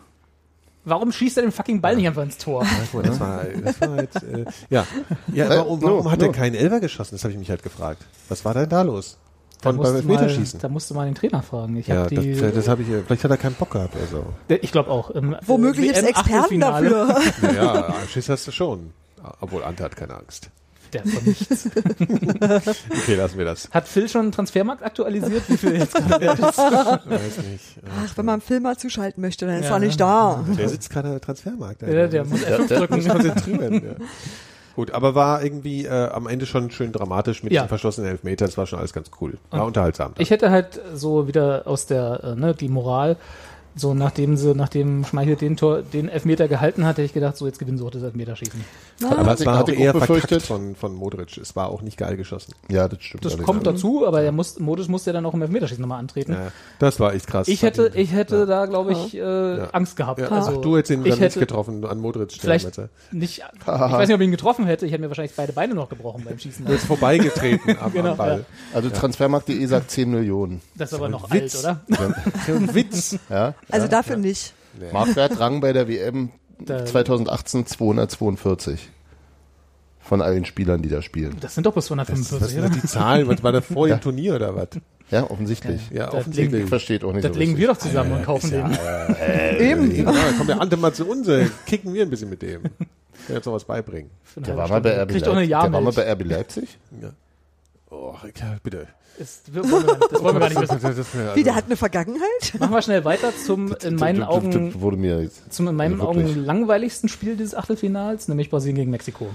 Warum 0.85 1.13
schießt 1.13 1.37
er 1.37 1.45
den 1.45 1.53
fucking 1.53 1.81
Ball 1.81 1.95
nicht 1.95 2.09
einfach 2.09 2.25
ins 2.25 2.39
Tor? 2.39 2.65
Mal, 2.93 3.03
das 3.05 3.21
war, 3.21 3.45
das 3.45 3.81
war 3.81 3.91
halt, 3.91 4.17
äh, 4.17 4.45
ja, 4.69 4.85
ja. 5.33 5.47
Äh, 5.47 5.59
Warum, 5.59 5.81
warum 5.81 6.05
no, 6.05 6.11
hat 6.11 6.19
no. 6.19 6.27
er 6.27 6.33
keinen 6.33 6.57
Elfer 6.57 6.81
geschossen? 6.81 7.15
Das 7.15 7.23
habe 7.23 7.33
ich 7.33 7.39
mich 7.39 7.51
halt 7.51 7.63
gefragt. 7.63 8.03
Was 8.29 8.45
war 8.45 8.53
denn 8.55 8.69
da 8.69 8.83
los? 8.83 9.17
Da 9.63 9.71
Von 9.71 9.79
beim 9.79 9.93
musst, 9.93 10.05
du 10.05 10.09
mal, 10.09 10.13
Elfmeterschießen. 10.15 10.61
da 10.61 10.69
musst 10.69 10.91
du 10.91 10.95
mal 10.95 11.05
den 11.07 11.15
Trainer 11.15 11.43
fragen. 11.43 11.77
Ich, 11.77 11.87
Ja, 11.87 12.03
hab 12.03 12.09
die, 12.09 12.35
das, 12.39 12.53
das 12.55 12.69
habe 12.69 12.83
ich. 12.83 12.89
äh, 12.91 13.03
Vielleicht 13.07 13.25
hat 13.25 13.31
er 13.31 13.37
keinen 13.39 13.55
Bock 13.55 13.71
gehabt 13.71 13.95
oder 13.97 14.07
so. 14.07 14.25
ich 14.49 14.71
glaube 14.73 14.91
auch. 14.91 15.11
Im, 15.11 15.37
Womöglich 15.47 15.87
gibt 15.87 15.97
es 15.99 16.03
Experten 16.05 16.61
dafür. 16.61 17.17
Naja, 17.43 17.95
Schiss 18.11 18.29
hast 18.29 18.47
du 18.47 18.51
schon. 18.53 18.91
Obwohl 19.41 19.63
Ante 19.65 19.85
hat 19.85 19.95
keine 19.97 20.15
Angst. 20.17 20.51
Der 20.93 21.03
von 21.07 21.25
nichts. 21.25 21.69
Okay, 22.91 23.15
lassen 23.15 23.39
wir 23.39 23.45
das. 23.47 23.69
Hat 23.71 23.89
Phil 23.89 24.09
schon 24.09 24.31
Transfermarkt 24.33 24.83
aktualisiert? 24.83 25.43
Wie 25.49 25.57
viel 25.57 25.77
jetzt 25.77 25.95
gerade 25.95 26.25
ist? 26.27 26.39
Weiß 26.59 27.39
nicht. 27.51 27.77
Ach, 28.05 28.17
wenn 28.17 28.27
man 28.27 28.33
einen 28.35 28.43
Film 28.43 28.65
mal 28.65 28.77
zuschalten 28.77 29.21
möchte, 29.23 29.47
dann 29.47 29.61
ist 29.61 29.69
Ja. 29.69 29.77
er 29.77 29.79
nicht 29.79 30.01
da. 30.01 30.45
Der 30.59 30.69
sitzt 30.69 30.91
gerade 30.91 31.09
am 31.11 31.21
Transfermarkt. 31.21 31.83
Der, 31.83 32.09
der 32.09 32.25
muss 32.25 32.41
F5 32.41 32.67
drücken. 32.67 33.09
konzentrieren. 33.09 33.75
ja. 33.75 34.05
Gut, 34.75 34.93
aber 34.93 35.15
war 35.15 35.43
irgendwie 35.43 35.85
äh, 35.85 36.09
am 36.11 36.27
Ende 36.27 36.47
schon 36.47 36.71
schön 36.71 36.93
dramatisch 36.93 37.43
mit 37.43 37.53
Ja. 37.53 37.63
den 37.65 37.69
verschlossenen 37.69 38.11
Elfmeter. 38.11 38.47
Das 38.47 38.57
war 38.57 38.67
schon 38.67 38.79
alles 38.79 38.93
ganz 38.93 39.11
cool. 39.21 39.39
War 39.51 39.67
unterhaltsam. 39.67 40.13
Ich 40.19 40.31
hätte 40.31 40.51
halt 40.51 40.81
so 40.95 41.29
wieder 41.29 41.63
aus 41.67 41.87
der, 41.87 42.25
äh, 42.25 42.35
ne, 42.35 42.55
die 42.55 42.69
Moral, 42.69 43.17
so 43.75 43.95
nachdem 43.95 44.37
sie, 44.37 44.55
nachdem 44.55 45.05
Schmeichel 45.05 45.37
den 45.37 45.57
Tor, 45.57 45.83
den 45.83 46.09
Elfmeter 46.09 46.49
gehalten 46.49 46.85
hat, 46.85 46.97
hätte 46.97 47.03
ich 47.07 47.13
gedacht, 47.15 47.37
so 47.37 47.47
jetzt 47.47 47.59
gewinnen 47.59 47.79
sie 47.79 47.85
auch 47.85 47.91
das 47.91 48.03
Elfmeterschießen. 48.03 48.65
aber 49.09 49.33
es 49.33 49.45
war 49.47 49.63
auch 49.65 49.69
eher 49.69 49.93
befürchtet. 49.93 50.43
von, 50.43 50.75
von 50.77 50.95
Modric. 50.95 51.37
Es 51.39 51.57
war 51.57 51.69
auch 51.71 51.83
nicht 51.83 51.97
geil 51.97 52.17
geschossen. 52.17 52.55
Ja, 52.71 52.89
das 52.89 53.03
stimmt. 53.03 53.25
Das 53.25 53.39
kommt 53.39 53.67
dazu, 53.67 54.07
aber 54.07 54.23
er 54.23 54.33
muss, 54.33 54.59
Modus 54.59 54.89
musste 54.89 55.11
ja 55.11 55.15
dann 55.15 55.27
auch 55.27 55.35
im 55.35 55.43
Elfmeterschießen 55.43 55.81
nochmal 55.81 55.99
antreten. 56.01 56.33
Ja, 56.33 56.53
das 56.79 57.01
war 57.01 57.15
echt 57.15 57.27
krass. 57.27 57.49
Ich 57.49 57.63
hätte, 57.63 57.93
ich 57.95 58.13
hätte 58.13 58.47
da, 58.47 58.67
glaube 58.67 58.93
ich, 58.93 59.15
äh, 59.15 59.19
Ja. 59.59 59.71
Angst 59.71 59.97
gehabt. 59.97 60.21
ja. 60.21 60.29
Also, 60.29 60.57
Ach, 60.59 60.61
du 60.63 60.77
hättest 60.77 60.91
ihn 60.91 61.01
dann 61.03 61.11
nicht 61.11 61.21
hätte 61.21 61.39
getroffen 61.41 61.85
an 61.85 61.99
Modric. 61.99 62.33
Vielleicht 62.33 62.69
Stelle, 62.73 62.89
nicht, 63.11 63.39
ich 63.61 63.67
weiß 63.67 64.09
nicht, 64.09 64.15
ob 64.15 64.21
ich 64.21 64.27
ihn 64.27 64.31
getroffen 64.31 64.67
hätte. 64.67 64.87
Ich 64.87 64.93
hätte 64.93 65.03
mir 65.03 65.09
wahrscheinlich 65.09 65.35
beide 65.37 65.53
Beine 65.53 65.75
noch 65.75 65.89
gebrochen 65.89 66.25
beim 66.25 66.39
Schießen. 66.39 66.65
Du 66.65 66.73
bist 66.73 66.87
vorbeigetreten 66.87 67.77
am, 67.81 67.93
Genau, 67.93 68.11
am 68.13 68.17
Ball. 68.17 68.45
Also 68.75 68.91
Transfermarkt.de 68.91 69.65
sagt 69.67 69.91
10 69.91 70.11
Millionen. 70.11 70.61
Das 70.77 70.93
ist 70.93 70.99
aber 70.99 71.09
noch 71.09 71.31
alt, 71.31 71.55
oder? 71.59 71.81
Witz. 72.73 73.19
Ja? 73.31 73.55
Also 73.71 73.89
dafür 73.89 74.17
nicht. 74.17 74.55
Marktwert 74.93 75.39
rang 75.39 75.61
bei 75.61 75.73
der 75.73 75.89
WM 75.89 76.31
Da- 76.59 76.85
2018 76.85 77.67
242. 77.67 78.89
Von 80.01 80.21
allen 80.21 80.45
Spielern, 80.45 80.83
die 80.83 80.89
da 80.89 81.01
spielen. 81.01 81.37
Das 81.41 81.55
sind 81.55 81.65
doch 81.65 81.75
bis 81.75 81.85
Was 81.85 81.87
245, 81.89 82.49
sind 82.49 82.59
oder? 82.61 82.69
das 82.71 82.81
die 82.81 82.87
Zahlen? 82.89 83.29
Was 83.29 83.43
war 83.43 83.53
da 83.53 83.61
vor 83.61 83.87
dem 83.87 84.01
Turnier 84.01 84.35
oder 84.35 84.57
was? 84.57 84.69
Ja, 85.11 85.31
offensichtlich. 85.31 85.91
Ja, 85.91 86.07
Das 86.07 86.15
offensichtlich. 86.15 86.65
Ich 86.65 86.69
versteht 86.69 87.05
auch 87.05 87.13
nicht 87.13 87.25
Das 87.25 87.33
so 87.35 87.39
legen 87.39 87.57
wir 87.57 87.69
doch 87.69 87.77
zusammen 87.77 88.13
und 88.13 88.25
kaufen 88.25 88.51
den. 88.51 88.67
Eben. 89.61 89.95
Ja, 89.95 90.05
dann 90.11 90.37
kommt 90.37 90.49
der 90.49 90.61
Ante 90.61 90.77
mal 90.77 90.93
zu 90.93 91.07
uns, 91.07 91.29
kicken 91.67 91.93
wir 91.95 92.03
ein 92.03 92.11
bisschen 92.11 92.31
mit 92.31 92.43
dem. 92.43 92.63
Kann 92.63 93.37
jetzt 93.37 93.45
noch 93.47 93.53
was 93.53 93.65
beibringen. 93.65 94.11
Der 94.37 94.57
war, 94.57 94.69
mal 94.69 94.81
bei. 94.81 94.91
RB 95.03 95.11
Leipzig. 95.13 95.23
der 95.23 95.51
war 95.73 95.81
mal 95.81 95.93
bei 95.93 96.11
RB 96.13 96.23
Leipzig? 96.25 96.79
Oh, 97.91 98.15
ja, 98.41 98.57
bitte. 98.63 98.89
Ist, 99.19 99.55
wir- 99.55 99.71
wollen 99.71 99.87
das 100.11 100.23
wollen 100.23 100.35
wir 100.37 100.41
gar 100.41 100.49
nicht 100.49 100.61
wissen. 100.61 100.79
Das, 100.81 101.37
Wie, 101.37 101.43
der 101.43 101.55
hat 101.55 101.67
eine 101.67 101.77
Vergangenheit? 101.77 102.55
Machen 102.59 102.73
wir 102.73 102.83
schnell 102.83 103.05
weiter 103.05 103.33
zum 103.37 103.75
in 103.85 103.97
meinen 103.97 104.23
Augen 104.23 104.73
zum 105.51 105.69
in 105.69 105.77
meinen 105.77 106.01
Also. 106.01 106.09
Augen 106.09 106.45
langweiligsten 106.45 107.09
Spiel 107.09 107.37
dieses 107.37 107.55
Achtelfinals, 107.55 108.29
nämlich 108.29 108.51
Brasilien 108.51 108.77
gegen 108.77 108.91
Mexiko. 108.91 109.29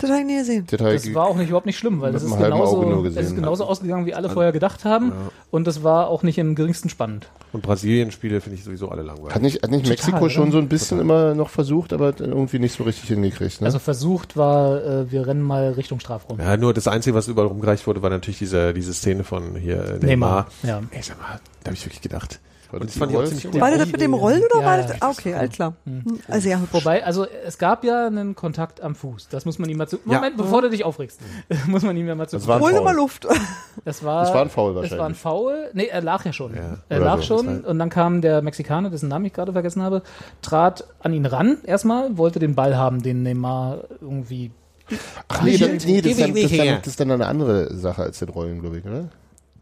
Das 0.00 0.10
habe 0.10 0.20
ich 0.20 0.26
nie 0.26 0.38
gesehen. 0.38 0.66
Detail 0.66 0.94
Das 0.94 1.14
war 1.14 1.26
auch 1.26 1.36
nicht 1.36 1.48
überhaupt 1.48 1.66
nicht 1.66 1.78
schlimm, 1.78 2.00
weil 2.00 2.12
das 2.12 2.22
ist 2.22 2.36
genauso, 2.36 3.04
es 3.04 3.16
ist 3.16 3.34
genauso 3.34 3.64
ausgegangen, 3.66 4.06
wie 4.06 4.14
alle 4.14 4.30
vorher 4.30 4.52
gedacht 4.52 4.84
haben. 4.84 5.12
Und 5.50 5.66
das 5.66 5.82
war 5.82 6.08
auch 6.08 6.22
nicht 6.22 6.38
im 6.38 6.54
geringsten 6.54 6.88
spannend. 6.88 7.28
Und 7.52 7.62
Brasilien-Spiele 7.62 8.40
finde 8.40 8.58
ich 8.58 8.64
sowieso 8.64 8.88
alle 8.88 9.02
langweilig. 9.02 9.34
Hat 9.34 9.42
nicht, 9.42 9.62
hat 9.62 9.70
nicht 9.70 9.88
Mexiko 9.88 10.18
oder? 10.18 10.30
schon 10.30 10.52
so 10.52 10.58
ein 10.58 10.68
bisschen 10.68 11.00
immer 11.00 11.34
noch 11.34 11.50
versucht, 11.50 11.92
aber 11.92 12.14
irgendwie 12.18 12.60
nicht 12.60 12.76
so 12.76 12.84
richtig 12.84 13.08
hingekriegt. 13.08 13.60
Ne? 13.60 13.66
Also 13.66 13.78
versucht 13.78 14.36
war, 14.36 14.82
äh, 14.84 15.10
wir 15.10 15.26
rennen 15.26 15.42
mal 15.42 15.72
Richtung 15.72 15.98
Strafraum. 16.00 16.38
Ja, 16.38 16.56
nur 16.56 16.72
das 16.72 16.86
Einzige, 16.86 17.14
was 17.16 17.28
überall 17.28 17.48
rumgereicht 17.48 17.86
wurde, 17.86 18.02
war 18.02 18.10
natürlich 18.10 18.38
diese, 18.38 18.72
diese 18.72 18.94
Szene 18.94 19.24
von 19.24 19.56
hier 19.56 19.84
äh, 19.84 19.98
Neymar. 19.98 20.46
Neymar, 20.62 20.82
ja. 20.82 20.82
Ey, 20.92 21.02
sag 21.02 21.18
mal, 21.18 21.40
da 21.62 21.68
habe 21.68 21.74
ich 21.74 21.84
wirklich 21.84 22.00
gedacht, 22.00 22.40
Und 22.72 22.84
das 22.84 22.96
fand 22.98 23.12
ich 23.12 23.18
auch 23.18 23.24
ziemlich 23.24 23.50
gut. 23.50 23.60
War 23.60 23.70
das 23.70 23.90
mit 23.90 24.00
dem 24.00 24.14
Rollen 24.14 24.42
oder 24.42 24.60
Ja, 24.60 24.66
war 24.66 24.78
ja. 24.78 24.86
das? 24.86 25.02
Ah, 25.02 25.10
okay, 25.10 25.34
alles 25.34 25.50
klar. 25.54 25.74
Hm, 25.84 26.20
Also 26.28 26.48
ja. 26.48 26.60
Wobei, 26.72 27.04
also 27.04 27.26
es 27.46 27.58
gab 27.58 27.84
ja 27.84 28.06
einen 28.06 28.34
Kontakt 28.34 28.80
am 28.80 28.94
Fuß. 28.94 29.28
Das 29.30 29.44
muss 29.44 29.58
man 29.58 29.68
ihm 29.68 29.76
mal 29.78 29.88
zu. 29.88 29.98
Ja. 30.06 30.16
Moment, 30.16 30.36
bevor 30.36 30.62
du 30.62 30.70
dich 30.70 30.84
aufregst, 30.84 31.20
muss 31.66 31.82
man 31.82 31.96
ihm 31.96 32.06
ja 32.06 32.14
mal 32.14 32.28
zu. 32.28 32.36
Das 32.36 32.46
war 32.46 32.56
ein 32.56 32.62
Hol 32.62 32.80
mal 32.80 32.94
Luft. 32.94 33.26
Das 33.84 34.04
war, 34.04 34.24
Das 34.24 34.34
war 34.34 34.42
ein 34.42 34.50
Foul 34.50 34.74
Das 34.74 34.90
war 34.90 34.98
ein 34.98 34.98
wahrscheinlich. 34.98 35.18
Foul. 35.18 35.70
Nee, 35.72 35.86
er 35.86 36.02
lag 36.02 36.24
ja 36.24 36.32
schon. 36.32 36.54
Ja. 36.54 36.78
Er 36.88 36.98
lag 37.00 37.22
so. 37.22 37.38
schon 37.38 37.60
und 37.62 37.78
dann 37.78 37.88
kam 37.88 38.20
der 38.20 38.42
Mexikaner, 38.42 38.90
dessen 38.90 39.08
Namen 39.08 39.24
ich 39.24 39.32
gerade 39.32 39.52
vergessen 39.52 39.80
habe, 39.82 40.02
trat 40.42 40.84
an 41.00 41.12
ihn 41.14 41.24
ran 41.24 41.58
erstmal, 41.64 42.18
wollte 42.18 42.38
den 42.40 42.54
Ball 42.54 42.76
haben, 42.76 43.02
den 43.02 43.22
Neymar 43.22 43.84
irgendwie. 44.00 44.50
Ach 45.28 45.42
nee, 45.42 45.56
das, 45.56 45.84
nee, 45.86 46.00
das, 46.02 46.12
ist 46.18 46.20
dann, 46.58 46.76
das 46.78 46.86
ist 46.88 47.00
dann 47.00 47.10
eine 47.12 47.26
andere 47.26 47.72
Sache 47.74 48.02
als 48.02 48.18
den 48.18 48.28
Rollen, 48.28 48.60
glaube 48.60 48.78
ich, 48.78 48.84
oder? 48.84 49.08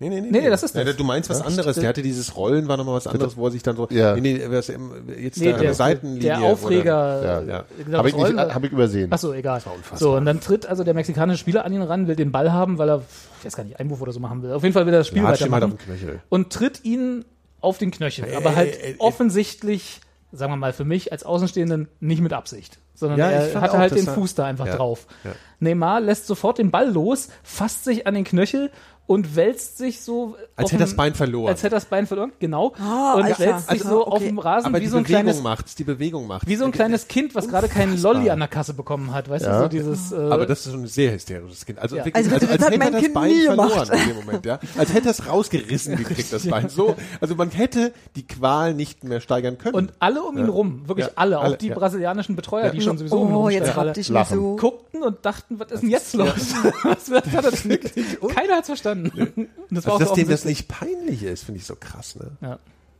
Nee, 0.00 0.08
nee, 0.10 0.20
nee. 0.20 0.28
Nee, 0.30 0.40
nee, 0.42 0.48
das 0.50 0.62
ist 0.62 0.74
Ja, 0.76 0.84
das. 0.84 0.96
du 0.96 1.02
meinst 1.02 1.28
was 1.28 1.42
anderes. 1.42 1.74
Der 1.76 1.88
hatte 1.88 2.02
dieses 2.02 2.36
Rollen, 2.36 2.68
war 2.68 2.76
nochmal 2.76 2.94
was 2.94 3.06
anderes, 3.08 3.36
wo 3.36 3.46
er 3.46 3.50
sich 3.50 3.62
dann 3.64 3.74
so, 3.76 3.88
Ja. 3.90 4.14
nee, 4.14 4.20
nee, 4.20 4.42
was, 4.48 4.68
jetzt 4.68 5.40
Nee, 5.40 5.50
da 5.52 5.58
der, 5.58 5.74
Seitenlinie. 5.74 6.22
der 6.22 6.40
Aufreger. 6.40 7.24
Ja, 7.24 7.40
ja. 7.42 7.64
genau, 7.84 7.98
Habe 7.98 8.08
ich, 8.10 8.16
nicht- 8.16 8.36
hab 8.36 8.64
ich 8.64 8.70
übersehen. 8.70 9.12
Achso, 9.12 9.32
egal. 9.32 9.56
unfassbar. 9.64 9.98
So, 9.98 10.16
und 10.16 10.24
dann 10.24 10.40
tritt 10.40 10.66
also 10.66 10.84
der 10.84 10.94
mexikanische 10.94 11.38
Spieler 11.38 11.64
an 11.64 11.72
ihn 11.72 11.82
ran, 11.82 12.06
will 12.06 12.14
den 12.14 12.30
Ball 12.30 12.52
haben, 12.52 12.78
weil 12.78 12.88
er, 12.90 13.02
ich 13.40 13.44
weiß 13.46 13.56
gar 13.56 13.64
nicht, 13.64 13.80
Einwurf 13.80 14.00
oder 14.00 14.12
so 14.12 14.20
machen 14.20 14.42
will. 14.42 14.52
Auf 14.52 14.62
jeden 14.62 14.72
Fall 14.72 14.86
will 14.86 14.94
er 14.94 14.98
das 15.00 15.08
Spiel 15.08 15.22
Latsch 15.22 15.40
ihm 15.40 15.52
halt 15.52 15.64
auf 15.64 15.70
weitermachen. 15.72 15.78
den 15.88 15.98
Knöchel. 15.98 16.20
und 16.28 16.52
tritt 16.52 16.84
ihn 16.84 17.24
auf 17.60 17.78
den 17.78 17.90
Knöchel. 17.90 18.24
Ey, 18.26 18.36
aber 18.36 18.54
halt 18.54 18.74
ey, 18.80 18.90
ey, 18.92 18.96
offensichtlich, 18.98 20.00
sagen 20.32 20.52
wir 20.52 20.56
mal 20.56 20.72
für 20.72 20.84
mich 20.84 21.10
als 21.12 21.24
Außenstehenden, 21.24 21.88
nicht 22.00 22.20
mit 22.22 22.32
Absicht. 22.32 22.78
Sondern 22.94 23.18
Ja, 23.18 23.30
ich 23.46 23.54
er 23.54 23.60
hatte 23.60 23.78
halt 23.78 23.94
den 23.94 24.06
Fuß 24.06 24.34
da 24.34 24.44
einfach 24.46 24.66
Ja, 24.66 24.76
drauf. 24.76 25.06
ja. 25.24 25.30
Neymar 25.60 26.00
lässt 26.00 26.26
sofort 26.26 26.58
den 26.58 26.70
Ball 26.70 26.90
los, 26.90 27.28
fasst 27.42 27.84
sich 27.84 28.06
an 28.06 28.14
den 28.14 28.24
Knöchel 28.24 28.70
und 29.08 29.34
wälzt 29.36 29.78
sich 29.78 30.02
so. 30.02 30.36
Als 30.54 30.70
hätte 30.70 30.82
das 30.84 30.94
Bein 30.94 31.14
verloren. 31.14 31.48
Als 31.48 31.62
hätte 31.62 31.74
das 31.76 31.86
Bein 31.86 32.06
verloren, 32.06 32.30
genau. 32.38 32.74
Ah, 32.78 33.14
und 33.14 33.22
Alter. 33.24 33.38
wälzt 33.38 33.70
sich 33.70 33.80
Also, 33.80 33.88
so 33.88 34.00
okay. 34.06 34.10
auf 34.10 34.22
dem 34.22 34.38
Rasen 34.38 34.66
Aber 34.66 34.76
wie 34.78 34.82
die 34.84 34.88
so 34.88 34.98
ein 34.98 35.02
Bewegung 35.04 35.22
kleines 35.24 35.42
macht's, 35.42 35.74
die 35.74 35.84
Bewegung 35.84 36.26
macht's. 36.26 36.46
wie 36.46 36.56
so 36.56 36.66
ein 36.66 36.72
kleines 36.72 37.08
Kind, 37.08 37.34
was 37.34 37.48
gerade 37.48 37.68
keinen 37.68 38.00
Lolli 38.00 38.28
an 38.30 38.38
der 38.38 38.48
Kasse 38.48 38.74
bekommen 38.74 39.14
hat, 39.14 39.28
weißt 39.30 39.46
du, 39.46 39.48
Ja. 39.50 39.62
so 39.62 39.68
dieses. 39.68 40.12
Äh, 40.12 40.16
Aber 40.16 40.44
das 40.46 40.66
ist 40.66 40.72
schon 40.72 40.82
ein 40.82 40.86
sehr 40.88 41.12
hysterisches 41.14 41.64
Kind. 41.64 41.78
Also, 41.78 41.96
Ja. 41.96 42.04
wirklich, 42.04 42.16
Also 42.26 42.30
bitte, 42.38 42.46
das 42.46 42.58
hat 42.66 42.70
hätte 42.70 42.78
mein 42.78 42.94
er 42.94 43.00
Kind 43.00 43.16
das 43.16 43.22
Bein 43.22 43.30
nie 43.30 43.44
verloren 43.44 43.88
in 43.92 44.08
dem 44.08 44.16
Moment, 44.16 44.46
ja. 44.46 44.58
Als 44.76 44.92
hätte 44.92 45.08
er 45.08 45.10
es 45.12 45.26
rausgerissen 45.26 45.96
gekriegt, 45.96 46.30
das 46.32 46.46
Bein. 46.50 46.68
So, 46.68 46.94
also 47.20 47.34
man 47.34 47.50
hätte 47.50 47.92
die 48.14 48.26
Qual 48.26 48.74
nicht 48.74 49.04
mehr 49.04 49.20
steigern 49.22 49.56
können. 49.56 49.74
und 49.74 49.92
alle 50.00 50.22
um 50.22 50.36
ihn 50.36 50.48
rum, 50.50 50.82
wirklich 50.86 51.06
Ja, 51.06 51.12
alle, 51.16 51.40
auch 51.40 51.56
die 51.56 51.70
brasilianischen 51.70 52.36
Betreuer, 52.36 52.68
die 52.70 52.82
schon 52.82 52.98
sowieso 52.98 53.20
um 53.20 53.28
ihn 53.30 53.34
oh, 53.34 53.48
jetzt 53.48 53.74
hab 53.74 53.94
dich 53.94 54.08
so. 54.08 54.56
guckten 54.56 55.02
und 55.02 55.24
dachten, 55.24 55.58
was 55.58 55.70
ist 55.72 55.80
denn 55.82 55.88
jetzt 55.90 56.12
los? 56.14 56.28
Was 56.82 57.08
wird 57.08 57.24
hat 57.32 57.44
das 57.46 57.62
Keiner 57.62 58.56
hat's 58.56 58.66
verstanden. 58.66 58.97
Und 59.06 59.48
das 59.70 59.86
war 59.86 59.94
also, 59.94 60.06
dass 60.06 60.14
dem 60.14 60.28
das 60.28 60.44
nicht 60.44 60.68
peinlich 60.68 61.22
ist, 61.22 61.44
finde 61.44 61.60
ich 61.60 61.66
so 61.66 61.76
krass, 61.76 62.16
ne? 62.16 62.30
Ja. 62.40 62.58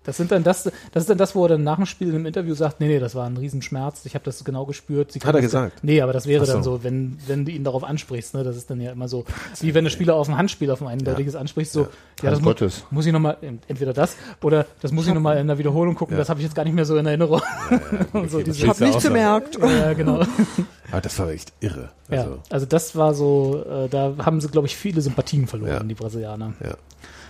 Das 0.09 0.16
sind 0.16 0.32
dann 0.32 0.42
das, 0.42 0.62
das 0.64 1.02
ist 1.02 1.11
dann 1.11 1.18
das, 1.18 1.34
wo 1.34 1.44
er 1.44 1.50
dann 1.50 1.64
nach 1.64 1.76
dem 1.76 1.84
Spiel 1.84 2.14
im 2.14 2.24
Interview 2.24 2.54
sagt, 2.54 2.80
nee, 2.80 2.88
nee, 2.88 2.98
das 2.98 3.14
war 3.14 3.26
ein 3.26 3.36
Riesenschmerz, 3.36 4.06
ich 4.06 4.14
habe 4.14 4.24
das 4.24 4.42
genau 4.42 4.64
gespürt. 4.64 5.12
Sie 5.12 5.18
Hat 5.20 5.26
er 5.26 5.32
das- 5.34 5.42
gesagt? 5.42 5.84
Nee, 5.84 6.00
aber 6.00 6.14
das 6.14 6.26
wäre 6.26 6.46
so. 6.46 6.52
dann 6.54 6.62
so, 6.62 6.82
wenn, 6.82 7.18
wenn 7.26 7.44
du 7.44 7.52
ihn 7.52 7.62
darauf 7.62 7.84
ansprichst, 7.84 8.32
ne, 8.32 8.42
das 8.42 8.56
ist 8.56 8.70
dann 8.70 8.80
ja 8.80 8.90
immer 8.92 9.06
so, 9.06 9.26
wie 9.61 9.74
wenn 9.74 9.84
du 9.84 9.90
Spieler 9.90 10.14
auf 10.14 10.26
ein 10.30 10.38
Handspiel 10.38 10.70
auf 10.70 10.80
ein 10.80 10.88
eindeutiges 10.88 11.36
ansprichst, 11.36 11.74
so, 11.74 11.82
ja, 11.82 11.88
das 12.22 12.32
Hand 12.36 12.42
mu 12.42 12.48
Gottes. 12.48 12.84
muss 12.90 13.04
ich 13.04 13.12
nochmal, 13.12 13.36
entweder 13.68 13.92
das, 13.92 14.16
oder 14.42 14.64
das 14.80 14.92
muss 14.92 15.06
ich 15.06 15.12
nochmal 15.12 15.36
in 15.36 15.46
der 15.46 15.59
Wiederholung 15.59 15.94
gucken, 15.94 16.16
das 16.16 16.30
habe 16.30 16.40
ich 16.40 16.44
jetzt 16.46 16.54
gar 16.54 16.64
nicht 16.64 16.74
mehr 16.74 16.86
so 16.86 16.96
in 16.96 17.04
Erinnerung. 17.04 17.42
Und 18.14 18.30
so 18.30 18.38
okay, 18.38 18.44
diese- 18.44 18.62
Ich 18.64 18.66
hab 18.68 18.80
ja 18.80 18.86
nichts 18.86 19.04
auch 19.04 19.09
gemerkt. 19.09 19.59
ja, 19.61 19.92
genau. 19.92 20.22
Aber 20.90 21.00
das 21.02 21.18
war 21.18 21.28
echt 21.28 21.52
irre. 21.61 21.90
Ja, 22.11 22.22
Also, 22.22 22.38
also 22.48 22.64
das 22.66 22.96
war 22.96 23.12
so, 23.12 23.62
äh, 23.70 23.88
da 23.90 24.14
haben 24.24 24.40
sie, 24.40 24.48
glaube 24.48 24.68
ich, 24.68 24.74
viele 24.76 25.02
Sympathien 25.02 25.46
verloren, 25.46 25.70
Ja. 25.70 25.82
die 25.82 25.94
Brasilianer. 25.94 26.54
ja. 26.64 26.76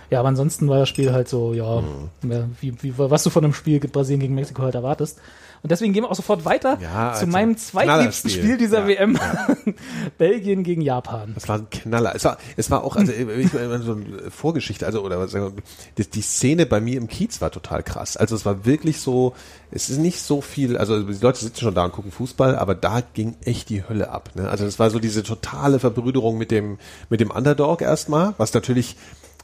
Ja, 0.09 0.19
aber 0.19 0.29
ansonsten 0.29 0.67
war 0.67 0.79
das 0.79 0.89
Spiel 0.89 1.11
halt 1.13 1.27
so, 1.29 1.53
ja, 1.53 1.81
Mhm. 1.81 2.31
ja, 2.31 2.43
wie, 2.61 2.73
wie, 2.83 2.93
was 2.97 3.23
du 3.23 3.29
von 3.29 3.43
einem 3.43 3.53
Spiel 3.53 3.79
Brasilien 3.79 4.19
gegen 4.21 4.35
Mexiko 4.35 4.61
halt 4.63 4.75
erwartest. 4.75 5.19
Und 5.61 5.71
deswegen 5.73 5.91
gehen 5.91 6.03
wir 6.03 6.09
auch 6.09 6.15
sofort 6.15 6.45
weiter 6.45 6.77
Ja, 6.81 7.11
zu 7.13 7.19
also 7.19 7.27
meinem 7.27 7.57
zweitliebsten. 7.57 8.29
Spiel 8.29 8.57
dieser 8.57 8.79
Ja, 8.79 8.87
WM. 8.87 9.19
Belgien 10.17 10.63
gegen 10.63 10.81
Japan. 10.81 11.31
Das 11.35 11.47
war 11.49 11.57
ein 11.57 11.69
Knaller. 11.69 12.15
Es 12.15 12.23
war, 12.23 12.37
es 12.55 12.71
war 12.71 12.83
auch, 12.83 12.95
also 12.95 13.11
ich 13.11 13.53
meine, 13.53 13.79
so 13.79 13.91
eine 13.93 14.31
Vorgeschichte, 14.31 14.85
also 14.85 15.01
oder 15.01 15.19
was 15.19 15.31
sagen 15.31 15.53
wir, 15.55 15.63
die, 15.97 16.09
die 16.09 16.21
Szene 16.21 16.65
bei 16.65 16.79
mir 16.79 16.97
im 16.97 17.07
Kiez 17.07 17.41
war 17.41 17.51
total 17.51 17.83
krass. 17.83 18.15
Also 18.15 18.35
es 18.35 18.45
war 18.45 18.65
wirklich 18.65 19.01
so, 19.01 19.33
es 19.69 19.89
ist 19.89 19.97
nicht 19.99 20.21
so 20.21 20.39
viel, 20.41 20.77
also 20.77 21.03
die 21.03 21.19
Leute 21.21 21.39
sitzen 21.39 21.59
schon 21.59 21.75
da 21.75 21.83
und 21.85 21.91
gucken 21.91 22.11
Fußball, 22.11 22.55
aber 22.55 22.73
da 22.73 23.01
ging 23.13 23.35
echt 23.43 23.67
die 23.69 23.83
Hölle 23.87 24.11
ab. 24.11 24.29
Ne? 24.35 24.49
Also 24.49 24.65
es 24.65 24.79
war 24.79 24.89
so 24.89 24.99
diese 24.99 25.23
totale 25.23 25.79
Verbrüderung 25.79 26.37
mit 26.37 26.51
dem 26.51 26.77
mit 27.09 27.19
dem 27.19 27.31
Underdog 27.31 27.81
erstmal, 27.81 28.33
was 28.37 28.53
natürlich 28.53 28.95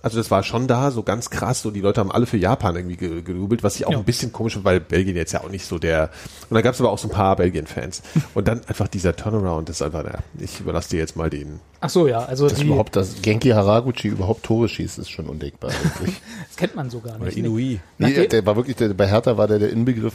also 0.06 0.18
das 0.20 0.30
war 0.30 0.44
schon 0.44 0.68
da, 0.68 0.92
so 0.92 1.02
ganz 1.02 1.32
krass, 1.32 1.64
so 1.64 1.72
die 1.72 1.82
Leute 1.82 2.00
haben 2.00 2.12
alle 2.12 2.28
für 2.28 2.38
Japan 2.38 2.76
irgendwie 2.76 2.96
ge- 2.96 3.22
gejubelt, 3.24 3.64
was 3.64 3.76
ich 3.76 3.88
auch 3.88 3.92
Ja. 3.92 3.98
ein 3.98 4.04
bisschen 4.04 4.32
komisch 4.32 4.54
finde, 4.54 4.66
weil 4.66 4.80
Belgien 4.80 5.16
jetzt 5.16 5.32
ja 5.32 5.42
auch 5.44 5.50
nicht 5.50 5.66
so 5.66 5.80
der, 5.80 6.12
und 6.50 6.54
da 6.54 6.62
gab 6.62 6.76
es 6.76 6.80
aber 6.80 6.92
auch 6.92 7.00
so 7.00 7.08
ein 7.08 7.12
paar 7.12 7.36
Belgien-Fans. 7.36 8.04
Und 8.36 8.48
dann 8.48 8.62
einfach 8.68 8.88
dieser 8.88 9.16
Turnaround, 9.16 9.68
das 9.68 9.78
ist 9.78 9.82
einfach, 9.82 10.04
naja, 10.04 10.20
ich 10.38 10.60
überlasse 10.60 10.90
dir 10.92 11.00
jetzt 11.00 11.16
mal 11.16 11.32
den, 11.32 11.60
Ach 11.82 11.90
so, 11.90 12.08
ja, 12.08 12.20
also 12.24 12.48
Dass 12.48 12.60
die, 12.60 12.68
überhaupt, 12.68 12.96
dass 12.96 13.22
Genki 13.24 13.50
Haraguchi 13.50 14.10
überhaupt 14.10 14.44
Tore 14.44 14.70
schießt, 14.70 15.00
ist 15.00 15.10
schon 15.10 15.26
undenkbar. 15.26 15.72
Wirklich. 15.72 16.16
das 16.48 16.56
kennt 16.56 16.76
man 16.76 16.90
so 16.92 17.00
gar 17.00 17.16
oder 17.16 17.26
nicht. 17.26 17.38
Inui. 17.38 17.80
Nee, 17.98 18.14
dem- 18.14 18.30
der 18.30 18.46
war 18.46 18.56
wirklich, 18.56 18.76
der, 18.76 18.90
bei 18.94 19.08
Hertha 19.08 19.38
war 19.38 19.48
der 19.48 19.58
der 19.60 19.72
Inbegriff 19.72 20.14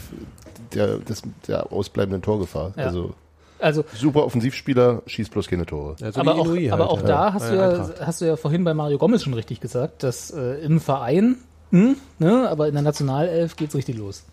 der, 0.72 0.98
des, 0.98 1.22
der 1.48 1.72
ausbleibenden 1.72 2.22
Torgefahr. 2.22 2.72
Ja. 2.76 2.84
Also 2.86 3.14
Also, 3.60 3.84
super 3.94 4.24
Offensivspieler, 4.24 5.02
schießt 5.06 5.30
bloß 5.30 5.48
keine 5.48 5.66
Tore. 5.66 5.96
Ja, 5.98 6.12
so 6.12 6.20
aber 6.20 6.34
auch, 6.34 6.46
Inui 6.46 6.70
aber 6.70 6.84
halt, 6.84 6.92
auch 6.92 7.00
ja. 7.02 7.06
da 7.06 7.32
hast, 7.34 7.50
Ja, 7.50 7.70
du 7.72 7.76
ja, 7.78 8.06
hast 8.06 8.20
du 8.20 8.24
ja 8.24 8.36
vorhin 8.36 8.64
bei 8.64 8.74
Mario 8.74 8.98
Gomez 8.98 9.22
schon 9.22 9.34
richtig 9.34 9.60
gesagt, 9.60 10.02
dass 10.02 10.30
äh, 10.30 10.64
im 10.64 10.80
Verein, 10.80 11.36
hm, 11.70 11.96
ne, 12.18 12.48
aber 12.48 12.68
in 12.68 12.74
der 12.74 12.82
Nationalelf 12.82 13.56
geht's 13.56 13.74
richtig 13.74 13.96
los. 13.96 14.24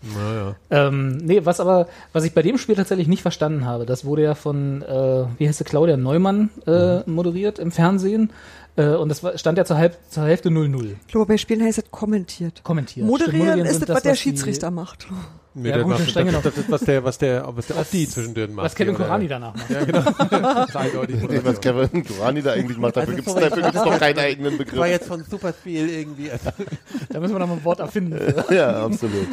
Ähm, 0.70 1.18
nee, 1.18 1.40
was 1.44 1.60
aber, 1.60 1.86
was 2.12 2.24
ich 2.24 2.34
bei 2.34 2.42
dem 2.42 2.58
Spiel 2.58 2.74
tatsächlich 2.74 3.06
nicht 3.06 3.22
verstanden 3.22 3.64
habe, 3.64 3.86
das 3.86 4.04
wurde 4.04 4.22
ja 4.22 4.34
von, 4.34 4.82
äh, 4.82 5.24
wie 5.38 5.46
heißt 5.46 5.58
sie, 5.58 5.64
Claudia 5.64 5.96
Neumann 5.96 6.50
äh, 6.66 7.00
moderiert 7.08 7.58
im 7.58 7.70
Fernsehen. 7.70 8.30
Äh, 8.78 8.94
und 8.94 9.08
das 9.08 9.22
war, 9.24 9.36
stand 9.36 9.58
ja 9.58 9.64
zur, 9.64 9.76
Halb, 9.76 9.98
zur 10.08 10.22
Hälfte 10.24 10.50
0-0. 10.50 10.92
Ich 11.06 11.08
glaube, 11.12 11.26
bei 11.26 11.36
Spielen 11.36 11.62
heißt 11.64 11.78
es 11.78 11.90
kommentiert. 11.90 12.62
Kommentiert. 12.62 13.04
Moderieren, 13.06 13.32
Stimmt, 13.34 13.44
moderieren 13.48 13.66
ist 13.70 13.82
das, 13.82 13.88
was 13.96 14.02
der 14.04 14.12
die- 14.12 14.18
Schiedsrichter 14.18 14.70
macht. 14.70 15.08
Nee, 15.54 15.70
Ja, 15.70 15.78
gut, 15.78 15.88
macht, 15.88 16.08
streng 16.08 16.30
das, 16.30 16.42
das, 16.42 16.54
das, 16.54 16.70
was 16.70 16.80
der, 16.82 17.02
was 17.02 17.18
der, 17.18 17.56
was 17.56 17.66
der 17.66 17.78
Opti 17.78 18.08
zwischendrin 18.08 18.54
macht. 18.54 18.66
Was 18.66 18.74
Kevin 18.76 18.94
Korani 18.94 19.26
danach 19.26 19.54
macht. 19.56 19.68
Ja, 19.70 19.84
genau. 19.84 20.02
Das 20.30 20.68
ist 20.68 20.76
eindeutig. 20.76 21.16
Nee, 21.28 21.40
was 21.42 21.60
Kevin 21.60 22.04
Durani 22.04 22.42
da 22.42 22.52
eigentlich 22.52 22.78
macht, 22.78 22.96
dafür 22.96 23.14
Also 23.16 23.34
gibt 23.34 23.42
es 23.42 23.54
gibt's 23.64 23.82
doch 23.82 23.98
keinen 23.98 24.18
eigenen 24.18 24.56
Begriff. 24.58 24.78
war 24.78 24.86
jetzt 24.86 25.08
von 25.08 25.24
super 25.28 25.52
viel 25.52 25.88
irgendwie. 25.88 26.30
Da 27.08 27.18
müssen 27.18 27.34
wir 27.34 27.38
noch 27.40 27.48
mal 27.48 27.54
ein 27.54 27.64
Wort 27.64 27.80
erfinden. 27.80 28.20
ja, 28.50 28.84
absolut. 28.84 29.26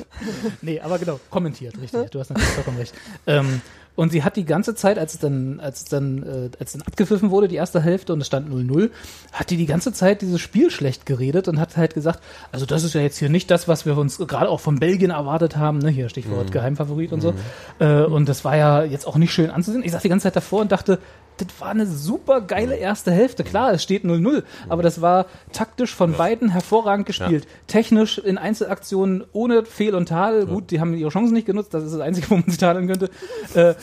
Nee, 0.64 0.80
aber 0.80 0.98
genau, 0.98 1.20
kommentiert, 1.30 1.80
richtig. 1.80 2.10
Du 2.10 2.20
hast 2.20 2.30
natürlich 2.30 2.54
vollkommen 2.54 2.78
recht. 2.78 2.96
Ähm, 3.28 3.62
und 3.96 4.12
sie 4.12 4.24
hat 4.24 4.36
die 4.36 4.46
ganze 4.46 4.76
Zeit, 4.76 4.98
als 4.98 5.14
es 5.14 5.20
dann, 5.20 5.60
als 5.60 5.80
es 5.80 5.86
dann, 5.86 6.24
äh, 6.24 6.50
als 6.60 6.74
dann 6.74 6.82
abgepfiffen 6.82 7.32
wurde, 7.32 7.48
die 7.48 7.56
erste 7.56 7.82
Hälfte 7.82 8.14
und 8.14 8.22
es 8.22 8.28
stand 8.28 8.50
0-0, 8.50 8.90
hat 9.32 9.50
die 9.50 9.58
die 9.58 9.66
ganze 9.66 9.94
Zeit 9.94 10.22
dieses 10.22 10.42
Spiel 10.42 10.70
schlecht 10.70 11.06
geredet 11.06 11.48
und 11.48 11.60
hat 11.60 11.78
halt 11.78 11.94
gesagt, 11.94 12.22
also 12.52 12.66
das 12.66 12.84
ist 12.84 12.94
ja 12.94 13.02
jetzt 13.02 13.18
hier 13.18 13.30
nicht 13.30 13.50
das, 13.52 13.68
was 13.68 13.86
wir 13.86 13.98
uns 13.98 14.18
gerade 14.18 14.50
auch 14.50 14.60
von 14.60 14.80
Belgien 14.80 15.12
erwartet 15.12 15.58
haben, 15.58 15.80
ne, 15.80 15.90
hier 15.90 16.10
Stichwort 16.10 16.52
Geheimfavorit 16.52 17.14
und 17.14 17.22
so. 17.22 17.34
Äh, 17.80 18.04
und 18.04 18.30
das 18.30 18.46
war 18.46 18.56
ja 18.56 18.84
jetzt 18.84 19.08
auch 19.08 19.18
nicht 19.18 19.34
schön 19.34 19.50
anzusehen. 19.50 19.84
Ich 19.84 19.92
saß 19.92 20.02
die 20.02 20.10
ganze 20.10 20.24
Zeit 20.24 20.36
davor 20.36 20.62
und 20.62 20.72
dachte, 20.72 21.00
das 21.38 21.48
war 21.60 21.70
eine 21.70 21.86
super 21.86 22.42
geile 22.42 22.76
erste 22.76 23.12
Hälfte. 23.12 23.44
Klar, 23.44 23.74
es 23.74 23.84
steht 23.84 24.04
0-0, 24.04 24.44
aber 24.70 24.84
das 24.84 25.02
war 25.02 25.26
taktisch 25.52 25.94
von 25.94 26.14
beiden 26.14 26.50
hervorragend 26.50 27.06
gespielt. 27.06 27.48
Technisch 27.68 28.18
in 28.18 28.38
Einzelaktionen 28.38 29.24
ohne 29.34 29.66
Fehl 29.66 29.96
und 29.96 30.08
Tal. 30.08 30.46
Gut, 30.46 30.72
die 30.72 30.80
haben 30.80 30.94
ihre 30.94 31.10
Chancen 31.10 31.34
nicht 31.34 31.46
genutzt, 31.46 31.74
das 31.74 31.84
ist 31.84 31.94
das 31.94 32.02
Einzige, 32.02 32.30
wo 32.30 32.36
man 32.36 32.46
sie 32.48 32.58
tadeln 32.58 32.88
könnte. 32.88 33.10
Äh, 33.54 33.76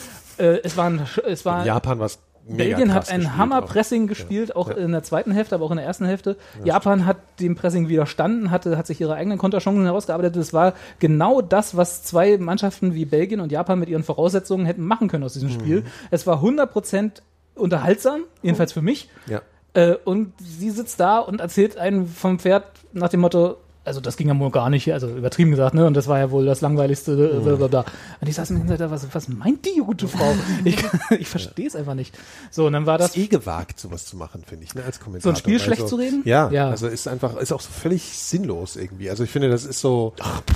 äh, 0.42 0.60
es 0.64 0.76
war, 0.76 0.86
ein, 0.86 1.06
es 1.26 1.44
war 1.44 1.64
Japan 1.64 1.98
war 1.98 2.10
Belgien 2.44 2.92
hat 2.92 3.08
ein 3.08 3.36
Hammer-Pressing 3.36 4.08
gespielt, 4.08 4.56
auch 4.56 4.68
in 4.68 4.90
der 4.90 5.04
zweiten 5.04 5.30
Hälfte, 5.30 5.54
aber 5.54 5.64
auch 5.64 5.70
in 5.70 5.76
der 5.76 5.86
ersten 5.86 6.04
Hälfte. 6.04 6.36
Japan 6.64 7.06
hat 7.06 7.18
dem 7.38 7.54
Pressing 7.54 7.88
widerstanden, 7.88 8.50
hatte, 8.50 8.76
hat 8.76 8.88
sich 8.88 9.00
ihre 9.00 9.14
eigenen 9.14 9.38
Konterchancen 9.38 9.84
herausgearbeitet. 9.84 10.34
Das 10.34 10.52
war 10.52 10.74
genau 10.98 11.40
das, 11.40 11.76
was 11.76 12.02
zwei 12.02 12.38
Mannschaften 12.38 12.94
wie 12.94 13.04
Belgien 13.04 13.38
und 13.38 13.52
Japan 13.52 13.78
mit 13.78 13.88
ihren 13.88 14.02
Voraussetzungen 14.02 14.66
hätten 14.66 14.84
machen 14.84 15.06
können 15.06 15.22
aus 15.22 15.34
diesem 15.34 15.50
Spiel. 15.50 15.84
Es 16.10 16.26
war 16.26 16.42
100% 16.42 17.22
unterhaltsam, 17.54 18.22
jedenfalls 18.42 18.72
für 18.72 18.82
mich. 18.82 19.08
Ja. 19.28 19.42
Äh, 19.74 19.94
und 20.04 20.32
sie 20.38 20.70
sitzt 20.70 20.98
da 20.98 21.20
und 21.20 21.40
erzählt 21.40 21.78
einen 21.78 22.08
vom 22.08 22.40
Pferd 22.40 22.64
nach 22.92 23.08
dem 23.08 23.20
Motto, 23.20 23.56
also 23.84 24.00
das 24.00 24.16
ging 24.16 24.28
ja 24.28 24.38
wohl 24.38 24.50
gar 24.50 24.70
nicht, 24.70 24.92
also 24.92 25.08
übertrieben 25.08 25.50
gesagt, 25.50 25.74
ne? 25.74 25.86
Und 25.86 25.94
das 25.94 26.06
war 26.06 26.18
ja 26.18 26.30
wohl 26.30 26.44
das 26.46 26.60
langweiligste, 26.60 27.12
äh, 27.12 27.40
bla, 27.40 27.56
bla, 27.56 27.66
bla. 27.66 27.84
Und 28.20 28.28
ich 28.28 28.34
saß 28.36 28.50
mir 28.50 28.58
hinterher, 28.58 28.90
was, 28.90 29.06
was 29.12 29.28
meint 29.28 29.64
die 29.66 29.80
gute 29.80 30.06
Frau? 30.08 30.34
Ich, 30.64 30.76
ich 31.18 31.28
verstehe 31.28 31.66
es 31.66 31.74
einfach 31.74 31.94
nicht. 31.94 32.16
So, 32.50 32.66
und 32.66 32.74
dann 32.74 32.86
war 32.86 32.98
Das 32.98 33.08
ist 33.10 33.16
eh 33.16 33.26
gewagt, 33.26 33.80
sowas 33.80 34.06
zu 34.06 34.16
machen, 34.16 34.44
finde 34.46 34.64
ich, 34.64 34.74
ne, 34.74 34.84
als 34.84 35.00
Kommentator. 35.00 35.32
So 35.34 35.36
ein 35.36 35.40
Spiel 35.40 35.54
Also, 35.54 35.64
schlecht 35.64 35.88
zu 35.88 35.96
reden? 35.96 36.22
Ja, 36.24 36.50
Ja. 36.50 36.68
also 36.70 36.86
ist 36.86 37.08
einfach, 37.08 37.36
ist 37.36 37.52
auch 37.52 37.60
so 37.60 37.70
völlig 37.70 38.02
sinnlos 38.18 38.76
irgendwie. 38.76 39.10
Also 39.10 39.24
ich 39.24 39.30
finde, 39.30 39.48
das 39.50 39.64
ist 39.64 39.80
so, 39.80 40.12
Und, 40.16 40.20
äh, 40.20 40.52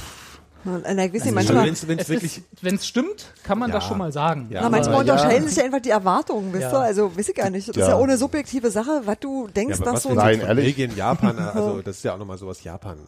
also 0.66 1.32
manchmal, 1.32 1.66
wenn's, 1.66 1.88
wenn's 1.88 2.02
Es 2.02 2.08
wirklich, 2.08 2.42
Wenn 2.62 2.74
es 2.76 2.86
stimmt, 2.86 3.26
kann 3.44 3.58
man 3.58 3.70
Ja. 3.70 3.76
das 3.76 3.84
schon 3.86 3.98
mal 3.98 4.12
sagen. 4.12 4.48
Ja. 4.50 4.62
na, 4.62 4.70
manchmal 4.70 4.96
Aber 4.96 5.04
ja. 5.04 5.12
unterscheiden 5.14 5.48
sich 5.48 5.62
einfach 5.62 5.80
die 5.80 5.90
Erwartungen, 5.90 6.52
wisst 6.52 6.62
Ja. 6.64 6.72
ihr? 6.72 6.80
Also, 6.80 7.16
weiß 7.16 7.28
ich 7.28 7.34
gar 7.34 7.50
nicht. 7.50 7.68
Das 7.68 7.76
ist 7.76 7.88
Ja. 7.88 7.98
eine 7.98 8.16
subjektive 8.16 8.70
Sache, 8.70 9.02
was 9.04 9.18
du 9.20 9.48
denkst, 9.48 9.78
dass 9.78 9.94
was 9.94 10.02
so 10.02 10.12
Nein, 10.12 10.40
ehrlich? 10.40 10.76
Belgien, 10.76 10.96
Japan, 10.96 11.38
also 11.54 11.82
das 11.82 11.96
ist 11.98 12.02
ja 12.04 12.14
auch 12.14 12.18
nochmal 12.18 12.38
sowas 12.38 12.62
Japan 12.64 12.98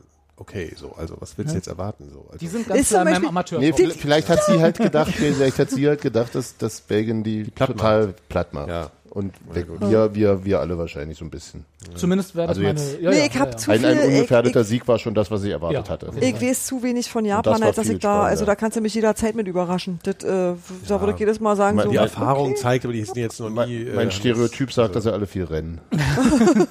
okay, 0.41 0.73
so, 0.77 0.93
also 0.97 1.17
was 1.19 1.37
willst 1.37 1.51
du 1.53 1.57
jetzt 1.57 1.67
erwarten? 1.67 2.11
So, 2.13 2.21
also, 2.27 2.39
Die 2.39 2.47
sind 2.47 2.69
ganz 2.69 2.89
klar 2.89 3.01
zum 3.03 3.09
in 3.09 3.15
meinem 3.23 3.35
Beispiel- 3.35 3.59
Amateur. 3.59 3.59
Nee, 3.59 3.73
vielleicht, 3.99 4.29
hat 4.29 4.45
sie 4.45 4.61
halt 4.61 4.79
gedacht, 4.79 5.11
vielleicht 5.13 5.59
hat 5.59 5.71
sie 5.71 5.89
halt 5.89 6.01
gedacht, 6.01 6.35
dass, 6.35 6.57
dass 6.57 6.81
Belgien 6.81 7.25
die, 7.25 7.43
platt 7.45 7.71
total 7.71 8.15
platt 8.29 8.55
macht. 8.55 8.69
Ja. 8.69 8.91
Und 9.19 9.35
wir, 9.81 10.15
wir, 10.15 10.45
wir 10.45 10.61
alle 10.61 10.79
wahrscheinlich 10.79 11.19
so 11.19 11.25
ein 11.25 11.31
bisschen. 11.31 11.65
Zumindest 11.97 12.37
wäre 12.37 12.47
das 12.47 12.57
Also 12.57 12.63
meine. 12.67 12.79
jetzt- 12.79 13.01
Ja, 13.01 13.11
Nee, 13.11 13.19
ja, 13.19 13.25
ich 13.27 13.39
hab 13.39 13.47
ja, 13.47 13.51
ja. 13.51 13.57
zu 13.57 13.71
Ein, 13.73 13.85
ein 13.85 13.99
ungefährdeter 13.99 14.61
ich, 14.61 14.67
Sieg 14.69 14.87
war 14.87 14.99
schon 15.01 15.13
das, 15.15 15.29
was 15.33 15.43
ich 15.43 15.51
erwartet 15.51 15.87
Ja. 15.87 15.93
hatte. 15.93 16.13
ich, 16.21 16.41
weiß 16.41 16.67
zu 16.67 16.83
wenig 16.85 17.11
von 17.11 17.25
Japan, 17.25 17.61
als 17.65 17.75
dass 17.77 17.89
ich 17.89 17.99
da, 17.99 18.09
spannender. 18.09 18.27
also 18.29 18.45
da 18.45 18.55
kannst 18.55 18.77
du 18.77 18.81
mich 18.81 18.95
jederzeit 18.95 19.35
mit 19.35 19.49
überraschen. 19.49 19.99
Das, 20.05 20.23
äh, 20.23 20.55
da 20.87 21.01
würde 21.01 21.15
ich 21.15 21.19
jedes 21.19 21.41
Mal 21.41 21.57
sagen, 21.57 21.77
Mal- 21.77 21.87
so, 21.87 21.91
die 21.91 21.97
Erfahrung 21.97 22.53
okay. 22.53 22.61
zeigt, 22.61 22.85
aber 22.85 22.93
die 22.95 23.03
sind 23.05 23.17
jetzt 23.17 23.41
noch 23.41 23.51
Mein, 23.51 23.69
nie. 23.69 23.83
äh, 23.83 23.95
mein 23.95 24.13
Stereotyp 24.13 24.73
sagt, 24.73 24.95
dass 24.95 25.03
sie 25.03 25.13
alle 25.13 25.27
viel 25.27 25.45
rennen. 25.45 25.81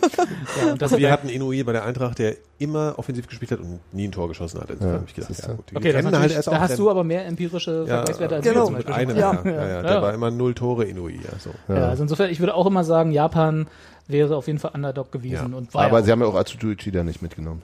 Ja, 0.66 0.72
und 0.72 0.82
das, 0.82 0.98
wir 0.98 1.12
hatten 1.12 1.30
Inouye 1.30 1.64
bei 1.64 1.72
der 1.74 1.84
Eintracht, 1.86 2.20
der 2.20 2.36
immer 2.60 2.96
offensiv 2.98 3.28
gespielt 3.28 3.52
hat 3.52 3.60
und 3.60 3.80
nie 3.94 4.08
ein 4.08 4.12
Tor 4.12 4.28
geschossen 4.28 4.60
hat. 4.60 4.70
Insofern 4.70 4.96
Ja, 4.96 5.04
ich 5.08 5.14
gedacht, 5.14 5.32
ja, 5.38 5.54
gut, 5.54 5.66
okay, 5.76 5.94
halt 5.94 6.32
erst 6.32 6.48
da 6.48 6.52
auch 6.52 6.60
hast 6.60 6.70
rennen. 6.72 6.78
du 6.80 6.90
aber 6.90 7.04
mehr 7.04 7.26
empirische 7.26 7.86
Vergleichswerte 7.86 8.36
als 8.36 8.44
genau. 8.46 8.62
wir 8.62 8.66
zum 8.66 8.74
mit 8.76 8.86
Beispiel. 8.88 9.10
einem, 9.12 9.18
Ja. 9.18 9.34
ja. 9.34 9.52
Ja, 9.52 9.68
ja, 9.68 9.82
der 9.84 9.92
Ja. 9.92 10.02
war 10.02 10.14
immer 10.14 10.32
null 10.32 10.54
Tore 10.56 10.86
Inouye. 10.86 11.18
Ja, 11.18 11.40
so. 11.40 11.52
Ja, 11.74 11.90
also 11.90 12.04
insofern, 12.04 12.30
ich 12.32 12.40
würde 12.40 12.56
auch 12.56 12.66
immer 12.66 12.84
sagen, 12.84 13.12
Japan 13.12 13.68
wäre 14.08 14.36
auf 14.36 14.48
jeden 14.48 14.60
Fall 14.60 14.72
Underdog 14.74 15.12
gewesen 15.12 15.52
Ja. 15.52 15.58
und 15.58 15.74
war 15.74 15.86
Aber 15.86 16.00
ja 16.00 16.06
sie 16.06 16.12
haben 16.12 16.22
ja 16.22 16.28
auch 16.28 16.36
Atsutu 16.36 16.68
Uchida 16.72 17.04
nicht 17.04 17.22
mitgenommen. 17.22 17.62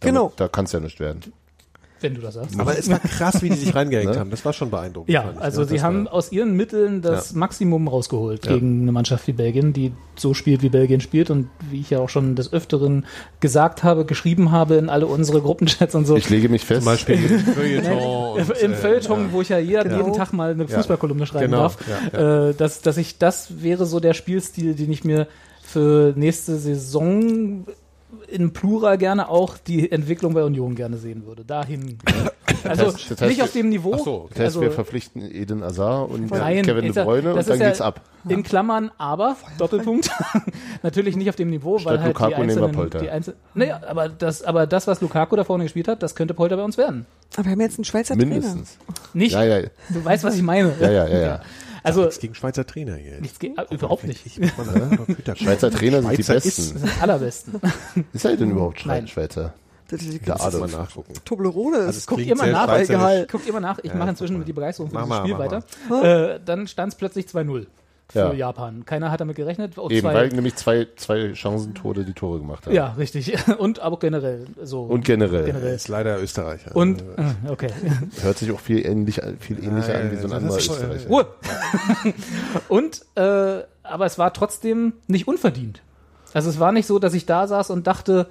Damit- 0.00 0.14
Genau. 0.14 0.32
Da 0.36 0.48
kann 0.48 0.66
es 0.66 0.72
ja 0.72 0.80
nicht 0.80 1.00
werden. 1.00 1.32
Wenn 2.02 2.14
du 2.14 2.20
das 2.20 2.34
sagst. 2.34 2.58
Aber 2.58 2.78
es 2.78 2.88
war 2.90 2.98
krass, 2.98 3.42
wie 3.42 3.48
die 3.50 3.56
sich 3.56 3.74
reingehängt 3.74 4.10
Ne? 4.12 4.18
haben. 4.18 4.30
Das 4.30 4.44
war 4.44 4.52
schon 4.52 4.70
beeindruckend. 4.70 5.10
Ja, 5.12 5.32
also 5.40 5.62
ne? 5.62 5.68
sie 5.68 5.82
haben 5.82 6.06
war- 6.06 6.14
aus 6.14 6.32
ihren 6.32 6.56
Mitteln 6.56 7.02
das 7.02 7.32
Ja. 7.32 7.38
Maximum 7.38 7.88
rausgeholt 7.88 8.46
Ja. 8.46 8.54
gegen 8.54 8.82
eine 8.82 8.92
Mannschaft 8.92 9.26
wie 9.26 9.32
Belgien, 9.32 9.72
die 9.72 9.92
so 10.16 10.34
spielt, 10.34 10.62
wie 10.62 10.68
Belgien 10.68 11.00
spielt 11.00 11.30
und 11.30 11.48
wie 11.70 11.80
ich 11.80 11.90
ja 11.90 11.98
auch 12.00 12.08
schon 12.08 12.34
des 12.36 12.52
Öfteren 12.52 13.06
gesagt 13.40 13.82
habe, 13.82 14.04
geschrieben 14.04 14.50
habe 14.52 14.74
in 14.76 14.88
alle 14.88 15.06
unsere 15.06 15.40
Gruppenchats 15.40 15.94
und 15.94 16.06
so. 16.06 16.16
Ich 16.16 16.28
lege 16.30 16.48
mich 16.48 16.64
fest. 16.64 16.82
zum 16.82 16.86
Beispiel 16.92 17.16
Feuilleton 17.38 17.98
und, 18.36 18.50
Im 18.60 18.72
äh, 18.72 18.74
Feuilleton, 18.74 19.32
wo 19.32 19.40
ich 19.40 19.48
ja 19.48 19.58
jeder, 19.58 19.84
Genau. 19.84 19.96
jeden 19.98 20.12
Tag 20.12 20.32
mal 20.32 20.50
eine 20.52 20.68
Fußballkolumne 20.68 21.26
schreiben 21.26 21.50
Genau, 21.50 21.62
darf, 21.62 21.78
ja, 22.12 22.48
Äh, 22.48 22.54
dass, 22.54 22.82
dass 22.82 22.96
ich 22.96 23.18
das 23.18 23.62
wäre 23.62 23.86
so 23.86 24.00
der 24.00 24.14
Spielstil, 24.14 24.74
den 24.74 24.90
ich 24.92 25.04
mir 25.04 25.26
für 25.62 26.12
nächste 26.16 26.56
Saison 26.58 27.64
in 28.28 28.52
Plural 28.52 28.98
gerne 28.98 29.28
auch 29.28 29.56
die 29.58 29.90
Entwicklung 29.90 30.34
bei 30.34 30.42
Union 30.44 30.74
gerne 30.74 30.96
sehen 30.96 31.26
würde. 31.26 31.44
Dahin. 31.44 31.98
Also 32.64 32.84
heißt- 32.84 33.08
das 33.08 33.20
heißt, 33.22 33.22
nicht 33.30 33.42
auf 33.42 33.50
dem 33.52 33.70
Niveau. 33.70 33.92
Ach 33.98 34.04
so, 34.04 34.26
Das 34.28 34.38
heißt, 34.38 34.46
also, 34.46 34.60
wir 34.60 34.70
verpflichten 34.70 35.20
Eden 35.34 35.64
Azar 35.64 36.08
und 36.08 36.30
Nein, 36.30 36.64
Kevin 36.64 36.92
De 36.92 37.02
Bruyne 37.04 37.34
und 37.34 37.48
dann 37.48 37.58
ja 37.58 37.66
geht's 37.66 37.80
ab. 37.80 38.02
In 38.28 38.44
Klammern, 38.44 38.92
aber, 38.98 39.36
Doppelpunkt, 39.58 40.10
natürlich 40.84 41.16
nicht 41.16 41.28
auf 41.28 41.34
dem 41.34 41.50
Niveau, 41.50 41.72
weil 41.74 41.80
Statt 41.80 42.00
halt 42.02 42.06
Lukaku 42.14 42.30
die 42.30 42.42
einzelnen, 42.42 42.72
Polter. 42.72 42.98
die 43.00 43.10
einzelnen, 43.10 43.36
naja, 43.54 43.80
aber 43.88 44.08
das, 44.08 44.44
aber 44.44 44.68
das, 44.68 44.86
was 44.86 45.00
Lukaku 45.00 45.34
da 45.34 45.42
vorne 45.42 45.64
gespielt 45.64 45.88
hat, 45.88 46.04
das 46.04 46.14
könnte 46.14 46.34
Polter 46.34 46.56
bei 46.56 46.62
uns 46.62 46.78
werden. 46.78 47.06
aber 47.34 47.46
wir 47.46 47.52
haben 47.52 47.60
jetzt 47.62 47.78
einen 47.78 47.84
Schweizer 47.84 48.14
Trainer. 48.14 48.28
Mindestens. 48.28 48.76
Nicht, 49.12 49.32
Ja, 49.32 49.42
ja, 49.42 49.62
du 49.88 50.04
weißt, 50.04 50.22
was 50.22 50.36
ich 50.36 50.42
meine. 50.42 50.72
ja, 50.80 50.90
ja, 50.90 51.08
ja. 51.08 51.18
ja. 51.20 51.40
Also, 51.82 52.02
Nichts 52.02 52.20
gegen 52.20 52.34
Schweizer 52.34 52.66
Trainer 52.66 52.94
hier. 52.96 53.20
nichts 53.20 53.38
äh, 53.56 53.74
überhaupt 53.74 54.04
nicht. 54.04 54.24
Ich, 54.26 54.36
gucken. 54.36 55.16
Schweizer 55.36 55.70
Trainer 55.70 56.02
sind 56.02 56.16
die 56.18 56.22
Schweizer 56.22 56.34
Besten. 56.34 56.72
Das 56.74 56.80
sind 56.82 56.96
die 56.96 57.00
allerbesten. 57.02 57.60
Ist 58.12 58.24
er 58.24 58.36
denn 58.36 58.50
überhaupt. 58.50 58.80
Schweizer? 58.80 59.54
Ist 59.90 60.02
Ist, 60.06 60.24
muss 60.60 60.72
mal 60.72 60.78
nachgucken. 60.78 61.12
Toblerone. 61.24 61.76
Also 61.76 61.90
ist 61.90 61.96
es 61.98 62.06
Guckt 62.06 62.22
ihr 62.22 62.34
mal 62.34 62.50
nach, 62.50 62.78
egal. 62.78 63.26
Guckt 63.30 63.46
ihr 63.46 63.52
mal 63.52 63.60
nach, 63.60 63.78
ich 63.78 63.90
Ja, 63.90 63.96
mache 63.96 64.10
inzwischen 64.10 64.38
mal. 64.38 64.44
die 64.44 64.52
Begeisterung 64.54 64.88
für 64.90 64.94
Mach 64.94 65.02
dieses 65.04 65.18
mal, 65.18 65.54
Spiel 65.58 65.60
mach 65.90 66.00
weiter. 66.00 66.34
Äh, 66.34 66.40
dann 66.42 66.66
stand 66.66 66.92
es 66.94 66.98
plötzlich 66.98 67.26
2-0 67.26 67.66
für 68.12 68.18
Ja. 68.18 68.32
Japan. 68.32 68.84
Keiner 68.84 69.10
hat 69.10 69.20
damit 69.20 69.36
gerechnet. 69.36 69.78
Oh, 69.78 69.88
Eben, 69.90 70.00
zwei, 70.02 70.14
weil 70.14 70.28
nämlich 70.28 70.54
zwei, 70.56 70.86
zwei 70.96 71.34
Chancentode 71.34 72.04
die 72.04 72.12
Tore 72.12 72.38
gemacht 72.38 72.66
haben. 72.66 72.74
ja, 72.74 72.92
richtig. 72.98 73.34
Und 73.58 73.80
aber 73.80 73.98
generell 73.98 74.46
so. 74.62 74.82
Und 74.82 75.04
generell. 75.04 75.44
Generell. 75.46 75.74
Ist 75.74 75.88
leider 75.88 76.20
Österreicher. 76.22 76.76
Und, 76.76 77.02
äh, 77.02 77.50
okay. 77.50 77.70
Hört 78.22 78.38
sich 78.38 78.52
auch 78.52 78.60
viel, 78.60 78.86
ähnlich, 78.86 79.20
viel 79.40 79.62
ähnlicher 79.64 79.94
an 79.98 80.12
wie 80.12 80.16
so 80.16 80.26
ein 80.28 80.32
anderer 80.32 80.60
schon- 80.60 80.74
Österreicher. 80.76 81.08
Ruhe. 81.08 81.26
und, 82.68 83.02
äh, 83.16 83.62
aber 83.82 84.06
es 84.06 84.18
war 84.18 84.32
trotzdem 84.32 84.94
nicht 85.06 85.26
unverdient. 85.28 85.82
Also 86.34 86.48
es 86.50 86.60
war 86.60 86.72
nicht 86.72 86.86
so, 86.86 86.98
dass 86.98 87.14
ich 87.14 87.26
da 87.26 87.46
saß 87.46 87.70
und 87.70 87.86
dachte, 87.86 88.26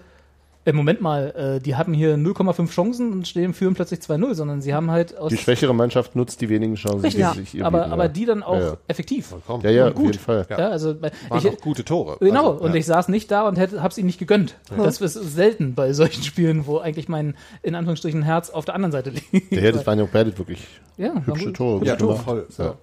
äh, 0.66 0.74
Moment 0.74 1.02
mal, 1.02 1.56
äh, 1.58 1.60
die 1.60 1.76
hatten 1.76 1.94
hier 1.94 2.16
0,5 2.16 2.70
Chancen 2.70 3.12
und 3.12 3.28
stehen 3.28 3.54
führen 3.54 3.74
plötzlich 3.74 4.00
2-0, 4.02 4.36
sondern 4.36 4.62
sie 4.62 4.74
haben 4.74 4.92
halt 4.92 5.18
aus 5.18 5.30
Die 5.30 5.38
schwächere 5.38 5.74
Mannschaft 5.74 6.16
nutzt 6.16 6.40
die 6.42 6.50
wenigen 6.50 6.76
Chancen, 6.76 7.02
Richtig, 7.02 7.26
die 7.34 7.40
sich 7.40 7.56
ihr 7.56 7.66
aber, 7.66 7.80
bieten, 7.80 7.92
aber 7.94 8.04
ja. 8.04 8.10
die 8.10 8.26
dann 8.26 8.44
auch 8.44 8.60
Ja, 8.60 8.68
ja. 8.68 8.78
effektiv. 8.88 9.34
Komm. 9.48 9.62
Ja, 9.62 9.72
ja, 9.72 9.86
und 9.86 9.90
auf 9.92 9.96
gut. 9.96 10.06
jeden 10.08 10.20
Fall. 10.20 10.46
Ja, 10.50 10.70
also 10.70 10.96
ich, 11.38 11.48
auch 11.48 11.58
gute 11.62 11.84
Tore. 11.84 12.18
Genau, 12.20 12.52
Also, 12.52 12.64
und 12.64 12.72
ja. 12.72 12.76
ich 12.78 12.86
saß 12.86 13.08
nicht 13.08 13.32
da 13.32 13.48
und 13.48 13.58
hätte, 13.58 13.82
hab's 13.82 13.98
ihnen 13.98 14.08
nicht 14.08 14.20
gegönnt. 14.20 14.56
Das 14.78 15.02
ist 15.02 15.14
selten 15.14 15.74
bei 15.74 15.94
solchen 15.94 16.24
Spielen, 16.24 16.68
wo 16.68 16.78
eigentlich 16.78 17.10
mein, 17.10 17.36
in 17.64 17.74
Anführungsstrichen, 17.76 18.22
Herz 18.22 18.50
auf 18.50 18.66
der 18.66 18.76
anderen 18.76 18.92
Seite 18.92 19.10
liegt. 19.32 19.52
Der 19.52 19.72
das 19.72 19.86
waren 19.88 19.98
ja 19.98 20.06
auch 20.06 20.10
beide 20.10 20.38
wirklich 20.38 20.68
ja, 20.98 21.14
hübsche 21.26 21.46
gut. 21.46 21.56
Tore. 21.56 21.86
Ja, 21.86 21.94
gut 21.96 22.02
gemacht. 22.02 22.24
voll. 22.24 22.48
Ja. 22.58 22.76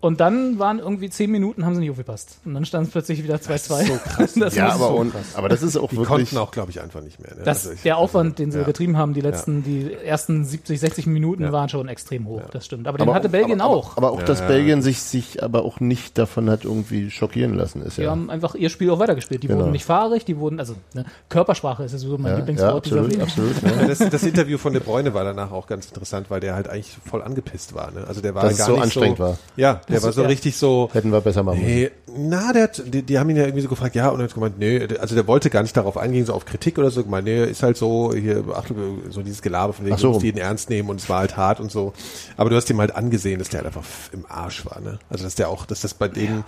Und 0.00 0.20
dann 0.20 0.60
waren 0.60 0.78
irgendwie 0.78 1.10
zehn 1.10 1.28
Minuten, 1.28 1.66
haben 1.66 1.74
sie 1.74 1.80
nicht 1.80 1.90
aufgepasst. 1.90 2.38
Und 2.44 2.54
dann 2.54 2.64
stand 2.64 2.86
es 2.86 2.92
plötzlich 2.92 3.24
wieder 3.24 3.34
2-2. 3.34 3.86
so 3.86 3.94
krass. 4.04 4.34
Das 4.38 4.54
Ja, 4.54 4.68
aber, 4.68 4.90
und, 4.94 5.12
aber 5.34 5.48
das 5.48 5.60
ist 5.64 5.76
auch 5.76 5.88
Die 5.90 5.96
wirklich. 5.96 6.06
konnten 6.08 6.38
auch, 6.38 6.52
glaube 6.52 6.70
ich, 6.70 6.80
einfach 6.80 7.00
nicht 7.02 7.18
mehr. 7.20 7.34
Ne? 7.34 7.42
das, 7.44 7.64
Also 7.66 7.72
ich- 7.72 7.82
der 7.82 7.96
Aufwand, 7.98 8.38
den 8.38 8.52
sie 8.52 8.58
ja. 8.60 8.64
getrieben 8.64 8.96
haben, 8.96 9.12
die 9.12 9.20
letzten, 9.20 9.64
die 9.64 9.92
ersten 9.92 10.44
70, 10.44 10.78
60 10.78 11.06
Minuten 11.08 11.42
Ja. 11.42 11.50
waren 11.50 11.68
schon 11.68 11.88
extrem 11.88 12.28
hoch. 12.28 12.42
Das 12.52 12.64
stimmt. 12.64 12.86
Aber 12.86 12.96
den 12.96 13.08
aber, 13.08 13.14
hatte 13.16 13.28
Belgien 13.28 13.60
aber, 13.60 13.70
auch. 13.74 13.96
Aber, 13.96 14.12
auch, 14.12 14.22
dass 14.22 14.38
Ja. 14.38 14.46
Belgien 14.46 14.82
sich, 14.82 15.00
sich 15.02 15.42
aber 15.42 15.64
auch 15.64 15.80
nicht 15.80 16.16
davon 16.16 16.48
hat 16.48 16.64
irgendwie 16.64 17.10
schockieren 17.10 17.54
lassen, 17.54 17.82
ist 17.82 17.98
Die 17.98 18.02
ja. 18.02 18.10
haben 18.12 18.30
einfach 18.30 18.54
ihr 18.54 18.70
Spiel 18.70 18.90
auch 18.90 19.00
weitergespielt. 19.00 19.42
Die 19.42 19.48
Genau. 19.48 19.62
wurden 19.62 19.72
nicht 19.72 19.84
fahrig, 19.84 20.24
die 20.24 20.36
wurden, 20.38 20.60
also 20.60 20.74
ne, 20.94 21.06
Körpersprache 21.28 21.82
ist 21.82 21.90
ja 21.90 21.98
sowieso 21.98 22.18
mein 22.18 22.26
Ja, 22.26 22.30
ja, 22.34 22.36
Lieblingswort 22.36 22.86
dieser 22.86 23.00
absolut, 23.00 23.10
Liga. 23.12 23.24
absolut. 23.24 23.62
Ja. 23.62 23.80
Ja, 23.82 23.88
das, 23.88 23.98
das 23.98 24.22
Interview 24.22 24.58
von 24.58 24.72
De 24.72 24.80
Bruyne 24.80 25.12
war 25.12 25.24
danach 25.24 25.50
auch 25.50 25.66
ganz 25.66 25.86
interessant, 25.86 26.30
weil 26.30 26.38
der 26.38 26.54
halt 26.54 26.68
eigentlich 26.68 26.96
voll 27.04 27.20
angepisst 27.22 27.74
war. 27.74 27.90
Ne? 27.90 28.04
Also 28.06 28.20
der 28.20 28.36
war 28.36 28.44
Dass 28.44 28.52
es 28.52 28.58
gar 28.58 28.66
so 28.68 28.72
nicht 28.74 28.82
anstrengend 28.84 29.18
so, 29.18 29.24
war. 29.24 29.38
Ja, 29.56 29.80
der 29.88 29.96
Das 29.96 30.04
war 30.04 30.12
so 30.12 30.22
ja. 30.22 30.28
richtig 30.28 30.56
so. 30.56 30.88
Hätten 30.92 31.12
wir 31.12 31.20
besser 31.20 31.42
machen 31.42 31.60
müssen. 31.60 31.74
Nee, 31.74 31.90
na, 32.16 32.52
der 32.52 32.64
hat, 32.64 32.82
die, 32.86 33.02
die 33.02 33.18
haben 33.18 33.30
ihn 33.30 33.36
ja 33.36 33.44
irgendwie 33.44 33.62
so 33.62 33.68
gefragt, 33.68 33.94
ja, 33.94 34.08
und 34.08 34.20
er 34.20 34.24
hat 34.24 34.34
gemeint, 34.34 34.58
nee, 34.58 34.86
also 34.98 35.14
der 35.14 35.26
wollte 35.26 35.50
gar 35.50 35.62
nicht 35.62 35.76
darauf 35.76 35.96
eingehen, 35.96 36.26
so 36.26 36.32
auf 36.32 36.44
Kritik 36.44 36.78
oder 36.78 36.90
so, 36.90 37.02
gemeint, 37.04 37.26
nee, 37.26 37.44
ist 37.44 37.62
halt 37.62 37.76
so, 37.76 38.12
hier, 38.14 38.44
ach, 38.54 38.64
so 39.10 39.22
dieses 39.22 39.42
Gelaber 39.42 39.72
von 39.72 39.86
wegen, 39.86 39.96
so. 39.96 40.08
du 40.08 40.12
musst 40.14 40.24
jeden 40.24 40.38
ernst 40.38 40.70
nehmen 40.70 40.88
und 40.88 41.00
es 41.00 41.08
war 41.08 41.20
halt 41.20 41.36
hart 41.36 41.60
und 41.60 41.70
so. 41.70 41.92
Aber 42.36 42.50
du 42.50 42.56
hast 42.56 42.68
ihm 42.70 42.78
halt 42.80 42.94
angesehen, 42.94 43.38
dass 43.38 43.48
der 43.48 43.58
halt 43.58 43.66
einfach 43.68 43.84
im 44.12 44.26
Arsch 44.28 44.64
war, 44.66 44.80
ne? 44.80 44.98
Also, 45.10 45.24
dass 45.24 45.34
der 45.34 45.48
auch, 45.48 45.66
dass 45.66 45.80
das 45.80 45.94
bei 45.94 46.08
denen, 46.08 46.44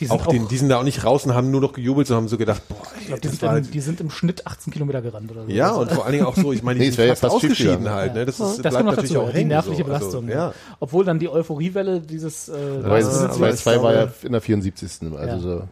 Die 0.00 0.06
sind 0.06 0.16
auch, 0.20 0.26
auch, 0.26 0.30
den, 0.32 0.48
die 0.48 0.56
sind 0.58 0.68
da 0.68 0.78
auch 0.78 0.82
nicht 0.84 1.04
raus 1.04 1.24
und 1.26 1.34
haben 1.34 1.50
nur 1.50 1.60
noch 1.60 1.72
gejubelt, 1.74 2.06
so 2.08 2.16
haben 2.16 2.26
so 2.26 2.36
gedacht, 2.38 2.62
boah, 2.68 2.76
ey, 2.94 3.00
ich 3.02 3.06
glaub, 3.08 3.20
die, 3.20 3.28
sind 3.28 3.42
im, 3.42 3.48
halt, 3.48 3.74
die 3.74 3.80
sind 3.80 4.00
im 4.00 4.10
Schnitt 4.10 4.46
18 4.46 4.72
Kilometer 4.72 5.00
gerannt 5.02 5.30
oder 5.30 5.44
so. 5.44 5.50
ja, 5.50 5.68
Also, 5.68 5.80
und 5.82 5.92
vor 5.92 6.04
allen 6.04 6.12
Dingen 6.14 6.24
auch 6.26 6.34
so, 6.36 6.52
ich 6.52 6.62
meine, 6.62 6.80
die 6.80 6.86
Nee, 6.86 6.90
sind 6.92 7.04
ja 7.04 7.10
fast 7.10 7.20
fast 7.20 7.34
ausgeschieden 7.36 7.78
gegangen. 7.78 7.94
halt, 7.94 8.14
ne? 8.14 8.26
Das, 8.26 8.40
ist, 8.40 8.64
das 8.64 8.72
bleibt 8.72 8.86
natürlich 8.86 9.10
dazu, 9.12 9.22
auch 9.22 9.32
die 9.32 9.44
nervliche 9.44 9.78
so. 9.78 9.84
Belastung. 9.84 10.24
Also, 10.26 10.36
ja. 10.38 10.54
Obwohl 10.80 11.04
dann 11.04 11.18
die 11.18 11.28
Euphoriewelle 11.28 12.00
dieses 12.00 12.48
äh, 12.48 12.52
Weil 12.82 12.98
dieses- 13.02 13.18
aber 13.22 13.34
2-2 13.48 13.76
ich 13.76 13.82
war 13.82 13.94
ja 13.94 14.08
in 14.22 14.32
der 14.32 14.40
74. 14.40 14.90
Also 15.02 15.16
Ja. 15.26 15.38
so. 15.38 15.62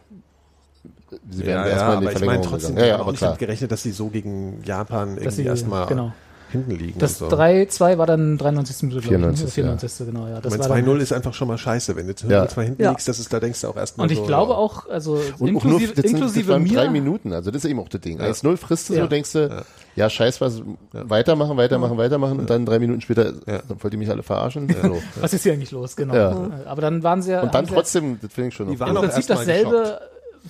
Sie 1.29 1.41
Ja, 1.41 1.45
werden 1.47 1.65
ja, 1.65 1.67
erstmal 1.67 1.95
in 1.95 2.01
die 2.01 2.07
aber 2.07 2.15
ich 2.15 2.19
meine 2.19 2.19
Verlängerung 2.19 2.47
trotzdem, 2.51 2.69
gegangen. 2.75 2.77
Ja, 2.79 2.85
ja, 2.85 2.93
haben 2.93 2.99
auch 2.99 3.03
aber 3.03 3.11
nicht 3.11 3.17
klar. 3.19 3.29
damit 3.31 3.39
gerechnet, 3.39 3.71
dass 3.71 3.83
sie 3.83 3.91
so 3.91 4.07
gegen 4.07 4.63
Japan 4.63 5.15
dass 5.15 5.23
irgendwie 5.25 5.43
erstmal 5.43 5.87
genau. 5.87 6.13
Hinten 6.51 6.71
liegen. 6.71 6.99
Das 6.99 7.17
so. 7.17 7.27
3-2 7.27 7.97
war 7.97 8.05
dann 8.05 8.37
93. 8.37 8.83
Minute, 8.83 9.01
glaube 9.07 9.15
ich. 9.15 9.39
94., 9.39 9.45
ne? 9.45 9.51
94. 9.51 10.05
genau, 10.07 10.27
ja. 10.27 10.41
Das 10.41 10.53
Ich 10.53 10.59
meine, 10.59 10.81
dann, 10.81 10.85
2-0 10.97 10.99
ist 11.01 11.13
einfach 11.13 11.33
schon 11.33 11.47
mal 11.47 11.57
scheiße, 11.57 11.95
wenn 11.95 12.07
du 12.07 12.15
zu 12.15 12.27
Ja. 12.27 12.47
2 12.47 12.63
hinten 12.65 12.81
Ja. 12.83 12.89
liegst, 12.91 13.07
das 13.07 13.19
ist, 13.19 13.31
da 13.31 13.39
denkst 13.39 13.61
du 13.61 13.67
auch 13.67 13.75
erstmal 13.77 14.05
und 14.05 14.11
ich 14.11 14.19
so, 14.19 14.25
glaube 14.25 14.51
ja. 14.51 14.57
auch, 14.57 14.87
also 14.89 15.13
Und 15.13 15.21
auch 15.21 15.39
nur, 15.39 15.49
inklusive, 15.49 15.93
das, 15.93 15.95
sind, 15.95 16.03
das 16.03 16.11
inklusive 16.11 16.47
waren 16.51 16.65
drei 16.65 16.85
mir, 16.85 16.91
Minuten, 16.91 17.33
also 17.33 17.51
das 17.51 17.63
ist 17.63 17.69
eben 17.69 17.79
auch 17.79 17.89
das 17.89 18.01
Ding. 18.01 18.19
Ja. 18.19 18.25
1-0 18.25 18.57
frisst 18.57 18.89
du 18.89 18.93
Ja. 18.93 19.01
so, 19.01 19.07
denkst 19.07 19.31
du, 19.33 19.63
ja, 19.95 20.09
scheiß 20.09 20.39
was, 20.41 20.61
weitermachen, 20.91 21.57
weitermachen, 21.57 21.97
weitermachen 21.97 22.39
und 22.39 22.49
dann 22.49 22.65
drei 22.65 22.79
Minuten 22.79 23.01
später, 23.01 23.33
Ja. 23.47 23.61
dann 23.67 23.81
wollt 23.83 23.93
ihr 23.93 23.99
mich 23.99 24.09
alle 24.09 24.23
verarschen. 24.23 24.67
So. 24.81 24.97
was 25.19 25.33
ist 25.33 25.43
hier 25.43 25.53
eigentlich 25.53 25.71
los? 25.71 25.95
Genau. 25.95 26.13
Ja. 26.15 26.49
Aber 26.65 26.81
dann 26.81 27.03
waren 27.03 27.21
sie 27.21 27.31
ja, 27.31 27.41
Und 27.41 27.53
dann 27.53 27.67
trotzdem, 27.67 28.19
das 28.21 28.31
finde 28.33 28.49
ich 28.49 28.55
schon 28.55 28.69
Die 28.69 28.79
waren 28.79 28.91
im 28.91 28.97
auch 28.97 29.01
Prinzip 29.01 29.29
erstmal 29.29 29.37
dasselbe 29.45 29.99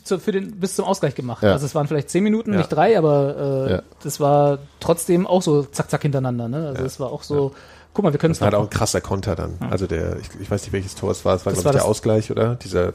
zu, 0.04 0.20
für 0.20 0.32
den, 0.32 0.60
bis 0.60 0.76
zum 0.76 0.86
Ausgleich 0.86 1.16
gemacht. 1.16 1.44
Ja. 1.44 1.52
Also 1.54 1.66
es 1.66 1.76
waren 1.76 1.88
vielleicht 1.88 2.10
10 2.10 2.24
Minuten, 2.24 2.52
Ja. 2.54 2.60
nicht 2.60 2.70
drei, 2.70 2.98
aber 2.98 3.66
äh, 3.68 3.72
Ja. 3.74 3.82
das 4.04 4.20
war 4.20 4.60
trotzdem 4.80 5.28
auch 5.28 5.42
so 5.42 5.64
zack, 5.64 5.89
zack 5.89 6.02
hintereinander. 6.04 6.48
Ne? 6.48 6.68
Also 6.70 6.84
es 6.84 7.00
war 7.00 7.12
auch 7.12 7.24
so, 7.24 7.54
guck 7.94 8.04
mal, 8.06 8.14
wir 8.14 8.20
können 8.20 8.32
es 8.32 8.39
Das 8.39 8.46
war 8.48 8.52
halt 8.54 8.56
auch 8.56 8.68
ein 8.68 8.70
krasser 8.70 9.02
Konter 9.02 9.36
dann. 9.36 9.56
Also 9.70 9.88
der, 9.88 10.18
ich, 10.18 10.30
ich 10.42 10.50
weiß 10.50 10.62
nicht 10.64 10.74
welches 10.74 10.96
Tor 10.96 11.12
es 11.12 11.26
war, 11.26 11.36
es 11.36 11.46
war 11.46 11.54
Das 11.54 11.62
glaube 11.62 11.66
war 11.66 11.72
ich 11.72 11.76
der 11.76 11.82
das- 11.82 11.89
Ausgleich, 11.89 12.32
oder? 12.32 12.56
Dieser, 12.56 12.94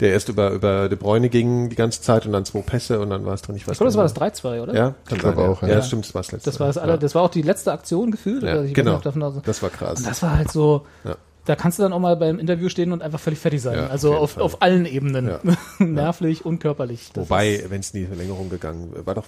der 0.00 0.12
erst 0.12 0.28
über, 0.28 0.50
über 0.50 0.88
De 0.88 0.96
Bruyne 0.96 1.28
ging 1.28 1.70
die 1.70 1.76
ganze 1.76 2.00
Zeit 2.02 2.24
und 2.24 2.32
dann 2.32 2.44
zwei 2.44 2.60
Pässe 2.62 3.00
und 3.00 3.10
dann 3.10 3.24
war 3.26 3.34
es 3.34 3.42
drin, 3.42 3.56
ich 3.56 3.66
weiß 3.66 3.72
Ich 3.72 3.78
glaube, 3.78 3.88
das 3.88 3.96
war 3.96 4.04
das 4.04 4.42
3-2, 4.42 4.62
oder? 4.62 4.72
Ja, 4.74 4.94
kann 5.06 5.16
Ich 5.16 5.18
glaube 5.18 5.42
auch, 5.42 5.62
ja. 5.62 5.68
ja. 5.68 5.74
Ja, 5.74 5.82
stimmt, 5.82 6.04
das 6.06 6.14
war 6.14 6.22
das 6.22 6.30
letzte. 6.32 6.50
Das 6.50 6.60
war 6.60 6.66
das, 6.68 6.76
ja. 6.76 6.82
aller, 6.82 6.98
das 6.98 7.14
war 7.16 7.22
auch 7.22 7.30
die 7.30 7.42
letzte 7.42 7.72
Aktion 7.72 8.10
gefühlt. 8.12 8.42
Ja, 8.44 8.62
genau. 8.62 8.98
davon 8.98 9.22
aus- 9.24 9.34
Das 9.44 9.60
war 9.62 9.70
krass. 9.70 9.98
Und 9.98 10.06
das 10.08 10.22
war 10.22 10.36
halt 10.36 10.52
so, 10.52 10.86
Ja. 11.04 11.16
Da 11.48 11.56
kannst 11.56 11.78
du 11.78 11.82
dann 11.82 11.92
auch 11.92 11.98
mal 11.98 12.16
beim 12.16 12.38
Interview 12.38 12.68
stehen 12.68 12.92
und 12.92 13.02
einfach 13.02 13.20
völlig 13.20 13.38
fertig 13.38 13.62
sein. 13.62 13.76
Ja, 13.76 13.86
also 13.88 14.14
auf, 14.14 14.32
Fall. 14.32 14.42
auf 14.42 14.62
allen 14.62 14.84
Ebenen. 14.86 15.28
Ja. 15.78 15.84
Nervlich 15.84 16.44
und 16.44 16.58
körperlich. 16.60 17.10
Das 17.14 17.28
Wobei, 17.28 17.64
wenn 17.68 17.80
es 17.80 17.90
in 17.92 18.00
die 18.00 18.06
Verlängerung 18.06 18.50
gegangen 18.50 18.92
wäre, 18.92 19.06
war 19.06 19.14
doch 19.14 19.24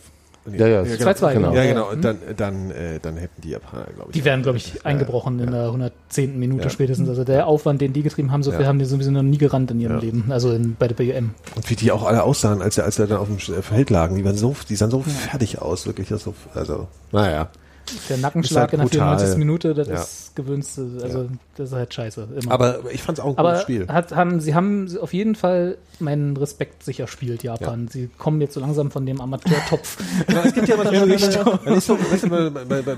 Ja, 0.50 0.66
ja, 0.66 0.82
ja, 0.82 0.94
2-2, 0.96 1.34
genau. 1.34 1.52
Ja, 1.52 1.62
Ja, 1.62 1.72
genau. 1.72 1.86
ja. 1.86 1.92
Und 1.92 2.02
dann, 2.04 2.18
dann, 2.36 2.70
äh, 2.70 2.98
dann 3.00 3.16
hätten 3.16 3.40
die 3.42 3.50
Japaner, 3.50 3.84
glaube 3.94 4.10
ich. 4.10 4.14
Die 4.14 4.24
wären, 4.24 4.42
glaube 4.42 4.56
ich, 4.58 4.84
eingebrochen 4.86 5.38
in 5.38 5.50
der 5.50 5.66
110. 5.66 6.38
Minute 6.38 6.64
Ja. 6.64 6.70
spätestens. 6.70 7.08
Also 7.08 7.24
der 7.24 7.46
Aufwand, 7.46 7.80
den 7.80 7.92
die 7.92 8.02
getrieben 8.02 8.32
haben, 8.32 8.42
so 8.42 8.50
viel 8.50 8.62
Ja. 8.62 8.66
haben 8.66 8.78
die 8.78 8.84
sowieso 8.86 9.10
noch 9.10 9.22
nie 9.22 9.38
gerannt 9.38 9.70
in 9.70 9.80
ihrem 9.80 9.96
Ja. 9.96 10.00
Leben. 10.00 10.24
Also 10.30 10.52
in, 10.52 10.76
bei 10.78 10.88
der 10.88 10.94
BM. 10.94 11.30
Und 11.56 11.68
wie 11.70 11.76
die 11.76 11.92
auch 11.92 12.04
alle 12.04 12.22
aussahen, 12.22 12.62
als 12.62 12.78
als 12.78 12.98
er 12.98 13.06
dann 13.06 13.18
auf 13.18 13.28
dem 13.28 13.38
Feld 13.38 13.90
lagen, 13.90 14.16
die 14.16 14.24
waren 14.24 14.36
so, 14.36 14.56
die 14.68 14.76
sahen 14.76 14.90
so 14.90 15.00
fertig 15.02 15.60
aus, 15.60 15.86
wirklich. 15.86 16.08
Das 16.08 16.22
so, 16.22 16.34
also, 16.54 16.88
naja. 17.12 17.48
Der 18.08 18.16
Nackenschlag 18.18 18.62
halt 18.62 18.72
in 18.74 18.78
der 18.80 18.84
brutal. 18.86 19.18
94. 19.18 19.38
Minute, 19.38 19.74
das 19.74 19.88
Ja. 19.88 19.94
ist 20.02 20.36
gewünschte, 20.36 20.86
also 21.02 21.28
das 21.56 21.70
ist 21.70 21.74
halt 21.74 21.92
scheiße. 21.92 22.28
Immer. 22.42 22.52
Aber 22.52 22.78
ich 22.92 23.02
fand 23.02 23.18
es 23.18 23.24
auch 23.24 23.30
ein 23.30 23.38
Aber 23.38 23.50
gutes 23.50 23.62
Spiel. 23.62 23.88
Hat, 23.88 24.12
haben, 24.14 24.40
sie 24.40 24.54
haben 24.54 24.88
auf 25.00 25.12
jeden 25.12 25.34
Fall 25.34 25.76
meinen 25.98 26.36
Respekt 26.36 26.82
sicher 26.82 27.06
spielt, 27.06 27.42
Japan. 27.42 27.88
Sie 27.88 28.08
kommen 28.18 28.40
jetzt 28.40 28.54
so 28.54 28.60
langsam 28.60 28.90
von 28.90 29.04
dem 29.04 29.20
Amateurtopf. 29.20 29.98
es 30.44 30.54
gibt 30.54 30.68
ja 30.68 30.74
immer 30.76 30.84
dann 30.84 30.94
so, 31.18 31.56
dann 31.64 31.74
ist 31.74 31.86
so, 31.86 31.98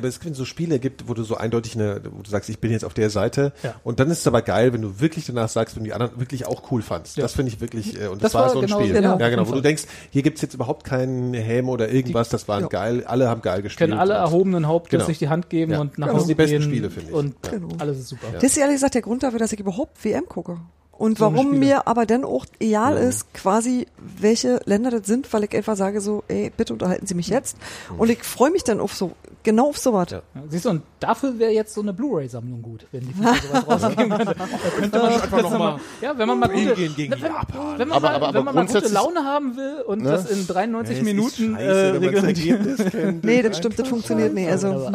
es 0.03 0.21
gibt 0.21 0.37
so 0.37 0.45
Spiele 0.45 0.79
gibt, 0.79 1.09
wo 1.09 1.15
du 1.15 1.25
so 1.25 1.37
eindeutig 1.37 1.75
eine, 1.75 2.01
wo 2.13 2.23
du 2.23 2.31
sagst, 2.31 2.49
ich 2.49 2.59
bin 2.61 2.71
jetzt 2.71 2.85
auf 2.85 2.95
der 2.95 3.11
Seite. 3.11 3.53
Ja. 3.63 3.75
Und 3.83 3.99
dann 4.01 4.11
ist 4.11 4.21
es 4.21 4.27
aber 4.27 4.43
geil, 4.43 4.73
wenn 4.73 4.83
du 4.83 5.01
wirklich 5.01 5.27
danach 5.27 5.49
sagst, 5.49 5.75
wenn 5.77 5.83
du 5.85 5.89
die 5.89 5.95
anderen 5.95 6.19
wirklich 6.21 6.47
auch 6.47 6.71
cool 6.71 6.83
fandst. 6.83 7.17
Ja. 7.17 7.23
Das 7.23 7.33
finde 7.33 7.51
ich 7.53 7.61
wirklich, 7.61 8.01
äh, 8.01 8.07
und 8.07 8.23
Das 8.23 8.33
das, 8.33 8.35
war, 8.35 8.43
war 8.43 8.51
so 8.51 8.61
ein 8.61 8.67
genau- 8.67 8.81
Spiel. 8.81 8.93
genau, 8.93 9.19
ja, 9.19 9.29
genau, 9.29 9.49
wo 9.49 9.53
du 9.53 9.61
denkst, 9.61 9.85
hier 10.11 10.23
gibt's 10.23 10.41
jetzt 10.43 10.55
überhaupt 10.55 10.85
keinen 10.85 11.35
Helm 11.35 11.69
oder 11.69 11.89
irgendwas, 11.91 12.29
das 12.29 12.47
waren 12.49 12.63
Ja. 12.63 12.69
geil, 12.69 13.05
alle 13.07 13.29
haben 13.29 13.43
geil 13.43 13.63
gespielt. 13.63 13.91
Können 13.91 14.01
alle 14.01 14.15
erhobenen 14.15 14.69
Hauptes 14.83 14.91
Genau. 14.99 15.05
sich 15.07 15.19
die 15.19 15.29
Hand 15.29 15.49
geben 15.51 15.73
Ja. 15.73 15.81
und 15.81 15.97
nach 15.99 16.09
Genau. 16.09 16.19
Hause 16.19 16.19
Das 16.19 16.27
sind 16.27 16.31
die 16.31 16.35
besten 16.55 16.71
gehen. 16.71 16.71
Spiele, 16.71 16.91
finde 16.91 17.09
ich. 17.11 17.15
Und 17.15 17.35
Ja. 17.45 17.51
Genau. 17.53 17.69
alles 17.79 17.99
ist 17.99 18.09
super. 18.09 18.27
Das 18.33 18.43
ist 18.43 18.57
ehrlich 18.57 18.75
gesagt 18.77 18.95
der 18.95 19.03
Grund 19.03 19.23
dafür, 19.23 19.39
dass 19.39 19.53
ich 19.53 19.61
überhaupt 19.61 20.05
WM 20.05 20.27
gucke. 20.27 20.59
Und 20.99 21.19
So 21.19 21.25
warum 21.25 21.49
Spiele. 21.49 21.59
mir 21.59 21.87
aber 21.89 22.07
dann 22.07 22.23
auch 22.25 22.47
egal 22.61 22.97
ist, 22.97 23.33
quasi, 23.35 23.87
welche 23.99 24.61
Länder 24.67 24.91
das 24.91 25.07
sind, 25.07 25.33
weil 25.33 25.43
ich 25.45 25.57
einfach 25.57 25.75
sage 25.77 26.01
so, 26.01 26.23
ey, 26.29 26.53
bitte 26.57 26.73
unterhalten 26.75 27.07
Sie 27.07 27.15
mich 27.15 27.27
jetzt. 27.29 27.57
Und 27.99 28.09
ich 28.11 28.23
freue 28.23 28.51
mich 28.53 28.63
dann 28.63 28.79
auf 28.79 28.95
so, 28.95 29.13
genau 29.43 29.71
auf 29.71 29.79
sowas. 29.79 30.09
Ja. 30.11 30.23
Ja, 30.35 30.43
Siehst 30.49 30.67
du, 30.67 30.71
und 30.71 30.83
dafür 31.01 31.39
wäre 31.41 31.51
jetzt 31.51 31.75
so 31.75 31.81
eine 31.81 31.93
Blu-ray-Sammlung 31.93 32.63
gut, 32.63 32.87
wenn 32.93 33.01
die 33.01 33.15
FIFA 33.15 33.35
sowas 33.65 33.83
rausgeben 33.83 34.11
könnte. 34.17 34.37
Könnte 34.79 34.99
man 34.99 35.13
einfach 35.13 35.43
noch 35.43 35.59
mal, 35.59 35.81
ja, 36.03 36.17
wenn 36.19 36.29
man 36.29 36.39
mal 36.39 36.49
gute, 36.51 36.75
gegen 36.75 37.11
wenn, 37.13 37.19
Japan. 37.21 37.79
wenn 37.79 37.89
man 37.89 37.97
Aber- 37.97 38.09
mal, 38.09 38.15
aber- 38.15 38.27
wenn 38.29 38.37
aber 38.37 38.53
man 38.53 38.55
mal 38.55 38.67
gute 38.73 38.89
Laune 38.93 39.25
haben 39.25 39.57
will 39.57 39.81
und 39.85 40.03
Ne? 40.03 40.11
das 40.11 40.31
in 40.31 40.47
93 40.47 40.95
Ja, 40.95 41.01
ist 41.01 41.05
Minuten 41.05 41.55
scheiße, 41.57 41.89
äh, 41.89 41.93
wenn 41.95 42.05
reglementiert. 42.05 42.91
Kennt. 42.93 43.25
Nee, 43.25 43.43
das 43.43 43.57
stimmt, 43.59 43.77
das 43.79 43.89
funktioniert 43.89 44.35
nicht. 44.35 44.49
Also, 44.49 44.93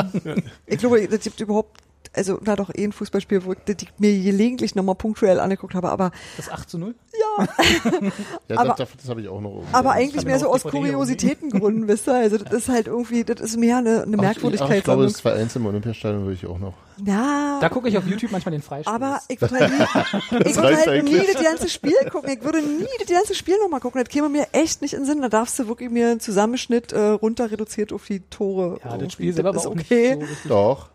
ich 0.68 0.78
glaube, 0.78 1.06
das 1.08 1.20
gibt 1.20 1.42
überhaupt, 1.42 1.82
also, 2.14 2.40
na 2.44 2.56
doch, 2.56 2.70
eh 2.74 2.84
ein 2.84 2.94
Fußballspiel, 2.94 3.46
wo 3.46 3.52
ich 3.54 3.60
das 3.66 3.76
ich 3.82 3.90
mir 4.00 4.12
gelegentlich 4.24 4.74
nochmal 4.74 4.96
punktuell 4.96 5.40
angeguckt 5.40 5.76
habe, 5.76 5.90
aber, 5.90 6.12
Das 6.38 6.50
8 6.50 6.68
zu 6.70 6.80
0? 6.80 6.96
Ja, 7.14 7.48
Aber- 8.56 8.74
das, 8.76 8.90
das 9.00 9.10
habe 9.10 9.22
ich 9.22 9.28
auch 9.28 9.40
noch. 9.42 9.52
irgendwo. 9.58 9.78
aber 9.78 9.92
eigentlich 9.92 10.22
ich 10.22 10.26
mehr 10.26 10.40
so 10.40 10.48
aus 10.48 10.64
Kuriositätengründen, 10.64 11.88
wisst 11.88 12.08
ihr? 12.08 12.16
Also, 12.16 12.38
das 12.38 12.52
ist 12.54 12.70
halt 12.70 12.88
irgendwie, 12.88 13.24
das 13.24 13.40
ist 13.42 13.58
mehr 13.58 13.78
eine, 13.78 14.04
eine 14.04 14.18
Ach, 14.18 14.22
Merkwürdigkeit. 14.22 14.70
Ich, 14.70 14.74
ach, 14.74 14.78
ich 14.78 14.84
glaube, 14.84 15.04
das 15.04 15.24
2-1 15.24 15.56
im 15.58 15.66
Olympiastadion 15.68 16.22
würde 16.24 16.34
ich 16.34 16.46
auch 16.48 16.58
noch. 16.58 16.74
ja. 17.06 17.60
Da 17.62 17.70
gucke 17.70 17.90
ich 17.90 17.98
auf 17.98 18.06
YouTube 18.08 18.32
manchmal 18.32 18.52
den 18.54 18.62
Freistoß. 18.62 18.94
Aber 18.94 19.20
ich 19.28 19.40
würde 19.42 19.60
halt, 19.60 19.72
nie, 19.72 20.40
ich 20.50 20.56
würde 20.56 20.78
halt 20.78 21.04
nie 21.04 21.22
das 21.34 21.44
ganze 21.44 21.70
Spiel 21.70 21.94
gucken. 22.12 22.32
Ich 22.32 22.44
würde 22.44 22.62
nie 22.62 22.86
das 23.00 23.10
ganze 23.10 23.36
Spiel 23.36 23.56
nochmal 23.62 23.80
gucken. 23.80 24.02
Das 24.02 24.10
käme 24.10 24.30
mir 24.30 24.48
echt 24.54 24.82
nicht 24.82 24.94
in 24.94 25.02
den 25.02 25.06
Sinn. 25.06 25.22
Da 25.22 25.30
darfst 25.30 25.58
du 25.60 25.68
wirklich 25.68 25.90
mir 25.92 26.10
einen 26.10 26.20
Zusammenschnitt 26.20 26.94
äh, 26.94 27.00
runter 27.00 27.52
reduziert 27.52 27.94
auf 27.94 28.06
die 28.06 28.20
Tore. 28.22 28.80
ja, 28.84 28.92
irgendwie. 28.92 29.06
das 29.06 29.14
Spiel 29.14 29.34
selber 29.34 29.50
war 29.50 29.56
ist 29.62 29.68
auch 29.68 29.72
okay. 29.72 30.16
nicht 30.16 30.30
so. 30.44 30.50
Doch. 30.50 30.90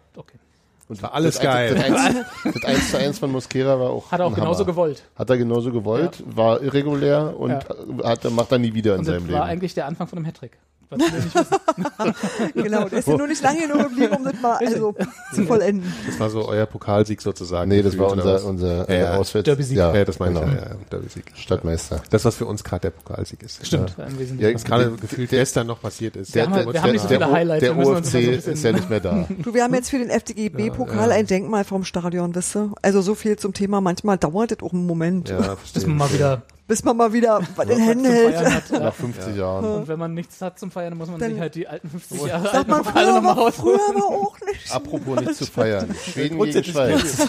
Und 0.93 1.03
war 1.03 1.15
alles 1.15 1.35
das, 1.37 1.43
geil. 1.43 1.75
Das 1.75 1.85
1, 1.85 2.17
das 2.55 2.65
1 2.65 2.91
zu 2.91 2.99
1 2.99 3.19
von 3.19 3.33
Mosquera 3.33 3.81
war 3.81 3.91
auch 3.91 4.13
Hat 4.13 4.21
er 4.21 4.27
auch 4.27 4.35
genauso 4.35 4.61
Hammer. 4.61 4.67
gewollt. 4.73 5.03
Hat 5.17 5.31
er 5.31 5.39
genauso 5.39 5.73
gewollt, 5.73 6.23
war 6.27 6.61
irregulär 6.63 7.35
und 7.39 7.51
Ja. 7.51 8.05
hat, 8.11 8.31
macht 8.31 8.53
er 8.53 8.59
nie 8.59 8.75
wieder 8.75 8.93
in 8.95 8.99
Und 9.01 9.09
das 9.09 9.15
seinem 9.15 9.33
war 9.33 9.41
Leben. 9.41 9.51
eigentlich 9.53 9.75
der 9.75 9.87
Anfang 9.87 10.07
von 10.07 10.19
einem 10.19 10.27
Hattrick. 10.27 10.59
Was 10.93 11.13
wir 11.13 11.19
nicht 11.19 11.35
wissen. 11.35 12.53
Genau, 12.63 12.89
der 12.89 12.99
ist 12.99 13.09
ja 13.09 13.17
nur 13.17 13.27
nicht 13.27 13.43
lange 13.43 13.61
genug 13.67 13.89
geblieben, 13.89 14.15
um 14.17 14.25
das 14.25 14.41
mal 14.41 14.57
also, 14.57 14.95
zu 15.35 15.45
vollenden. 15.47 15.93
Das 16.07 16.21
war 16.21 16.31
so 16.31 16.47
euer 16.49 16.67
Pokalsieg 16.67 17.21
sozusagen. 17.23 17.69
Nee, 17.69 17.83
das 17.83 17.97
war 17.99 18.11
unser, 18.13 18.45
unser 18.45 18.89
Ja, 18.91 18.95
ja. 18.95 19.15
äh, 19.15 19.17
Auswärts. 19.19 19.45
Derby-Sieg. 19.47 19.77
Ja, 19.79 19.95
Ja, 19.95 20.05
das 20.05 20.19
meine 20.19 20.41
genau. 20.41 20.53
ich. 20.53 20.59
Ja, 20.61 20.71
Derby-Sieg. 20.91 21.25
Stadtmeister. 21.35 22.03
Das, 22.11 22.25
was 22.25 22.37
für 22.37 22.47
uns 22.47 22.63
gerade 22.65 22.83
der 22.83 22.91
Pokalsieg 22.91 23.43
ist. 23.43 23.65
Stimmt, 23.67 23.95
Ja. 23.99 24.07
Ja, 24.51 24.53
gerade 24.59 24.85
Der- 24.91 24.97
gefühlt 24.99 25.33
der- 25.33 25.39
gestern 25.41 25.67
noch 25.67 25.81
passiert 25.81 26.17
ist. 26.17 26.35
Wir 26.35 26.43
haben 26.45 26.55
halt- 26.55 26.73
wir 26.73 26.83
haben 26.83 26.93
nicht 26.93 27.03
so 27.03 27.09
viele 27.09 27.19
der, 27.21 27.33
Highlights, 27.33 27.61
der 27.65 27.77
OFC 27.77 28.03
bisschen- 28.31 28.53
ist 28.55 28.65
ja 28.65 28.73
nicht 28.73 28.91
mehr 28.91 29.01
da. 29.01 29.27
Du, 29.43 29.55
wir 29.55 29.65
haben 29.65 29.75
jetzt 29.75 29.91
für 29.91 29.99
den 29.99 30.11
FDGB-Pokal 30.11 31.11
ein 31.13 31.27
Denkmal 31.27 31.65
vom 31.65 31.85
Stadion, 31.85 32.35
wisst 32.35 32.57
ihr? 32.57 32.73
Also 32.83 33.01
so 33.03 33.15
viel 33.15 33.37
zum 33.37 33.53
Thema. 33.55 33.81
Manchmal 33.81 34.19
dauert 34.19 34.51
das 34.51 34.59
auch 34.63 34.73
einen 34.73 34.87
Moment, 34.87 35.29
ja, 35.29 35.37
Bis 35.39 35.47
verstehe. 35.47 35.87
man 35.89 35.97
mal 35.99 36.13
wieder 36.13 36.43
bis 36.73 36.83
man 36.85 36.97
mal 36.97 37.13
wieder 37.13 37.39
in 37.39 37.47
was 37.55 37.69
Händen 37.69 38.05
zum 38.05 38.13
hält. 38.15 38.35
Feiern 38.35 38.55
hat. 38.55 38.63
Ja. 38.73 38.79
Nach 38.81 38.95
50 38.95 39.37
Jahren. 39.37 39.65
Und 39.65 39.89
wenn 39.89 39.99
man 39.99 40.15
nichts 40.15 40.41
hat 40.41 40.59
zum 40.59 40.71
Feiern, 40.71 40.97
muss 40.97 41.11
man 41.11 41.21
Dann- 41.21 41.33
sich 41.33 41.39
halt 41.41 41.55
die 41.55 41.69
alten 41.69 41.91
50 41.91 42.25
Jahre 42.25 42.49
Sagt 42.51 42.67
man, 42.69 42.83
früher 42.83 43.13
nochmal 43.13 43.37
war, 43.37 43.45
rausholen. 43.45 43.79
früher 43.87 43.95
war 43.97 44.07
auch 44.09 44.37
nicht. 44.47 44.73
Apropos 44.75 45.21
nicht 45.21 45.35
zu 45.35 45.45
feiern. 45.45 45.95
Schweden 45.95 46.39
gegen 46.43 46.65
Schweiz. 46.65 47.29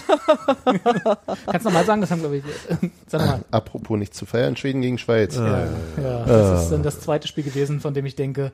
Kannst 0.64 1.60
du 1.60 1.68
nochmal 1.68 1.84
sagen, 1.84 2.00
das 2.00 2.10
haben 2.10 2.20
glaube 2.20 2.38
ich, 2.38 2.44
sag 3.06 3.20
nochmal. 3.20 3.44
Apropos 3.50 3.98
nicht 3.98 4.14
zu 4.14 4.24
feiern. 4.24 4.56
Schweden 4.56 4.80
gegen 4.80 4.96
Schweiz. 4.96 5.36
Ja, 5.36 5.68
das 6.26 6.62
ist 6.64 6.70
dann 6.70 6.82
das 6.82 7.00
zweite 7.00 7.28
Spiel 7.28 7.44
gewesen, 7.44 7.80
von 7.80 7.92
dem 7.92 8.06
ich 8.06 8.16
denke, 8.16 8.50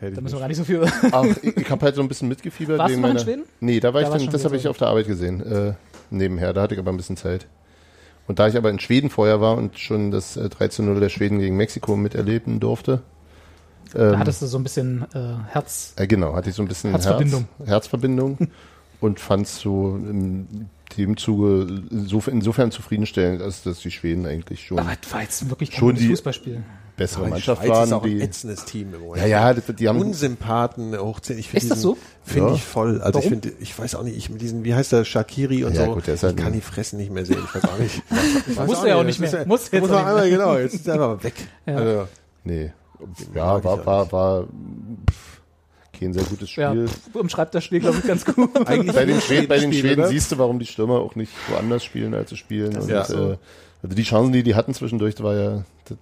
Hätte 0.00 0.14
da 0.16 0.20
müssen 0.20 0.34
wir 0.36 0.40
gar 0.40 0.48
nicht 0.48 0.58
so 0.58 0.64
viel. 0.64 0.84
Ach, 1.10 1.24
ich, 1.42 1.56
ich 1.56 1.70
habe 1.70 1.84
halt 1.86 1.94
so 1.96 2.02
ein 2.02 2.08
bisschen 2.08 2.28
mitgefiebert. 2.28 2.78
Warst 2.78 2.90
wegen 2.92 3.02
du 3.02 3.08
noch 3.08 3.14
in 3.14 3.14
meiner- 3.16 3.24
Schweden? 3.24 3.44
Nee, 3.60 3.80
da 3.80 3.94
war 3.94 4.02
Da 4.02 4.14
ich 4.16 4.24
dann, 4.24 4.32
das 4.32 4.44
habe 4.44 4.56
ich 4.56 4.68
auf 4.68 4.76
der 4.78 4.88
Arbeit 4.88 5.06
gesehen. 5.06 5.40
Äh, 5.50 5.72
nebenher, 6.10 6.52
da 6.52 6.62
hatte 6.62 6.74
ich 6.74 6.80
aber 6.80 6.92
ein 6.92 6.96
bisschen 6.98 7.16
Zeit. 7.16 7.46
Und 8.28 8.38
da 8.38 8.46
ich 8.46 8.56
aber 8.56 8.70
in 8.70 8.78
Schweden 8.78 9.10
vorher 9.10 9.40
war 9.40 9.56
und 9.56 9.78
schon 9.78 10.10
das 10.10 10.36
äh, 10.36 10.48
3 10.48 10.68
zu 10.68 10.82
0 10.82 11.00
der 11.00 11.08
Schweden 11.08 11.38
gegen 11.40 11.56
Mexiko 11.56 11.96
miterleben 11.96 12.60
durfte, 12.60 13.02
Da 13.92 14.12
ähm, 14.12 14.18
hattest 14.18 14.42
du 14.42 14.46
so 14.46 14.58
ein 14.58 14.62
bisschen 14.62 15.04
äh, 15.14 15.34
Herz. 15.50 15.94
äh, 15.96 16.06
genau, 16.06 16.34
hatte 16.34 16.50
ich 16.50 16.54
so 16.56 16.62
ein 16.62 16.68
bisschen 16.68 16.90
Herzverbindung. 16.90 17.48
Herz, 17.58 17.68
Herzverbindung 17.70 18.38
und 19.00 19.18
fand 19.18 19.46
es 19.46 19.58
so 19.58 19.96
in 19.96 20.68
dem 20.96 21.16
Zuge 21.16 21.82
insofern, 21.90 22.34
insofern 22.34 22.70
zufriedenstellend, 22.70 23.40
als 23.42 23.62
dass 23.62 23.80
die 23.80 23.90
Schweden 23.90 24.26
eigentlich 24.26 24.66
schon 24.66 24.78
Aber 24.78 24.92
das 25.00 25.12
war 25.12 25.22
jetzt 25.22 25.48
wirklich 25.48 25.70
kein 25.70 25.80
Schon 25.80 25.94
die- 25.96 26.08
Fußballspiel. 26.08 26.62
Bessere 26.98 27.20
Aber 27.20 27.26
die 27.26 27.30
Mannschaft 27.32 27.62
Schweiz 27.62 27.70
ist 27.70 27.90
waren. 27.90 27.92
auch 27.94 28.04
ein 28.04 28.10
Die, 28.10 28.20
ätzendes 28.22 28.64
Team 28.66 28.92
im 28.92 29.00
Moment. 29.00 29.22
ja, 29.22 29.26
ja, 29.28 29.54
die, 29.54 29.72
die 29.72 29.88
haben 29.88 30.00
Unsympathen 30.00 30.98
hoch 30.98 31.20
10. 31.20 31.38
Ich 31.38 31.46
Ist 31.54 31.70
das 31.70 31.78
diesen- 31.78 31.80
so? 31.92 31.98
Finde 32.24 32.48
Ja. 32.50 32.54
ich 32.56 32.64
voll. 32.64 33.00
Also 33.00 33.18
ich 33.20 33.24
Warum? 33.24 33.40
finde, 33.40 33.52
ich 33.60 33.78
weiß 33.78 33.94
auch 33.94 34.02
nicht, 34.02 34.16
ich 34.18 34.28
mit 34.28 34.42
diesen, 34.42 34.64
wie 34.64 34.74
heißt 34.74 34.92
der, 34.92 35.04
Shakiri 35.06 35.64
und 35.64 35.74
Ja, 35.74 35.86
so. 35.86 35.94
gut, 35.94 36.06
der 36.06 36.14
ist 36.14 36.22
halt 36.22 36.36
ich 36.38 36.44
kann 36.44 36.52
die 36.52 36.60
Fressen 36.60 36.98
nicht 36.98 37.10
mehr 37.10 37.24
sehen. 37.24 37.38
Ich 37.42 37.54
weiß 37.54 37.64
auch 37.64 37.78
nicht. 37.78 38.02
Ich 38.48 38.56
weiß 38.56 38.66
Muss 38.66 38.82
er 38.82 38.88
ja 38.88 38.96
auch 38.96 39.02
nicht 39.04 39.20
ist 39.20 39.32
mehr. 39.32 39.40
ja- 39.42 39.46
Muss 39.46 39.70
jetzt 39.70 39.80
muss 39.80 39.90
auch 39.90 39.94
er 39.94 40.06
einmal, 40.06 40.28
genau. 40.30 40.56
Jetzt 40.58 40.74
ist 40.74 40.86
er 40.88 40.94
aber 41.00 41.22
weg. 41.24 41.34
Ja. 41.66 41.76
Also, 41.76 42.08
nee. 42.44 42.72
Ja, 43.34 43.58
ich 43.58 43.64
war, 43.64 43.86
war, 43.86 44.12
war 44.12 44.42
pff, 45.08 45.40
kein 45.98 46.12
sehr 46.12 46.24
gutes 46.24 46.54
Ja, 46.56 46.70
Spiel. 46.72 46.88
pff, 46.88 47.14
umschreibt 47.14 47.54
das 47.54 47.64
Spiel, 47.64 47.80
glaube 47.80 47.98
ich, 47.98 48.06
ganz 48.06 48.24
gut. 48.24 48.50
eigentlich 48.68 48.94
bei 48.94 49.04
den, 49.04 49.20
Schweden, 49.20 49.48
bei 49.48 49.58
den 49.58 49.72
Spiel, 49.72 49.80
Schweden 49.82 50.00
oder? 50.00 50.08
siehst 50.08 50.32
du, 50.32 50.38
warum 50.38 50.58
die 50.58 50.66
Stürmer 50.66 50.94
auch 51.00 51.14
nicht 51.14 51.32
woanders 51.48 51.84
spielen, 51.84 52.12
als 52.14 52.30
sie 52.30 52.36
spielen. 52.36 52.76
Und, 52.76 52.88
ja 52.90 53.04
so. 53.04 53.32
äh, 53.32 53.36
also 53.82 53.94
die 53.94 54.02
Chancen, 54.02 54.32
die 54.32 54.42
die 54.42 54.54
hatten 54.56 54.74
zwischendurch, 54.74 55.14
war 55.22 55.34
ja. 55.36 55.64
Das, 55.86 55.96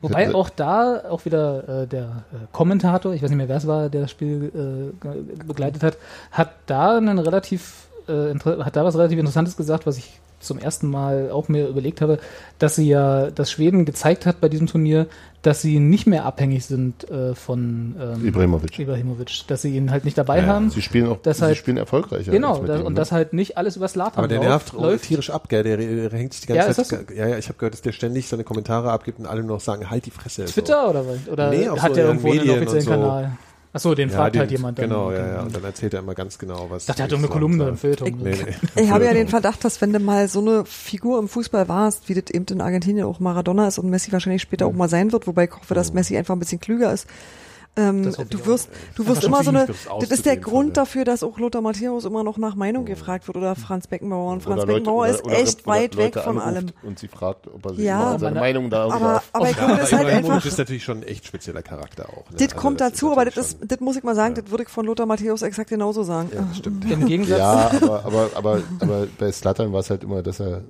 Wobei 0.00 0.26
das- 0.26 0.34
auch 0.34 0.50
da 0.50 1.02
auch 1.10 1.24
wieder 1.24 1.82
äh, 1.82 1.86
der 1.86 2.02
äh, 2.32 2.46
Kommentator, 2.52 3.12
ich 3.14 3.22
weiß 3.22 3.30
nicht 3.30 3.36
mehr, 3.38 3.48
wer 3.48 3.56
es 3.56 3.66
war, 3.66 3.88
der 3.88 4.02
das 4.02 4.10
Spiel 4.10 4.92
äh, 5.04 5.44
begleitet 5.46 5.82
hat, 5.82 5.96
hat 6.32 6.50
da 6.66 6.96
einen 6.96 7.18
relativ 7.18 7.88
äh, 8.08 8.34
hat 8.38 8.76
da 8.76 8.84
was 8.84 8.96
relativ 8.96 9.18
Interessantes 9.18 9.56
gesagt, 9.56 9.86
was 9.86 9.98
ich 9.98 10.19
zum 10.40 10.58
ersten 10.58 10.88
Mal 10.88 11.30
auch 11.30 11.48
mir 11.48 11.68
überlegt 11.68 12.00
habe, 12.00 12.18
dass 12.58 12.74
sie 12.76 12.88
ja, 12.88 13.30
dass 13.30 13.50
Schweden 13.50 13.84
gezeigt 13.84 14.26
hat 14.26 14.40
bei 14.40 14.48
diesem 14.48 14.66
Turnier, 14.66 15.06
dass 15.42 15.62
sie 15.62 15.78
nicht 15.78 16.06
mehr 16.06 16.24
abhängig 16.26 16.66
sind 16.66 17.08
äh, 17.10 17.34
von 17.34 17.94
ähm, 18.00 18.26
Ibrahimovic. 18.26 18.78
Ibrahimovic, 18.78 19.46
dass 19.46 19.62
sie 19.62 19.74
ihn 19.76 19.90
halt 19.90 20.04
nicht 20.04 20.18
dabei 20.18 20.38
Ja, 20.40 20.46
haben. 20.46 20.68
Sie 20.70 20.82
spielen 20.82 21.06
auch, 21.08 21.18
Das 21.22 21.38
sie 21.38 21.44
halt- 21.44 21.56
spielen 21.56 21.76
erfolgreicher. 21.78 22.30
Genau, 22.32 22.52
als 22.52 22.60
mit 22.60 22.68
da, 22.70 22.76
dem, 22.78 22.86
und 22.86 22.92
ne? 22.94 22.98
das 22.98 23.12
halt 23.12 23.32
nicht 23.32 23.56
alles 23.56 23.76
über 23.76 23.88
Slatan 23.88 24.18
Aber 24.18 24.28
der 24.28 24.40
nervt 24.40 24.72
läuft. 24.74 25.04
tierisch 25.04 25.30
ab, 25.30 25.48
gell? 25.48 25.62
Der, 25.62 25.76
der 25.78 26.10
hängt 26.10 26.34
sich 26.34 26.46
die 26.46 26.52
Ja, 26.52 26.64
ganze 26.64 26.82
ist 26.82 26.88
Zeit. 26.88 27.10
Ja, 27.10 27.26
ja, 27.26 27.38
ich 27.38 27.48
habe 27.48 27.58
gehört, 27.58 27.72
dass 27.74 27.82
der 27.82 27.92
ständig 27.92 28.28
seine 28.28 28.44
Kommentare 28.44 28.90
abgibt 28.90 29.18
und 29.18 29.26
alle 29.26 29.42
nur 29.42 29.56
noch 29.56 29.60
sagen, 29.62 29.88
halt 29.88 30.04
die 30.06 30.10
Fresse. 30.10 30.44
Twitter 30.44 30.90
oder 30.90 31.06
was? 31.06 31.28
Oder 31.30 31.50
Nee, 31.50 31.68
auf 31.68 31.80
hat 31.80 31.90
so 31.90 31.94
der 31.94 32.04
irgendwo 32.06 32.32
einen 32.32 32.50
offiziellen 32.50 32.80
so. 32.82 32.90
Kanal? 32.90 33.32
Achso, 33.72 33.94
den 33.94 34.10
So. 34.10 34.16
fragt 34.16 34.34
den- 34.34 34.40
halt 34.40 34.50
jemand 34.50 34.78
dann. 34.78 34.88
Genau, 34.88 35.12
ja, 35.12 35.26
ja. 35.34 35.42
Und 35.42 35.54
dann 35.54 35.62
erzählt 35.62 35.94
er 35.94 36.00
immer 36.00 36.14
ganz 36.14 36.38
genau, 36.38 36.66
was. 36.70 36.82
Ich 36.82 36.86
dachte, 36.88 37.02
er 37.02 37.04
hat 37.04 37.12
irgendeine 37.12 37.32
Kolumne 37.32 37.68
im 37.68 37.76
Feuilleton. 37.76 38.18
Nee, 38.20 38.34
nee. 38.74 38.82
Ich 38.82 38.90
habe 38.90 39.04
ja 39.04 39.12
den 39.14 39.28
Verdacht, 39.28 39.64
dass 39.64 39.80
wenn 39.80 39.92
du 39.92 40.00
mal 40.00 40.26
so 40.28 40.40
eine 40.40 40.64
Figur 40.64 41.18
im 41.20 41.28
Fußball 41.28 41.68
warst, 41.68 42.08
wie 42.08 42.14
das 42.14 42.30
eben 42.34 42.46
in 42.50 42.60
Argentinien 42.60 43.06
auch 43.06 43.20
Maradona 43.20 43.68
ist 43.68 43.78
und 43.78 43.88
Messi 43.88 44.10
wahrscheinlich 44.12 44.42
später 44.42 44.66
auch 44.66 44.72
mal 44.72 44.88
sein 44.88 45.12
wird, 45.12 45.26
wobei 45.28 45.44
ich 45.44 45.52
hoffe, 45.52 45.74
dass 45.74 45.92
Messi 45.92 46.16
einfach 46.16 46.34
ein 46.34 46.40
bisschen 46.40 46.58
klüger 46.60 46.92
ist. 46.92 47.06
Ähm, 47.80 48.02
Das 48.04 48.16
du 48.16 48.46
wirst, 48.46 48.68
du 48.94 49.06
wirst 49.06 49.24
immer 49.24 49.42
so 49.42 49.50
eine, 49.50 49.66
das 49.66 50.10
ist 50.10 50.26
der 50.26 50.36
Grund 50.36 50.74
Fall, 50.74 50.84
dafür, 50.84 51.04
dass 51.04 51.22
auch 51.22 51.38
Lothar 51.38 51.62
Matthäus 51.62 52.04
immer 52.04 52.22
noch 52.24 52.36
nach 52.38 52.54
Meinung 52.54 52.84
gefragt 52.84 53.26
wird 53.26 53.36
oder 53.36 53.54
Franz 53.56 53.86
Beckenbauer. 53.86 54.32
Und 54.32 54.42
Franz 54.42 54.64
Beckenbauer 54.66 55.06
ist 55.08 55.24
oder- 55.24 55.38
echt 55.38 55.66
oder 55.66 55.76
weit 55.76 55.96
weg 55.96 56.14
Leute 56.16 56.20
von 56.22 56.38
allem. 56.38 56.66
Und 56.82 56.98
sie 56.98 57.08
fragt, 57.08 57.46
ob 57.46 57.64
er 57.66 57.74
sich 57.74 57.84
Ja, 57.84 58.18
seine 58.18 58.40
Meinung 58.40 58.70
da 58.70 58.84
Aber, 58.84 59.22
aber 59.32 59.48
glaube, 59.48 59.76
das 59.76 59.90
ist 59.92 59.98
halt 59.98 60.08
einfach, 60.08 60.44
ist 60.44 60.58
natürlich 60.58 60.84
schon 60.84 60.98
ein 60.98 61.02
echt 61.04 61.26
spezieller 61.26 61.62
Charakter 61.62 62.08
auch. 62.10 62.30
Ne? 62.30 62.36
das 62.36 62.42
Also 62.48 62.56
kommt 62.56 62.80
dazu, 62.80 63.12
aber 63.12 63.24
das 63.24 63.56
das 63.60 63.80
muss 63.80 63.96
ich 63.96 64.02
mal 64.02 64.14
sagen, 64.14 64.34
das 64.34 64.50
würde 64.50 64.64
ich 64.64 64.68
von 64.68 64.84
Lothar 64.86 65.06
Matthäus 65.06 65.42
exakt 65.42 65.70
genauso 65.70 66.02
sagen. 66.02 66.30
Ja, 66.34 66.42
das 66.42 66.58
stimmt. 66.58 66.90
Im 66.90 67.06
Gegensatz, 67.06 67.38
Ja, 67.38 67.70
aber, 67.82 68.04
aber, 68.04 68.30
aber, 68.34 68.62
aber 68.80 69.06
bei 69.18 69.30
Slattern 69.32 69.72
war 69.72 69.80
es 69.80 69.90
halt 69.90 70.02
immer, 70.04 70.22
dass 70.22 70.40
er 70.40 70.62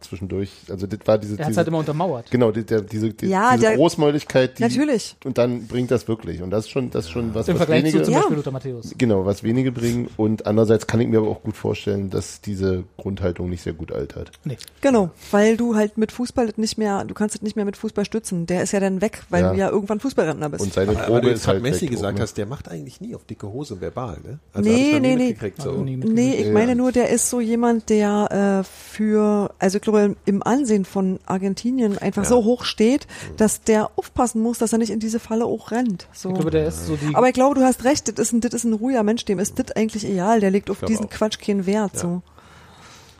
zwischendurch. 0.00 0.50
Also 0.68 0.86
das 0.86 0.98
war 1.06 1.18
diese, 1.18 1.34
Er 1.38 1.44
hat 1.44 1.50
diese 1.50 1.58
halt 1.58 1.68
immer 1.68 1.78
untermauert. 1.78 2.30
genau, 2.30 2.50
die, 2.50 2.64
der, 2.64 2.80
diese, 2.82 3.10
die, 3.12 3.26
Ja, 3.26 3.50
diese 3.52 3.66
der- 3.68 3.76
Großmäuligkeit, 3.76 4.58
die, 4.58 4.62
Natürlich. 4.62 5.16
und 5.24 5.38
dann 5.38 5.66
bringt 5.66 5.90
das 5.90 6.08
wirklich. 6.08 6.42
Und 6.42 6.50
das 6.50 6.64
ist 6.64 6.70
schon, 6.70 6.90
das 6.90 7.04
ist 7.06 7.10
schon 7.10 7.34
was, 7.34 7.48
Im 7.48 7.54
was 7.54 7.58
Vergleich 7.60 7.82
wenige, 7.84 7.98
zu 7.98 8.04
zum 8.04 8.14
Ja. 8.14 8.20
Beispiel 8.20 8.36
Lothar 8.36 8.52
Matthäus. 8.52 8.94
genau, 8.98 9.24
was 9.26 9.42
wenige 9.42 9.72
bringen. 9.72 10.08
Und 10.16 10.46
andererseits 10.46 10.86
kann 10.86 11.00
ich 11.00 11.08
mir 11.08 11.18
aber 11.18 11.28
auch 11.28 11.42
gut 11.42 11.56
vorstellen, 11.56 12.10
dass 12.10 12.40
diese 12.40 12.84
Grundhaltung 12.96 13.48
nicht 13.50 13.62
sehr 13.62 13.72
gut 13.72 13.92
altert. 13.92 14.32
Nee. 14.44 14.56
Genau, 14.80 15.10
weil 15.30 15.56
du 15.56 15.74
halt 15.76 15.98
mit 15.98 16.12
Fußball 16.12 16.50
nicht 16.56 16.78
mehr, 16.78 17.04
du 17.04 17.14
kannst 17.14 17.36
es 17.36 17.42
nicht 17.42 17.56
mehr 17.56 17.64
mit 17.64 17.76
Fußball 17.76 18.04
stützen. 18.04 18.46
Der 18.46 18.62
ist 18.62 18.72
ja 18.72 18.80
dann 18.80 19.00
weg, 19.00 19.22
weil 19.28 19.42
Ja. 19.42 19.52
du 19.52 19.58
ja 19.58 19.68
irgendwann 19.70 20.00
Fußballrentner 20.00 20.48
bist. 20.48 20.64
Und 20.64 20.72
seine 20.72 20.92
Aber 20.96 21.06
Droge 21.06 21.20
du 21.22 21.28
ist 21.30 21.46
halt 21.46 21.62
Messi 21.62 21.82
weg, 21.86 21.90
gesagt 21.92 22.16
ne? 22.16 22.22
hast, 22.22 22.38
der 22.38 22.46
macht 22.46 22.68
eigentlich 22.70 23.00
nie 23.00 23.14
auf 23.14 23.24
dicke 23.24 23.46
Hose 23.52 23.80
verbal, 23.80 24.18
ne? 24.24 24.38
Nee, 24.60 24.92
noch 24.94 25.00
nee, 25.00 25.16
nee. 25.16 25.16
mitgekriegt, 25.28 25.60
So. 25.62 25.70
Also 25.70 25.82
Nee, 25.84 26.34
ich 26.34 26.46
Ja. 26.46 26.52
meine 26.52 26.74
nur, 26.74 26.92
der 26.92 27.10
ist 27.10 27.28
so 27.30 27.40
jemand, 27.40 27.88
der 27.90 28.60
äh, 28.60 28.64
für, 28.64 29.52
also 29.58 29.76
ich 29.76 29.82
glaube, 29.90 30.16
im 30.24 30.42
Ansehen 30.42 30.84
von 30.84 31.18
Argentinien 31.26 31.98
einfach 31.98 32.24
so 32.24 32.44
hoch 32.44 32.64
steht, 32.64 33.06
dass 33.36 33.62
der 33.62 33.90
aufpassen 33.96 34.42
muss, 34.42 34.58
dass 34.58 34.72
er 34.72 34.78
nicht 34.78 34.90
in 34.90 35.00
diese 35.00 35.20
Falle 35.20 35.44
auch 35.44 35.70
rennt. 35.70 36.06
So. 36.12 36.30
Ich 36.30 36.34
glaube, 36.34 36.50
der 36.50 36.66
ist 36.66 36.86
so 36.86 36.96
die. 36.96 37.14
Aber 37.14 37.28
ich 37.28 37.34
glaube, 37.34 37.54
du 37.54 37.62
hast 37.62 37.84
recht, 37.84 38.08
das 38.08 38.18
ist 38.18 38.32
ein, 38.32 38.40
das 38.40 38.54
ist 38.54 38.64
ein 38.64 38.72
ruhiger 38.72 39.02
Mensch, 39.02 39.24
dem 39.24 39.38
ist 39.38 39.58
das 39.58 39.72
eigentlich 39.72 40.06
egal, 40.06 40.40
der 40.40 40.50
legt 40.50 40.70
auf 40.70 40.80
diesen 40.80 41.06
auch. 41.06 41.10
Quatsch 41.10 41.38
keinen 41.38 41.66
Wert. 41.66 41.98
So. 41.98 42.22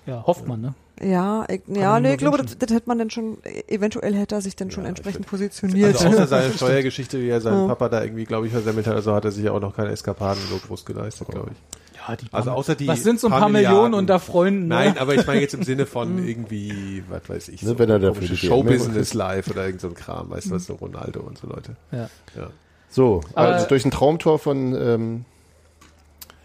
ja, 0.06 0.24
hofft 0.26 0.46
man, 0.46 0.60
ne? 0.60 0.74
Ja, 1.02 1.46
ich, 1.48 1.62
ja, 1.66 1.98
nee, 1.98 2.12
ich 2.12 2.18
glaube, 2.18 2.36
das, 2.36 2.58
das 2.58 2.70
hätte 2.70 2.86
man 2.86 2.98
dann 2.98 3.08
schon, 3.08 3.38
eventuell 3.68 4.14
hätte 4.14 4.34
er 4.34 4.42
sich 4.42 4.54
dann 4.54 4.70
schon 4.70 4.84
entsprechend 4.84 5.26
positioniert. 5.26 5.96
Also 5.96 6.08
außer 6.08 6.26
seine 6.26 6.52
Steuergeschichte, 6.56 7.18
wie 7.22 7.28
er 7.28 7.40
seinen 7.40 7.68
Papa 7.68 7.88
da 7.88 8.02
irgendwie, 8.02 8.24
glaube 8.24 8.46
ich, 8.46 8.52
versemmelt 8.52 8.86
hat, 8.86 8.96
also 8.96 9.14
hat 9.14 9.24
er 9.24 9.32
sich 9.32 9.48
auch 9.48 9.60
noch 9.60 9.74
keine 9.74 9.90
Eskapaden 9.92 10.42
so 10.50 10.58
groß 10.58 10.84
geleistet, 10.84 11.28
glaube 11.28 11.52
ich. 11.52 11.80
Ja, 12.10 12.16
die 12.16 12.26
Also 12.32 12.50
außer 12.50 12.74
die 12.74 12.88
Was 12.88 13.02
sind 13.02 13.20
so 13.20 13.28
ein 13.28 13.30
paar 13.30 13.40
paar 13.40 13.48
Millionen 13.48 13.94
unter 13.94 14.18
Freunden? 14.18 14.62
ne? 14.68 14.74
Nein, 14.74 14.98
aber 14.98 15.14
ich 15.14 15.26
meine 15.26 15.40
jetzt 15.40 15.54
im 15.54 15.62
Sinne 15.62 15.86
von 15.86 16.18
irgendwie, 16.26 17.04
was 17.08 17.28
weiß 17.28 17.48
ich, 17.48 17.62
Ne, 17.62 17.78
wenn 17.78 17.88
er 17.90 17.98
dafür 17.98 18.36
Showbusiness 18.36 19.14
live 19.14 19.48
oder 19.48 19.64
irgend 19.66 19.80
so 19.80 19.88
ein 19.88 19.94
Kram, 19.94 20.30
weißt 20.30 20.46
du 20.50 20.54
was, 20.54 20.64
so 20.66 20.74
Ronaldo 20.74 21.20
und 21.20 21.38
so 21.38 21.46
Leute. 21.46 21.76
Ja. 21.92 22.08
Ja. 22.36 22.50
So, 22.88 23.20
Aber- 23.34 23.48
also 23.54 23.68
durch 23.68 23.84
ein 23.84 23.90
Traumtor 23.90 24.38
von, 24.38 24.74
ähm, 24.74 25.24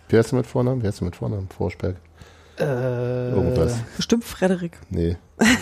wie 0.09 0.17
heißt 0.17 0.31
du 0.31 0.35
mit 0.35 0.45
Vornamen? 0.45 0.83
Wie 0.83 0.87
heißt 0.87 1.01
du 1.01 1.05
mit 1.05 1.15
Vornamen? 1.15 1.49
Forsberg. 1.49 1.95
Äh, 2.59 3.31
Irgendwas. 3.31 3.75
Bestimmt 3.97 4.23
Frederik. 4.23 4.77
Nee. 4.89 5.17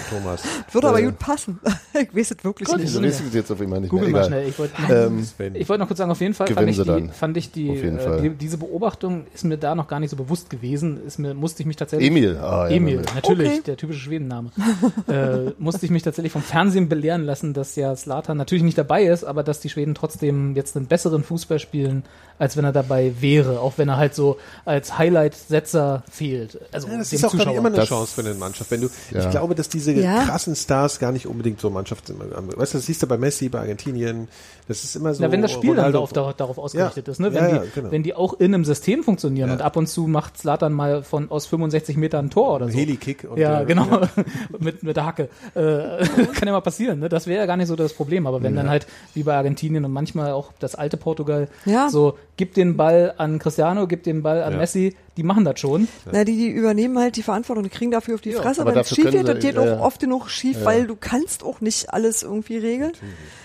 Thomas. 0.10 0.44
Würde 0.72 0.88
aber 0.90 1.00
Äh. 1.00 1.06
gut 1.06 1.18
passen. 1.20 1.60
ich 2.00 2.16
weiß 2.16 2.32
es 2.32 2.44
wirklich 2.44 2.68
Gott, 2.70 2.80
nicht. 2.80 2.96
Du 2.96 3.02
das 3.02 3.22
jetzt 3.34 3.52
auf 3.52 3.60
nicht 3.60 3.90
Google 3.90 4.10
mehr? 4.10 4.22
mal 4.22 4.28
schnell. 4.28 4.48
Ich 4.48 4.60
wollte 4.60 4.74
Ähm, 4.90 5.26
wollte 5.40 5.78
noch 5.80 5.88
kurz 5.88 5.98
sagen, 5.98 6.12
auf 6.12 6.22
jeden 6.22 6.34
Fall 6.36 6.48
fand 6.48 6.70
ich, 6.70 6.78
die, 6.84 7.10
fand 7.12 7.38
ich 7.38 7.52
die, 7.52 7.66
jeden 7.72 7.98
äh, 7.98 8.22
die, 8.22 8.30
diese 8.30 8.58
Beobachtung 8.58 9.26
ist 9.34 9.44
mir 9.46 9.58
da 9.58 9.74
noch 9.74 9.88
gar 9.88 10.00
nicht 10.00 10.12
so 10.12 10.16
bewusst 10.16 10.50
gewesen. 10.52 11.04
Ist 11.06 11.18
mir, 11.18 11.34
musste 11.34 11.64
ich 11.64 11.66
mich 11.68 11.76
tatsächlich. 11.76 12.08
Emil. 12.08 12.38
Ah, 12.38 12.68
ja, 12.70 12.76
Emil, 12.76 13.02
natürlich, 13.16 13.48
Okay. 13.52 13.62
der 13.66 13.78
typische 13.78 14.00
Schwedenname. 14.00 14.52
äh, 15.08 15.52
musste 15.58 15.86
ich 15.86 15.92
mich 15.92 16.04
tatsächlich 16.04 16.32
vom 16.32 16.44
Fernsehen 16.44 16.88
belehren 16.88 17.24
lassen, 17.24 17.54
dass 17.54 17.76
ja 17.76 17.96
Slatan 17.96 18.38
natürlich 18.38 18.64
nicht 18.64 18.78
dabei 18.78 19.04
ist, 19.06 19.24
aber 19.24 19.42
dass 19.44 19.60
die 19.60 19.70
Schweden 19.70 19.96
trotzdem 19.96 20.56
jetzt 20.56 20.78
einen 20.78 20.86
besseren 20.86 21.24
Fußball 21.24 21.58
spielen, 21.60 22.04
als 22.38 22.58
wenn 22.58 22.66
er 22.66 22.72
dabei 22.74 23.14
wäre, 23.22 23.60
auch 23.60 23.74
wenn 23.78 23.90
er 23.90 23.98
halt 23.98 24.14
so 24.16 24.38
als 24.66 24.98
Highlight-Setzer 25.00 26.04
fehlt. 26.12 26.60
Also 26.72 26.88
Ja, 26.88 26.98
das 26.98 27.10
dem 27.10 27.16
ist 27.18 27.26
auch, 27.26 27.32
Zuschauer. 27.32 27.56
immer 27.56 27.68
eine 27.70 27.78
Das- 27.78 27.90
Chance 27.90 28.14
für 28.14 28.22
eine 28.22 28.34
Mannschaft. 28.36 28.70
Wenn 28.72 28.82
du, 28.82 28.90
Ja. 29.12 29.20
ich 29.22 29.30
glaube, 29.32 29.56
dass 29.64 29.70
diese 29.70 29.94
Ja. 29.94 30.24
krassen 30.26 30.56
Stars 30.56 31.00
gar 31.00 31.12
nicht 31.12 31.26
unbedingt 31.28 31.60
so 31.62 31.70
Mannschaft 31.70 32.08
sind. 32.08 32.20
Weißt 32.20 32.74
du, 32.74 32.78
das 32.78 32.86
siehst 32.86 33.02
du 33.02 33.08
bei 33.08 33.18
Messi, 33.18 33.50
bei 33.50 33.60
Argentinien. 33.60 34.28
Das 34.68 34.84
ist 34.84 34.96
immer 34.96 35.14
so. 35.14 35.24
Na, 35.24 35.32
wenn 35.32 35.42
das 35.42 35.52
Spiel 35.52 35.76
dann 35.76 35.86
Ronaldo- 35.86 35.94
darauf, 35.94 36.14
darauf, 36.14 36.34
darauf 36.36 36.58
ausgerichtet 36.58 37.08
Ja. 37.08 37.12
ist, 37.12 37.20
ne? 37.20 37.34
wenn, 37.34 37.50
Ja, 37.50 37.60
die, 37.60 37.70
genau. 37.76 37.92
wenn 37.92 38.04
die 38.04 38.14
auch 38.14 38.34
in 38.40 38.54
einem 38.54 38.64
System 38.66 39.04
funktionieren 39.04 39.50
Ja. 39.50 39.56
und 39.56 39.62
ab 39.62 39.76
und 39.76 39.88
zu 39.88 40.08
macht 40.08 40.38
Slatan 40.38 40.72
mal 40.74 41.04
von 41.04 41.30
aus 41.32 41.46
65 41.48 41.98
Metern 41.98 42.26
ein 42.26 42.30
Tor 42.30 42.56
oder 42.56 42.70
so. 42.70 42.78
Heli-Kick. 42.78 43.28
und, 43.30 43.38
Ja, 43.38 43.62
äh, 43.62 43.66
genau. 43.66 43.86
mit, 44.60 44.84
mit 44.84 44.96
der 44.96 45.06
Hacke. 45.06 45.24
Äh, 45.56 46.06
kann 46.34 46.48
ja 46.48 46.52
mal 46.52 46.62
passieren, 46.62 47.00
ne? 47.00 47.10
Das 47.10 47.28
wäre 47.28 47.40
ja 47.40 47.46
gar 47.46 47.58
nicht 47.58 47.68
so 47.68 47.76
das 47.76 47.94
Problem. 47.94 48.28
Aber 48.28 48.42
wenn 48.44 48.56
dann 48.56 48.70
halt, 48.70 48.88
wie 49.14 49.24
bei 49.24 49.36
Argentinien 49.36 49.84
und 49.86 49.92
manchmal 49.92 50.32
auch 50.32 50.52
das 50.60 50.76
alte 50.76 50.98
Portugal, 50.98 51.48
Ja. 51.66 51.90
so, 51.90 52.18
gib 52.38 52.54
den 52.54 52.78
Ball 52.78 53.14
an 53.18 53.40
Cristiano, 53.40 53.88
gib 53.88 54.04
den 54.04 54.24
Ball 54.24 54.44
an 54.44 54.54
Ja. 54.54 54.60
Messi, 54.60 54.96
die 55.18 55.24
machen 55.24 55.46
das 55.46 55.60
schon. 55.60 55.88
Na, 56.12 56.24
die, 56.24 56.36
die 56.36 56.48
übernehmen 56.48 56.98
halt 56.98 57.18
die 57.18 57.22
Verantwortung, 57.22 57.64
die 57.64 57.70
kriegen 57.70 57.92
dafür 57.92 58.16
auf 58.16 58.22
die 58.22 58.32
Fresse. 58.32 58.62
aber 58.62 58.74
Wenn 58.74 58.82
es 58.82 58.90
schief 58.90 59.12
geht, 59.12 59.28
das 59.28 59.36
sie- 59.36 59.53
geht 59.54 59.66
ja, 59.66 59.74
auch 59.74 59.78
ja. 59.80 59.84
oft 59.84 60.00
genug 60.00 60.30
schief, 60.30 60.64
weil 60.66 60.88
du 60.88 60.96
kannst 60.96 61.44
auch 61.44 61.62
nicht 61.62 61.94
alles 61.94 62.24
irgendwie 62.24 62.58
regeln. 62.58 62.92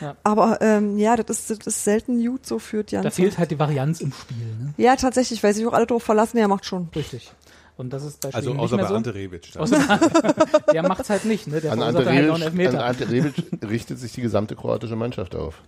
Ja. 0.00 0.16
Aber 0.24 0.58
ähm, 0.60 0.98
ja, 0.98 1.16
das 1.16 1.50
ist, 1.50 1.50
das 1.66 1.66
ist 1.74 1.84
selten 1.84 2.24
gut, 2.24 2.46
so 2.46 2.58
führt 2.58 2.90
Jan. 2.90 3.02
Da 3.02 3.10
fehlt 3.10 3.38
halt 3.38 3.50
die 3.50 3.58
Varianz 3.58 4.00
im 4.00 4.12
Spiel, 4.12 4.36
ne? 4.60 4.74
Ja, 4.76 4.96
tatsächlich, 4.96 5.42
weil 5.42 5.54
sich 5.54 5.66
auch 5.66 5.72
alle 5.72 5.86
drauf 5.86 6.02
verlassen, 6.02 6.38
er 6.38 6.48
macht 6.48 6.64
schon. 6.64 6.88
Richtig. 6.94 7.32
Und 7.76 7.92
das 7.92 8.04
ist 8.04 8.20
bei 8.20 8.34
Also 8.34 8.50
außer 8.54 8.76
nicht 8.76 8.82
bei 8.84 8.88
mehr 8.88 8.96
Ante 8.96 9.10
so. 9.10 9.16
Rebic. 9.16 9.52
der 10.72 10.82
macht's 10.88 11.10
halt 11.10 11.24
nicht, 11.24 11.46
ne? 11.46 11.60
Der 11.60 11.72
An 11.72 11.80
Ante 11.82 12.04
halt 12.04 12.08
Rebic, 12.52 12.68
an. 12.68 12.76
Ante 12.76 13.08
Rebic 13.08 13.34
richtet 13.70 14.00
sich 14.00 14.12
die 14.12 14.20
gesamte 14.20 14.56
kroatische 14.56 14.96
Mannschaft 14.96 15.36
auf. 15.36 15.62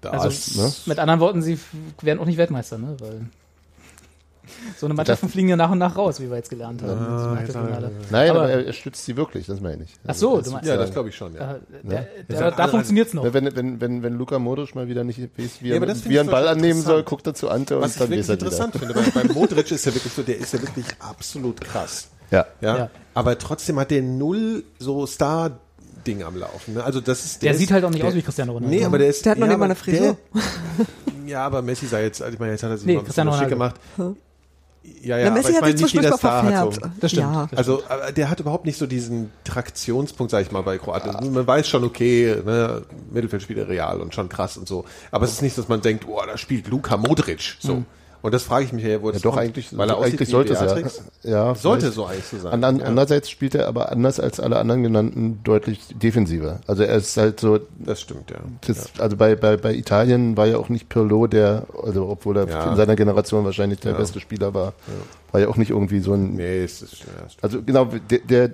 Da 0.00 0.10
Also, 0.10 0.28
ist- 0.28 0.56
ne? 0.56 0.72
mit 0.86 0.98
anderen 0.98 1.20
Worten, 1.20 1.42
sie 1.42 1.58
werden 2.00 2.18
auch 2.20 2.24
nicht 2.24 2.38
Weltmeister, 2.38 2.78
ne? 2.78 2.96
Weil 3.00 3.26
so 4.78 4.86
eine 4.86 4.94
Mannschaften 4.94 5.26
Das- 5.26 5.32
fliegen 5.32 5.48
ja 5.48 5.56
nach 5.56 5.70
und 5.70 5.78
nach 5.78 5.96
raus, 5.96 6.20
wie 6.20 6.28
wir 6.30 6.36
jetzt 6.36 6.50
gelernt 6.50 6.82
haben. 6.82 6.90
Ah, 7.00 7.32
Achtelfinale. 7.34 7.90
Nein, 8.10 8.30
Aber- 8.30 8.40
aber, 8.40 8.50
er, 8.50 8.66
er 8.66 8.72
stützt 8.72 9.04
sie 9.04 9.16
wirklich, 9.16 9.46
das 9.46 9.60
meine 9.60 9.84
ich. 9.84 9.90
Ach 10.06 10.14
so, 10.14 10.40
du 10.40 10.50
meinst, 10.50 10.68
ja, 10.68 10.76
das 10.76 10.92
glaube 10.92 11.08
ich 11.10 11.16
schon. 11.16 11.34
Ja. 11.34 11.52
äh, 11.54 11.58
der, 11.82 12.00
Ja. 12.28 12.36
der, 12.40 12.50
da 12.52 12.68
funktioniert's 12.68 13.14
noch. 13.14 13.24
Ja, 13.24 13.34
Wenn, 13.34 13.54
wenn, 13.56 13.80
wenn, 13.80 14.02
wenn 14.02 14.14
Luka 14.14 14.38
Modric 14.38 14.74
mal 14.74 14.88
wieder 14.88 15.04
nicht 15.04 15.18
weiß, 15.20 15.62
wie 15.62 15.68
Ja, 15.68 15.76
er, 15.76 16.04
wie 16.04 16.14
er 16.16 16.20
einen 16.20 16.30
Ball 16.30 16.48
annehmen 16.48 16.82
soll, 16.82 17.02
guckt 17.02 17.26
er 17.26 17.34
zu 17.34 17.48
Ante 17.50 17.80
Was 17.80 17.92
und 17.92 18.00
dann 18.00 18.10
wirklich 18.10 18.20
weiß 18.20 18.28
er 18.28 18.34
wieder. 18.36 18.46
interessant 18.46 18.76
finde, 18.76 18.94
bei, 18.94 19.22
bei 19.22 19.32
Modric 19.34 19.70
ist 19.70 19.84
ja 19.86 19.94
wirklich 19.94 20.12
so, 20.12 20.22
der 20.22 20.38
ist 20.38 20.52
ja 20.52 20.60
wirklich 20.62 20.86
absolut 21.00 21.60
krass. 21.60 22.08
Ja. 22.30 22.44
Ja. 22.60 22.76
Ja. 22.78 22.90
Aber 23.14 23.38
trotzdem 23.38 23.78
hat 23.78 23.90
der 23.90 24.02
null 24.02 24.64
so 24.78 25.06
Star-Ding 25.06 26.22
am 26.24 26.36
Laufen. 26.36 26.74
Ne? 26.74 26.82
Also 26.84 27.00
das 27.00 27.24
ist, 27.24 27.42
Der 27.42 27.52
ist, 27.52 27.58
sieht 27.58 27.70
halt 27.70 27.84
auch 27.84 27.90
nicht 27.90 28.02
der, 28.02 28.08
aus 28.08 28.14
wie 28.16 28.22
Cristiano 28.22 28.52
Ronaldo. 28.52 28.74
Nee, 28.76 28.84
aber 28.84 28.98
der 28.98 29.08
ist. 29.08 29.24
Der 29.24 29.32
hat 29.32 29.38
noch 29.38 29.46
ja, 29.46 29.52
nicht 29.52 29.58
mal 29.60 29.64
eine 29.66 29.74
Frisur. 29.76 30.16
Der, 30.34 31.26
ja, 31.26 31.44
aber 31.46 31.62
Messi 31.62 31.86
sei 31.86 32.02
jetzt, 32.04 32.20
also 32.22 32.34
ich 32.34 32.38
meine, 32.40 32.52
jetzt 32.52 32.62
hat 32.62 32.70
er 32.70 32.78
sich 32.78 32.86
Nee, 32.86 32.94
mal 32.94 32.98
ein 33.00 33.04
bisschen 33.04 33.24
Cristiano 33.28 33.38
schick 33.42 33.48
gemacht. 33.48 33.74
Hm. 33.96 34.16
Ja, 35.02 35.18
ja, 35.18 35.24
Ja, 35.24 35.26
aber 35.30 35.36
Messi 35.36 35.52
ich 35.52 35.60
meine, 35.60 35.74
nicht 35.74 35.88
Star 35.88 36.12
hat 36.12 36.20
verfärbt. 36.20 36.74
so. 36.74 36.80
Das 37.00 37.10
stimmt. 37.10 37.32
Ja. 37.32 37.48
Also, 37.54 37.82
aber 37.88 38.12
der 38.12 38.30
hat 38.30 38.40
überhaupt 38.40 38.66
nicht 38.66 38.78
so 38.78 38.86
diesen 38.86 39.30
Traktionspunkt, 39.44 40.30
sag 40.30 40.42
ich 40.42 40.50
mal, 40.52 40.62
bei 40.62 40.78
Kroatien. 40.78 41.32
Man 41.32 41.46
weiß 41.46 41.68
schon, 41.68 41.84
okay, 41.84 42.36
ne, 42.44 42.82
Mittelfeldspieler 43.10 43.68
real 43.68 44.00
und 44.00 44.14
schon 44.14 44.28
krass 44.28 44.56
und 44.56 44.66
so. 44.68 44.84
Aber 45.10 45.24
es 45.24 45.32
ist 45.32 45.42
nicht, 45.42 45.56
dass 45.56 45.68
man 45.68 45.80
denkt, 45.80 46.06
oh, 46.08 46.20
da 46.26 46.36
spielt 46.36 46.68
Luka 46.68 46.96
Modric. 46.96 47.56
So. 47.60 47.84
Und 48.26 48.34
das 48.34 48.42
frage 48.42 48.64
ich 48.64 48.72
mich 48.72 48.82
ja, 48.84 49.00
wo 49.00 49.12
Ja, 49.12 49.18
doch, 49.20 49.34
kommt. 49.34 49.38
eigentlich, 49.38 49.78
weil 49.78 49.88
er 49.88 50.00
eigentlich 50.02 50.28
sollte 50.28 50.54
es 50.54 51.00
ja. 51.22 51.30
Ja. 51.30 51.54
Sollte 51.54 51.92
so 51.92 52.06
eigentlich 52.06 52.24
so 52.24 52.38
sein. 52.38 52.54
An, 52.54 52.64
an, 52.64 52.78
ja, 52.80 52.86
Andererseits 52.86 53.30
spielt 53.30 53.54
er 53.54 53.68
aber 53.68 53.92
anders 53.92 54.18
als 54.18 54.40
alle 54.40 54.56
anderen 54.58 54.82
genannten 54.82 55.38
deutlich 55.44 55.78
defensiver. 55.94 56.58
Also 56.66 56.82
er 56.82 56.96
ist 56.96 57.16
halt 57.16 57.38
so, 57.38 57.60
das 57.78 58.00
stimmt, 58.00 58.32
ja. 58.32 58.38
das, 58.66 58.90
also 58.98 59.16
bei, 59.16 59.36
bei, 59.36 59.56
bei 59.56 59.72
Italien 59.74 60.36
war 60.36 60.46
ja 60.48 60.58
auch 60.58 60.68
nicht 60.70 60.88
Pirlo 60.88 61.28
der, 61.28 61.66
also 61.84 62.08
obwohl 62.08 62.38
er 62.38 62.48
Ja. 62.48 62.70
in 62.72 62.76
seiner 62.76 62.96
Generation 62.96 63.44
wahrscheinlich 63.44 63.78
der 63.78 63.92
Ja. 63.92 63.98
beste 63.98 64.18
Spieler 64.18 64.52
war, 64.52 64.72
war 65.30 65.40
ja 65.40 65.46
auch 65.46 65.56
nicht 65.56 65.70
irgendwie 65.70 66.00
so 66.00 66.14
ein, 66.14 66.34
Nee, 66.34 66.64
es 66.64 66.82
ist, 66.82 67.02
ja, 67.02 67.06
also 67.42 67.62
genau, 67.62 67.84
der, 68.10 68.18
der, 68.18 68.50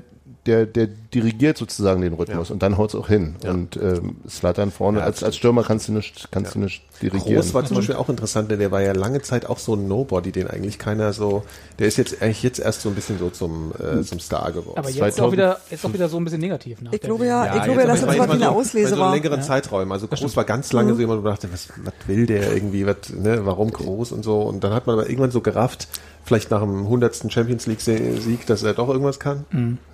der, 0.47 0.67
der 0.67 0.89
dirigiert 0.89 1.57
sozusagen 1.57 2.01
den 2.01 2.15
Rhythmus 2.15 2.49
Ja. 2.49 2.53
und 2.55 2.63
dann 2.63 2.77
haut's 2.77 2.95
auch 2.97 3.07
hin. 3.07 3.37
Und 3.47 3.77
ähm, 3.77 4.17
Slatan 4.29 4.73
vorne, 4.73 4.99
Ja, 4.99 5.05
als, 5.05 5.23
als 5.23 5.37
Stürmer 5.37 5.63
kannst 5.63 5.87
du 5.87 5.93
nicht, 5.93 6.29
kannst 6.33 6.55
du 6.57 6.59
nicht 6.59 6.83
dirigieren. 7.01 7.37
Groß 7.37 7.55
war 7.55 7.65
zum 7.65 7.77
Beispiel 7.77 7.95
auch 7.95 8.09
interessant, 8.09 8.51
denn 8.51 8.59
der 8.59 8.71
war 8.73 8.83
ja 8.83 8.93
lange 8.93 9.23
Zeit 9.23 9.47
auch 9.47 9.59
so 9.59 9.75
ein 9.75 9.87
Nobody, 9.87 10.33
den 10.33 10.49
eigentlich 10.49 10.79
keiner 10.81 11.13
so, 11.13 11.45
der 11.79 11.87
ist 11.87 11.97
jetzt 11.97 12.21
eigentlich 12.23 12.43
jetzt 12.43 12.59
erst 12.59 12.83
so 12.83 12.89
ein 12.89 12.97
bisschen 12.97 13.19
so 13.21 13.31
zum, 13.31 13.73
äh, 13.79 14.03
zum 14.03 14.19
Star 14.19 14.51
geworden. 14.51 14.79
aber 14.79 14.89
jetzt 14.89 15.17
2000 15.17 15.21
auch 15.29 15.33
wieder, 15.33 15.61
jetzt 15.71 15.85
auch 15.85 15.93
wieder 15.93 16.09
so 16.09 16.17
ein 16.17 16.25
bisschen 16.25 16.41
negativ. 16.41 16.81
Nach 16.83 16.93
Ich 16.93 17.01
der 17.01 17.09
glaube 17.09 17.27
ja, 17.27 17.57
ich 17.57 17.63
glaube 17.63 17.81
ja, 17.81 17.87
dass 17.87 18.01
das 18.01 18.07
mal 18.09 18.17
jetzt 18.17 18.29
wie 18.29 18.33
eine 18.33 18.45
so, 18.47 18.51
Auslese 18.51 18.89
so 18.95 18.99
war. 18.99 19.15
längeren 19.15 19.43
Zeiträumen. 19.43 19.93
Also 19.93 20.09
Groß 20.09 20.35
war 20.37 20.45
ganz 20.45 20.73
lange 20.73 20.95
so 20.95 21.01
jemand, 21.01 21.21
wo 21.21 21.23
man 21.25 21.33
dachte, 21.35 21.49
was, 21.53 21.69
was 21.85 21.93
will 22.09 22.27
der 22.27 22.53
irgendwie, 22.53 22.85
was, 22.85 22.97
ne, 23.17 23.47
warum 23.47 23.71
Groß 23.71 24.11
und 24.13 24.25
so. 24.25 24.41
Und 24.43 24.65
dann 24.65 24.73
hat 24.73 24.87
man 24.89 24.95
aber 24.99 25.09
irgendwann 25.09 25.31
so 25.31 25.41
gerafft, 25.41 25.87
vielleicht 26.25 26.51
nach 26.51 26.61
dem 26.61 26.79
100. 26.85 27.33
Champions 27.33 27.67
League 27.67 27.81
Sieg, 27.81 28.47
dass 28.47 28.63
er 28.63 28.75
doch 28.75 28.89
irgendwas 28.89 29.19
kann. 29.21 29.45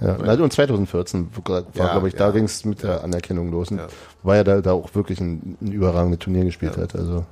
Ja, 0.00 0.16
also 0.16 0.44
und 0.44 0.52
2014 0.52 1.28
war, 1.44 1.64
Ja, 1.74 1.92
glaube 1.92 2.08
ich, 2.08 2.14
da 2.14 2.26
ja. 2.26 2.30
ging 2.32 2.44
es 2.44 2.64
mit 2.64 2.82
der 2.82 3.02
Anerkennung 3.04 3.50
los. 3.50 3.70
Und 3.70 3.78
Ja. 3.78 3.86
Weil 4.22 4.38
er 4.38 4.44
da, 4.44 4.60
da 4.60 4.72
auch 4.72 4.94
wirklich 4.94 5.20
ein, 5.20 5.56
ein 5.60 5.72
überragendes 5.72 6.18
Turnier 6.20 6.44
gespielt 6.44 6.76
hat. 6.76 6.94
Also 6.94 7.24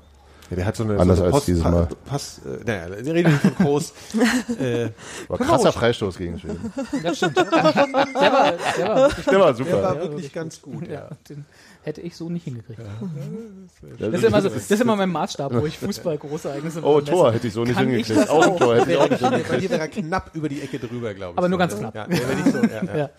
Ja, 0.51 0.57
der 0.57 0.65
hat 0.67 0.77
so 0.77 0.85
eine, 0.85 0.99
Anders 0.99 1.19
so 1.19 1.25
eine 1.25 1.35
als 1.35 1.45
dieses 1.45 1.63
Pa- 1.63 1.71
Mal. 1.71 1.89
Pass, 2.07 2.41
äh, 2.47 2.65
naja, 2.65 3.05
wir 3.05 3.15
reden 3.15 3.33
nicht 3.33 3.43
von 3.43 3.55
Groß. 3.67 3.93
äh, 4.61 4.89
war 5.29 5.39
krasser 5.39 5.73
Freistoß 5.73 6.17
gegen 6.19 6.39
Schweden. 6.39 6.73
Das 7.03 7.17
stimmt. 7.17 7.37
Der 7.37 7.53
war, 7.53 7.73
der 7.73 7.93
war, 7.93 8.53
Der 8.77 8.89
war 8.89 9.11
der 9.27 9.41
war 9.41 9.55
super. 9.55 10.01
wirklich 10.01 10.33
ganz 10.33 10.63
gut, 10.63 10.87
ja. 10.87 10.93
ja, 10.95 11.09
den 11.29 11.45
hätte 11.87 12.01
ich 12.01 12.17
so 12.17 12.29
nicht 12.29 12.45
hingekriegt. 12.45 12.81
Ja, 12.81 14.09
Das 14.11 14.21
ist 14.21 14.25
immer 14.25 14.43
so, 14.43 14.49
das 14.49 14.71
ist 14.71 14.81
immer 14.83 14.97
mein 14.97 15.09
Maßstab, 15.11 15.55
wo 15.55 15.67
ich 15.67 15.79
Fußball 15.79 16.19
große 16.19 16.49
Ereignisse 16.49 16.83
Oh, 16.85 16.97
messe. 16.99 17.11
Tor 17.13 17.33
hätte 17.33 17.47
ich 17.47 17.53
so 17.53 17.65
nicht 17.65 17.77
Kann 17.77 17.89
hingekriegt. 17.89 18.29
Auch 18.29 18.43
ein 18.47 18.57
Tor 18.59 18.77
hätte 18.77 18.91
ich 18.93 18.97
auch 18.99 19.09
nicht 19.09 19.21
Bei 19.23 19.29
hingekriegt. 19.31 19.63
dir 19.63 19.71
wäre 19.71 19.89
knapp 19.89 20.31
über 20.35 20.49
die 20.49 20.61
Ecke 20.61 20.79
drüber, 20.79 21.15
glaube 21.15 21.33
ich. 21.35 21.39
Aber 21.39 21.49
nur 21.49 21.57
so, 21.57 21.61
ganz 21.61 21.77
knapp. 21.79 21.95
Ja, 21.95 22.07
der 22.07 22.19
wäre 22.19 22.35
nicht 22.35 22.53
so, 22.53 22.59
ja, 22.59 22.85
ja. 22.85 22.97
Ja. 22.99 23.11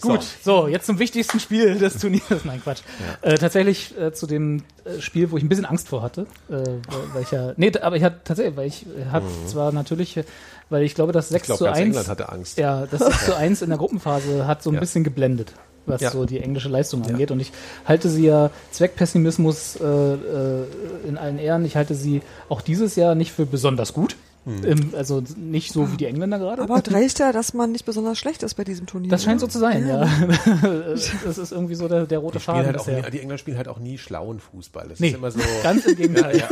Gut, 0.00 0.24
so. 0.42 0.66
jetzt 0.66 0.86
zum 0.86 0.98
wichtigsten 0.98 1.38
Spiel 1.40 1.78
des 1.78 1.98
Turniers. 1.98 2.24
Nein, 2.44 2.60
Quatsch. 2.62 2.80
Äh, 3.22 3.36
tatsächlich 3.38 3.96
äh, 3.98 4.12
zu 4.12 4.26
dem 4.26 4.62
äh, 4.84 5.00
Spiel, 5.00 5.30
wo 5.30 5.36
ich 5.36 5.44
ein 5.44 5.48
bisschen 5.48 5.64
Angst 5.66 5.88
vor 5.88 6.02
hatte, 6.02 6.26
äh, 6.50 6.54
weil, 7.12 7.22
ich 7.22 7.30
ja, 7.30 7.52
nee, 7.56 7.70
aber 7.80 7.96
ich 7.96 8.02
hatte 8.02 8.20
tatsächlich, 8.24 8.56
weil 8.56 8.66
ich 8.66 8.86
äh, 8.86 9.06
hatte 9.12 9.26
zwar 9.46 9.70
natürlich, 9.72 10.16
äh, 10.16 10.24
weil 10.68 10.82
ich 10.82 10.94
glaube, 10.94 11.12
das 11.12 11.28
6 11.28 11.42
Ich 11.42 11.46
glaube, 11.46 11.58
zu 11.58 11.64
ganz 11.66 11.76
1, 11.78 11.86
England 11.86 12.08
hatte 12.08 12.28
Angst. 12.28 12.58
ja, 12.58 12.86
das 12.86 13.00
6 13.02 13.24
zu 13.26 13.36
1 13.36 13.62
in 13.62 13.68
der 13.68 13.78
Gruppenphase 13.78 14.46
hat 14.46 14.62
so 14.62 14.70
ein 14.70 14.74
Ja. 14.74 14.80
bisschen 14.80 15.04
geblendet, 15.04 15.52
was 15.86 16.00
Ja. 16.00 16.10
so 16.10 16.24
die 16.24 16.40
englische 16.40 16.68
Leistung 16.68 17.02
angeht. 17.04 17.30
Und 17.30 17.40
ich 17.40 17.52
halte 17.84 18.08
sie 18.08 18.26
ja 18.26 18.50
Zweckpessimismus 18.70 19.76
äh, 19.76 19.84
äh, 19.84 20.64
in 21.06 21.18
allen 21.18 21.38
Ehren. 21.38 21.64
Ich 21.64 21.76
halte 21.76 21.94
sie 21.94 22.22
auch 22.48 22.60
dieses 22.60 22.96
Jahr 22.96 23.14
nicht 23.14 23.32
für 23.32 23.46
besonders 23.46 23.92
gut. 23.92 24.16
Hm. 24.44 24.92
Also 24.94 25.22
nicht 25.36 25.72
so 25.72 25.90
wie 25.90 25.96
die 25.96 26.04
Engländer 26.06 26.38
gerade. 26.38 26.62
Aber 26.62 26.82
reicht 26.88 27.18
ja, 27.18 27.32
dass 27.32 27.54
man 27.54 27.72
nicht 27.72 27.84
besonders 27.86 28.18
schlecht 28.18 28.42
ist 28.42 28.54
bei 28.54 28.64
diesem 28.64 28.86
Turnier. 28.86 29.10
Das 29.10 29.24
scheint 29.24 29.40
so 29.40 29.46
zu 29.46 29.58
sein, 29.58 29.88
ja. 29.88 30.06
das 31.24 31.38
ist 31.38 31.50
irgendwie 31.52 31.74
so 31.74 31.88
der, 31.88 32.04
der 32.06 32.18
rote 32.18 32.38
Die, 32.38 32.44
Faden 32.44 32.66
halt 32.66 32.86
nie, 32.86 33.10
die 33.10 33.18
Engländer 33.20 33.38
spielen 33.38 33.56
halt 33.56 33.68
auch 33.68 33.78
nie 33.78 33.96
schlauen 33.96 34.40
Fußball. 34.40 34.88
Das 34.88 35.00
Nee, 35.00 35.08
ist 35.08 35.14
immer 35.16 35.30
so. 35.30 35.40
ganz 35.62 35.86
im 35.86 35.96
Gegenteil. 35.96 36.36
ja, 36.38 36.48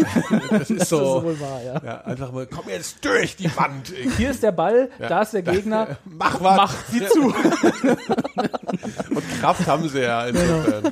das 0.51 0.71
ist 0.71 0.81
Das 0.81 0.89
so. 0.89 1.19
ist 1.19 1.25
wohl 1.25 1.41
wahr, 1.41 1.61
ja. 1.65 1.83
Ja, 1.85 2.01
einfach 2.03 2.33
mal, 2.33 2.47
komm 2.47 2.65
jetzt 2.69 3.05
durch 3.05 3.37
die 3.37 3.55
Wand. 3.57 3.93
Hier 4.17 4.31
ist 4.31 4.43
der 4.43 4.53
Ball, 4.53 4.89
Ja. 4.99 5.09
da 5.09 5.23
ist 5.23 5.35
der 5.35 5.43
Gegner. 5.43 5.99
Mach 6.05 6.41
was. 6.43 6.57
Mach 6.57 6.75
sie 6.91 7.07
zu. 7.09 7.27
Und 9.15 9.23
Kraft 9.41 9.67
haben 9.67 9.89
sie 9.89 10.01
ja. 10.01 10.27
Insofern. 10.27 10.85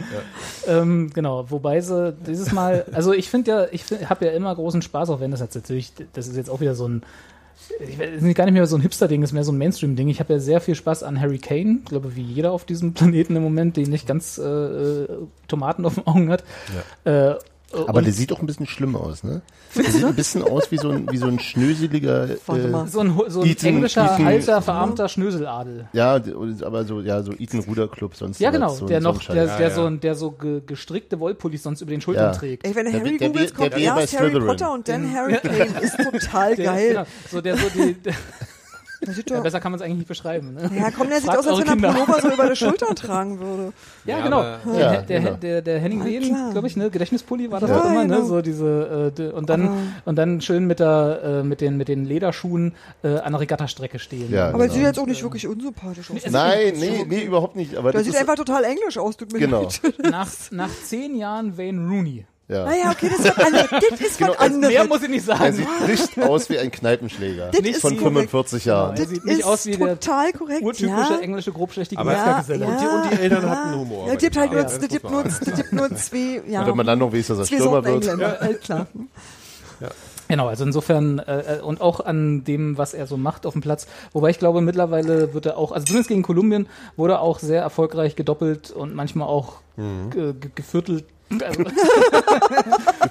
Ja. 0.66 0.81
ähm, 0.81 1.10
genau, 1.12 1.51
wobei 1.51 1.81
sie 1.81 2.12
dieses 2.27 2.52
Mal, 2.52 2.85
also 2.93 3.12
ich 3.12 3.31
finde 3.31 3.51
ja, 3.51 3.66
ich 3.70 3.85
habe 4.09 4.27
ja 4.27 4.32
immer 4.32 4.55
großen 4.55 4.82
Spaß, 4.82 5.10
auch 5.10 5.20
wenn 5.20 5.31
das 5.31 5.40
jetzt 5.40 5.55
natürlich, 5.55 5.93
das 6.12 6.27
ist 6.28 6.36
jetzt 6.36 6.51
auch 6.51 6.60
wieder 6.60 6.74
so 6.74 6.86
ein, 6.86 6.89
ich 7.78 7.98
weiß, 7.98 8.34
gar 8.34 8.44
nicht 8.44 8.54
mehr 8.54 8.66
so 8.66 8.76
ein 8.76 8.82
Hipster-Ding, 8.82 9.22
ist 9.22 9.32
mehr 9.32 9.44
so 9.44 9.52
ein 9.52 9.58
Mainstream-Ding. 9.58 10.08
Ich 10.08 10.20
habe 10.20 10.34
ja 10.34 10.38
sehr 10.38 10.60
viel 10.60 10.74
Spaß 10.74 11.02
an 11.02 11.20
Harry 11.20 11.38
Kane, 11.38 11.78
ich 11.80 11.90
glaube 11.90 12.16
wie 12.16 12.22
jeder 12.22 12.52
auf 12.52 12.64
diesem 12.64 12.94
Planeten 12.94 13.36
im 13.36 13.42
Moment, 13.42 13.76
den 13.76 13.90
nicht 13.90 14.06
ganz 14.06 14.38
äh, 14.38 14.44
äh, 14.44 15.08
Tomaten 15.48 15.84
auf 15.84 15.94
den 15.94 16.06
Augen 16.06 16.30
hat. 16.30 16.44
Äh, 17.04 17.34
Aber 17.72 17.98
und 17.98 18.05
der 18.05 18.12
sieht 18.12 18.30
doch 18.32 18.40
ein 18.40 18.47
bisschen 18.47 18.66
schlimm 18.66 18.97
aus, 18.97 19.22
ne? 19.22 19.42
Der 19.76 19.84
sieht 19.84 20.05
ein 20.05 20.14
bisschen 20.16 20.42
aus 20.42 20.70
wie 20.72 20.76
so 20.78 20.90
ein, 20.90 21.09
wie 21.12 21.16
so 21.18 21.26
ein 21.26 21.38
schnöseliger. 21.38 22.28
Warte 22.47 22.64
Äh, 22.64 22.68
mal. 22.68 22.86
so 22.88 23.01
ein, 23.01 23.14
so 23.28 23.42
ein 23.42 23.47
Ethan- 23.48 23.66
englischer, 23.68 24.05
Ethan- 24.06 24.26
alter, 24.26 24.62
verarmter 24.62 25.09
Schnöseladel. 25.09 25.88
ja, 25.92 26.20
aber 26.64 26.84
so, 26.84 27.01
ja, 27.01 27.22
so 27.22 27.32
Eton 27.38 27.60
Ruderclub 27.60 28.16
sonst. 28.16 28.40
Ja, 28.40 28.51
genau, 28.51 28.70
so, 28.74 28.86
der 28.86 29.01
noch, 29.01 29.22
der, 29.24 29.44
Ja, 29.47 29.56
der 29.56 29.68
ja. 29.68 29.74
so, 29.74 29.84
ein- 29.86 30.01
der 30.01 30.14
so 30.16 30.32
ge, 30.32 30.62
gestrickte 30.66 31.20
Wollpullis 31.20 31.62
sonst 31.62 31.80
über 31.80 31.90
den 31.92 32.01
Schultern 32.01 32.32
Ja. 32.32 32.38
trägt. 32.38 32.66
Ey, 32.66 32.74
wenn 32.74 32.86
Der 32.86 32.94
Harry 33.01 33.18
der 33.18 33.28
googelt, 33.28 33.55
kommt 33.55 33.72
der 33.72 33.78
erst 33.78 34.18
Harry. 34.18 34.40
Potter 34.40 34.72
und 34.72 34.88
dann 34.88 35.12
Harry 35.14 35.34
Kane. 35.40 35.66
Ist 35.80 35.97
total 35.97 36.56
Der, 36.56 36.64
geil. 36.64 36.88
Genau, 36.90 37.06
so 37.30 37.40
der 37.40 37.56
so 37.56 37.68
die, 37.74 37.94
der, 37.94 38.14
ja, 39.06 39.12
doch, 39.36 39.43
besser 39.43 39.60
kann 39.60 39.72
man 39.72 39.81
es 39.81 39.85
eigentlich 39.85 39.98
nicht 39.98 40.09
beschreiben. 40.09 40.55
Ne? 40.55 40.70
ja, 40.77 40.90
komm, 40.90 41.09
der 41.09 41.20
sieht 41.20 41.31
aus, 41.31 41.47
als 41.47 41.59
wenn 41.66 41.82
er. 41.85 41.93
Pullover 41.93 42.20
so 42.20 42.31
über 42.32 42.48
die 42.51 42.56
Schultern 42.64 42.94
tragen 42.97 43.40
würde. 43.40 43.72
Ja, 44.05 44.18
Ja, 44.18 44.24
genau. 44.24 44.39
aber- 44.40 44.59
Der, 44.66 44.81
Ja, 44.81 45.02
der, 45.02 45.20
genau. 45.20 45.35
der, 45.36 45.62
der 45.62 45.78
Henning 45.81 46.02
Lehn, 46.05 46.36
glaube 46.52 46.66
ich, 46.66 46.77
ne, 46.77 46.90
Gedächtnispulli 46.90 47.51
war 47.51 47.60
das 47.60 47.70
Ja, 47.70 47.78
doch 47.78 47.85
immer, 47.86 48.05
ne, 48.05 48.14
genau. 48.16 48.27
so 48.27 48.43
diese 48.43 49.12
äh, 49.18 49.28
und 49.31 49.48
dann 49.48 49.62
Aber- 49.68 49.77
und 50.05 50.16
dann 50.16 50.40
schön 50.40 50.66
mit 50.66 50.81
der 50.81 51.20
äh, 51.24 51.43
mit 51.43 51.60
den 51.60 51.77
mit 51.77 51.89
den 51.89 52.05
Lederschuhen 52.05 52.74
äh, 53.02 53.16
an 53.18 53.32
der 53.32 53.40
Regattastrecke 53.40 53.98
stehen. 53.98 54.31
Ja. 54.31 54.48
Aber 54.51 54.59
genau. 54.64 54.74
sieht 54.74 54.82
jetzt 54.82 54.98
auch 54.98 55.06
nicht 55.06 55.22
wirklich 55.22 55.47
unsympathisch 55.48 56.10
aus. 56.10 56.16
Nein, 56.31 56.74
nee, 56.77 57.05
nee, 57.09 57.22
überhaupt 57.24 57.56
nicht. 57.56 57.77
Aber 57.77 57.93
Der 57.93 58.01
das 58.01 58.05
sieht 58.06 58.14
ist, 58.14 58.20
einfach 58.20 58.35
total 58.36 58.64
englisch 58.64 58.98
aus, 58.98 59.16
tut 59.16 59.32
mir 59.32 59.39
Genau. 59.39 59.62
leid. 59.62 59.81
Nach 60.10 60.28
nach 60.51 60.70
zehn 60.85 61.16
Jahren 61.16 61.56
Wayne 61.56 61.89
Rooney. 61.89 62.27
Ja. 62.51 62.64
Ah 62.64 62.74
ja, 62.74 62.90
okay, 62.90 63.09
das 63.10 63.20
ist 63.24 63.36
was 63.36 63.47
anderes. 63.47 63.66
Das 63.90 64.01
ist 64.01 64.18
Genau, 64.18 64.31
was 64.32 64.39
also 64.39 64.55
anderes. 64.55 64.74
Mehr 64.74 64.85
muss 64.86 65.02
ich 65.02 65.09
nicht 65.09 65.28
Er 65.28 65.36
sagen. 65.36 65.52
sieht 65.55 65.68
nicht 65.89 66.22
aus 66.22 66.51
wie 66.51 66.59
ein 66.59 66.70
Kneipenschläger. 66.70 67.51
Das 67.52 67.60
ist 67.60 67.81
von 67.81 67.97
korrekt. 67.97 68.31
45 68.31 68.64
Jahren. 68.64 68.90
Er 68.97 68.97
das 69.02 69.09
sieht 69.09 69.24
nicht 69.24 69.44
aus 69.44 69.66
wie 69.66 69.77
der 69.77 69.98
total 70.01 70.32
korrekt, 70.32 70.62
Urtypische 70.62 71.12
ja. 71.14 71.18
englische 71.20 71.52
grobschlächtige 71.52 72.01
Aber- 72.01 72.10
Metzgergeselle. 72.12 72.66
Und 72.66 72.81
die- 72.81 72.86
und 72.86 73.10
die 73.18 73.22
Eltern 73.22 73.48
hatten 73.51 73.78
Humor 73.81 74.09
Ja, 74.09 74.14
gibt 74.16 74.36
halt 74.36 74.52
nur, 74.52 74.62
das 74.62 74.72
Ja, 74.81 74.86
gibt 74.89 75.10
nur, 75.10 75.22
das 75.24 75.40
gibt 75.40 75.72
nur 75.72 75.94
zwei, 75.97 76.43
ja, 76.48 76.60
Und 76.60 76.66
wenn 76.68 76.77
man 76.77 76.86
dann 76.86 76.98
noch 76.98 77.12
weiß, 77.12 77.28
dass 77.28 77.39
er 77.39 77.47
Stürmer 77.47 77.85
wird. 77.85 78.06
Halt 78.40 78.60
klar. 78.62 78.86
Genau, 80.28 80.47
also 80.47 80.62
insofern 80.64 81.18
äh, 81.18 81.56
äh, 81.56 81.60
und 81.60 81.81
auch 81.81 81.98
an 81.98 82.44
dem, 82.44 82.78
was 82.78 82.94
er 82.94 83.09
so 83.09 83.16
macht 83.16 83.47
auf 83.47 83.55
dem 83.55 83.62
Platz. 83.62 83.89
Wobei 84.12 84.31
ich 84.31 84.39
glaube, 84.39 84.60
mittlerweile 84.60 85.35
wird 85.35 85.47
er 85.47 85.56
auch, 85.59 85.72
also 85.72 85.86
zumindest 85.86 86.09
gegen 86.09 86.22
Kolumbien 86.22 86.68
wurde 86.97 87.14
er 87.14 87.20
auch 87.20 87.40
sehr 87.40 87.60
erfolgreich 87.62 88.14
gedoppelt 88.14 88.70
und 88.70 88.94
manchmal 88.94 89.27
auch 89.27 89.55
ge 89.77 90.35
ge 90.39 90.51
geviertelt. 90.55 91.05
Also, 91.31 91.65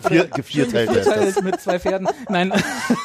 Gevier, 0.03 0.27
gevierteilt 0.35 0.89
das. 0.89 1.05
geteilt 1.05 1.43
mit 1.43 1.61
zwei 1.61 1.79
Pferden. 1.79 2.07
Nein, 2.29 2.51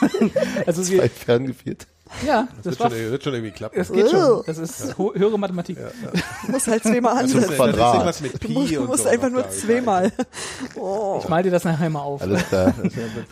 also 0.66 0.82
sie, 0.82 0.96
Bei 0.96 1.08
Ferngeviert. 1.08 1.86
ja, 2.26 2.48
das, 2.56 2.64
Wird 2.66 2.80
war, 2.80 2.90
schon, 2.90 3.10
wird 3.10 3.22
schon 3.24 3.34
irgendwie 3.34 3.52
klappen. 3.52 3.78
das 3.78 3.92
geht 3.92 4.10
schon. 4.10 4.20
Oh. 4.22 4.42
Das 4.46 4.58
ist 4.58 4.96
höhere 4.98 5.38
Mathematik. 5.38 5.78
Du 6.46 6.52
musst 6.52 6.66
halt 6.68 6.82
zweimal 6.82 7.16
Also 7.16 7.36
ansetzen. 7.38 7.56
Quadrat. 7.56 8.06
Das 8.06 8.22
Du 8.22 8.48
musst, 8.50 8.72
du 8.74 8.80
und 8.80 8.86
musst 8.86 9.02
so 9.04 9.08
einfach 9.08 9.30
nur 9.30 9.48
zweimal. 9.50 10.12
Oh. 10.76 11.18
Ich 11.22 11.28
mal 11.28 11.42
dir 11.42 11.50
das 11.50 11.64
nachher 11.64 11.88
mal 11.90 12.00
auf. 12.00 12.20
Alles 12.20 12.46
klar. 12.48 12.74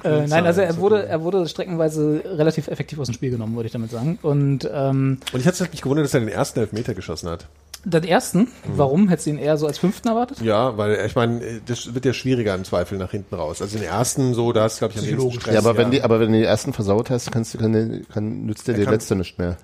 Äh, 0.04 0.26
nein, 0.26 0.46
also 0.46 0.60
er 0.62 0.76
wurde, 0.78 1.06
er 1.06 1.22
wurde 1.22 1.46
streckenweise 1.48 2.22
relativ 2.24 2.68
effektiv 2.68 2.98
aus 2.98 3.08
dem 3.08 3.14
Spiel 3.14 3.30
genommen, 3.30 3.54
würde 3.54 3.66
ich 3.66 3.72
damit 3.72 3.90
sagen. 3.90 4.18
Und 4.22 4.68
ähm, 4.72 5.18
Und 5.32 5.40
ich 5.40 5.46
hatte 5.46 5.68
mich 5.70 5.82
gewundert, 5.82 6.06
dass 6.06 6.14
er 6.14 6.20
den 6.20 6.28
ersten 6.30 6.60
Elfmeter 6.60 6.94
geschossen 6.94 7.28
hat. 7.28 7.46
Den 7.84 8.04
ersten, 8.04 8.48
warum? 8.76 9.08
Hättest 9.08 9.26
du 9.26 9.30
ihn 9.30 9.38
eher 9.38 9.56
so 9.56 9.66
als 9.66 9.78
fünften 9.78 10.08
erwartet? 10.08 10.40
Ja, 10.40 10.76
weil 10.76 11.04
ich 11.04 11.14
meine, 11.16 11.60
das 11.66 11.94
wird 11.94 12.04
ja 12.04 12.12
schwieriger 12.12 12.54
im 12.54 12.64
Zweifel 12.64 12.96
nach 12.98 13.10
hinten 13.10 13.34
raus. 13.34 13.60
Also 13.60 13.76
den 13.78 13.86
ersten 13.86 14.34
so, 14.34 14.52
da 14.52 14.66
ist 14.66 14.78
glaube 14.78 14.94
ich 14.94 15.00
am 15.00 15.06
wenigsten. 15.06 15.40
Stress. 15.40 15.54
Ja, 15.54 15.60
aber 15.60 15.76
wenn 15.76 15.90
die, 15.90 16.02
aber 16.02 16.20
wenn 16.20 16.30
du 16.32 16.38
die 16.38 16.44
ersten 16.44 16.72
versaut 16.72 17.10
hast, 17.10 17.32
kannst 17.32 17.54
du, 17.54 17.58
kann, 17.58 18.06
kann, 18.12 18.46
nützt 18.46 18.68
dir 18.68 18.72
Er 18.72 18.78
der 18.78 18.90
letzte 18.90 19.16
nicht 19.16 19.38
mehr. 19.38 19.56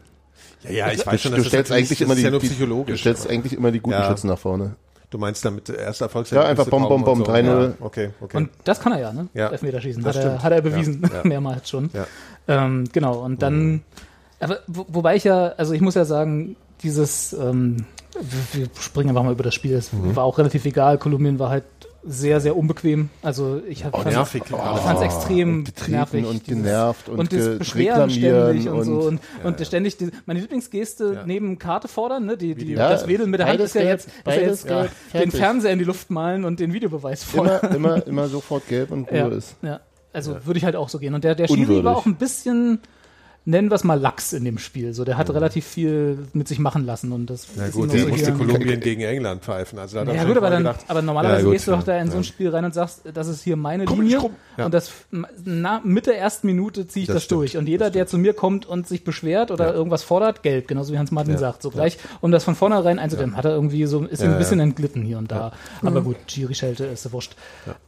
ja, 0.65 0.71
ja, 0.71 0.93
ich 0.93 1.03
Du, 1.03 1.07
weiß 1.07 1.21
schon, 1.21 1.31
dass 1.33 1.39
du 1.39 1.45
das 1.45 1.49
stellst 1.49 1.71
natürlich- 1.71 1.89
eigentlich 1.91 1.99
das 1.99 2.07
immer 2.07 2.15
die, 2.17 2.23
ja 2.23 2.39
psychologisch. 2.39 2.93
du 2.95 2.99
stellst 2.99 3.31
eigentlich 3.31 3.53
immer 3.53 3.71
die 3.71 3.81
guten 3.81 3.95
Ja. 3.97 4.09
Schützen 4.09 4.27
nach 4.29 4.39
vorne. 4.39 4.75
du 5.11 5.19
meinst 5.19 5.45
damit 5.45 5.69
erster 5.71 6.07
Erfolg 6.07 6.31
Ja, 6.33 6.43
einfach 6.45 6.67
bom, 6.67 6.89
bom, 6.89 7.05
bom, 7.05 7.23
3-0. 7.23 7.45
Ja, 7.47 7.73
okay, 7.81 8.11
okay. 8.21 8.37
Und 8.37 8.51
das 8.65 8.81
kann 8.81 8.93
er 8.93 8.99
ja, 9.01 9.13
ne? 9.13 9.29
Ja, 9.33 9.49
Elfmeterschießen. 9.51 10.03
das 10.03 10.17
Hat 10.17 10.25
er, 10.25 10.43
hat 10.43 10.53
er 10.53 10.61
bewiesen, 10.61 11.03
Ja, 11.09 11.19
ja. 11.19 11.21
mehrmals 11.25 11.71
schon. 11.71 11.89
Ja. 11.95 12.07
Ähm, 12.49 12.85
genau, 12.93 13.21
und 13.21 13.41
dann, 13.43 13.83
aber 14.41 14.59
wo, 14.67 14.85
wobei 14.89 15.15
ich 15.17 15.25
ja, 15.25 15.49
also 15.57 15.73
ich 15.73 15.81
muss 15.81 15.95
ja 15.95 16.05
sagen, 16.05 16.57
dieses, 16.83 17.33
ähm, 17.33 17.87
wir 18.15 18.61
wir 18.61 18.69
springen 18.81 19.11
einfach 19.11 19.23
mal 19.25 19.33
über 19.33 19.45
das 19.45 19.55
Spiel, 19.55 19.75
es 19.75 19.93
Mhm. 19.93 20.17
war 20.17 20.25
auch 20.25 20.39
relativ 20.39 20.65
egal, 20.65 20.99
Kolumbien 20.99 21.39
war 21.39 21.51
halt 21.51 21.65
sehr, 22.05 22.41
sehr 22.41 22.57
unbequem. 22.57 23.11
Also 23.23 23.61
ich 23.69 23.85
habe 23.85 23.99
Oh, 23.99 24.03
nervig. 24.09 24.43
Ich 24.47 24.51
fand 24.57 24.99
es 24.99 25.05
extrem 25.05 25.65
und 25.65 25.89
nervig. 25.89 26.25
und 26.25 26.47
dieses- 26.47 26.63
genervt 26.63 27.09
und 27.09 27.19
und 27.19 27.33
das 27.33 27.59
Beschweren 27.59 28.09
ständig 28.09 28.69
und, 28.69 28.85
so 28.85 28.93
und- 29.01 29.21
und, 29.45 29.61
und 29.61 29.67
ständig 29.67 29.97
die, 29.99 30.11
meine 30.25 30.41
Lieblingsgeste 30.41 31.13
Ja. 31.15 31.23
neben 31.27 31.59
Karte 31.59 31.89
fordern, 31.89 32.25
ne, 32.25 32.37
die, 32.37 32.55
die, 32.55 32.73
Ja, 32.73 32.89
das 32.91 33.07
Wedeln 33.09 33.31
mit 33.31 33.41
der 33.41 33.49
Hand 33.49 33.61
ist 33.61 33.75
ja 33.75 33.83
jetzt, 33.83 34.07
ist 34.07 34.15
ja 34.17 34.23
beides 34.25 34.65
jetzt 34.65 34.69
gelb, 34.69 34.91
den. 35.13 35.31
Fernseher 35.33 35.73
in 35.73 35.79
die 35.81 35.85
Luft 35.85 36.11
malen 36.11 36.45
und 36.45 36.61
den 36.61 36.73
Videobeweis 36.73 37.25
fordern. 37.25 37.75
Immer, 37.75 37.97
immer, 37.97 38.07
immer 38.07 38.29
sofort 38.29 38.67
gelb 38.69 38.91
und 38.91 39.11
Ruhe 39.11 39.19
Ja, 39.19 39.29
ist. 39.29 39.57
ja. 39.63 39.81
also 40.13 40.37
würde 40.47 40.57
ich 40.59 40.65
halt 40.65 40.77
auch 40.77 40.89
so 40.89 40.99
gehen. 40.99 41.15
Und 41.15 41.25
der, 41.25 41.35
der 41.35 41.49
Schiri 41.49 41.85
war 41.85 41.97
auch 41.97 42.07
ein 42.07 42.15
bisschen, 42.15 42.81
nennen 43.49 43.71
wir 43.71 43.77
es 43.77 43.85
mal 43.85 43.99
Lachs 43.99 44.33
in 44.35 44.45
dem 44.45 44.59
Spiel. 44.59 44.93
So, 44.93 45.05
der 45.05 45.17
hat 45.17 45.31
relativ 45.31 45.67
viel 45.67 46.19
mit 46.35 46.47
sich 46.49 46.59
machen 46.59 46.85
lassen 46.85 47.13
und 47.13 47.31
das 47.31 47.47
Na 47.57 47.67
ist 47.67 47.73
gut, 47.73 47.93
der 47.93 48.01
so 48.03 48.09
musste 48.09 48.27
hier- 48.27 48.35
Kolumbien 48.35 48.81
gegen 48.81 49.01
England 49.01 49.43
pfeifen. 49.43 49.79
Also 49.79 50.05
da 50.05 50.13
ja 50.13 50.25
gut, 50.25 50.37
aber, 50.37 50.51
dann, 50.51 50.59
gedacht, 50.65 50.85
aber 50.89 51.01
normalerweise 51.03 51.39
ja, 51.41 51.45
gut, 51.45 51.53
gehst 51.55 51.67
du 51.67 51.71
doch 51.73 51.83
da 51.83 51.97
ja, 51.97 52.03
in 52.03 52.11
so 52.11 52.19
ein 52.19 52.23
ja. 52.23 52.29
Spiel 52.29 52.51
rein 52.51 52.65
und 52.67 52.75
sagst, 52.75 53.03
das 53.13 53.27
ist 53.27 53.43
hier 53.43 53.57
meine 53.57 53.87
Komm 53.87 54.03
Linie. 54.03 54.31
Ja. 54.59 54.67
und 54.67 54.75
das 54.75 54.91
na, 55.45 55.81
mit 55.83 56.07
der 56.07 56.19
ersten 56.19 56.47
Minute 56.47 56.87
ziehe 56.87 57.03
ich 57.03 57.07
das, 57.07 57.17
Das 57.17 57.25
stimmt, 57.25 57.41
durch. 57.41 57.57
Und 57.57 57.69
jeder, 57.69 57.91
der 57.91 58.07
zu 58.07 58.19
mir 58.19 58.35
kommt 58.35 58.67
und 58.67 58.87
sich 58.87 59.03
beschwert 59.03 59.51
oder 59.51 59.69
Ja. 59.69 59.73
irgendwas 59.73 60.03
fordert, 60.03 60.43
gelb, 60.43 60.69
genauso 60.69 60.93
wie 60.93 60.99
Hans 60.99 61.11
Martin 61.11 61.33
Ja. 61.35 61.39
sagt. 61.39 61.63
So 61.63 61.71
gleich, 61.71 61.97
um 62.21 62.31
das 62.31 62.45
von 62.45 62.55
vornherein 62.55 62.99
einzudämmen, 62.99 63.37
hat 63.37 63.47
er 63.47 63.53
irgendwie 63.53 63.87
so, 63.87 64.05
ist 64.05 64.21
ihm 64.21 64.27
Ja, 64.27 64.33
ein 64.33 64.39
bisschen 64.39 64.59
ja. 64.59 64.65
entglitten 64.65 65.03
hier 65.03 65.17
und 65.19 65.31
da. 65.33 65.53
Aber 65.83 66.03
gut, 66.03 66.17
Giri-Schelte 66.27 66.85
ist 66.85 67.11
wurscht. 67.13 67.35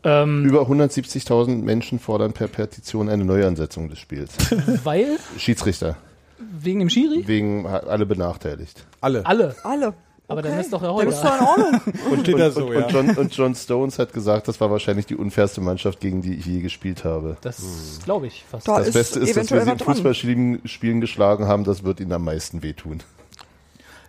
Ähm, 0.04 0.44
Über 0.46 0.62
170.000 0.62 1.62
Menschen 1.62 1.98
fordern 1.98 2.32
per 2.32 2.48
Petition 2.48 3.08
eine 3.10 3.24
Neuansetzung 3.24 3.88
des 3.90 3.98
Spiels. 3.98 4.32
weil, 4.84 5.18
Schiedsrichter. 5.50 5.96
wegen 6.38 6.78
dem 6.80 6.88
Schiri, 6.90 7.26
Wegen 7.26 7.66
alle 7.66 8.06
benachteiligt. 8.06 8.86
Alle. 9.00 9.24
alle. 9.26 9.54
Alle. 9.62 9.94
Aber 10.28 10.42
dann 10.42 10.52
Okay. 10.52 10.60
ist 10.60 10.72
doch 10.72 10.80
ja 10.82 10.96
Dann 10.96 11.08
ist 11.08 11.20
doch 11.22 11.40
heute. 11.40 11.60
in 11.60 11.64
Ordnung. 11.64 11.80
Und 12.12 12.20
steht 12.20 12.38
da 12.38 12.46
und, 12.46 12.52
so, 12.52 12.66
und, 12.66 12.72
ja. 12.74 12.84
und, 12.86 12.92
John, 12.92 13.10
und 13.16 13.36
John 13.36 13.54
Stones 13.56 13.98
hat 13.98 14.12
gesagt, 14.12 14.46
das 14.46 14.60
war 14.60 14.70
wahrscheinlich 14.70 15.06
die 15.06 15.16
unfairste 15.16 15.60
Mannschaft, 15.60 15.98
gegen 15.98 16.22
die 16.22 16.34
ich 16.34 16.46
je 16.46 16.60
gespielt 16.60 17.04
habe. 17.04 17.36
Das 17.40 17.98
glaube 18.04 18.28
ich 18.28 18.44
fast. 18.48 18.68
Da 18.68 18.78
Das 18.78 18.88
ist 18.88 18.94
Beste 18.94 19.18
ist, 19.18 19.36
dass 19.36 19.50
wir 19.50 19.60
sie 19.64 19.70
in. 19.72 19.78
Fußballspielen 19.80 20.60
Spielen 20.68 21.00
geschlagen 21.00 21.46
haben, 21.48 21.64
das 21.64 21.82
wird 21.82 21.98
ihnen 21.98 22.12
am 22.12 22.22
meisten 22.24 22.62
wehtun. 22.62 23.02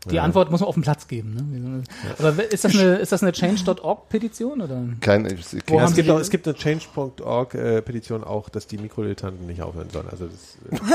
Die 0.09 0.19
Antwort 0.19 0.49
muss 0.49 0.61
man 0.61 0.67
auf 0.69 0.73
den 0.75 0.81
Platz 0.81 1.07
geben. 1.07 1.35
Ne? 1.35 1.83
Aber 2.17 2.51
ist 2.51 2.63
das 2.63 2.73
eine, 2.75 2.95
ist 2.95 3.11
das 3.11 3.21
eine 3.21 3.31
Change.org-Petition 3.33 4.61
oder? 4.61 4.81
Kein, 4.99 5.25
ich, 5.27 5.53
ich, 5.53 5.63
Wo 5.67 5.77
Ja, 5.77 5.85
es, 5.85 5.93
gibt 5.93 6.09
auch, 6.09 6.19
es 6.19 6.29
gibt 6.31 6.47
eine 6.47 6.57
Change.org 6.57 7.53
äh, 7.53 7.81
Petition 7.83 8.23
auch, 8.23 8.49
dass 8.49 8.65
die 8.65 8.77
Mikrodilettanten 8.79 9.45
nicht 9.45 9.61
aufhören 9.61 9.91
sollen. 9.91 10.07
Also 10.09 10.27
das, 10.27 10.57
äh, 10.71 10.83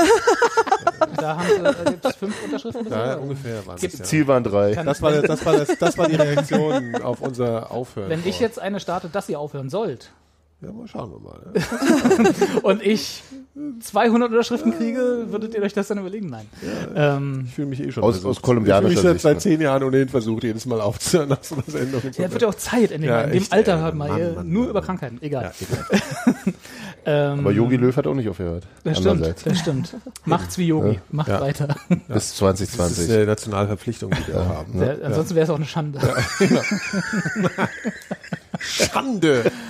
Da 1.17 1.37
haben 1.37 1.47
sie 1.47 1.63
da 1.63 1.71
gibt's 1.89 2.15
fünf 2.15 2.43
Unterschriften. 2.43 2.89
da 2.89 3.15
ungefähr 3.15 3.65
waren 3.65 3.77
Gibt- 3.77 3.93
das, 3.93 3.99
ja. 3.99 4.05
Ziel 4.05 4.27
waren 4.27 4.43
drei. 4.43 4.73
Das 4.75 5.01
war, 5.01 5.11
das, 5.11 5.23
das, 5.23 5.45
war 5.45 5.53
das, 5.57 5.77
das 5.77 5.97
war 5.97 6.07
die 6.09 6.15
Reaktion 6.15 6.95
auf 7.01 7.21
unser 7.21 7.71
Aufhören. 7.71 8.09
Wenn 8.09 8.25
ich 8.25 8.35
vor- 8.37 8.45
jetzt 8.45 8.59
eine 8.59 8.79
starte, 8.79 9.07
dass 9.09 9.29
ihr 9.29 9.39
aufhören 9.39 9.69
sollt 9.69 10.11
Ja, 10.59 10.71
mal 10.71 10.87
schauen 10.87 11.11
wir 11.11 11.19
mal. 11.19 11.53
Ja. 11.53 12.59
und 12.63 12.81
ich 12.81 13.21
200 13.79 14.29
Unterschriften 14.31 14.75
kriege, 14.75 15.25
würdet 15.29 15.53
ihr 15.53 15.61
euch 15.61 15.73
das 15.73 15.87
dann 15.87 15.99
überlegen? 15.99 16.29
Nein. 16.29 16.45
Ähm, 16.95 17.43
Ich 17.47 17.53
fühle 17.53 17.67
mich 17.67 17.79
eh 17.79 17.91
schon 17.91 18.01
Aus- 18.03 18.15
versucht. 18.15 18.37
aus 18.37 18.41
kolumbianischer 18.41 18.91
Ich 18.93 18.99
fühle 18.99 19.13
mich 19.13 19.21
Sicht, 19.21 19.23
seit, 19.23 19.33
ne? 19.35 19.39
seit 19.39 19.41
zehn 19.43 19.61
Jahren 19.61 19.83
ohnehin 19.83 20.09
versucht, 20.09 20.43
jedes 20.43 20.65
Mal 20.65 20.81
aufzuhören 20.81 21.29
nach 21.29 21.43
so 21.43 21.55
einer 21.55 21.63
Sendung. 21.67 22.01
ja, 22.17 22.31
wird 22.31 22.41
ja 22.41 22.47
auch 22.47 22.55
Zeit, 22.55 22.91
endlich 22.91 23.09
Ja, 23.09 23.17
mal. 23.17 23.23
In 23.25 23.29
dem 23.33 23.37
echt, 23.43 23.53
Alter 23.53 23.79
hört 23.81 23.93
mal 23.95 24.09
Mann, 24.09 24.35
Mann, 24.35 24.49
nur 24.51 24.61
Mann, 24.63 24.69
über. 24.71 24.81
Krankheiten. 24.81 25.17
Egal. 25.21 25.43
Ja, 25.59 25.67
egal. 25.67 26.53
Ähm, 27.09 27.39
Aber 27.39 27.51
Yogi 27.53 27.77
Löw 27.77 27.95
hat 27.95 28.05
auch 28.05 28.13
nicht 28.15 28.27
aufgehört. 28.27 28.65
das 28.83 28.97
stimmt, 28.97 29.25
das 29.45 29.59
stimmt. 29.59 29.95
Macht's 30.25 30.57
wie 30.57 30.67
Yogi. 30.67 30.99
Macht 31.09 31.29
Ja. 31.29 31.39
weiter. 31.39 31.67
Bis 31.89 31.99
Das 32.09 32.25
ist 32.25 32.37
2020. 32.37 33.09
eine 33.13 33.25
nationale 33.27 33.67
Verpflichtung, 33.69 34.11
die 34.11 34.27
wir 34.33 34.45
haben. 34.45 34.77
Der, 34.77 34.97
ansonsten 35.05 35.35
wäre 35.35 35.45
es 35.45 35.49
auch 35.49 35.55
eine 35.55 35.63
Schande. 35.65 35.99
Schande! 38.59 39.51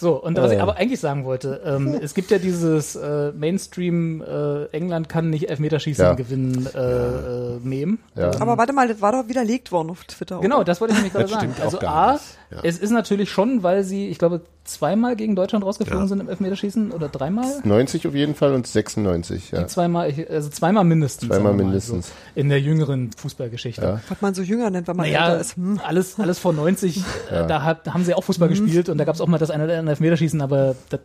So, 0.00 0.14
und 0.14 0.38
was 0.38 0.50
ich 0.50 0.62
aber 0.62 0.76
eigentlich 0.76 0.98
sagen 0.98 1.26
wollte, 1.26 1.60
ähm, 1.62 1.98
es 2.00 2.14
gibt 2.14 2.30
ja 2.30 2.38
dieses 2.38 2.96
äh, 2.96 3.32
Mainstream 3.32 4.22
äh, 4.22 4.64
England 4.74 5.10
kann 5.10 5.28
nicht 5.28 5.50
Elfmeterschießen 5.50 6.02
Ja. 6.02 6.14
gewinnen 6.14 6.66
äh, 6.74 6.78
äh, 6.78 7.58
Meme. 7.62 7.98
Ja. 8.14 8.30
Aber 8.40 8.56
warte 8.56 8.72
mal, 8.72 8.88
das 8.88 9.02
war 9.02 9.12
doch 9.12 9.28
widerlegt 9.28 9.72
worden 9.72 9.90
auf 9.90 10.04
Twitter. 10.04 10.40
Genau, 10.40 10.56
oder? 10.56 10.64
das 10.64 10.80
wollte 10.80 10.94
ich 10.94 11.00
nämlich 11.00 11.12
gerade 11.28 11.28
sagen. 11.28 11.54
Also 11.60 11.80
A, 11.80 12.12
nicht. 12.12 12.24
Ja. 12.50 12.60
es 12.62 12.78
ist 12.78 12.92
natürlich 12.92 13.30
schon, 13.30 13.62
weil 13.62 13.84
sie, 13.84 14.08
ich 14.08 14.18
glaube, 14.18 14.40
zweimal 14.72 15.16
gegen 15.16 15.36
Deutschland 15.36 15.64
rausgeflogen 15.64 16.04
Ja. 16.04 16.08
sind 16.08 16.20
im 16.20 16.28
Elfmeterschießen 16.28 16.92
oder 16.92 17.08
dreimal? 17.08 17.46
90 17.64 18.06
auf 18.06 18.14
jeden 18.14 18.34
Fall 18.34 18.54
und 18.54 18.66
96, 18.66 19.50
ja. 19.50 19.66
Zweimal, 19.66 20.10
ich- 20.10 20.28
also 20.30 20.48
zweimal 20.48 20.84
mindestens. 20.84 21.28
Zweimal 21.28 21.52
mindestens. 21.54 22.08
So, 22.08 22.12
in 22.34 22.48
der 22.48 22.60
jüngeren 22.60 23.10
Fußballgeschichte. 23.16 23.82
Ja. 23.82 24.00
Was 24.08 24.20
man 24.20 24.34
so 24.34 24.42
jünger 24.42 24.70
nennt, 24.70 24.88
wenn 24.88 24.96
man 24.96 25.06
Naja, 25.06 25.26
älter 25.28 25.40
ist. 25.40 25.56
Hm. 25.56 25.80
alles, 25.86 26.18
alles 26.18 26.38
vor 26.38 26.52
90, 26.52 26.98
äh, 27.30 27.46
da, 27.46 27.62
hat, 27.62 27.86
da 27.86 27.94
haben 27.94 28.04
sie 28.04 28.14
auch 28.14 28.24
Fußball 28.24 28.48
Mhm. 28.48 28.52
gespielt 28.52 28.88
und 28.88 28.98
da 28.98 29.04
gab 29.04 29.14
es 29.14 29.20
auch 29.20 29.26
mal 29.28 29.38
das 29.38 29.50
eine 29.50 29.64
oder 29.64 29.78
andere 29.78 29.92
Elfmeterschießen, 29.92 30.40
aber 30.40 30.74
das 30.88 31.00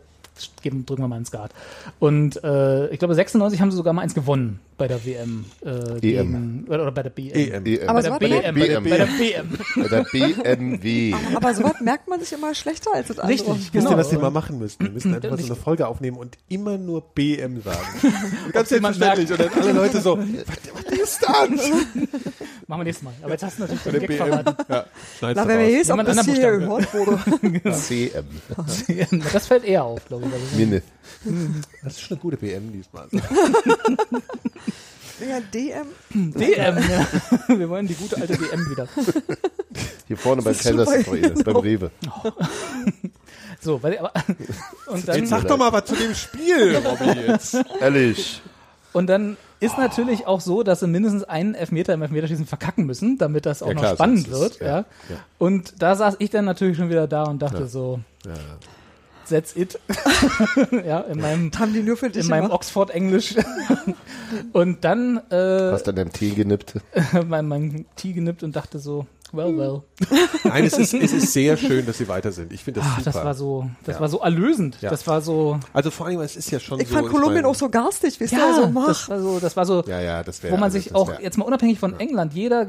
geben, 0.62 0.86
drücken 0.86 1.02
wir 1.02 1.08
mal 1.08 1.18
ins 1.18 1.28
Skat. 1.28 1.50
Und 1.98 2.42
äh, 2.42 2.88
ich 2.88 2.98
glaube, 2.98 3.14
96 3.14 3.60
haben 3.60 3.70
sie 3.70 3.76
sogar 3.76 3.92
mal 3.92 4.02
eins 4.02 4.14
gewonnen 4.14 4.60
bei 4.78 4.88
der 4.88 5.04
WM. 5.04 5.44
Äh, 5.64 6.00
gegen, 6.00 6.64
oder, 6.68 6.82
oder 6.82 6.92
bei 6.92 7.02
der 7.02 7.10
BM. 7.10 7.34
EM. 7.34 7.66
EM. 7.66 7.88
Aber 7.88 8.02
Bei 8.02 8.28
der 8.28 8.52
BM. 8.52 8.54
merkt, 8.54 8.84
Bei 8.84 8.96
der, 8.96 9.06
BM. 9.06 9.58
Bei 9.76 9.88
der 9.88 10.02
BMW. 10.04 11.14
aber 11.34 11.54
sowas 11.54 11.80
merkt 11.80 12.08
man 12.08 12.20
sich 12.20 12.32
immer 12.32 12.54
schlechter 12.54 12.90
als 12.94 13.08
das 13.08 13.18
andere. 13.18 13.34
Richtig, 13.34 13.54
Wisst 13.56 13.72
genau. 13.72 13.90
ihr, 13.92 13.96
was 13.96 14.12
wir 14.12 14.18
mal 14.18 14.30
machen 14.30 14.58
müssten? 14.58 14.84
Wir 14.84 14.90
müssen 14.92 15.14
einfach 15.14 15.30
mal 15.30 15.38
so 15.38 15.46
eine 15.46 15.56
Folge 15.56 15.86
aufnehmen 15.88 16.18
und 16.18 16.36
immer 16.48 16.76
nur 16.76 17.02
BM 17.14 17.62
sagen. 17.62 17.78
Ganz 18.52 18.68
selbstverständlich. 18.68 19.30
Und 19.30 19.40
dann 19.40 19.62
alle 19.62 19.72
Leute 19.72 20.00
so, 20.00 20.18
was, 20.18 20.98
ist 20.98 21.22
das? 21.22 21.48
Machen 22.68 22.80
wir 22.80 22.84
nächstes 22.84 23.04
Mal. 23.04 23.14
Aber 23.22 23.32
jetzt 23.32 23.44
hast 23.44 23.58
du 23.58 23.62
natürlich 23.62 23.82
den 23.82 23.92
der 23.92 24.00
Gag 24.00 24.08
BM. 24.08 24.18
verraten. 24.18 24.56
Ja, 24.68 24.84
Na, 25.22 25.48
wenn 25.48 25.58
wir 25.58 25.70
jetzt, 25.70 25.90
ob 25.90 26.04
das 26.04 26.24
hier 26.26 26.58
gehört 26.58 26.92
wurde. 26.92 27.72
CM. 27.72 29.22
Das 29.32 29.46
fällt 29.46 29.64
eher 29.64 29.84
auf, 29.84 30.04
glaube 30.06 30.25
ich. 30.25 30.25
Also, 30.32 30.56
Mine. 30.56 30.82
Das 31.82 31.94
ist 31.94 32.00
schon 32.02 32.16
eine 32.16 32.20
gute 32.22 32.36
BM 32.36 32.72
diesmal. 32.72 33.06
Ja, 35.20 35.40
DM. 35.52 35.86
DM, 36.12 36.76
ja. 36.90 37.06
Wir 37.58 37.68
wollen 37.70 37.86
die 37.86 37.94
gute 37.94 38.16
alte 38.16 38.36
DM 38.36 38.60
wieder. 38.70 38.86
Hier 40.06 40.16
vorne 40.18 40.42
beim 40.42 40.52
Das 40.52 40.64
ist 40.64 40.70
super, 40.70 40.84
Kaiserslautern, 40.84 41.34
beim 41.34 41.44
genau. 41.44 41.58
Rewe. 41.60 41.90
So, 43.62 43.82
weil, 43.82 43.98
aber, 43.98 44.12
und 44.88 45.08
dann, 45.08 45.18
Jetzt 45.18 45.30
sag 45.30 45.46
doch 45.48 45.56
mal 45.56 45.72
was 45.72 45.86
zu 45.86 45.96
dem 45.96 46.14
Spiel, 46.14 46.76
Robby, 46.76 47.20
jetzt. 47.28 47.56
Ehrlich. 47.80 48.42
Und 48.92 49.06
dann 49.08 49.38
ist 49.58 49.78
natürlich 49.78 50.26
auch 50.26 50.42
so, 50.42 50.62
dass 50.62 50.80
sie 50.80 50.86
mindestens 50.86 51.24
einen 51.24 51.54
Elfmeter 51.54 51.94
im 51.94 52.02
Elfmeterschießen 52.02 52.46
verkacken 52.46 52.84
müssen, 52.84 53.16
damit 53.16 53.46
das 53.46 53.62
auch 53.62 53.68
Ja, 53.68 53.74
noch 53.74 53.80
klar, 53.82 53.94
spannend 53.94 54.30
wird. 54.30 54.52
ist- 54.52 54.60
Ja, 54.60 54.66
ja, 54.66 54.76
ja. 55.08 55.16
Und 55.38 55.74
da 55.82 55.96
saß 55.96 56.16
ich 56.18 56.28
dann 56.28 56.44
natürlich 56.44 56.76
schon 56.76 56.90
wieder 56.90 57.06
da 57.08 57.24
und 57.24 57.40
dachte 57.40 57.60
Ja. 57.60 57.66
so, 57.66 58.00
Ja. 58.26 58.32
That's 59.28 59.56
it. 59.56 59.78
ja, 60.86 61.00
in 61.00 61.20
meinem, 61.20 61.50
haben 61.58 61.72
die 61.72 61.82
nur 61.82 61.96
für 61.96 62.10
dich 62.10 62.24
in 62.24 62.30
meinem. 62.30 62.50
Oxford-Englisch. 62.50 63.36
und 64.52 64.84
dann 64.84 65.18
äh, 65.30 65.72
Hast 65.72 65.88
an 65.88 65.96
deinem 65.96 66.12
Tee 66.12 66.30
genippt. 66.30 66.74
mein, 67.26 67.46
mein 67.46 67.86
Tee 67.96 68.12
genippt 68.12 68.42
und 68.42 68.56
dachte 68.56 68.78
so, 68.78 69.06
well, 69.36 69.56
well. 69.56 69.82
Nein, 70.44 70.64
es 70.64 70.78
ist, 70.78 70.92
es 70.94 71.12
ist 71.12 71.32
sehr 71.32 71.56
schön, 71.56 71.86
dass 71.86 71.98
sie 71.98 72.08
weiter 72.08 72.32
sind. 72.32 72.52
Ich 72.52 72.62
finde 72.64 72.80
das 72.80 72.88
Ach, 72.90 72.98
super. 72.98 73.10
das 73.12 73.24
war 73.24 73.34
so, 73.34 73.70
das 73.84 73.94
Ja. 73.96 74.00
war 74.00 74.08
so 74.08 74.18
erlösend. 74.20 74.78
Ja. 74.80 74.90
Das 74.90 75.06
war 75.06 75.20
so, 75.20 75.58
also 75.72 75.90
vor 75.90 76.06
allem, 76.06 76.20
es 76.20 76.36
ist 76.36 76.50
ja 76.50 76.60
schon 76.60 76.80
Ich 76.80 76.88
so. 76.88 76.94
fand 76.94 77.08
Kolumbien 77.08 77.34
meine- 77.36 77.48
auch 77.48 77.54
so 77.54 77.68
garstig, 77.68 78.18
wisst 78.20 78.32
ihr? 78.32 78.38
ja, 78.38 78.46
Also, 78.48 78.62
das 78.64 78.72
mach. 78.72 79.08
war 79.08 79.20
so, 79.20 79.38
das 79.40 79.56
war 79.56 79.66
so, 79.66 79.82
Ja, 79.86 80.00
ja, 80.00 80.22
das 80.22 80.42
wäre. 80.42 80.52
wo 80.52 80.56
man 80.56 80.64
also 80.64 80.74
sich 80.78 80.86
das 80.88 80.94
auch 80.94 81.08
wär- 81.08 81.22
jetzt 81.22 81.38
mal 81.38 81.44
unabhängig 81.44 81.78
von 81.78 81.98
England, 81.98 82.34
jeder 82.34 82.66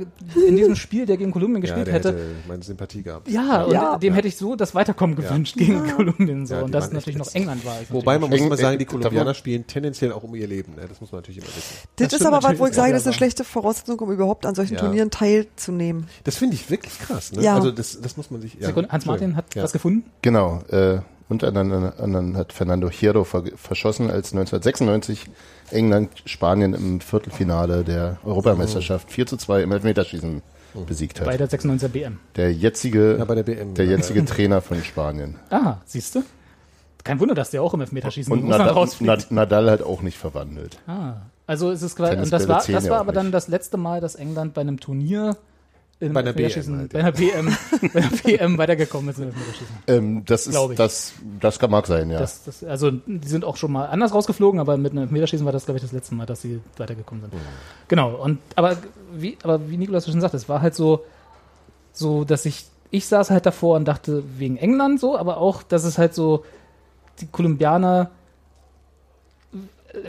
in 0.48 0.56
diesem 0.56 0.76
Spiel, 0.76 1.06
der 1.06 1.18
gegen 1.18 1.32
Kolumbien 1.32 1.62
ja, 1.64 1.68
gespielt 1.68 1.88
der 1.88 1.94
hätte, 1.94 2.10
hätte 2.10 2.26
meine 2.48 2.64
Sympathie 2.64 3.04
gehabt. 3.04 3.28
Ja, 3.30 3.64
und 3.64 3.74
Ja. 3.74 3.98
dem 3.98 4.14
hätte 4.14 4.28
ich 4.28 4.38
so 4.38 4.56
das 4.56 4.74
Weiterkommen 4.76 5.16
gewünscht 5.16 5.56
gegen 5.58 5.86
Kolumbien 5.96 6.46
so. 6.46 6.56
Und 6.58 6.72
das 6.72 6.92
natürlich 6.92 7.18
noch 7.18 7.34
England 7.34 7.66
war. 7.66 7.76
Wobei 7.90 8.18
man 8.20 8.30
muss 8.30 8.40
mal 8.40 8.52
Eng- 8.52 8.58
sagen, 8.58 8.80
die 8.80 8.86
Kolumbianer 8.86 9.34
spielen 9.34 9.68
tendenziell 9.68 10.12
auch 10.12 10.24
um 10.24 10.34
ihr 10.36 10.48
Leben. 10.48 10.76
Ne? 10.76 10.86
Das 10.88 11.02
muss 11.02 11.12
man 11.12 11.20
natürlich 11.20 11.38
immer 11.40 11.48
wissen. 11.48 11.76
Das, 11.98 12.10
Das 12.10 12.20
ist 12.22 12.26
aber 12.26 12.42
was, 12.44 12.58
wo 12.60 12.66
ich 12.68 12.74
sage, 12.74 12.92
das 12.94 13.02
ist 13.02 13.08
eine 13.08 13.14
schlechte 13.16 13.44
Voraussetzung, 13.44 14.00
um 14.00 14.12
überhaupt 14.12 14.46
an 14.46 14.56
solchen. 14.56 14.78
Turnieren 14.78 15.10
teilzunehmen. 15.10 16.08
Das 16.24 16.38
finde 16.38 16.56
ich 16.56 16.57
wirklich 16.70 16.98
krass. 17.00 17.32
Ne? 17.32 17.42
Ja. 17.44 17.56
Also 17.56 17.72
das, 17.72 18.00
das 18.02 18.18
muss 18.18 18.32
man 18.32 18.42
sich. 18.42 18.56
Ja, 18.56 18.68
Sekunde, 18.68 18.90
Hans 18.92 19.06
Martin 19.06 19.36
hat 19.36 19.54
Ja. 19.56 19.64
was 19.64 19.72
gefunden. 19.74 20.04
Genau. 20.22 20.62
Äh, 20.70 21.00
unter 21.30 21.48
anderem, 21.50 22.38
hat 22.38 22.54
Fernando 22.54 22.90
Hierro 22.90 23.26
ver 23.26 23.44
verschossen, 23.58 24.10
als 24.10 24.32
1996 24.32 25.26
England 25.72 26.10
Spanien 26.26 26.74
im 26.74 27.02
Viertelfinale 27.02 27.84
der 27.84 28.18
Europameisterschaft 28.24 29.12
4 29.12 29.26
zu 29.28 29.36
2 29.38 29.64
im 29.64 29.72
Elfmeterschießen 29.74 30.42
besiegt 30.86 31.24
Bei 31.26 31.34
hat. 31.34 31.40
der 31.40 31.50
96er 31.50 31.88
BM. 31.90 32.20
Der 32.36 32.54
jetzige, 32.54 33.18
Ja, 33.18 33.26
bei 33.26 33.36
der 33.36 33.44
BM. 33.44 33.74
der 33.74 33.86
ja. 33.86 33.92
jetzige 33.98 34.24
Trainer 34.26 34.62
von 34.62 34.82
Spanien. 34.84 35.36
Ah, 35.50 35.78
siehst 35.86 36.16
du? 36.16 36.24
Kein 37.04 37.20
Wunder, 37.20 37.36
dass 37.36 37.50
der 37.52 37.62
auch 37.64 37.74
im 37.74 37.82
Elfmeterschießen 37.82 38.32
Und 38.32 38.48
Nadal, 38.48 38.70
rausfliegt. 38.70 39.08
Nad- 39.08 39.32
Nadal 39.32 39.72
hat 39.72 39.82
auch 39.82 40.02
nicht 40.02 40.18
verwandelt. 40.18 40.78
Ah, 40.88 41.14
also 41.46 41.72
es 41.72 41.82
ist 41.82 41.96
quasi, 41.96 42.18
und 42.18 42.32
das 42.32 42.48
war, 42.48 42.64
das 42.66 42.90
war 42.90 43.00
aber 43.00 43.12
dann 43.12 43.32
das 43.32 43.48
letzte 43.48 43.78
Mal, 43.78 44.02
dass 44.02 44.16
England 44.16 44.54
bei 44.54 44.62
einem 44.62 44.80
Turnier 44.80 45.36
in 46.00 46.14
Bei 46.14 46.20
einer 46.20 46.34
BM 46.34 46.78
halt, 46.78 46.94
bei 46.94 47.00
einer 47.00 47.12
BM, 47.12 47.58
bei 47.94 48.00
einer 48.02 48.10
BM 48.12 48.58
weitergekommen 48.58 49.10
ist. 49.10 49.22
Ähm, 49.88 50.24
das 50.26 50.46
ist, 50.46 50.56
ich. 50.56 50.78
das, 50.78 51.14
das 51.40 51.58
kann 51.58 51.72
mag 51.72 51.88
sein, 51.88 52.12
ja. 52.12 52.20
Das, 52.20 52.44
das, 52.44 52.64
also 52.64 52.92
die 52.92 53.28
sind 53.28 53.44
auch 53.44 53.58
schon 53.58 53.72
mal 53.72 53.88
anders 53.88 54.14
rausgeflogen, 54.14 54.60
aber 54.60 54.78
mit 54.78 54.92
einem 54.92 55.04
Elfmeterschießen 55.04 55.44
war 55.46 55.54
das, 55.54 55.66
glaube 55.66 55.78
ich, 55.78 55.82
das 55.82 55.94
letzte 55.94 56.14
Mal, 56.14 56.28
dass 56.28 56.44
sie 56.44 56.62
weitergekommen 56.78 57.24
sind. 57.24 57.34
Genau. 57.88 58.16
Und 58.16 58.38
aber 58.56 58.78
wie, 59.12 59.38
aber 59.42 59.70
wie 59.70 59.78
Nikolas 59.78 60.06
schon 60.06 60.22
sagt, 60.22 60.36
es 60.36 60.48
war 60.48 60.62
halt 60.62 60.76
so, 60.76 61.04
so, 61.94 62.24
dass 62.24 62.46
ich, 62.46 62.66
ich 62.92 63.08
saß 63.08 63.32
halt 63.32 63.48
davor 63.48 63.76
und 63.76 63.86
dachte 63.86 64.24
wegen 64.38 64.58
England 64.58 65.00
so, 65.00 65.18
aber 65.18 65.38
auch, 65.38 65.64
dass 65.64 65.84
es 65.84 65.98
halt 65.98 66.14
so 66.14 66.46
die 67.22 67.28
Kolumbianer 67.28 68.12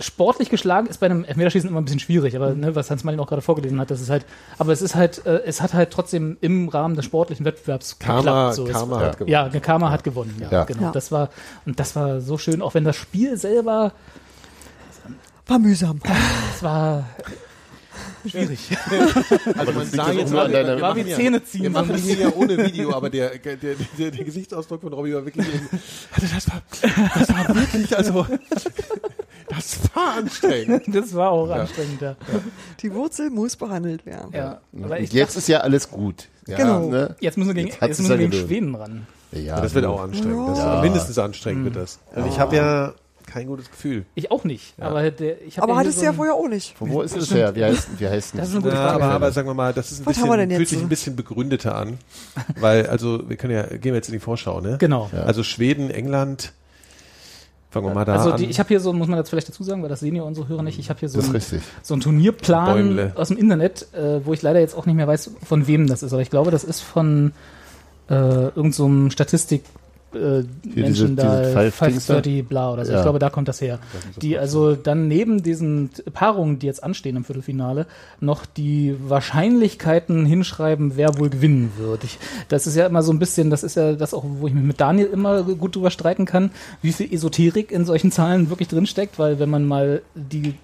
sportlich 0.00 0.50
geschlagen 0.50 0.86
ist 0.88 0.98
bei 0.98 1.06
einem 1.06 1.24
Elfmeterschießen 1.24 1.68
immer 1.68 1.80
ein 1.80 1.84
bisschen 1.84 2.00
schwierig, 2.00 2.36
aber 2.36 2.54
ne, 2.54 2.74
was 2.74 2.90
Hans 2.90 3.04
Martin 3.04 3.20
auch 3.20 3.26
gerade 3.26 3.42
vorgelesen 3.42 3.80
hat, 3.80 3.90
das 3.90 4.00
ist 4.00 4.10
halt, 4.10 4.24
aber 4.58 4.72
es 4.72 4.82
ist 4.82 4.94
halt, 4.94 5.24
äh, 5.26 5.42
es 5.44 5.60
hat 5.62 5.74
halt 5.74 5.90
trotzdem 5.90 6.36
im 6.40 6.68
Rahmen 6.68 6.94
des 6.96 7.04
sportlichen 7.04 7.44
Wettbewerbs 7.46 7.98
Karma, 7.98 8.20
geklappt. 8.50 8.54
So. 8.54 8.66
Es- 8.66 8.72
Karma 8.72 9.00
Ja. 9.00 9.06
hat 9.08 9.18
gewonnen. 9.18 9.30
ja, 9.32 9.48
Karma 9.60 9.90
hat 9.90 10.04
gewonnen. 10.04 10.36
Ja, 10.40 10.50
Ja. 10.50 10.64
genau. 10.64 10.82
Ja. 10.84 10.92
Das 10.92 11.10
war 11.12 11.30
und 11.66 11.78
das 11.80 11.94
war 11.96 12.20
so 12.20 12.38
schön, 12.38 12.62
auch 12.62 12.74
wenn 12.74 12.84
das 12.84 12.96
Spiel 12.96 13.36
selber, 13.36 13.92
War 15.46 15.58
mühsam. 15.58 15.98
das 16.02 16.62
war 16.62 17.04
schwierig. 18.30 18.58
Also 19.58 19.72
man 19.72 19.86
sah 19.86 20.12
jetzt 20.12 20.32
mal, 20.32 20.50
wir 20.50 20.80
war 20.80 20.96
wie 20.96 21.04
Zähne 21.06 21.42
ziehen. 21.42 21.62
Wir 21.62 21.70
machen 21.70 21.96
hier 21.96 22.16
ja 22.16 22.32
ohne 22.34 22.56
Video, 22.58 22.92
aber 22.94 23.10
der, 23.10 23.38
der, 23.38 23.56
der, 23.56 23.74
der, 24.10 24.24
Gesichtsausdruck 24.24 24.80
von 24.82 24.92
Robby 24.92 25.14
war 25.14 25.24
wirklich, 25.24 25.46
also 26.12 26.26
das 26.34 26.48
war, 26.50 26.62
das 27.14 27.28
war 27.28 27.54
wirklich, 27.56 27.96
also, 27.96 28.26
das 29.48 29.78
war 29.94 30.14
anstrengend. 30.18 30.84
Das 30.94 31.14
war 31.14 31.30
auch 31.30 31.48
Ja. 31.48 31.54
anstrengend, 31.56 32.00
ja. 32.00 32.16
Die 32.80 32.92
Wurzel 32.92 33.30
muss 33.30 33.56
behandelt 33.56 34.04
werden. 34.06 34.30
ja. 34.32 34.60
Aber 34.82 35.00
jetzt 35.00 35.14
dachte, 35.16 35.38
ist 35.38 35.48
ja 35.48 35.60
alles 35.60 35.90
gut. 35.90 36.28
Ja, 36.46 36.56
Genau. 36.56 36.88
Ne? 36.88 37.16
jetzt 37.20 37.36
müssen 37.36 37.48
wir 37.48 37.54
gegen, 37.54 37.68
Jetzt 37.68 37.80
jetzt 37.82 37.98
müssen 38.00 38.18
wir 38.18 38.28
gegen. 38.28 38.32
Schweden 38.46 38.74
ran. 38.74 39.06
Ja, 39.32 39.60
das 39.60 39.74
wird 39.74 39.84
auch 39.84 40.00
anstrengend. 40.00 40.56
Das 40.56 40.82
mindestens 40.82 41.18
anstrengend 41.18 41.64
wird 41.66 41.76
das. 41.76 41.98
Also 42.14 42.28
ich 42.28 42.38
habe 42.38 42.56
ja 42.56 42.94
kein 43.28 43.46
gutes 43.46 43.70
Gefühl. 43.70 44.04
Ich 44.14 44.30
auch 44.30 44.44
nicht. 44.44 44.74
Aber 44.80 45.10
der, 45.10 45.42
ich 45.46 45.62
Aber 45.62 45.74
ja 45.74 45.78
hattest 45.78 45.96
so 45.98 46.00
du 46.00 46.06
ja 46.06 46.12
vorher 46.12 46.34
auch 46.34 46.48
nicht. 46.48 46.76
Von 46.76 46.90
wo 46.90 47.02
ist 47.02 47.16
es 47.16 47.32
her? 47.32 47.54
Wie 47.54 47.62
heißt, 47.64 47.88
wie 47.98 48.08
heißt 48.08 48.34
Das 48.36 48.48
ist 48.48 48.54
eine 48.54 48.62
gute 48.64 48.74
Ja, 48.74 48.88
Frage. 48.88 49.04
aber, 49.04 49.14
aber 49.14 49.32
sagen 49.32 49.48
wir 49.48 49.54
mal, 49.54 49.72
das 49.72 49.92
ist 49.92 50.00
ein 50.00 50.06
Was 50.06 50.16
bisschen, 50.16 50.50
fühlt 50.56 50.68
sich 50.68 50.80
ein 50.80 50.88
bisschen 50.88 51.16
begründeter 51.16 51.74
an. 51.76 51.98
Weil, 52.60 52.86
also, 52.86 53.28
wir 53.28 53.36
können 53.36 53.54
ja, 53.54 53.62
gehen 53.64 53.82
wir 53.92 53.94
jetzt 53.94 54.08
in 54.08 54.14
die 54.14 54.18
Vorschau, 54.20 54.60
ne? 54.60 54.76
Genau. 54.78 55.10
Also 55.12 55.42
Schweden, 55.42 55.90
England, 55.90 56.52
fangen 57.70 57.86
wir 57.86 57.94
mal 57.94 58.04
da 58.04 58.14
Also 58.14 58.32
an. 58.32 58.38
die, 58.38 58.46
ich 58.46 58.58
habe 58.58 58.68
hier 58.68 58.80
so, 58.80 58.92
muss 58.92 59.08
man 59.08 59.18
jetzt 59.18 59.28
vielleicht 59.30 59.48
dazu 59.48 59.62
sagen, 59.62 59.82
weil 59.82 59.88
das 59.90 60.00
sehen 60.00 60.14
ja 60.16 60.22
unsere 60.22 60.48
Hörer 60.48 60.62
nicht, 60.62 60.78
ich 60.78 60.88
habe 60.90 61.00
hier 61.00 61.08
so 61.08 61.20
ein, 61.20 61.40
so 61.82 61.94
einen 61.94 62.00
Turnierplan 62.00 62.64
Bäumle. 62.88 63.12
aus 63.14 63.28
dem 63.28 63.36
Internet, 63.36 63.92
äh, 63.94 64.24
wo 64.24 64.32
ich 64.32 64.42
leider 64.42 64.60
jetzt 64.60 64.74
auch 64.76 64.86
nicht 64.86 64.96
mehr 64.96 65.06
weiß, 65.06 65.32
von 65.46 65.66
wem 65.66 65.86
das 65.86 66.02
ist. 66.02 66.12
Aber 66.12 66.22
ich 66.22 66.30
glaube, 66.30 66.50
das 66.50 66.64
ist 66.64 66.80
von 66.80 67.32
äh, 68.08 68.14
irgendeinem 68.14 68.72
so 68.72 68.84
einem 68.86 69.10
äh, 70.14 70.42
diese- 70.64 70.80
Menschen 70.80 71.16
da 71.16 71.40
diese 71.40 71.54
da? 71.54 71.70
530 71.70 72.46
bla 72.48 72.72
oder 72.72 72.84
so. 72.84 72.92
Ich 72.92 72.96
Ja. 72.96 73.02
glaube, 73.02 73.18
da 73.18 73.28
kommt 73.30 73.48
das 73.48 73.60
her. 73.60 73.78
Die 74.22 74.38
also 74.38 74.74
dann 74.74 75.06
neben 75.08 75.42
diesen 75.42 75.90
Paarungen, 76.12 76.58
die 76.58 76.66
jetzt 76.66 76.82
anstehen 76.82 77.16
im 77.16 77.24
Viertelfinale, 77.24 77.86
noch 78.20 78.46
die 78.46 78.94
Wahrscheinlichkeiten 79.06 80.26
hinschreiben, 80.26 80.92
wer 80.96 81.18
wohl 81.18 81.30
gewinnen 81.30 81.72
wird. 81.76 82.04
Ich, 82.04 82.18
das 82.48 82.66
ist 82.66 82.76
ja 82.76 82.86
immer 82.86 83.02
so 83.02 83.12
ein 83.12 83.18
bisschen, 83.18 83.50
das 83.50 83.62
ist 83.62 83.76
ja 83.76 83.92
das 83.94 84.14
auch, 84.14 84.24
wo 84.26 84.46
ich 84.46 84.54
mich 84.54 84.64
mit 84.64 84.80
Daniel 84.80 85.06
immer 85.12 85.42
gut 85.42 85.76
drüber 85.76 85.90
streiten 85.90 86.24
kann, 86.24 86.50
wie 86.82 86.92
viel 86.92 87.12
Esoterik 87.12 87.70
in 87.70 87.84
solchen 87.84 88.10
Zahlen 88.10 88.50
wirklich 88.50 88.68
drinsteckt, 88.68 89.18
weil 89.18 89.38
wenn 89.38 89.50
man 89.50 89.66
mal 89.66 90.02
die, 90.14 90.54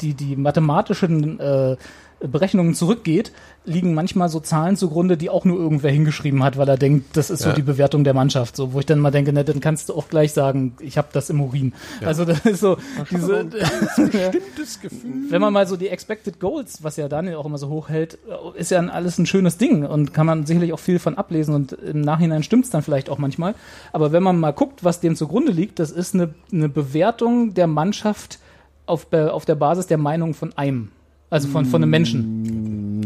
die, 0.00 0.14
die 0.14 0.36
mathematischen 0.36 1.38
äh, 1.40 1.76
Berechnungen 2.20 2.74
zurückgeht, 2.74 3.30
liegen 3.68 3.94
manchmal 3.94 4.28
so 4.28 4.40
Zahlen 4.40 4.76
zugrunde, 4.76 5.16
die 5.16 5.30
auch 5.30 5.44
nur 5.44 5.58
irgendwer 5.58 5.90
hingeschrieben 5.90 6.42
hat, 6.42 6.56
weil 6.56 6.68
er 6.68 6.76
denkt, 6.76 7.16
das 7.16 7.30
ist 7.30 7.42
so 7.42 7.50
Ja. 7.50 7.54
die 7.54 7.62
Bewertung 7.62 8.02
der 8.02 8.14
Mannschaft. 8.14 8.56
So, 8.56 8.72
wo 8.72 8.80
ich 8.80 8.86
dann 8.86 8.98
mal 8.98 9.10
denke, 9.10 9.32
na, 9.32 9.42
dann 9.44 9.60
kannst 9.60 9.88
du 9.88 9.94
auch 9.94 10.08
gleich 10.08 10.32
sagen, 10.32 10.74
ich 10.80 10.98
habe 10.98 11.08
das 11.12 11.30
im 11.30 11.40
Urin. 11.40 11.72
Also 12.04 12.24
das 12.24 12.44
ist 12.46 12.60
so 12.60 12.78
diese 13.10 13.44
Bestimmtes 14.02 14.80
Gefühl. 14.80 15.12
wenn 15.30 15.40
man 15.40 15.52
mal 15.52 15.66
so 15.66 15.76
die 15.76 15.88
Expected 15.88 16.40
Goals, 16.40 16.82
was 16.82 16.96
ja 16.96 17.08
Daniel 17.08 17.36
auch 17.36 17.46
immer 17.46 17.58
so 17.58 17.68
hoch 17.68 17.88
hält, 17.88 18.18
ist 18.56 18.70
ja 18.70 18.80
alles 18.80 19.18
ein 19.18 19.26
schönes 19.26 19.58
Ding 19.58 19.84
und 19.84 20.14
kann 20.14 20.26
man 20.26 20.46
sicherlich 20.46 20.72
auch 20.72 20.78
viel 20.80 20.98
von 20.98 21.16
ablesen 21.16 21.54
und 21.54 21.72
im 21.72 22.00
Nachhinein 22.00 22.42
stimmt's 22.42 22.70
dann 22.70 22.82
vielleicht 22.82 23.10
auch 23.10 23.18
manchmal. 23.18 23.54
Aber 23.92 24.12
wenn 24.12 24.22
man 24.22 24.38
mal 24.40 24.52
guckt, 24.52 24.84
was 24.84 25.00
dem 25.00 25.16
zugrunde 25.16 25.52
liegt, 25.52 25.78
das 25.78 25.90
ist 25.90 26.14
eine, 26.14 26.34
eine 26.52 26.68
Bewertung 26.68 27.54
der 27.54 27.66
Mannschaft 27.66 28.38
auf, 28.86 29.12
auf 29.12 29.44
der 29.44 29.54
Basis 29.54 29.86
der 29.86 29.98
Meinung 29.98 30.34
von 30.34 30.56
einem. 30.56 30.88
Also 31.30 31.46
von, 31.48 31.66
von 31.66 31.82
einem 31.82 31.90
Menschen. 31.90 32.57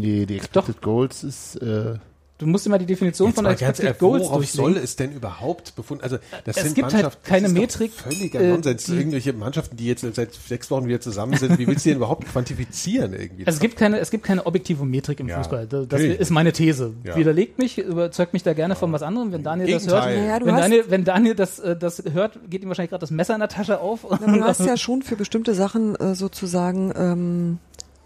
Nee, 0.03 0.25
die 0.25 0.35
Expected 0.37 0.81
Goals 0.81 1.23
ist, 1.23 1.55
äh, 1.57 1.95
Du 2.39 2.47
musst 2.49 2.65
immer 2.65 2.79
die 2.79 2.87
Definition 2.87 3.27
Jetzt 3.29 3.35
von 3.35 3.43
mal 3.45 3.51
der 3.55 3.67
ganz 3.67 3.79
Expected 3.79 3.85
ehrlich, 3.85 3.99
Goals 4.21 4.23
worauf 4.23 4.45
soll 4.47 4.75
es 4.75 4.95
denn 4.97 5.13
überhaupt 5.13 5.75
befunden? 5.77 6.03
Also 6.03 6.17
das 6.43 6.57
Es 6.57 6.63
sind 6.63 6.75
gibt 6.75 6.91
halt 6.93 7.23
keine 7.23 7.43
das 7.43 7.51
ist 7.53 7.57
Metrik, 7.57 7.91
Doch 7.95 8.03
völliger 8.11 8.41
äh, 8.41 8.49
Nonsens. 8.49 8.83
die- 8.85 8.97
Irgendwelche 8.97 9.31
Mannschaften, 9.33 9.77
die 9.77 9.85
jetzt 9.85 10.01
seit 10.01 10.33
sechs 10.33 10.69
Wochen 10.71 10.87
wieder 10.87 10.99
zusammen 10.99 11.37
sind, 11.37 11.57
wie 11.57 11.67
willst 11.67 11.85
du 11.85 11.89
die 11.89 11.93
denn 11.93 11.97
überhaupt 11.99 12.25
quantifizieren 12.27 13.13
irgendwie? 13.13 13.45
Also 13.45 13.57
es 13.57 13.61
gibt 13.61 13.77
keine, 13.77 13.99
es 13.99 14.09
gibt 14.11 14.25
keine 14.25 14.45
objektive 14.45 14.83
Metrik 14.83 15.19
im 15.21 15.29
Ja, 15.29 15.37
Fußball. 15.37 15.67
Das, 15.67 15.87
das 15.87 15.99
natürlich. 15.99 16.19
ist 16.19 16.31
meine 16.31 16.51
These. 16.51 16.91
Ja. 17.05 17.15
Widerlegt 17.15 17.59
mich, 17.59 17.77
überzeugt 17.77 18.33
mich 18.33 18.43
da 18.43 18.53
gerne 18.53 18.75
von 18.75 18.91
was 18.91 19.03
anderem. 19.03 19.31
Wenn 19.31 19.43
Daniel 19.43 19.71
das 19.71 19.87
hört. 19.87 20.03
Naja, 20.05 20.39
wenn, 20.43 20.55
Daniel, 20.55 20.83
wenn 20.89 21.03
Daniel 21.05 21.35
das, 21.35 21.59
äh, 21.59 21.77
das 21.77 22.03
hört, 22.11 22.39
geht 22.49 22.63
ihm 22.63 22.67
wahrscheinlich 22.67 22.89
gerade 22.89 23.01
das 23.01 23.11
Messer 23.11 23.35
in 23.35 23.39
der 23.41 23.49
Tasche 23.49 23.79
auf. 23.79 24.11
Aber 24.11 24.25
du 24.25 24.41
hast 24.43 24.59
ja 24.65 24.75
schon 24.75 25.01
für 25.03 25.15
bestimmte 25.15 25.53
Sachen 25.53 25.95
äh, 25.95 26.13
sozusagen 26.15 26.91
ähm, 26.97 27.59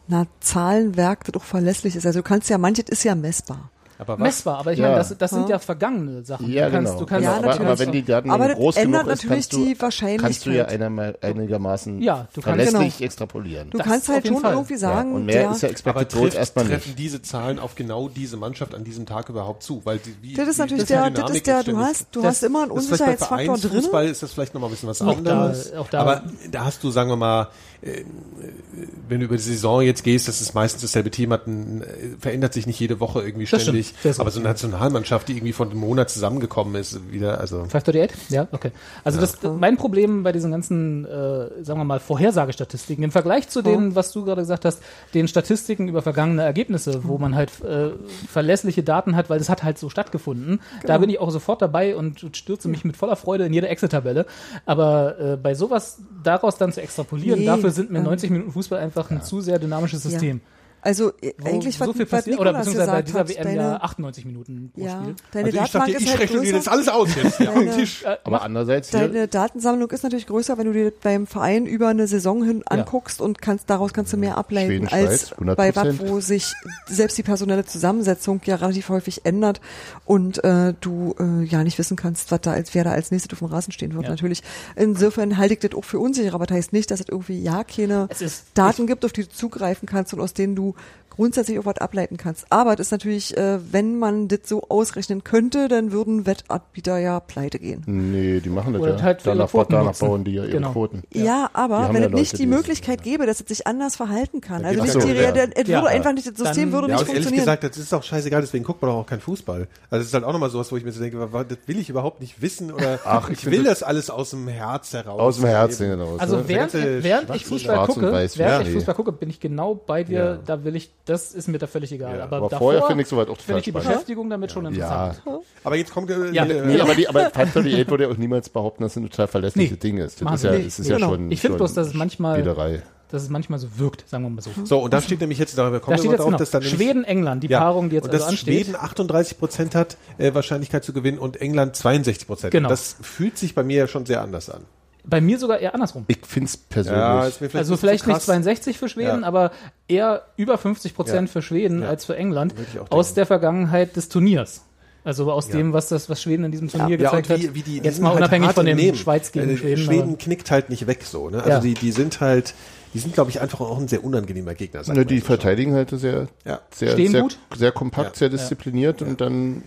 na, 0.08 0.26
Zahlenwerk, 0.40 1.24
das 1.26 1.36
auch 1.42 1.44
verlässlich 1.46 1.96
ist. 1.96 2.06
Also 2.06 2.20
du 2.20 2.24
kannst 2.24 2.50
ja, 2.50 2.58
manches 2.58 2.86
ist 2.90 3.04
ja 3.04 3.16
messbar. 3.16 3.70
aber 4.00 4.14
was? 4.14 4.20
messbar, 4.20 4.60
aber 4.60 4.74
ich 4.74 4.78
Ja. 4.80 4.86
meine, 4.90 4.98
das, 5.00 5.18
das 5.18 5.32
sind 5.32 5.50
Ja. 5.50 5.58
vergangene 5.58 6.24
Sachen. 6.24 6.48
ja 6.52 6.66
du 6.68 6.72
kannst, 6.72 6.92
genau. 6.92 7.00
du 7.00 7.06
kannst, 7.08 7.24
Ja, 7.24 7.32
aber, 7.32 7.38
aber 7.50 7.64
natürlich. 7.64 7.80
wenn 7.80 7.92
die 7.94 8.04
Daten 8.04 8.30
Aber 8.30 8.50
groß 8.54 8.76
ändert 8.78 9.02
genug 9.06 9.14
ist, 9.14 9.24
natürlich 9.24 9.30
kannst 9.50 9.54
du, 9.54 9.66
die 9.66 9.82
Wahrscheinlichkeit. 9.82 10.22
kannst 10.28 10.46
du 10.46 10.50
ja 10.52 10.66
einer, 10.66 11.16
einigermaßen 11.22 12.02
Ja, 12.04 12.28
du 12.34 12.42
kannst- 12.42 12.44
verlässlich 12.44 12.98
Genau. 12.98 13.06
extrapolieren. 13.08 13.70
Du 13.72 13.80
Das 13.80 13.88
kannst 13.88 14.10
halt 14.10 14.28
schon 14.28 14.38
Fall. 14.42 14.54
irgendwie 14.54 14.76
sagen, 14.78 15.10
ja, 15.10 15.16
und 15.16 15.26
mehr 15.26 15.42
der, 15.42 15.52
ist 15.52 15.62
ja 15.64 15.68
Aber 15.68 15.72
Expected 15.72 16.10
trifft, 16.10 16.36
erstmal 16.38 16.66
treffen 16.66 16.90
nicht. 16.90 17.00
diese 17.00 17.22
Zahlen 17.24 17.58
auf 17.58 17.74
genau 17.74 18.08
diese 18.08 18.38
Mannschaft 18.38 18.76
an 18.76 18.84
diesem 18.84 19.08
Tag 19.08 19.30
überhaupt 19.30 19.64
zu? 19.64 19.82
Weil 19.84 19.98
die, 19.98 20.16
wie, 20.22 20.34
das 20.36 20.48
ist 20.48 20.58
wie- 20.58 20.62
natürlich 20.62 20.84
wie 20.84 20.86
die 20.86 20.94
der, 20.94 21.10
das 21.10 21.32
ist 21.32 21.48
der, 21.48 21.64
du 21.64 21.78
hast, 21.78 22.06
du 22.12 22.22
Das- 22.22 22.30
hast 22.36 22.44
immer 22.44 22.62
einen 22.62 22.72
Unsicherheitsfaktor 22.72 23.38
drin. 23.58 23.58
Vereinsfußball 23.70 24.06
ist 24.08 24.22
das 24.22 24.32
vielleicht 24.32 24.54
nochmal 24.54 24.70
ein 24.70 24.74
bisschen 24.74 24.90
was 24.90 25.02
anderes. 25.02 25.74
auch 25.74 25.90
da- 25.90 26.00
aber 26.02 26.22
da 26.52 26.66
hast 26.66 26.84
du, 26.84 26.92
sagen 26.92 27.10
wir 27.10 27.16
mal, 27.18 27.48
wenn 27.82 29.20
du 29.20 29.26
über 29.26 29.36
die 29.36 29.42
Saison 29.42 29.82
jetzt 29.82 30.04
gehst, 30.04 30.28
das 30.28 30.42
ist 30.42 30.54
meistens 30.56 30.82
dasselbe 30.82 31.12
Team, 31.12 31.32
hat 31.32 31.48
ein, 31.48 31.82
äh, 31.84 31.86
verändert 32.20 32.54
sich 32.54 32.66
nicht 32.68 32.80
jede 32.80 33.00
Woche 33.00 33.22
irgendwie 33.24 33.46
Das 33.46 33.62
ständig. 33.62 33.94
stimmt. 34.00 34.20
Aber 34.20 34.32
so 34.32 34.40
eine 34.40 34.50
Nationalmannschaft, 34.50 35.28
die 35.28 35.34
irgendwie 35.34 35.54
von 35.54 35.70
einem 35.70 35.80
Monat 35.80 36.10
zusammengekommen 36.10 36.76
ist, 36.76 37.12
wieder, 37.12 37.40
also 37.40 37.58
538? 37.66 38.30
Ja, 38.30 38.48
okay. 38.52 38.72
Also 39.04 39.20
das 39.20 39.38
mein 39.44 39.78
Problem 39.78 40.24
bei 40.24 40.32
diesen 40.32 40.52
ganzen, 40.52 41.06
äh, 41.06 41.64
sagen 41.64 41.80
wir 41.80 41.84
mal, 41.84 42.00
Vorhersagestatistiken 42.00 43.04
im 43.04 43.12
Vergleich 43.12 43.50
zu 43.50 43.62
denen, 43.62 43.96
was 43.96 44.12
du 44.12 44.26
gerade 44.26 44.42
gesagt 44.42 44.66
hast, 44.66 44.82
den 45.14 45.28
Statistiken 45.28 45.88
über 45.88 46.02
vergangene 46.02 46.42
Ergebnisse, 46.44 47.02
wo 47.04 47.18
man 47.18 47.36
halt 47.36 47.52
äh, 47.64 47.92
verlässliche 48.28 48.84
Daten 48.84 49.16
hat, 49.16 49.30
weil 49.30 49.40
das 49.40 49.50
hat 49.50 49.64
halt 49.64 49.78
so 49.78 49.90
stattgefunden. 49.90 50.60
Da 50.86 50.98
bin 50.98 51.10
ich 51.10 51.20
auch 51.20 51.30
sofort 51.32 51.62
dabei 51.62 51.96
und 51.96 52.26
stürze 52.36 52.68
mich 52.68 52.84
mit 52.84 52.98
voller 52.98 53.16
Freude 53.16 53.46
in 53.46 53.54
jede 53.54 53.68
Excel-Tabelle. 53.68 54.26
Aber 54.66 55.20
äh, 55.20 55.38
bei 55.38 55.54
sowas 55.54 56.00
daraus 56.24 56.58
dann 56.58 56.72
zu 56.74 56.82
extrapolieren, 56.82 57.40
Nee, 57.40 57.46
dafür 57.46 57.67
sind 57.72 57.92
mir 57.92 58.00
ähm, 58.00 58.06
90 58.06 58.30
Minuten 58.30 58.52
Fußball 58.52 58.80
einfach 58.80 59.10
ein 59.12 59.22
zu 59.22 59.42
sehr 59.42 59.60
dynamisches 59.60 60.04
System. 60.04 60.42
Also 60.82 61.12
äh, 61.22 61.34
Wo 61.40 61.48
eigentlich, 61.50 61.78
so 61.78 61.92
viel 61.92 62.06
passiert, 62.06 62.40
oder 62.40 62.54
beziehungsweise 62.54 62.92
bei 62.92 63.02
dieser 63.02 63.20
hat, 63.20 63.30
WM 63.30 63.38
ja 63.38 63.44
deine, 63.44 63.84
98 63.84 64.26
Minuten 64.26 64.72
pro 64.74 64.82
ja, 64.82 65.02
Spiel. 65.02 65.16
deine 65.32 65.46
also 65.46 65.58
ich 65.58 65.64
dachte, 65.72 65.78
Datenbank 65.78 65.90
ich 65.90 65.96
ist 66.06 66.10
halt 66.12 66.20
rechne 66.22 66.42
dir 66.42 66.54
das 66.54 66.68
alles 66.68 66.88
aus 66.88 67.10
jetzt 67.16 67.42
am 67.42 67.56
Deine- 67.56 67.76
Tisch. 67.76 68.06
Aber 68.24 68.42
andererseits 68.44 68.92
hier, 68.92 69.00
Deine 69.08 69.28
Datensammlung 69.28 69.90
ist 69.92 70.04
natürlich 70.04 70.28
größer, 70.28 70.58
wenn 70.58 70.68
du 70.68 70.74
dir 70.74 70.94
beim 71.04 71.28
Verein 71.28 71.66
über 71.66 71.88
eine 71.90 72.08
Saison 72.08 72.44
hin 72.44 72.64
anguckst 72.66 73.22
und 73.22 73.42
kannst 73.42 73.70
daraus 73.70 73.92
kannst 73.94 74.14
du 74.14 74.18
mehr 74.18 74.38
ableiten 74.38 74.68
Schweden, 74.70 74.88
als 74.88 75.30
Schweiz, 75.30 75.40
100%. 75.40 75.56
bei 75.56 75.76
was, 75.76 76.00
wo 76.00 76.20
sich 76.20 76.54
selbst 76.88 77.18
die 77.18 77.24
personelle 77.24 77.66
Zusammensetzung 77.66 78.40
ja 78.46 78.56
relativ 78.56 78.90
häufig 78.90 79.26
ändert 79.26 79.60
und 80.06 80.44
äh, 80.44 80.74
du 80.80 81.16
äh, 81.20 81.44
ja 81.44 81.64
nicht 81.64 81.78
wissen 81.80 81.98
kannst, 81.98 82.32
was 82.32 82.42
da 82.42 82.52
als 82.52 82.74
wer 82.76 82.84
da 82.84 82.92
als 82.92 83.12
nächstes 83.12 83.34
auf 83.34 83.40
dem 83.40 83.48
Rasen 83.48 83.72
stehen 83.74 83.94
wird. 83.94 84.04
Ja. 84.06 84.10
Natürlich. 84.12 84.42
Insofern 84.76 85.38
halte 85.38 85.54
ich 85.56 85.60
das 85.60 85.74
auch 85.74 85.84
für 85.84 86.00
unsicher, 86.00 86.34
aber 86.34 86.46
das 86.46 86.56
heißt 86.58 86.74
nicht, 86.74 86.92
dass 86.92 87.00
es 87.00 87.08
irgendwie 87.10 87.42
ja 87.42 87.64
keine 87.64 88.08
Es 88.10 88.22
ist- 88.22 88.46
Daten 88.54 88.88
gibt, 88.88 89.04
auf 89.04 89.12
die 89.12 89.24
du 89.24 89.30
zugreifen 89.30 89.88
kannst 89.88 90.14
und 90.14 90.20
aus 90.22 90.34
denen 90.34 90.56
du 90.56 90.67
grundsätzlich 91.10 91.58
auch 91.58 91.66
was 91.66 91.80
ableiten 91.80 92.18
kannst. 92.18 92.46
Aber 92.52 92.76
das 92.76 92.88
ist 92.88 92.92
natürlich, 92.92 93.36
äh, 93.36 93.58
wenn 93.72 93.98
man 93.98 94.28
das 94.28 94.42
so 94.44 94.62
ausrechnen 94.70 95.24
könnte, 95.24 95.68
dann 95.68 95.92
würden 95.92 96.28
Wettanbieter 96.28 97.00
ja 97.00 97.20
pleite 97.20 97.58
gehen. 97.58 97.82
nee, 97.88 98.40
die 98.40 98.50
machen 98.50 98.74
das 98.74 98.84
Oder 98.84 98.98
ja. 98.98 99.02
halt 99.02 99.22
danach, 99.24 99.50
Quoten 99.50 99.72
danach 99.74 99.98
bauen 99.98 100.24
die 100.24 100.34
ja 100.34 100.44
ihre 100.44 100.52
Genau. 100.52 100.74
Quoten. 100.74 101.02
Ja, 101.12 101.50
Die 101.52 101.56
aber 101.56 101.92
wenn 101.92 102.04
ja 102.04 102.08
es 102.10 102.14
nicht 102.14 102.34
Leute, 102.34 102.44
die 102.44 102.46
Möglichkeit 102.46 103.02
gäbe, 103.02 103.26
dass 103.26 103.40
es 103.42 103.48
sich 103.48 103.66
anders 103.66 103.96
verhalten 103.96 104.42
kann. 104.42 104.64
Also 104.64 104.84
nicht 104.84 104.96
auch 104.96 105.00
die 105.00 105.08
nicht, 105.08 105.20
ja. 105.22 105.30
es 105.32 105.68
Ja, 105.68 105.82
würde 105.82 105.88
einfach 105.88 106.14
nicht, 106.14 106.28
das 106.28 106.36
dann- 106.36 106.46
System 106.54 106.72
würde 106.72 106.88
Ja, 106.90 106.94
nicht 106.94 107.02
und 107.02 107.08
ehrlich 107.10 107.24
funktionieren. 107.26 107.46
gesagt, 107.46 107.64
das 107.64 107.78
ist 107.80 107.94
auch 107.96 108.04
scheißegal, 108.04 108.42
deswegen 108.42 108.64
guckt 108.64 108.84
man 108.84 108.92
doch 108.92 108.98
auch 108.98 109.06
keinen 109.08 109.22
Fußball. 109.22 109.68
Also 109.90 110.02
es 110.02 110.10
ist 110.10 110.14
halt 110.14 110.24
auch 110.24 110.34
nochmal 110.34 110.52
sowas, 110.52 110.72
wo 110.72 110.78
ich 110.78 110.86
mir 110.86 110.92
so 110.92 111.02
denke, 111.02 111.18
das 111.18 111.58
will 111.66 111.80
ich 111.80 111.90
überhaupt 111.90 112.22
nicht 112.22 112.44
wissen 112.44 112.72
oder 112.72 113.00
Ach, 113.06 113.32
ich 113.32 113.40
ich 113.40 113.46
will 113.50 113.64
das 113.64 113.82
alles 113.82 114.12
aus 114.12 114.30
dem 114.30 114.48
Herz 114.48 114.94
heraus. 114.94 115.20
Aus 115.20 115.36
dem 115.38 115.46
Herzen 115.46 115.90
leben. 115.90 116.00
heraus. 116.02 116.20
Also 116.20 116.38
ne? 116.38 116.44
während, 116.46 116.74
während 116.76 117.36
ich 117.36 117.44
Fußball 117.48 117.88
gucke, 117.88 118.12
während 118.12 118.36
ja. 118.38 118.62
ich 118.62 118.70
Fußball 118.72 118.94
gucke, 118.94 119.12
bin 119.14 119.32
ich 119.32 119.40
genau 119.40 119.74
bei 119.74 120.04
dir. 120.04 120.20
Ja. 120.20 120.38
Da 120.58 120.64
will 120.64 120.76
ich, 120.76 120.92
das 121.06 121.34
ist 121.34 121.48
mir 121.48 121.58
da 121.58 121.68
völlig 121.68 121.92
egal. 121.92 122.18
Ja. 122.18 122.24
aber, 122.26 122.38
Aber 122.38 122.50
davor 122.50 122.72
vorher 122.74 122.88
finde 122.88 123.04
ich 123.04 123.08
soweit 123.10 123.30
auch 123.30 123.38
finde 123.38 123.46
total 123.46 123.58
ich 123.60 123.64
die 123.66 123.70
spannend. 123.72 123.88
Beschäftigung 123.90 124.30
damit 124.30 124.52
schon 124.52 124.64
Ja, 124.76 125.08
interessant. 125.08 125.22
Aber 125.64 125.76
jetzt 125.76 125.94
kommt 125.94 126.10
äh, 126.10 126.32
Ja, 126.32 126.46
äh, 126.46 126.66
nee, 126.66 126.80
aber, 126.82 126.96
die, 126.96 127.08
aber 127.08 127.20
538 127.34 127.90
würde 127.90 128.04
ja 128.06 128.10
auch 128.10 128.18
niemals 128.18 128.50
behaupten, 128.50 128.84
dass 128.84 128.94
es 128.94 128.98
ein 128.98 129.10
total 129.10 129.28
verlässliche 129.28 129.74
Nee. 129.74 129.80
Ding 129.80 129.98
ist. 129.98 130.22
Machen 130.22 130.34
Das 130.34 130.42
ist 130.42 130.42
sie 130.42 130.48
ja, 130.48 130.54
nicht. 130.58 130.68
das 130.68 130.80
ist 130.80 130.86
Nee, 130.86 130.92
ja 130.92 130.96
genau. 130.98 131.10
schon 131.12 131.32
Ich 131.32 131.42
finde 131.42 131.58
bloß, 131.58 131.74
dass 131.74 131.88
es 131.88 131.94
manchmal, 131.94 132.36
Spielerei. 132.40 132.82
dass 133.10 133.24
es 133.24 133.30
manchmal 133.30 133.60
so 133.60 133.68
wirkt, 133.78 134.08
sagen 134.10 134.24
wir 134.24 134.30
mal 134.30 134.42
so. 134.42 134.50
So, 134.64 134.80
und 134.80 134.94
da 134.94 135.02
steht 135.02 135.20
nämlich 135.22 135.40
jetzt, 135.40 135.58
da 135.58 135.64
kommen 135.64 135.82
Da 135.82 135.88
wir 135.90 135.98
steht 135.98 136.12
jetzt 136.12 136.20
drauf, 136.20 136.26
genau, 136.28 136.38
dass 136.38 136.52
dann 136.52 136.64
Schweden, 136.64 137.04
England, 137.04 137.44
die 137.44 137.48
ja, 137.48 137.60
Paarung, 137.60 137.90
die 137.90 137.96
jetzt 137.96 138.06
und 138.06 138.12
also 138.12 138.24
dass 138.24 138.30
ansteht. 138.30 138.66
Schweden 138.66 138.76
38 138.76 139.38
Prozent 139.40 139.76
hat 139.76 139.98
äh, 140.18 140.34
Wahrscheinlichkeit 140.34 140.84
zu 140.84 140.94
gewinnen 140.94 141.18
und 141.20 141.40
England 141.40 141.76
62 141.76 142.28
Prozent. 142.28 142.52
Genau. 142.52 142.70
Das 142.70 142.96
fühlt 143.02 143.38
sich 143.38 143.56
bei 143.56 143.64
mir 143.64 143.78
ja 143.78 143.88
schon 143.88 144.06
sehr 144.06 144.22
anders 144.22 144.50
an. 144.50 144.64
Bei 145.10 145.22
mir 145.22 145.40
sogar 145.40 145.60
eher 145.60 145.74
andersrum. 145.74 146.04
Ich 146.08 146.20
finde 146.26 146.48
es 146.48 146.58
persönlich. 146.58 147.00
Ja, 147.00 147.22
vielleicht 147.30 147.56
Also 147.56 147.78
vielleicht 147.78 148.06
nicht 148.08 148.16
krass. 148.16 148.26
62 148.26 148.78
für 148.78 148.90
Schweden, 148.90 149.22
Ja. 149.22 149.28
aber 149.28 149.52
eher 149.88 150.24
über 150.36 150.58
50 150.58 150.94
Prozent 150.96 151.30
Ja. 151.30 151.32
für 151.34 151.42
Schweden 151.42 151.82
Ja. 151.84 151.88
als 151.90 152.06
für 152.06 152.16
England 152.18 152.54
aus 152.90 153.14
der 153.14 153.26
Vergangenheit 153.26 153.96
des 153.96 154.10
Turniers. 154.10 154.64
Also 155.06 155.32
aus 155.32 155.48
Ja. 155.48 155.54
dem, 155.56 155.72
was 155.72 155.88
das, 155.88 156.10
was 156.10 156.22
Schweden 156.22 156.44
in 156.44 156.52
diesem 156.52 156.68
Turnier 156.68 157.00
Ja, 157.00 157.10
gezeigt 157.12 157.30
und 157.30 157.40
wie, 157.42 157.48
hat. 157.48 157.56
wie 157.56 157.62
die, 157.62 157.80
die 157.80 157.86
Jetzt 157.86 158.02
mal 158.02 158.10
halt 158.10 158.18
unabhängig 158.18 158.52
von 158.52 158.66
dem 158.66 158.76
Nehmen. 158.76 158.98
Schweiz 158.98 159.32
gegen 159.32 159.50
Äh, 159.50 159.56
Schweden. 159.58 159.84
Schweden 159.84 160.18
knickt 160.18 160.52
halt 160.52 160.70
nicht 160.70 160.86
weg 160.88 161.04
so. 161.04 161.30
Ne? 161.30 161.38
Also 161.38 161.50
Ja. 161.50 161.60
die, 161.62 161.74
die 161.76 161.92
sind 161.94 162.20
halt, 162.20 162.54
die 162.94 163.00
sind 163.00 163.14
glaube 163.14 163.30
ich 163.30 163.40
einfach 163.40 163.62
auch 163.62 163.78
ein 163.80 163.88
sehr 163.88 164.04
unangenehmer 164.04 164.54
Gegner. 164.56 164.82
Ne, 164.94 165.06
die 165.06 165.20
so 165.20 165.20
schon. 165.22 165.28
verteidigen 165.28 165.74
halt 165.74 165.92
sehr, 165.92 166.28
Ja. 166.44 166.60
sehr, 166.76 166.92
Stehen 166.92 167.12
sehr, 167.14 167.22
gut. 167.22 167.38
sehr 167.56 167.72
kompakt, 167.72 168.16
Ja. 168.18 168.20
sehr 168.20 168.30
diszipliniert 168.30 169.02
und 169.02 169.22
dann 169.22 169.64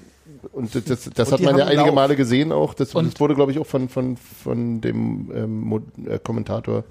und 0.52 0.74
das, 0.74 0.84
das, 0.84 1.10
das 1.14 1.28
Und 1.28 1.34
hat 1.34 1.40
man 1.40 1.58
ja 1.58 1.66
einige 1.66 1.86
Lauf. 1.86 1.94
Male 1.94 2.16
gesehen 2.16 2.52
auch. 2.52 2.74
Das, 2.74 2.90
das 2.90 3.20
wurde, 3.20 3.34
glaube 3.34 3.52
ich, 3.52 3.58
auch 3.58 3.66
von, 3.66 3.88
von, 3.88 4.16
von 4.16 4.80
dem 4.80 5.30
ähm, 5.34 5.82
äh, 6.06 6.18
Kommentator 6.18 6.84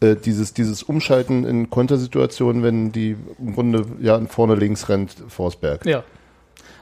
äh, 0.00 0.16
dieses, 0.16 0.52
dieses 0.52 0.82
Umschalten 0.82 1.44
in 1.44 1.70
Kontersituationen, 1.70 2.62
wenn 2.62 2.92
die 2.92 3.16
im 3.38 3.54
Grunde 3.54 3.86
ja 4.00 4.20
vorne 4.26 4.54
links 4.54 4.88
rennt 4.88 5.14
Forsberg. 5.28 5.86
Ja. 5.86 6.04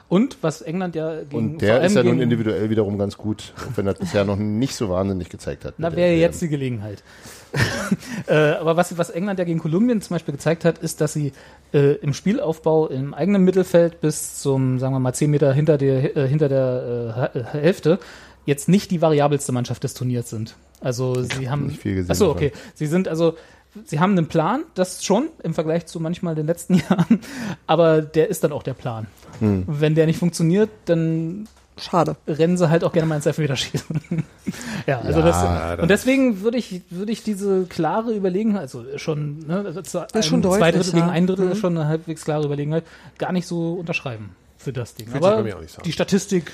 Und 0.09 0.39
was 0.41 0.61
England 0.61 0.97
ja 0.97 1.23
gegen 1.23 1.37
Und 1.37 1.63
der 1.63 1.83
ist 1.83 1.95
ja 1.95 2.03
nun 2.03 2.21
individuell 2.21 2.69
wiederum 2.69 2.99
ganz 2.99 3.17
gut, 3.17 3.53
auch 3.57 3.77
wenn 3.77 3.87
er 3.87 3.93
das 3.93 4.01
bisher 4.01 4.25
noch 4.25 4.37
nicht 4.37 4.75
so 4.75 4.89
wahnsinnig 4.89 5.29
gezeigt 5.29 5.65
hat. 5.65 5.75
Na, 5.79 5.95
wäre 5.95 6.15
jetzt 6.15 6.43
die 6.43 6.49
Gelegenheit. 6.49 7.05
äh, 8.27 8.53
aber 8.53 8.77
was, 8.77 8.97
was 8.97 9.11
England 9.11 9.39
ja 9.39 9.45
gegen 9.45 9.59
Kolumbien 9.59 10.01
zum 10.01 10.15
Beispiel 10.15 10.33
gezeigt 10.33 10.65
hat, 10.65 10.79
ist, 10.79 11.01
dass 11.01 11.13
sie 11.13 11.33
äh, 11.73 11.95
im 11.97 12.15
Spielaufbau 12.15 12.89
im 12.89 13.15
eigenen 13.15 13.45
Mittelfeld 13.45 14.01
bis 14.01 14.41
zum, 14.41 14.79
sagen 14.79 14.95
wir 14.95 15.01
mal, 15.01 15.13
10 15.13 15.31
Meter 15.31 15.53
hinter 15.53 15.79
der, 15.79 16.17
äh, 16.17 16.29
hinter 16.29 16.49
der 16.49 17.31
äh, 17.35 17.45
Hälfte 17.59 17.99
jetzt 18.47 18.69
nicht 18.69 18.91
die 18.91 19.03
variabelste 19.03 19.53
Mannschaft 19.53 19.85
des 19.85 19.95
Turniers 19.95 20.31
sind. 20.31 20.57
Also 20.81 21.23
sie 21.23 21.51
haben. 21.51 21.67
nicht 21.67 21.81
viel 21.81 21.95
gesehen 21.95 22.11
Achso, 22.11 22.31
okay. 22.31 22.53
Sie 22.75 22.87
sind 22.87 23.09
also. 23.09 23.37
Sie 23.85 24.01
haben 24.01 24.19
einen 24.19 24.27
Plan, 24.27 24.65
das 24.75 25.05
schon 25.05 25.29
im 25.45 25.55
Vergleich 25.55 25.87
zu 25.87 26.01
manchmal 26.01 26.35
den 26.35 26.47
letzten 26.47 26.75
Jahren, 26.91 27.21
aber 27.69 28.03
der 28.03 28.29
ist 28.29 28.43
dann 28.43 28.51
auch 28.51 28.65
der 28.65 28.75
Plan. 28.75 29.07
Hm. 29.39 29.63
Wenn 29.69 29.95
der 29.95 30.07
nicht 30.07 30.19
funktioniert, 30.19 30.71
dann 30.87 31.47
Schade. 31.81 32.17
rennen 32.27 32.57
sie 32.57 32.69
halt 32.69 32.85
auch 32.85 32.93
gerne 32.93 33.09
mal 33.09 33.17
ins 33.17 33.27
Elfmeterschießen. 33.27 34.01
ja, 34.87 35.01
also 35.01 35.21
Ja, 35.21 35.77
das, 35.77 35.83
und 35.83 35.89
deswegen 35.89 36.43
würde 36.43 36.59
ich, 36.59 36.83
würde 36.91 37.11
ich 37.13 37.23
diese 37.23 37.65
klare 37.65 38.15
Überlegenheit, 38.15 38.63
also 38.63 38.85
schon, 38.97 39.39
ne, 39.47 39.65
also 39.67 39.81
ist 39.81 40.27
schon 40.27 40.43
einem 40.43 40.43
zwei 40.43 40.71
deutlich, 40.71 40.73
Drittel 40.75 40.93
gegen 40.93 41.07
ja. 41.07 41.13
ein 41.13 41.27
Drittel 41.27 41.47
Mhm. 41.47 41.53
ist 41.53 41.59
schon 41.59 41.77
eine 41.77 41.89
halbwegs 41.89 42.25
klare 42.25 42.45
Überlegenheit, 42.45 42.85
gar 43.19 43.33
nicht 43.33 43.47
so 43.47 43.75
unterschreiben 43.75 44.37
für 44.59 44.73
das 44.73 44.95
Ding. 44.95 45.07
Fühlt 45.07 45.23
sich 45.23 45.31
bei 45.31 45.35
Aber 45.35 45.43
mir 45.43 45.57
auch 45.57 45.61
nicht 45.63 45.77
an. 45.79 45.85
die 45.85 45.93
Statistik 45.93 46.53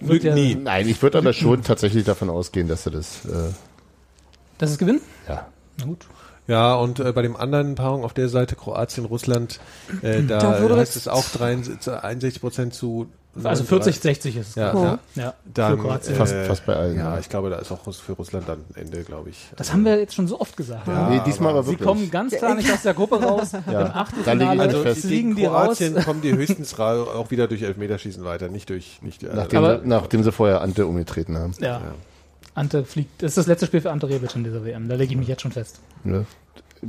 wird 0.00 0.24
ja, 0.24 0.34
Nie. 0.34 0.54
Nein, 0.56 0.88
ich 0.88 1.00
würde 1.02 1.18
aber 1.18 1.32
schon 1.32 1.62
tatsächlich 1.62 2.04
davon 2.04 2.28
ausgehen, 2.30 2.66
dass 2.68 2.84
er 2.86 2.92
das, 2.92 3.24
äh, 3.26 3.52
dass 4.58 4.70
es 4.70 4.78
gewinnt? 4.78 5.02
ja. 5.28 5.46
Na 5.78 5.86
gut. 5.86 6.06
Ja, 6.46 6.74
und 6.74 7.00
äh, 7.00 7.12
bei 7.12 7.22
dem 7.22 7.36
anderen 7.36 7.74
Paarung 7.74 8.04
auf 8.04 8.12
der 8.12 8.28
Seite 8.28 8.54
Kroatien, 8.54 9.06
Russland, 9.06 9.60
äh, 10.02 10.22
da, 10.22 10.38
Da 10.40 10.60
würde 10.60 10.76
heißt 10.76 10.94
es 10.96 11.08
auch 11.08 11.24
63, 11.24 11.90
61 11.92 12.40
Prozent 12.42 12.74
zu 12.74 13.06
Also 13.42 13.64
40, 13.64 13.98
60 13.98 14.36
ist 14.36 14.48
es. 14.50 14.54
Ja, 14.54 14.72
glaub 14.72 14.84
ja. 14.84 14.98
ja. 15.22 15.34
Dann, 15.54 15.76
für 15.78 15.82
Kroatien. 15.84 16.14
Fast- 16.16 16.34
äh, 16.34 16.44
fast 16.44 16.66
bei 16.66 16.76
allen, 16.76 16.98
Ja, 16.98 17.14
ja. 17.14 17.18
ich 17.18 17.30
glaube, 17.30 17.48
da 17.48 17.56
ist 17.56 17.72
auch 17.72 17.80
für 17.94 18.12
Russland 18.12 18.46
dann 18.46 18.58
Ende, 18.74 19.02
glaube 19.04 19.30
ich. 19.30 19.38
das 19.56 19.72
haben 19.72 19.86
wir 19.86 19.98
jetzt 19.98 20.14
schon 20.14 20.28
so 20.28 20.38
oft 20.38 20.54
gesagt. 20.54 20.86
Ja, 20.86 21.08
nee, 21.08 21.20
diesmal 21.26 21.52
aber 21.52 21.62
Sie 21.62 21.70
wirklich. 21.70 21.88
kommen 21.88 22.10
ganz 22.10 22.34
klar 22.34 22.54
nicht 22.54 22.70
aus 22.70 22.82
der 22.82 22.92
Gruppe 22.94 23.22
raus. 23.22 23.52
Im 23.54 23.62
Da 23.72 23.86
Achtelfinale 23.94 24.60
Also 24.62 24.82
fest. 24.82 25.00
fliegen 25.00 25.30
gegen 25.30 25.36
die 25.36 25.46
raus. 25.46 25.78
Kroatien 25.78 26.04
kommen 26.04 26.20
die 26.20 26.34
höchstens 26.34 26.78
auch 26.78 27.30
wieder 27.30 27.48
durch 27.48 27.62
Elfmeterschießen 27.62 28.22
weiter, 28.22 28.48
nicht 28.48 28.68
durch 28.68 28.98
nicht 29.00 29.22
äh, 29.22 29.30
nachdem, 29.34 29.58
Aber- 29.64 29.80
sie, 29.80 29.88
nachdem 29.88 30.22
sie 30.22 30.30
vorher 30.30 30.60
Ante 30.60 30.86
umgetreten 30.86 31.38
haben. 31.38 31.54
Ja. 31.58 31.80
Ante 32.54 32.84
fliegt. 32.84 33.22
Das 33.22 33.32
ist 33.32 33.38
das 33.38 33.46
letzte 33.46 33.66
Spiel 33.66 33.80
für 33.80 33.90
Ante 33.90 34.08
Rebic 34.08 34.34
in 34.36 34.44
dieser 34.44 34.64
WM. 34.64 34.88
Da 34.88 34.94
lege 34.94 35.12
ich 35.12 35.18
mich 35.18 35.28
jetzt 35.28 35.42
schon 35.42 35.52
fest. 35.52 35.80
Ne? 36.04 36.24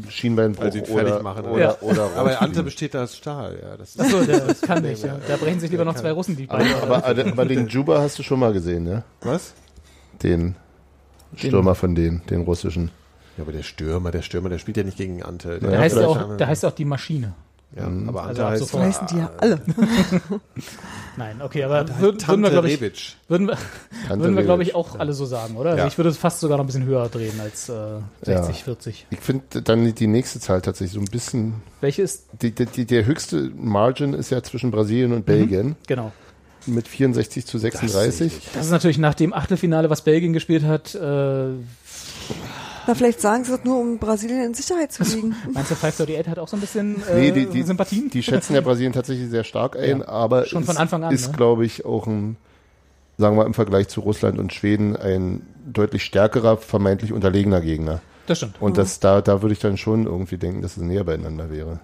Schienbeinbruch 0.09 0.63
Weil 0.63 0.71
sie 0.73 0.79
ihn 0.79 0.85
fertig 0.85 1.13
oder, 1.13 1.23
machen, 1.23 1.45
oder, 1.45 1.61
ja. 1.61 1.77
oder 1.81 2.09
Aber. 2.15 2.41
Ante 2.41 2.63
besteht 2.63 2.93
da 2.93 3.03
aus 3.03 3.15
Stahl, 3.15 3.57
ja. 3.61 3.77
Das 3.77 3.97
Achso, 3.97 4.23
der 4.23 4.39
das 4.41 4.61
kann 4.61 4.83
nicht. 4.83 5.03
Ja. 5.05 5.17
Da 5.27 5.37
brechen 5.37 5.59
sich 5.59 5.71
lieber 5.71 5.85
noch 5.85 5.95
zwei 5.95 6.11
Russen 6.11 6.35
die 6.35 6.45
Beine. 6.47 6.75
aber, 6.81 7.05
aber, 7.05 7.25
aber 7.25 7.45
den 7.45 7.67
Juba 7.67 7.99
hast 7.99 8.19
du 8.19 8.23
schon 8.23 8.39
mal 8.39 8.53
gesehen, 8.53 8.83
ne? 8.83 9.03
was? 9.21 9.53
Den 10.23 10.55
Stürmer 11.35 11.75
von 11.75 11.95
denen, 11.95 12.21
den 12.29 12.41
russischen. 12.41 12.91
Ja, 13.37 13.43
aber 13.43 13.51
der 13.51 13.63
Stürmer, 13.63 14.11
der 14.11 14.21
Stürmer, 14.21 14.49
der 14.49 14.59
spielt 14.59 14.77
ja 14.77 14.83
nicht 14.83 14.97
gegen 14.97 15.21
Ante. 15.23 15.59
Der 15.59 15.71
Ja, 15.71 15.79
heißt 15.79 15.97
ja 15.97 16.07
auch, 16.07 16.37
der 16.37 16.47
heißt 16.47 16.63
ja 16.63 16.69
auch 16.69 16.75
die 16.75 16.85
Maschine. 16.85 17.33
Ja, 17.75 17.83
aber 18.07 18.23
Ante 18.23 18.45
Also 18.45 18.45
heißt 18.45 18.59
sofort. 18.59 18.83
Heißen 18.83 19.07
die 19.07 19.17
ja 19.17 19.29
alle. 19.37 19.59
Nein, 21.17 21.41
okay, 21.41 21.63
aber 21.63 21.79
würden, 21.87 21.99
würden 21.99 22.17
Tante 22.19 22.43
wir, 22.43 22.49
glaube 22.51 22.67
ich, 22.69 22.81
Rebic. 22.81 23.15
würden 23.27 23.47
wir, 23.47 23.57
Ante 24.09 24.19
würden 24.23 24.35
wir, 24.35 24.43
glaube 24.43 24.63
ich, 24.63 24.75
auch 24.75 24.99
alle 24.99 25.13
so 25.13 25.25
sagen, 25.25 25.55
oder? 25.55 25.71
Also 25.71 25.81
Ja. 25.81 25.87
ich 25.87 25.97
würde 25.97 26.09
es 26.09 26.17
fast 26.17 26.39
sogar 26.39 26.57
noch 26.57 26.63
ein 26.63 26.67
bisschen 26.67 26.85
höher 26.85 27.07
drehen 27.09 27.39
als 27.39 27.69
äh, 27.69 27.73
60, 28.23 28.57
Ja. 28.57 28.63
40. 28.63 29.07
Ich 29.09 29.19
finde 29.19 29.61
dann 29.61 29.93
die 29.93 30.07
nächste 30.07 30.39
Zahl 30.39 30.61
tatsächlich 30.61 30.93
so 30.93 30.99
ein 30.99 31.05
bisschen. 31.05 31.55
Welche 31.81 32.01
ist, 32.01 32.25
Die, 32.41 32.51
die, 32.51 32.65
die, 32.65 32.85
der 32.85 33.05
höchste 33.05 33.51
Margin 33.55 34.13
ist 34.13 34.29
ja 34.29 34.41
zwischen 34.43 34.71
Brasilien 34.71 35.13
und 35.13 35.25
Belgien 35.25 35.75
genau. 35.87 36.11
mit 36.65 36.87
64 36.87 37.45
zu 37.45 37.57
36. 37.57 38.33
Das 38.53 38.65
ist 38.65 38.71
natürlich 38.71 38.97
nach 38.97 39.13
dem 39.15 39.33
Achtelfinale, 39.33 39.89
was 39.89 40.01
Belgien 40.01 40.33
gespielt 40.33 40.63
hat, 40.63 40.95
äh, 40.95 41.49
Na, 42.87 42.93
vielleicht 42.95 43.21
sagen 43.21 43.43
sie 43.43 43.51
das 43.51 43.63
nur, 43.63 43.79
um 43.79 43.97
Brasilien 43.97 44.43
in 44.43 44.53
Sicherheit 44.53 44.91
zu 44.91 45.05
wiegen. 45.05 45.35
meinst 45.53 45.71
du 45.71 45.75
538 45.75 46.27
hat 46.29 46.39
auch 46.39 46.47
so 46.47 46.57
ein 46.57 46.61
bisschen 46.61 47.01
äh, 47.07 47.15
Nee, 47.19 47.31
die, 47.31 47.45
die, 47.47 47.63
Sympathien? 47.63 48.09
die 48.09 48.23
schätzen 48.23 48.53
ja 48.55 48.61
Brasilien 48.61 48.93
tatsächlich 48.93 49.29
sehr 49.29 49.43
stark 49.43 49.77
ein, 49.77 49.99
Ja, 49.99 50.07
aber 50.07 50.45
schon 50.45 50.67
Anfang 50.77 51.03
an, 51.03 51.13
ist, 51.13 51.27
ne? 51.31 51.37
glaube 51.37 51.65
ich, 51.65 51.85
auch 51.85 52.07
ein, 52.07 52.37
sagen 53.17 53.37
wir 53.37 53.45
im 53.45 53.53
Vergleich 53.53 53.87
zu 53.87 54.01
Russland 54.01 54.39
und 54.39 54.53
Schweden, 54.53 54.95
ein 54.95 55.41
deutlich 55.65 56.03
stärkerer, 56.03 56.57
vermeintlich 56.57 57.11
unterlegener 57.13 57.61
Gegner. 57.61 58.01
das 58.27 58.37
stimmt. 58.39 58.55
Und 58.61 58.77
das, 58.77 58.99
da, 58.99 59.21
da 59.21 59.41
würde 59.41 59.53
ich 59.53 59.59
dann 59.59 59.77
schon 59.77 60.05
irgendwie 60.05 60.37
denken, 60.37 60.61
dass 60.61 60.77
es 60.77 60.83
näher 60.83 61.03
beieinander 61.03 61.49
wäre. 61.49 61.79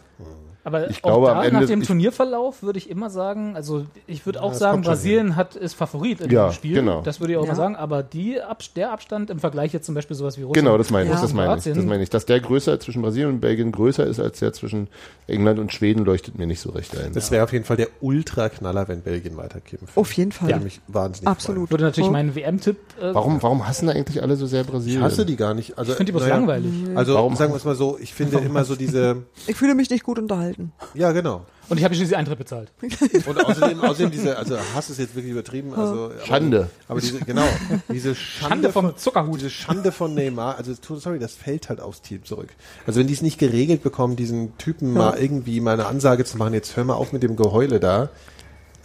Aber 0.63 0.89
Ich 0.89 0.97
auch 1.03 1.09
glaube, 1.09 1.27
da, 1.27 1.39
am 1.39 1.43
Ende- 1.45 1.59
nach 1.61 1.67
dem 1.67 1.81
ich- 1.81 1.87
Turnierverlauf 1.87 2.61
würde 2.61 2.77
ich 2.77 2.89
immer 2.89 3.09
sagen, 3.09 3.55
also 3.55 3.85
ich 4.05 4.25
würde 4.25 4.43
auch 4.43 4.49
das 4.51 4.59
sagen, 4.59 4.81
Brasilien 4.83 5.35
hat 5.35 5.55
ist 5.55 5.73
Favorit 5.73 6.21
in 6.21 6.29
Ja, 6.29 6.49
dem 6.49 6.53
Spiel. 6.53 6.75
genau. 6.75 7.01
Das 7.01 7.19
würde 7.19 7.33
ich 7.33 7.37
auch 7.39 7.43
Ja. 7.43 7.49
mal 7.49 7.55
sagen. 7.55 7.75
Aber 7.75 8.03
die 8.03 8.37
der 8.75 8.91
Abstand 8.91 9.29
im 9.29 9.39
Vergleich 9.39 9.73
jetzt 9.73 9.85
zum 9.87 9.95
Beispiel 9.95 10.15
sowas 10.15 10.37
wie 10.37 10.43
Russland. 10.43 10.65
Genau, 10.65 10.77
das 10.77 10.89
meine 10.91 11.05
ich, 11.09 11.15
Ja. 11.15 11.21
das 11.21 11.33
meine 11.33 11.57
ich, 11.57 11.63
das 11.63 11.77
meine 11.85 12.03
ich. 12.03 12.09
Dass 12.11 12.25
der 12.25 12.39
größer 12.39 12.79
zwischen 12.79 13.01
Brasilien 13.01 13.29
und 13.29 13.39
Belgien 13.39 13.71
größer 13.71 14.05
ist 14.05 14.19
als 14.19 14.39
der 14.39 14.53
zwischen 14.53 14.87
England 15.27 15.57
und 15.59 15.73
Schweden, 15.73 16.05
leuchtet 16.05 16.37
mir 16.37 16.45
nicht 16.45 16.59
so 16.61 16.69
recht 16.71 16.95
ein. 16.97 17.13
Das 17.13 17.31
wäre 17.31 17.43
auf 17.43 17.53
jeden 17.53 17.65
Fall 17.65 17.77
der 17.77 17.87
Ultraknaller, 18.01 18.87
wenn 18.87 19.01
Belgien 19.01 19.37
weiterkämpft. 19.37 19.97
Auf 19.97 20.11
jeden 20.13 20.31
Fall. 20.31 20.49
Ja. 20.49 20.59
mich 20.59 20.79
wahnsinnig 20.87 21.27
Absolut. 21.27 21.71
Würde 21.71 21.85
natürlich 21.85 22.09
Oh. 22.09 22.13
meinen 22.13 22.35
WM-Tipp. 22.35 22.77
Äh, 23.01 23.13
Warum, 23.15 23.41
warum 23.41 23.67
hassen 23.67 23.87
da 23.87 23.93
eigentlich 23.93 24.21
alle 24.21 24.35
so 24.35 24.45
sehr 24.45 24.63
freuen. 24.63 24.73
Brasilien? 24.73 24.99
Ich 24.99 25.05
hasse 25.05 25.25
die 25.25 25.35
gar 25.35 25.53
nicht. 25.53 25.77
Also, 25.77 25.91
Ich 25.93 25.97
finde 25.97 26.11
die 26.11 26.17
bloß 26.17 26.23
naja, 26.23 26.35
langweilig. 26.35 26.71
Also 26.95 27.15
Warum- 27.15 27.35
sagen 27.35 27.51
wir 27.51 27.57
es 27.57 27.65
mal 27.65 27.75
so, 27.75 27.97
ich 27.99 28.13
finde 28.13 28.37
immer 28.39 28.63
so 28.63 28.75
diese, 28.75 29.23
Ich 29.47 29.55
fühle 29.55 29.73
mich 29.75 29.89
nicht 29.89 30.03
gut 30.03 30.19
unterhalten. 30.19 30.50
Ja 30.93 31.11
genau. 31.11 31.45
Und 31.69 31.77
ich 31.77 31.83
habe 31.85 31.95
schließlich 31.95 32.17
Eintritt 32.17 32.37
bezahlt. 32.37 32.71
Und 33.25 33.45
außerdem, 33.45 33.79
außerdem 33.81 34.11
diese, 34.11 34.37
also 34.37 34.57
Hass 34.75 34.89
ist 34.89 34.99
jetzt 34.99 35.15
wirklich 35.15 35.31
übertrieben. 35.31 35.73
Also, 35.73 36.05
aber, 36.05 36.25
Schande. 36.25 36.69
Aber 36.89 36.99
diese, 36.99 37.19
genau, 37.19 37.45
diese 37.89 38.13
Schande, 38.13 38.49
Schande 38.49 38.71
vom 38.73 38.85
von, 38.87 38.97
Zuckerhut. 38.97 39.39
diese 39.39 39.49
Schande 39.49 39.91
von 39.93 40.13
Neymar, 40.13 40.57
also 40.57 40.73
sorry, 40.99 41.17
das 41.19 41.33
fällt 41.35 41.69
halt 41.69 41.79
aufs 41.79 42.01
Team 42.01 42.25
zurück. 42.25 42.49
Also 42.85 42.99
wenn 42.99 43.07
die 43.07 43.13
es 43.13 43.21
nicht 43.21 43.39
geregelt 43.39 43.83
bekommen, 43.83 44.15
diesen 44.17 44.57
Typen 44.57 44.91
mal 44.93 45.17
irgendwie 45.17 45.61
mal 45.61 45.73
eine 45.73 45.85
Ansage 45.85 46.25
zu 46.25 46.37
machen, 46.37 46.53
jetzt 46.53 46.75
hör 46.75 46.83
mal 46.83 46.95
auf 46.95 47.13
mit 47.13 47.23
dem 47.23 47.35
Geheule 47.37 47.79
da. 47.79 48.09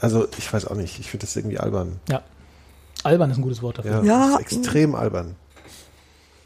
Also 0.01 0.29
ich 0.39 0.53
weiß 0.53 0.67
auch 0.67 0.77
nicht, 0.77 1.01
ich 1.01 1.11
finde 1.11 1.27
das 1.27 1.35
irgendwie 1.37 1.59
albern. 1.59 1.99
Ja. 2.09 2.23
Albern 3.03 3.31
ist 3.31 3.39
ein 3.39 3.43
gutes 3.43 3.63
Wort 3.63 3.79
dafür. 3.79 4.03
Ja, 4.03 4.05
Ja, 4.05 4.19
das 4.39 4.41
ist 4.53 4.59
extrem 4.59 4.95
albern. 4.95 5.35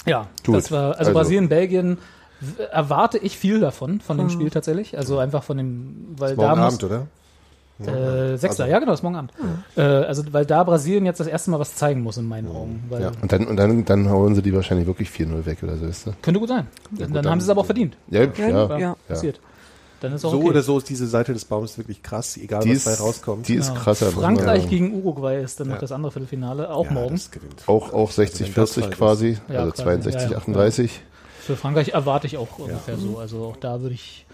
Ja, 0.06 0.28
Gut. 0.46 0.56
das 0.56 0.70
war, 0.70 0.90
also, 0.92 0.98
Also- 0.98 1.12
Brasilien, 1.12 1.48
Belgien 1.48 1.98
erwarte 2.70 3.18
ich 3.18 3.36
viel 3.36 3.60
davon, 3.60 4.00
von 4.00 4.16
dem 4.16 4.26
mhm. 4.26 4.30
Spiel 4.30 4.50
tatsächlich. 4.50 4.96
Also 4.96 5.18
einfach 5.18 5.42
von 5.42 5.56
dem, 5.56 6.14
weil 6.16 6.34
morgen 6.34 6.48
da. 6.48 6.48
Morgen 6.48 6.60
Abend, 6.62 6.84
oder? 6.84 7.06
Äh, 7.80 8.36
Sechster, 8.36 8.64
also, 8.64 8.72
ja 8.72 8.78
genau, 8.78 8.92
ist 8.92 9.02
morgen 9.02 9.16
Abend. 9.16 9.32
Ja. 9.76 10.02
Äh, 10.02 10.04
also 10.04 10.22
weil 10.32 10.44
da 10.44 10.64
Brasilien 10.64 11.06
jetzt 11.06 11.20
das 11.20 11.26
erste 11.26 11.50
Mal 11.50 11.60
was 11.60 11.74
zeigen 11.76 12.02
muss 12.02 12.18
in 12.18 12.28
meinen 12.28 12.48
hm. 12.48 12.56
Augen. 12.56 12.84
ja. 12.90 13.12
Und 13.22 13.32
dann 13.32 13.46
und 13.46 13.56
dann, 13.56 13.84
dann 13.84 14.10
hauen 14.10 14.34
sie 14.34 14.42
die 14.42 14.52
wahrscheinlich 14.52 14.86
wirklich 14.86 15.08
4-0 15.08 15.46
weg 15.46 15.62
oder 15.62 15.76
so 15.76 15.86
ist 15.86 16.06
das. 16.06 16.14
Könnte 16.20 16.40
gut 16.40 16.50
sein. 16.50 16.66
Ja, 16.66 17.06
gut, 17.06 17.16
dann, 17.16 17.22
dann, 17.22 17.32
haben 17.32 17.40
sie 17.40 17.44
es 17.44 17.50
aber 17.50 17.62
auch 17.62 17.66
verdient. 17.66 17.96
Ja, 18.10 18.24
ja, 18.24 18.78
ja. 18.78 18.96
Passiert. 19.08 19.40
Dann 20.00 20.14
ist 20.14 20.24
auch 20.24 20.30
so 20.30 20.38
okay. 20.38 20.48
oder 20.48 20.62
so 20.62 20.78
ist 20.78 20.88
diese 20.88 21.06
Seite 21.06 21.34
des 21.34 21.44
Baumes 21.44 21.76
wirklich 21.76 22.02
krass, 22.02 22.38
egal 22.38 22.62
die 22.62 22.74
was 22.74 22.84
dabei 22.84 22.96
rauskommt. 22.96 23.48
Die 23.48 23.56
ist 23.56 23.68
genau. 23.68 23.80
krasser. 23.80 24.10
Frankreich 24.10 24.68
gegen 24.68 24.94
Uruguay 24.94 25.42
ist 25.42 25.60
dann 25.60 25.68
noch 25.68 25.78
das 25.78 25.92
andere 25.92 26.10
Viertelfinale, 26.10 26.70
auch 26.70 26.88
morgen. 26.88 27.20
Auch, 27.66 27.92
auch 27.92 28.10
60-40 28.10 28.58
also 28.58 28.82
halt 28.82 28.92
quasi, 28.92 29.38
also 29.48 29.82
62-38. 29.82 30.90
Für 31.40 31.56
Frankreich 31.56 31.88
erwarte 31.88 32.26
ich 32.26 32.36
auch 32.36 32.58
ungefähr 32.58 32.96
so. 32.96 33.18
Also 33.18 33.44
auch 33.44 33.56
da 33.56 33.80
würde 33.80 33.94
ich. 33.94 34.26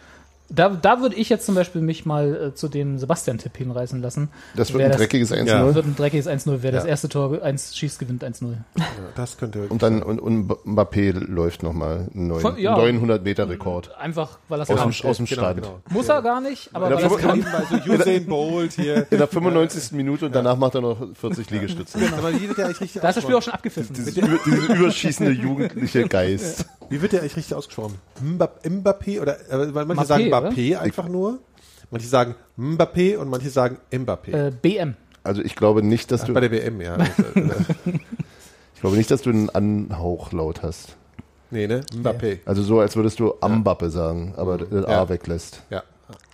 Da, 0.48 0.68
da 0.68 1.01
würde 1.01 1.16
ich 1.16 1.28
jetzt 1.28 1.44
zum 1.44 1.55
Beispiel 1.56 1.81
mich 1.82 2.06
mal 2.06 2.51
äh, 2.51 2.55
zu 2.55 2.68
dem 2.68 2.98
Sebastian-Tipp 2.98 3.56
hinreißen 3.56 4.01
lassen. 4.01 4.28
Das 4.55 4.68
wird 4.73 4.78
Wer 4.78 4.86
ein 4.86 4.93
das- 4.93 5.01
dreckiges 5.01 5.31
Ja. 5.31 5.36
1-0. 5.39 5.74
Wird 5.74 5.86
ein 5.86 5.97
dreckiges 5.97 6.27
1-0. 6.28 6.59
Wer 6.62 6.70
das 6.73 6.85
Ja. 6.85 6.90
erste 6.90 7.09
Tor 7.09 7.43
eins 7.43 7.77
schießt, 7.77 7.98
gewinnt 7.98 8.23
1-0. 8.23 8.52
Ja, 8.78 8.85
das 9.16 9.39
könnte 9.39 9.66
Und 9.68 9.82
dann 9.82 10.02
und, 10.05 10.20
und 10.20 10.48
Mbappé 10.64 11.12
läuft 11.18 11.62
nochmal 11.64 12.06
einen 12.14 12.28
neuen, 12.28 12.40
Von- 12.40 12.59
ja. 12.59 12.77
900 12.77 13.24
Meter 13.24 13.48
Rekord. 13.48 13.90
Einfach, 13.98 14.39
weil 14.48 14.60
er 14.60 14.62
es 14.62 14.70
Aus 14.70 14.78
kann. 14.78 14.90
dem, 14.93 15.10
aus 15.10 15.16
dem 15.16 15.27
Genau, 15.27 15.40
Stand. 15.43 15.62
genau. 15.62 15.81
Muss 15.90 16.09
er 16.09 16.23
gar 16.23 16.40
nicht, 16.40 16.70
aber 16.73 16.90
Ja, 16.90 16.97
weil 16.97 17.10
fünf- 17.10 17.23
kann. 17.23 17.40
Bei 17.70 17.78
so 17.85 17.93
Usain 17.93 18.27
Bolt 18.27 18.73
hier. 18.74 19.06
In 19.10 19.18
der 19.18 19.27
95. 19.27 19.93
Minute 19.97 20.27
und 20.27 20.35
danach 20.35 20.56
macht 20.56 20.77
er 20.77 20.81
noch 20.81 20.97
40 21.14 21.51
Liegestütze. 21.51 21.98
Aber 22.16 22.32
wie 22.32 22.47
wird 22.47 22.56
der 22.59 22.66
eigentlich 22.66 22.81
richtig 22.82 23.02
Da 23.02 23.09
ist 23.09 23.16
das 23.16 23.24
Spiel 23.24 23.35
auch 23.35 23.43
schon 23.43 23.52
abgepfiffen. 23.55 23.94
Dieses, 23.97 24.16
über, 24.16 24.39
dieses 24.47 24.68
überschießende 24.68 25.32
jugendliche 25.32 26.06
Geist. 26.09 26.66
Wie 26.89 27.02
wird 27.02 27.12
der 27.12 27.20
eigentlich 27.20 27.36
richtig 27.36 27.55
ausgesprochen? 27.56 27.97
Mbap- 28.24 28.62
Mbappé 28.64 29.20
oder 29.20 29.40
äh, 29.51 29.74
weil 29.74 29.86
manche 29.86 30.05
Mbappé, 30.40 30.70
oder? 30.72 30.80
Einfach 30.82 31.08
nur. 31.08 31.38
Manche 31.90 32.08
sagen 32.08 32.34
Mbappé 32.58 33.16
und 33.16 33.28
manche 33.28 33.50
sagen 33.50 33.78
Mbappé. 33.92 34.32
Äh, 34.48 34.52
BM. 34.60 34.94
Also 35.22 35.42
ich 35.42 35.54
glaube 35.56 35.82
nicht, 35.82 36.10
dass 36.10 36.22
Ach, 36.22 36.26
du 36.26 36.34
bei 36.34 36.40
der 36.40 36.50
WM, 36.50 36.80
ja. 36.80 36.96
Ich 38.74 38.80
glaube 38.80 38.96
nicht, 38.96 39.10
dass 39.10 39.22
du 39.22 39.30
einen 39.30 39.48
Anhauch 39.50 40.32
laut 40.32 40.62
hast. 40.62 40.96
nee, 41.50 41.66
ne? 41.66 41.80
Mbappé. 41.94 42.40
Also 42.44 42.62
so, 42.62 42.80
als 42.80 42.94
würdest 42.96 43.18
du 43.20 43.34
Ambappe 43.40 43.88
sagen, 43.90 44.34
aber 44.36 44.58
das 44.58 44.84
A 44.84 44.90
Ja. 44.92 45.08
weglässt. 45.08 45.62
Ja. 45.70 45.82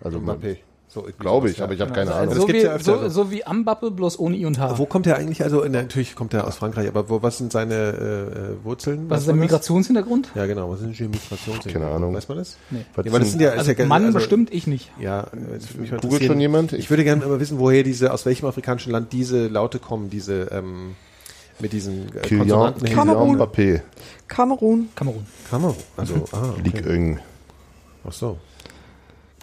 Also 0.03 0.19
Mbappé. 0.19 0.57
So, 0.93 1.09
Glaube 1.19 1.49
ich, 1.49 1.57
ja. 1.57 1.65
aber 1.65 1.73
ich 1.73 1.81
habe 1.81 1.93
keine 1.93 2.11
Also 2.13 2.23
Ahnung. 2.23 2.35
das 2.35 2.39
so, 2.43 2.47
gibt's 2.47 2.63
wie, 2.63 2.67
ja 2.67 2.75
öfter, 2.75 3.09
so, 3.09 3.25
so 3.25 3.31
wie 3.31 3.47
Ambappe, 3.47 3.91
bloß 3.91 4.19
ohne 4.19 4.37
I 4.37 4.45
und 4.45 4.59
H. 4.59 4.77
Wo 4.77 4.85
kommt 4.85 5.07
er 5.07 5.17
eigentlich? 5.17 5.43
Also 5.43 5.63
in 5.63 5.73
der, 5.73 5.83
natürlich 5.83 6.15
kommt 6.15 6.35
er 6.35 6.47
aus 6.47 6.57
Frankreich, 6.57 6.87
aber 6.87 7.09
wo, 7.09 7.23
was 7.23 7.39
sind 7.39 7.51
seine 7.51 7.75
äh, 7.75 8.53
äh, 8.53 8.65
Wurzeln? 8.65 9.09
Was 9.09 9.21
ist 9.21 9.29
der? 9.29 9.35
Migrationshintergrund? 9.35 10.33
Ja, 10.35 10.45
genau. 10.45 10.71
Was 10.71 10.81
sind 10.81 10.99
die 10.99 11.05
Migrationshintergrund? 11.05 11.73
Keine 11.73 11.95
Ahnung. 11.95 12.15
Weiß 12.15 12.29
man 12.29 12.37
das? 12.37 12.59
Nee. 12.69 12.85
Was 12.95 13.07
Ja, 13.07 13.13
weil 13.13 13.21
das 13.21 13.31
sind 13.31 13.41
ja, 13.41 13.53
Also 13.53 13.73
ja 13.73 13.87
Mann 13.87 14.05
also, 14.05 14.19
bestimmt, 14.19 14.53
ich 14.53 14.67
nicht. 14.67 14.93
Ja, 15.01 15.29
äh, 15.33 15.97
Googelt 15.97 16.25
schon 16.25 16.41
jemand? 16.41 16.75
Ich 16.75 16.91
würde 16.91 17.05
gerne 17.05 17.25
immer 17.25 17.41
wissen, 17.41 17.59
woher 17.59 17.85
diese, 17.85 18.13
aus 18.13 18.27
welchem 18.27 18.45
afrikanischen 18.45 18.93
Land 18.93 19.15
diese 19.15 19.49
Laute 19.49 19.79
kommen, 19.79 20.11
diese, 20.11 20.49
ähm, 20.51 20.95
mit 21.59 21.73
diesen 21.73 22.09
äh, 22.09 22.21
Kylian, 22.21 22.49
Konsonanten. 22.49 22.81
Kylian 22.83 22.97
Kamerun. 22.99 23.39
Kamerun. 24.29 24.89
Kamerun. 24.95 25.27
Kamerun. 25.49 25.77
Also, 25.97 26.17
ah, 26.33 26.53
okay. 26.59 27.19
Ach 28.07 28.13
so. 28.13 28.37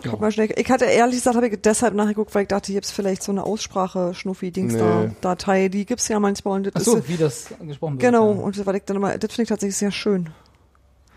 Guck 0.04 0.22
mal 0.22 0.32
schnell. 0.32 0.50
Ich 0.56 0.70
hatte 0.70 0.86
ehrlich 0.86 1.16
gesagt, 1.18 1.36
habe 1.36 1.48
ich 1.48 1.60
deshalb 1.62 1.94
nachgeguckt, 1.94 2.34
weil 2.34 2.44
ich 2.44 2.48
dachte, 2.48 2.68
hier 2.68 2.76
gibt's 2.76 2.92
vielleicht 2.92 3.22
so 3.24 3.32
eine 3.32 3.44
Aussprache-Schnuffi-Dings 3.44 4.74
Nee. 4.74 5.12
da, 5.22 5.36
die 5.70 5.86
gibt's 5.86 6.08
ja 6.08 6.20
manchmal 6.20 6.56
und 6.58 6.68
das 6.68 6.74
Ach 6.76 6.82
so, 6.82 6.98
ist, 6.98 7.10
wie 7.10 7.18
das 7.18 7.48
gesprochen 7.66 7.94
wird. 7.94 8.02
genau, 8.02 8.32
Ja. 8.34 8.40
und 8.40 8.66
weil 8.66 8.76
ich 8.78 8.84
dann 8.86 8.98
immer, 8.98 9.18
das 9.18 9.32
finde 9.32 9.44
ich 9.44 9.50
tatsächlich 9.50 9.78
sehr 9.78 9.92
schön. 9.92 10.30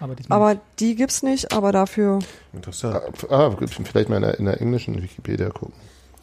Aber, 0.01 0.17
Aber 0.31 0.61
die 0.81 0.97
gibt's 0.97 1.23
nicht, 1.23 1.53
aber 1.53 1.71
dafür, 1.71 2.19
Interessant. 2.53 3.01
Ah, 3.31 3.53
vielleicht 3.85 4.09
mal 4.09 4.17
in 4.17 4.23
der, 4.23 4.39
in 4.41 4.45
der 4.47 4.61
englischen 4.61 5.01
Wikipedia 5.01 5.49
gucken. 5.51 5.75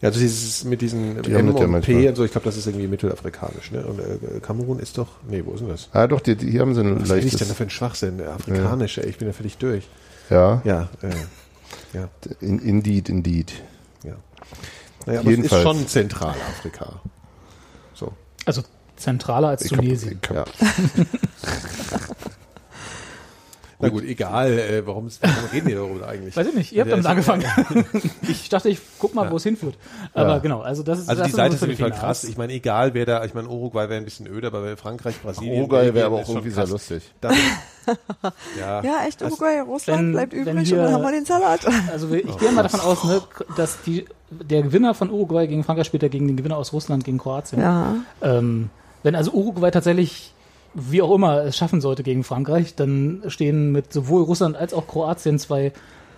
Ja, 0.02 0.10
also 0.10 0.20
dieses 0.20 0.64
mit 0.66 0.82
diesen 0.82 1.22
Die 1.24 1.32
M 1.32 1.48
das 1.48 1.56
ja 1.60 1.66
und 1.66 1.72
manchmal. 1.72 1.82
P 1.82 2.08
und 2.10 2.16
so, 2.16 2.24
ich 2.26 2.32
glaube, 2.32 2.46
das 2.46 2.58
ist 2.58 2.68
irgendwie 2.68 2.88
mittelafrikanisch. 2.88 3.72
Ne? 3.72 3.86
Und 3.86 4.00
äh, 4.00 4.40
Kamerun 4.42 4.80
ist 4.80 4.98
doch, 4.98 5.08
nee, 5.30 5.44
wo 5.46 5.52
ist 5.54 5.60
denn 5.62 5.70
das? 5.70 5.90
Ah, 5.94 6.08
doch, 6.08 6.20
die, 6.22 6.36
die 6.36 6.52
hier 6.52 6.62
haben 6.62 6.74
sie 6.74 6.82
ein 6.82 7.02
Was 7.02 7.10
bin 7.10 7.18
ich 7.20 7.32
denn 7.32 7.32
da 7.32 7.38
leichtes. 7.46 7.58
für 7.58 7.64
ein 7.64 7.70
Schwachsinn? 7.70 8.22
Afrikanisch, 8.22 8.98
ey, 8.98 9.08
ich 9.10 9.18
bin 9.18 9.28
ja 9.28 9.34
völlig 9.34 9.58
durch. 9.58 9.88
Ja, 10.30 10.62
Ja, 10.66 10.90
äh, 11.02 11.10
ja, 11.94 12.10
in, 12.42 12.60
indeed, 12.60 13.10
indeed. 13.10 13.54
ja. 14.04 14.16
Naja, 15.06 15.20
aber 15.22 15.30
Jedenfalls. 15.30 15.52
es 15.52 15.58
ist 15.72 15.78
schon 15.78 15.88
Zentralafrika. 15.88 17.02
So. 17.94 18.14
Also 18.46 18.64
zentraler 18.98 19.50
als 19.50 19.64
Ich 19.64 19.72
hab- 19.72 19.80
Tunesien. 19.80 20.20
ich 20.22 20.30
hab- 20.30 20.36
Ja. 20.36 20.66
Na 23.82 23.88
gut, 23.90 24.04
egal, 24.04 24.52
äh, 24.60 24.86
warum, 24.86 25.08
warum 25.22 25.46
reden 25.54 25.68
wir 25.68 25.76
darüber 25.78 26.08
eigentlich? 26.10 26.36
Weiß 26.36 26.48
ich 26.48 26.54
nicht, 26.54 26.72
ihr 26.74 26.82
habt 26.82 26.92
damit 26.92 27.06
angefangen. 27.06 27.46
ich 28.28 28.50
dachte, 28.50 28.68
ich 28.68 28.80
guck 29.00 29.16
mal, 29.16 29.32
wo 29.32 29.38
es 29.38 29.44
hinführt. 29.44 29.76
Aber 30.14 30.32
Ja. 30.34 30.38
genau, 30.40 30.60
also 30.60 30.84
das 30.84 31.00
ist 31.00 31.08
Also 31.10 31.22
das 31.22 31.32
die 31.32 31.36
Seite 31.38 31.56
ist 31.56 31.62
auf 31.64 31.70
jeden 31.70 31.80
Fall 31.80 31.92
krass. 31.92 32.26
Ich 32.26 32.38
meine, 32.38 32.52
egal 32.52 32.94
wer 32.94 33.06
da, 33.06 33.24
ich 33.24 33.34
meine, 33.34 33.48
Uruguay 33.48 33.88
wäre 33.88 33.96
ein 33.96 34.04
bisschen 34.04 34.28
öde, 34.28 34.48
aber 34.48 34.64
wenn 34.66 34.76
Frankreich, 34.76 35.22
Brasilien. 35.22 35.60
Uruguay 35.62 35.94
wäre 35.94 36.08
aber 36.08 36.18
auch 36.18 36.28
irgendwie 36.28 36.50
sehr 36.50 36.68
lustig. 36.68 37.04
Ja. 38.60 38.84
Ja, 38.84 39.06
echt, 39.08 39.22
Das- 39.22 39.32
Uruguay, 39.32 39.60
Russland 39.62 40.00
wenn- 40.00 40.12
bleibt 40.12 40.34
übrig 40.34 40.56
und 40.56 40.66
hier- 40.66 40.78
dann 40.78 40.94
haben 40.94 41.02
wir 41.02 41.12
den 41.12 41.26
Salat. 41.26 41.62
Also 41.92 42.14
ich 42.14 42.38
gehe 42.38 42.52
mal 42.52 42.64
davon 42.64 42.82
aus, 42.82 43.04
ne, 43.04 43.22
dass 43.58 43.82
die, 43.84 44.06
der 44.30 44.62
Gewinner 44.62 44.94
von 44.94 45.10
Uruguay 45.10 45.48
gegen 45.48 45.64
Frankreich 45.64 45.88
spielt 45.88 46.04
ja 46.04 46.10
gegen 46.10 46.28
den 46.28 46.38
Gewinner 46.38 46.58
aus 46.58 46.72
Russland 46.74 47.04
gegen 47.04 47.18
Kroatien. 47.18 47.62
Ja. 47.62 47.96
Ähm, 48.22 48.70
wenn 49.04 49.16
also 49.16 49.32
Uruguay 49.32 49.72
tatsächlich, 49.72 50.34
wie 50.74 51.02
auch 51.02 51.14
immer, 51.14 51.44
es 51.44 51.58
schaffen 51.58 51.82
sollte 51.82 52.04
gegen 52.04 52.24
Frankreich, 52.24 52.76
dann 52.76 53.24
stehen 53.28 53.72
mit 53.72 53.92
sowohl 53.94 54.24
Russland 54.24 54.56
als 54.56 54.74
auch 54.74 54.88
Kroatien 54.88 55.40
zwei 55.40 55.72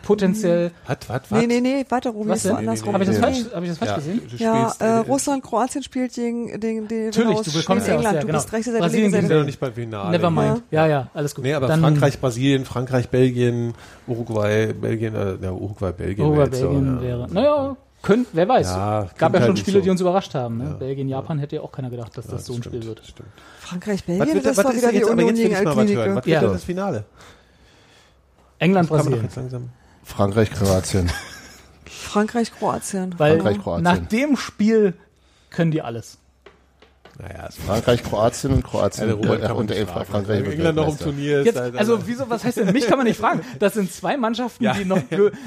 potenziell. 0.04 0.72
Was, 0.88 0.98
was, 1.08 1.22
was? 1.30 1.40
Nee, 1.42 1.48
nee, 1.48 1.62
nee, 1.62 1.86
warte, 1.90 2.10
Robi, 2.10 2.30
Was 2.30 2.38
ist 2.38 2.44
so 2.44 2.50
denn? 2.50 2.58
andersrum. 2.58 2.94
Habe 2.94 3.04
ich 3.04 3.10
das 3.12 3.18
Nee. 3.20 3.24
falsch, 3.24 3.46
hab 3.54 3.64
ich 3.64 3.70
das 3.70 3.78
falsch 3.78 3.90
Ja, 3.92 3.96
gesehen? 3.98 4.22
du 4.30 4.36
Ja, 4.38 4.74
äh, 4.80 4.84
äh, 4.84 4.98
Russland, 4.98 5.44
Kroatien 5.44 5.84
spielt 5.84 6.14
gegen 6.14 6.60
den, 6.60 6.88
den 6.88 7.06
Natürlich, 7.06 7.38
aus 7.38 7.46
du 7.46 7.54
bekommst 7.54 7.88
ja 7.88 7.96
England. 7.96 8.16
du 8.24 8.26
genau. 8.28 8.40
bist 8.40 8.52
rechte 8.52 8.72
Seite, 8.72 8.82
Brasilien 8.84 9.12
sind 9.12 9.30
ja 9.30 9.38
noch 9.38 9.46
nicht 9.46 9.60
beim 9.60 9.74
Finale. 9.74 10.18
Never 10.18 10.32
mind. 10.32 10.64
Ja, 10.72 10.88
ja, 10.88 11.10
alles 11.14 11.36
gut. 11.36 11.44
Nee, 11.44 11.54
aber 11.54 11.68
Dann 11.68 11.82
Frankreich, 11.82 12.20
Brasilien, 12.20 12.66
Frankreich, 12.66 13.10
Belgien, 13.10 13.74
Uruguay, 14.08 14.74
Belgien, 14.74 15.14
äh, 15.16 15.36
ja, 15.42 15.52
Uruguay, 15.52 15.92
Belgien. 15.92 16.26
Uruguay, 16.26 16.48
so, 16.52 16.70
Belgien 16.70 16.96
ja. 16.96 17.02
wäre. 17.02 17.28
Naja, 17.32 17.78
könnt, 18.02 18.28
wer 18.34 18.48
weiß. 18.48 18.68
Ja, 18.68 19.08
Gab 19.18 19.34
ja 19.34 19.40
halt 19.40 19.48
schon 19.48 19.54
nicht 19.54 19.62
Spiele, 19.62 19.78
so. 19.80 19.84
die 19.84 19.90
uns 19.90 20.02
überrascht 20.02 20.34
haben. 20.36 20.58
Ne? 20.58 20.64
Ja. 20.66 20.70
Belgien, 20.74 21.08
Japan 21.10 21.40
hätte 21.40 21.58
ja 21.58 21.62
auch 21.62 21.72
keiner 21.72 21.90
gedacht, 21.90 22.18
dass 22.18 22.28
das 22.28 22.46
so 22.46 22.54
ein 22.54 22.58
stimmt, 22.62 22.76
Spiel 22.76 22.88
wird. 22.88 23.00
das 23.00 23.08
Stimmt. 23.08 23.30
Frankreich, 23.60 24.00
Was 24.00 24.06
Belgien, 24.06 24.34
wird, 24.36 24.46
das 24.46 24.58
was 24.58 24.66
war 24.66 24.76
wieder 24.76 24.92
die 24.92 25.04
Union 25.04 25.34
gegen 25.36 25.54
was. 25.54 25.66
Was 25.66 25.76
Ja. 25.90 26.16
wird 26.16 26.42
denn 26.42 26.54
das 26.54 26.64
Finale? 26.64 27.04
England, 28.60 28.88
Kann 28.90 28.98
man 28.98 29.06
doch 29.06 29.10
Brasilien. 29.12 29.24
jetzt 29.26 29.36
langsam. 29.36 29.70
Frankreich, 30.04 30.52
Kroatien. 30.52 31.12
Frankreich, 31.86 32.52
Kroatien. 32.54 33.16
Weil 33.18 33.40
Frankreich, 33.40 33.62
Kroatien. 33.64 33.84
nach 33.84 33.98
dem 33.98 34.38
Spiel 34.38 34.94
können 35.50 35.72
die 35.72 35.82
alles. 35.82 36.18
Naja, 37.22 37.46
es 37.50 37.56
Frankreich, 37.58 38.04
Kroatien 38.04 38.52
und 38.54 38.64
Kroatien. 38.64 39.04
Also 39.04 39.18
Robert 39.18 39.44
äh, 39.48 39.52
und 39.54 39.70
nicht 39.70 39.80
äh, 39.80 39.86
fragen. 39.86 40.06
Frankreich 40.06 40.38
Wenn 40.40 40.46
wird 40.46 40.56
England 40.56 40.76
noch 40.76 40.88
im. 40.88 40.98
Turnier 40.98 41.40
ist. 41.42 41.46
Jetzt, 41.46 41.58
also 41.60 42.08
wieso, 42.08 42.28
was 42.30 42.44
heißt 42.44 42.58
denn, 42.58 42.72
mich 42.74 42.88
kann 42.88 42.98
man 42.98 43.06
nicht 43.06 43.20
fragen. 43.20 43.42
Das 43.60 43.76
sind 43.76 43.94
zwei 43.94 44.18
Mannschaften, 44.18 44.64
Ja. 44.64 44.74
die 44.74 44.86
noch, 44.86 45.02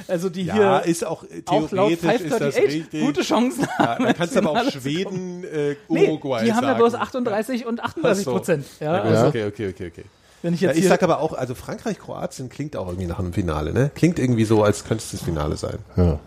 also 0.06 0.28
die 0.28 0.44
ja, 0.44 0.54
hier 0.54 0.82
ist 0.84 1.04
auch 1.04 1.24
äh, 1.24 1.42
auch 1.46 1.70
laut 1.72 1.98
theoretisch 2.00 2.04
ist 2.20 2.30
das 2.40 2.54
538 2.54 2.74
richtig. 2.74 3.00
gute 3.00 3.22
Chancen 3.22 3.62
ja, 3.62 3.78
haben. 3.88 4.04
da 4.04 4.12
kannst 4.12 4.36
du 4.36 4.38
aber 4.38 4.50
auch. 4.50 4.70
Schweden, 4.70 5.42
äh, 5.44 5.74
Nee, 5.88 6.08
Uruguay 6.08 6.44
die 6.44 6.52
haben 6.52 6.64
ja 6.64 6.74
bloß 6.74 6.94
38 6.94 7.66
und 7.66 7.82
38 7.82 8.20
Ach 8.20 8.24
so. 8.24 8.30
Prozent. 8.36 8.66
Ja, 8.78 8.94
Ja, 8.96 9.02
also, 9.02 9.26
Okay, 9.26 9.46
okay, 9.46 9.68
okay, 9.70 9.86
okay. 9.88 10.04
wenn 10.42 10.54
ich 10.54 10.60
Ja, 10.60 10.68
jetzt 10.68 10.76
ich 10.76 10.82
hier, 10.82 10.90
sag 10.90 11.02
aber 11.02 11.18
auch, 11.20 11.32
also 11.32 11.56
Frankreich, 11.56 11.98
Kroatien 11.98 12.48
klingt 12.50 12.76
auch 12.76 12.86
irgendwie 12.86 13.08
nach 13.08 13.18
einem 13.18 13.32
Finale, 13.32 13.72
ne? 13.72 13.90
Klingt 13.94 14.20
irgendwie 14.20 14.44
so, 14.44 14.62
als 14.62 14.84
könnte 14.84 15.02
es 15.02 15.10
das 15.10 15.22
Finale 15.22 15.56
sein. 15.56 15.78
Ja, 15.96 16.20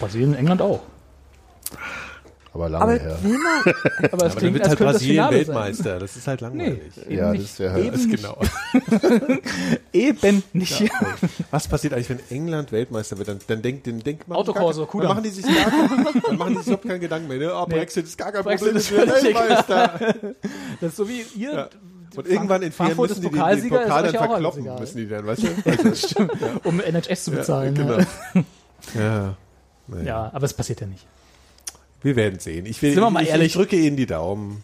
Brasilien, 0.00 0.34
England 0.34 0.62
auch. 0.62 0.80
Aber 2.54 2.68
lange 2.68 2.82
Aber 2.84 2.92
her. 2.92 3.18
will 3.22 3.38
man, 3.38 3.62
Aber 3.64 3.74
es 3.96 4.12
Aber 4.12 4.18
dann 4.18 4.36
klingt, 4.36 4.54
wird 4.54 4.68
halt 4.68 4.80
das 4.80 4.86
Brasilien 4.86 5.14
Finale 5.14 5.36
Weltmeister. 5.36 5.98
Das 5.98 6.16
ist 6.16 6.26
halt 6.26 6.40
sein. 6.40 6.52
Nee, 6.56 6.64
langweilig. 6.68 7.06
eben 7.06 7.16
Ja, 7.18 7.30
nicht. 7.32 7.44
das 7.44 7.58
wäre 7.58 7.80
eben 7.80 7.90
halt- 7.90 8.06
nicht. 8.06 8.16
Genau. 8.22 8.38
Eben 9.92 10.42
nicht. 10.52 10.90
Was 11.50 11.68
passiert 11.68 11.92
eigentlich, 11.94 12.08
wenn 12.10 12.20
England 12.30 12.72
Weltmeister 12.72 13.18
wird? 13.18 13.28
Dann, 13.28 13.38
dann 13.46 13.62
denkt, 13.62 13.86
dann 13.86 14.00
denkt 14.00 14.26
man, 14.28 14.38
Autokorso, 14.38 14.86
Kudamm. 14.86 15.08
dann 15.08 15.16
machen 15.16 15.24
die 15.24 15.30
sich 15.30 15.44
gar 15.44 15.70
dann 16.28 16.36
machen 16.38 16.50
die 16.52 16.58
sich 16.58 16.66
überhaupt 16.68 16.88
keinen 16.88 17.00
Gedanken 17.00 17.28
mehr. 17.28 17.38
Ne? 17.38 17.52
Oh, 17.54 17.66
Brexit 17.66 18.04
ist 18.06 18.16
gar 18.18 18.32
kein 18.32 18.42
Brexit 18.42 18.72
Problem, 18.72 18.76
ist 18.76 18.88
völlig 18.88 19.34
Weltmeister. 19.34 20.14
Das 20.80 20.90
ist 20.90 20.96
so 20.96 21.08
wie 21.08 21.22
ihr. 21.36 21.52
Ja. 21.52 21.68
Und 22.14 22.26
irgendwann 22.28 22.60
in 22.62 22.72
vier 22.72 22.86
Frankfurt 22.86 23.08
müssen 23.10 23.22
ist 23.24 23.32
die 23.32 23.38
den, 23.38 23.46
den 23.48 23.58
ist 23.58 23.68
Pokal 23.70 24.02
dann 24.04 24.14
ja 24.14 24.26
verkloppen, 24.26 24.62
egal. 24.64 24.80
müssen 24.80 24.96
die 24.98 25.08
dann, 25.08 25.26
weißt 25.26 25.42
du? 25.44 26.68
Um 26.68 26.80
NHS 26.80 27.24
zu 27.24 27.30
bezahlen. 27.30 27.74
Ja, 27.76 27.82
Ja, 27.82 27.96
genau. 27.96 28.44
ja. 28.94 29.34
Naja. 29.88 30.04
ja, 30.04 30.30
aber 30.34 30.44
es 30.44 30.52
passiert 30.54 30.80
ja 30.82 30.86
nicht. 30.86 31.06
Wir 32.02 32.16
werden 32.16 32.38
sehen. 32.40 32.66
Ich 32.66 32.80
will, 32.82 32.92
Sind 32.92 33.02
wir 33.02 33.10
mal 33.10 33.22
ich, 33.22 33.28
ehrlich. 33.30 33.48
ich 33.48 33.52
drücke 33.54 33.76
Ihnen 33.76 33.96
die 33.96 34.06
Daumen. 34.06 34.62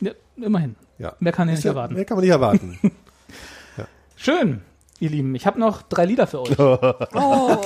Ja, 0.00 0.12
immerhin. 0.36 0.74
Ja. 0.98 1.14
Mehr 1.20 1.32
kann 1.32 1.48
ich 1.48 1.56
nicht 1.56 1.64
ja- 1.64 1.70
erwarten. 1.72 1.94
Mehr 1.94 2.04
kann 2.04 2.16
man 2.16 2.22
nicht 2.24 2.32
erwarten. 2.32 2.78
Schön, 4.16 4.60
ihr 5.00 5.10
Lieben. 5.10 5.34
Ich 5.34 5.46
habe 5.46 5.58
noch 5.58 5.82
drei 5.82 6.04
Lieder 6.04 6.26
für 6.26 6.42
euch. 6.42 6.58
oh. 6.58 7.56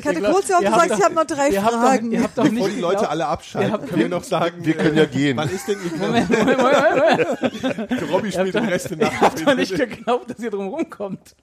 Ich 0.00 0.06
hatte 0.06 0.20
kurz 0.22 0.48
ja 0.48 0.56
auch 0.58 0.62
Ihr 0.62 0.70
habt 0.72 0.82
gesagt, 0.82 0.98
ich 1.00 1.04
habe 1.04 1.14
noch 1.14 1.24
drei 1.24 1.48
ihr 1.50 1.62
habt 1.64 1.74
Fragen. 1.74 2.10
Doch, 2.10 2.16
ihr 2.16 2.22
habt 2.22 2.38
doch 2.38 2.44
Bevor 2.44 2.66
nicht 2.66 2.76
die 2.76 2.80
Leute 2.80 3.08
alle 3.10 3.24
Ihr 3.24 3.28
abschalten, 3.28 3.72
habt- 3.72 3.88
können 3.88 4.00
wir 4.00 4.08
noch 4.08 4.24
sagen, 4.24 4.64
Wir 4.64 4.74
können 4.74 4.96
ja 4.96 5.02
äh, 5.02 5.06
gehen. 5.08 5.36
Wann 5.36 5.50
ist 5.50 5.66
denn 5.68 5.78
Moment, 5.98 6.30
Moment, 6.30 6.58
Moment. 6.58 8.02
Robby 8.12 8.32
spielt 8.32 8.54
den 8.54 8.64
Rest 8.64 8.90
der 8.90 8.96
Nacht. 8.98 9.20
habt 9.20 9.46
doch 9.46 9.54
nicht 9.54 9.74
geglaubt, 9.74 10.30
dass 10.30 10.38
ihr 10.38 10.50
drum 10.50 10.68
rumkommt. 10.68 11.34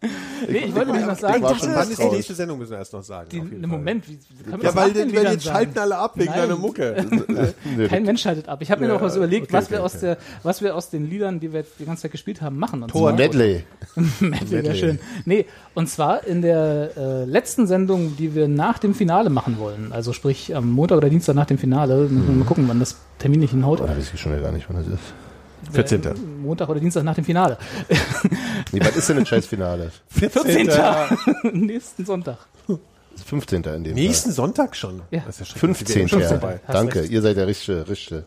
Nee, 0.47 0.57
ich 0.59 0.75
wollte 0.75 0.91
nämlich 0.91 1.05
noch 1.07 1.17
sagen, 1.19 1.39
die- 1.45 1.67
Wann 1.75 1.91
ist 1.91 2.01
die 2.01 2.05
nächste 2.05 2.33
Sendung, 2.33 2.59
müssen 2.59 2.71
wir 2.71 2.77
erst 2.79 2.93
noch 2.93 3.03
sagen. 3.03 3.29
die, 3.29 3.39
Fall. 3.39 3.67
Moment, 3.67 4.07
wie, 4.07 4.17
kann 4.43 4.51
man 4.51 4.61
Ja, 4.61 4.67
das 4.67 4.75
weil, 4.75 4.93
den 4.93 5.09
denn, 5.09 5.15
weil 5.17 5.25
sagen? 5.25 5.41
schalten 5.41 5.79
alle 5.79 5.97
ab 5.97 6.13
wegen 6.15 6.33
deiner 6.33 6.55
Mucke. 6.55 7.05
Nee, 7.77 7.87
Kein 7.87 8.03
Mensch 8.03 8.21
schaltet 8.21 8.47
ab. 8.47 8.61
Ich 8.61 8.71
habe 8.71 8.81
mir 8.81 8.87
noch 8.87 9.01
was 9.01 9.15
überlegt, 9.15 9.51
was 9.53 9.69
wir 9.69 9.83
aus 9.83 9.99
der, 9.99 10.17
was 10.43 10.61
wir 10.61 10.75
aus 10.75 10.89
den 10.89 11.09
Liedern, 11.09 11.39
die 11.39 11.51
wir 11.53 11.63
die 11.79 11.85
ganze 11.85 12.03
Zeit 12.03 12.11
gespielt 12.11 12.41
haben, 12.41 12.57
machen. 12.57 12.85
Tor 12.87 13.13
Medley. 13.13 13.63
Medley, 14.19 14.65
ja 14.65 14.73
schön. 14.73 14.99
Nee, 15.25 15.45
und 15.73 15.89
zwar 15.89 16.25
in 16.25 16.41
der 16.41 16.91
äh, 16.97 17.25
letzten 17.25 17.67
Sendung, 17.67 18.15
die 18.17 18.35
wir 18.35 18.47
nach 18.47 18.79
dem 18.79 18.93
Finale 18.93 19.29
machen 19.29 19.59
wollen. 19.59 19.91
Also 19.91 20.13
sprich 20.13 20.55
am 20.55 20.71
Montag 20.71 20.97
oder 20.97 21.09
Dienstag 21.09 21.35
nach 21.35 21.45
dem 21.45 21.57
Finale. 21.57 21.95
Müssen 21.95 22.27
wir 22.27 22.35
mal 22.35 22.45
gucken, 22.45 22.65
wann 22.67 22.79
das 22.79 22.97
Termin 23.19 23.39
nicht 23.39 23.51
hinhaut. 23.51 23.79
Da 23.79 23.87
weiß 23.87 24.11
ich 24.13 24.19
schon 24.19 24.39
gar 24.41 24.51
nicht, 24.51 24.67
wann 24.69 24.77
das 24.77 24.87
ist. 24.87 25.13
14. 25.71 26.03
Äh, 26.03 26.13
Montag 26.41 26.69
oder 26.69 26.79
Dienstag 26.79 27.03
nach 27.03 27.15
dem 27.15 27.25
Finale. 27.25 27.57
Nee, 28.73 28.81
was 28.81 28.97
ist 28.97 29.07
denn 29.07 29.19
ein 29.19 29.25
Scheißfinale? 29.25 29.91
14. 30.09 30.69
Nächsten 31.53 32.05
Sonntag. 32.05 32.37
Das 32.67 33.21
ist 33.21 33.29
15. 33.29 33.63
in 33.63 33.83
dem 33.83 33.93
Nächsten 33.95 34.31
Sonntag 34.31 34.75
schon. 34.75 35.01
Ja. 35.09 35.21
Das 35.25 35.39
ist 35.39 35.39
ja 35.39 35.45
schrecklich. 35.57 35.77
15. 35.77 36.09
15. 36.09 36.41
Ja. 36.41 36.59
Danke, 36.67 36.99
recht. 36.99 37.11
ihr 37.11 37.21
seid 37.21 37.37
der 37.37 37.47
richtige, 37.47 37.87
richtige. 37.87 38.25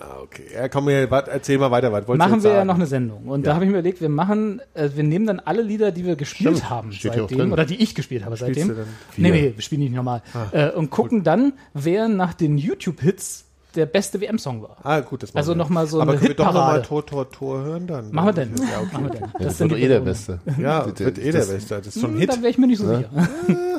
Ah, 0.00 0.16
okay. 0.22 0.44
Ja, 0.54 0.68
komm, 0.70 0.86
wart, 0.86 1.28
erzähl 1.28 1.58
mal 1.58 1.70
weiter. 1.70 1.92
Was 1.92 2.08
wolltest 2.08 2.26
Machen 2.26 2.42
wir 2.42 2.50
ja 2.50 2.56
sagen? 2.56 2.66
noch 2.68 2.74
eine 2.76 2.86
Sendung. 2.86 3.28
Und 3.28 3.46
da 3.46 3.54
habe 3.54 3.64
ich 3.66 3.70
mir 3.70 3.76
überlegt, 3.78 4.00
wir 4.00 4.08
machen, 4.08 4.62
äh, 4.72 4.88
wir 4.94 5.04
nehmen 5.04 5.26
dann 5.26 5.40
alle 5.40 5.60
Lieder, 5.60 5.92
die 5.92 6.06
wir 6.06 6.16
gespielt 6.16 6.56
Stimmt. 6.56 6.70
haben 6.70 6.92
Steht 6.92 7.12
seitdem, 7.14 7.52
oder 7.52 7.66
die 7.66 7.82
ich 7.82 7.94
gespielt 7.94 8.24
habe 8.24 8.36
Spielst 8.38 8.60
seitdem. 8.66 8.86
Nee, 9.18 9.30
nee, 9.30 9.52
wir 9.54 9.62
spielen 9.62 9.82
nicht 9.82 9.94
normal. 9.94 10.22
äh, 10.52 10.70
und 10.70 10.88
gucken 10.88 11.22
dann, 11.22 11.52
wer 11.74 12.08
nach 12.08 12.32
den 12.32 12.56
YouTube-Hits 12.56 13.44
der 13.74 13.86
beste 13.86 14.20
WM-Song 14.20 14.62
war. 14.62 14.76
Ah, 14.82 15.00
gut, 15.00 15.22
das 15.22 15.30
machen 15.30 15.38
Also 15.38 15.52
wir. 15.52 15.56
noch 15.56 15.68
mal 15.68 15.86
so 15.86 16.00
Aber 16.00 16.12
eine 16.12 16.18
können 16.20 16.30
wir 16.30 16.34
doch 16.36 16.46
noch 16.46 16.52
mal 16.54 16.60
Hitparade. 16.80 16.88
Tor, 16.88 17.06
Tor, 17.06 17.30
Tor 17.30 17.58
hören 17.62 17.86
dann? 17.86 18.10
Machen 18.12 18.26
wir 18.28 18.32
denn? 18.32 18.54
Ja, 18.56 18.78
okay. 18.80 18.88
Machen 18.92 19.04
wir 19.04 19.10
denn. 19.10 19.20
Ja, 19.22 19.44
das 19.44 19.58
sind 19.58 19.70
wird 19.70 19.80
eh 19.80 19.88
der. 19.88 20.00
Beste. 20.00 20.40
Ja, 20.58 20.80
Das- 20.86 20.98
wird 21.00 21.18
eh 21.18 21.30
der 21.32 21.44
Beste. 21.44 21.76
Das 21.78 21.86
ist 21.86 22.00
schon 22.00 22.10
ein 22.10 22.14
Hm, 22.14 22.20
Hit. 22.20 22.30
Da 22.32 22.36
wäre 22.36 22.48
ich 22.48 22.58
mir 22.58 22.66
nicht 22.66 22.78
so 22.78 22.86
sicher. 22.86 23.08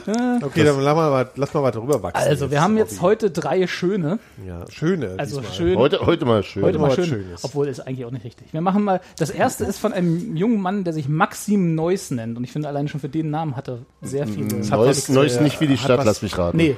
Okay, 0.41 0.63
dann 0.63 0.79
lass 0.81 0.95
mal, 0.95 1.29
lass 1.35 1.53
mal 1.53 1.61
weiter 1.61 1.79
rüber 1.79 2.01
wachsen. 2.01 2.27
Also, 2.27 2.49
wir 2.49 2.59
haben 2.63 2.75
jetzt 2.75 3.01
heute 3.01 3.29
drei 3.29 3.67
schöne. 3.67 4.17
Ja, 4.47 4.65
schöne. 4.71 5.13
Also 5.17 5.43
schön. 5.43 5.77
Heute, 5.77 5.99
heute 6.03 6.25
mal 6.25 6.41
schön. 6.41 6.63
Heute 6.63 6.79
mal 6.79 6.89
schön, 6.91 7.05
Schönes. 7.05 7.43
obwohl 7.43 7.67
ist 7.67 7.81
eigentlich 7.81 8.05
auch 8.05 8.09
nicht 8.11 8.25
richtig. 8.25 8.51
Wir 8.51 8.61
machen 8.61 8.83
mal, 8.83 8.99
das 9.19 9.29
erste 9.29 9.63
ist 9.63 9.77
von 9.77 9.93
einem 9.93 10.35
jungen 10.35 10.59
Mann, 10.59 10.83
der 10.85 10.93
sich 10.93 11.07
Maxim 11.07 11.75
Neuss 11.75 12.09
nennt. 12.09 12.35
Und 12.35 12.43
ich 12.43 12.51
finde, 12.51 12.67
alleine 12.67 12.87
schon 12.89 12.99
für 12.99 13.09
den 13.09 13.29
Namen 13.29 13.55
hat 13.55 13.67
er 13.69 13.77
sehr 14.01 14.25
viele. 14.25 14.47
Neues, 14.55 14.71
was, 14.71 15.09
Neues 15.09 15.35
äh, 15.37 15.43
nicht 15.43 15.61
wie 15.61 15.67
die 15.67 15.77
Stadt, 15.77 16.03
lass 16.03 16.23
mich 16.23 16.35
raten. 16.35 16.57
Nee, 16.57 16.75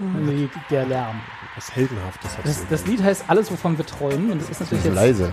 der 0.69 0.85
Lärm. 0.85 1.15
Was 1.55 1.75
Heldenhaftes 1.75 2.38
hat 2.38 2.45
Das, 2.45 2.67
das 2.69 2.85
Lied 2.85 3.01
heißt 3.03 3.25
Alles, 3.27 3.51
wovon 3.51 3.77
wir 3.77 3.85
träumen. 3.85 4.31
Und 4.31 4.41
das 4.41 4.49
ist 4.49 4.61
natürlich 4.61 4.85
jetzt. 4.85 4.95
Leise. 4.95 5.31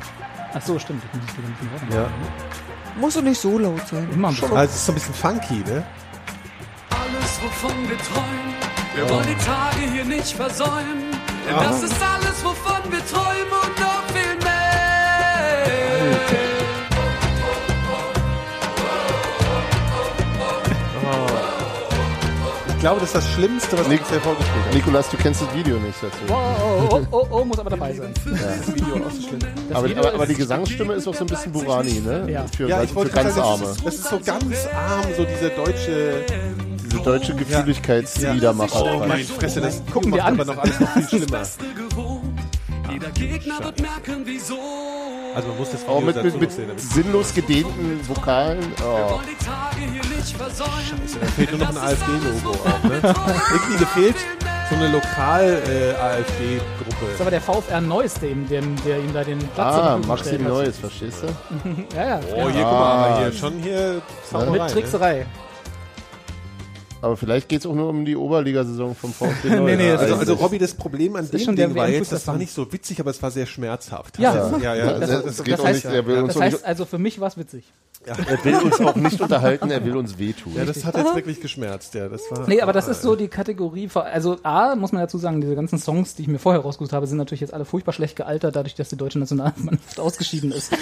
Ach 0.53 0.63
so, 0.63 0.79
stimmt. 0.79 1.03
Ich 1.05 1.19
muss 1.19 1.27
das 1.27 1.39
wieder 1.39 1.49
ein 1.49 1.79
bisschen 1.79 1.97
Ja. 1.97 2.11
Muss 3.01 3.15
doch 3.15 3.23
nicht 3.23 3.41
so 3.41 3.59
laut 3.59 3.87
sein. 3.89 4.09
Immer 4.13 4.29
ein 4.29 4.35
bisschen. 4.35 4.57
Also, 4.57 4.71
es 4.71 4.77
ist 4.77 4.87
so 4.87 4.93
ein 4.93 4.95
bisschen 4.97 5.15
funky, 5.15 5.59
ne? 5.67 5.85
Alles, 6.91 7.41
wovon 7.43 7.89
wir 7.89 7.99
träumen, 7.99 8.55
wir 8.95 9.09
wollen 9.09 9.27
die 9.27 9.45
Tage 9.45 9.93
hier 9.93 10.05
nicht 10.05 10.33
versäumen. 10.33 11.11
Denn 11.47 11.57
das 11.57 11.83
ist 11.83 11.95
alles, 12.03 12.30
glaube, 22.81 23.01
das 23.01 23.11
ist 23.11 23.15
das 23.17 23.29
Schlimmste, 23.33 23.79
was 23.79 23.89
ich 23.89 24.01
bisher 24.01 24.21
vorgespielt 24.21 24.65
habe. 24.65 24.75
Nikolas, 24.77 25.11
du 25.11 25.17
kennst 25.19 25.43
das 25.43 25.55
Video 25.55 25.77
nicht 25.79 25.97
dazu. 26.03 26.17
Oh, 26.29 26.35
oh, 26.35 26.89
oh, 26.91 27.07
oh, 27.11 27.27
oh, 27.31 27.45
muss 27.45 27.59
aber 27.59 27.71
dabei 27.71 27.93
sein. 27.95 28.13
Das 28.25 28.75
Video 28.75 28.95
auch 29.07 29.11
so 29.11 29.29
schlimm. 29.29 29.39
Das 29.69 29.77
Aber, 29.79 29.89
Video 29.89 30.03
aber, 30.03 30.15
aber 30.15 30.27
die 30.27 30.33
ist- 30.33 30.39
Gesangsstimme 30.39 30.95
ist 30.95 31.07
auch 31.09 31.15
so 31.15 31.25
ein 31.25 31.27
bisschen 31.27 31.53
Burani, 31.53 32.01
ne? 32.01 32.31
Ja. 32.31 32.47
Für, 32.57 32.69
Ja, 32.69 32.77
also 32.77 32.85
ich 32.85 32.91
für 32.91 32.97
wollte 32.97 33.13
ganz 33.13 33.35
sagen, 33.35 33.47
Arme. 33.49 33.65
das 33.85 33.95
ist, 33.95 34.01
ist 34.01 34.09
so 34.11 34.21
ganz 34.25 34.57
arm, 34.75 35.05
so 35.17 35.25
diese 35.25 35.51
deutsche, 35.51 36.25
Diese 36.91 37.03
deutsche 37.03 37.35
Gefühligkeitsliedermacher. 37.37 38.83
Oh 38.85 39.07
meine 39.07 39.25
Fresse, 39.25 39.61
das 39.61 39.83
Gucken 39.93 40.13
wir 40.15 40.25
an. 40.25 40.35
aber 40.41 40.45
noch 40.53 40.59
alles 40.63 40.81
noch 40.81 40.93
viel 40.95 41.09
schlimmer. 41.09 41.43
Jeder 42.93 43.11
Gegner 43.11 43.59
wird 43.65 43.81
merken, 43.81 44.23
wieso. 44.25 44.59
Also 45.35 45.49
man 45.49 45.59
muss 45.59 45.71
das 45.71 45.87
Auch 45.87 46.01
Video 46.01 46.23
mit, 46.23 46.33
mit, 46.33 46.41
mit 46.41 46.53
sehen. 46.53 46.71
sinnlos 46.77 47.35
gedehnten 47.35 48.01
Vokalen. 48.09 48.59
Oh. 48.83 49.11
Wollen 49.13 49.27
die 49.31 49.45
Tage 49.45 49.81
hier 49.93 50.17
nicht 50.17 50.37
versäumen. 50.37 51.03
Da 51.21 51.27
fehlt 51.27 51.51
nur 51.51 51.61
noch 51.61 51.69
ein 51.71 51.79
AfD-Logo 51.79 52.51
auch, 52.51 52.83
ne? 52.85 53.01
Irgendwie 53.53 53.79
gefehlt 53.79 54.17
so 54.71 54.77
eine 54.77 54.89
Lokal-AfD-Gruppe. 54.89 57.05
Das 57.07 57.15
ist 57.15 57.21
aber 57.21 57.31
der 57.31 57.41
VfR 57.41 57.81
Neuss, 57.81 58.15
dem, 58.15 58.49
dem, 58.49 58.77
der 58.85 58.99
ihm 59.01 59.13
da 59.13 59.25
den 59.25 59.39
Platz 59.39 59.75
Ah, 59.77 59.99
Maxim. 60.07 60.45
Neues, 60.45 60.79
verstehst 60.79 61.23
du? 61.25 61.29
Ja, 61.97 62.09
ja. 62.09 62.21
oh, 62.37 62.49
hier, 62.49 62.63
guck 62.63 62.73
mal, 62.73 63.09
aber 63.09 63.19
hier, 63.21 63.33
schon 63.33 63.59
hier 63.59 64.01
Zauberei, 64.31 64.73
Mit 64.75 64.93
ne? 64.93 65.27
Aber 67.03 67.17
vielleicht 67.17 67.49
geht 67.49 67.61
es 67.61 67.67
auch 67.67 67.75
nur 67.75 67.89
um 67.89 68.05
die 68.05 68.17
Oberligasaison 68.17 68.95
vom 68.95 69.13
VfB 69.13 69.49
Nee, 69.51 69.57
Neues. 69.57 69.79
nee, 69.79 69.91
das 69.93 70.01
Also, 70.03 70.15
ist- 70.15 70.21
also 70.21 70.35
Robby, 70.35 70.59
das 70.59 70.75
Problem 70.75 71.17
an 71.17 71.29
dem 71.31 71.57
Ding 71.57 71.75
war 71.75 71.89
jetzt, 71.89 72.13
das 72.13 72.27
war 72.27 72.37
nicht 72.37 72.53
so 72.53 72.71
witzig, 72.73 73.01
aber 73.01 73.11
es 73.11 73.23
war 73.23 73.31
sehr 73.31 73.47
schmerzhaft. 73.47 74.19
Ja. 74.19 74.33
Also, 74.33 74.59
ja, 74.59 74.75
ja. 74.75 74.99
Das, 74.99 75.11
Das, 75.11 75.25
das, 75.37 75.45
geht 75.45 75.55
das 75.55 75.61
auch 75.61 75.65
heißt- 75.67 75.73
nicht, 75.75 75.85
er 75.87 76.07
will 76.07 76.19
uns 76.19 76.29
Das 76.29 76.37
auch 76.37 76.41
heißt 76.43 76.57
nicht, 76.59 76.67
also, 76.67 76.85
für 76.85 76.99
mich 76.99 77.21
war 77.21 77.29
es 77.29 77.37
witzig. 77.37 77.65
er 78.07 78.17
will 78.45 78.55
uns 78.57 78.81
auch 78.81 78.95
nicht 78.97 79.21
unterhalten, 79.21 79.71
er 79.71 79.85
will 79.85 79.95
uns 79.97 80.19
wehtun. 80.19 80.55
ja, 80.57 80.65
das 80.65 80.85
hat 80.87 80.97
jetzt 80.97 81.15
wirklich 81.15 81.41
geschmerzt, 81.43 81.93
ja. 81.95 82.09
Das 82.09 82.23
war, 82.31 82.49
Nee, 82.49 82.63
aber 82.63 82.73
das 82.73 82.89
ist 82.89 83.03
so 83.03 83.15
die 83.15 83.29
Kategorie, 83.29 83.91
also 83.95 84.39
A, 84.43 84.75
muss 84.75 84.93
man 84.93 85.03
dazu 85.03 85.19
sagen, 85.19 85.41
diese 85.43 85.55
ganzen 85.55 85.79
Songs, 85.79 86.15
die 86.15 86.23
ich 86.23 86.29
mir 86.29 86.39
vorher 86.39 86.63
rausgesucht 86.63 86.95
habe, 86.95 87.07
sind 87.07 87.19
natürlich 87.19 87.41
jetzt 87.43 87.53
alle 87.53 87.67
furchtbar 87.67 87.93
schlecht 87.93 88.17
gealtert, 88.17 88.57
dadurch, 88.57 88.75
dass 88.75 88.89
die 88.89 88.97
deutsche 88.97 89.19
Nationalmannschaft 89.19 90.01
ausgeschieden 90.01 90.51
ist. 90.51 90.73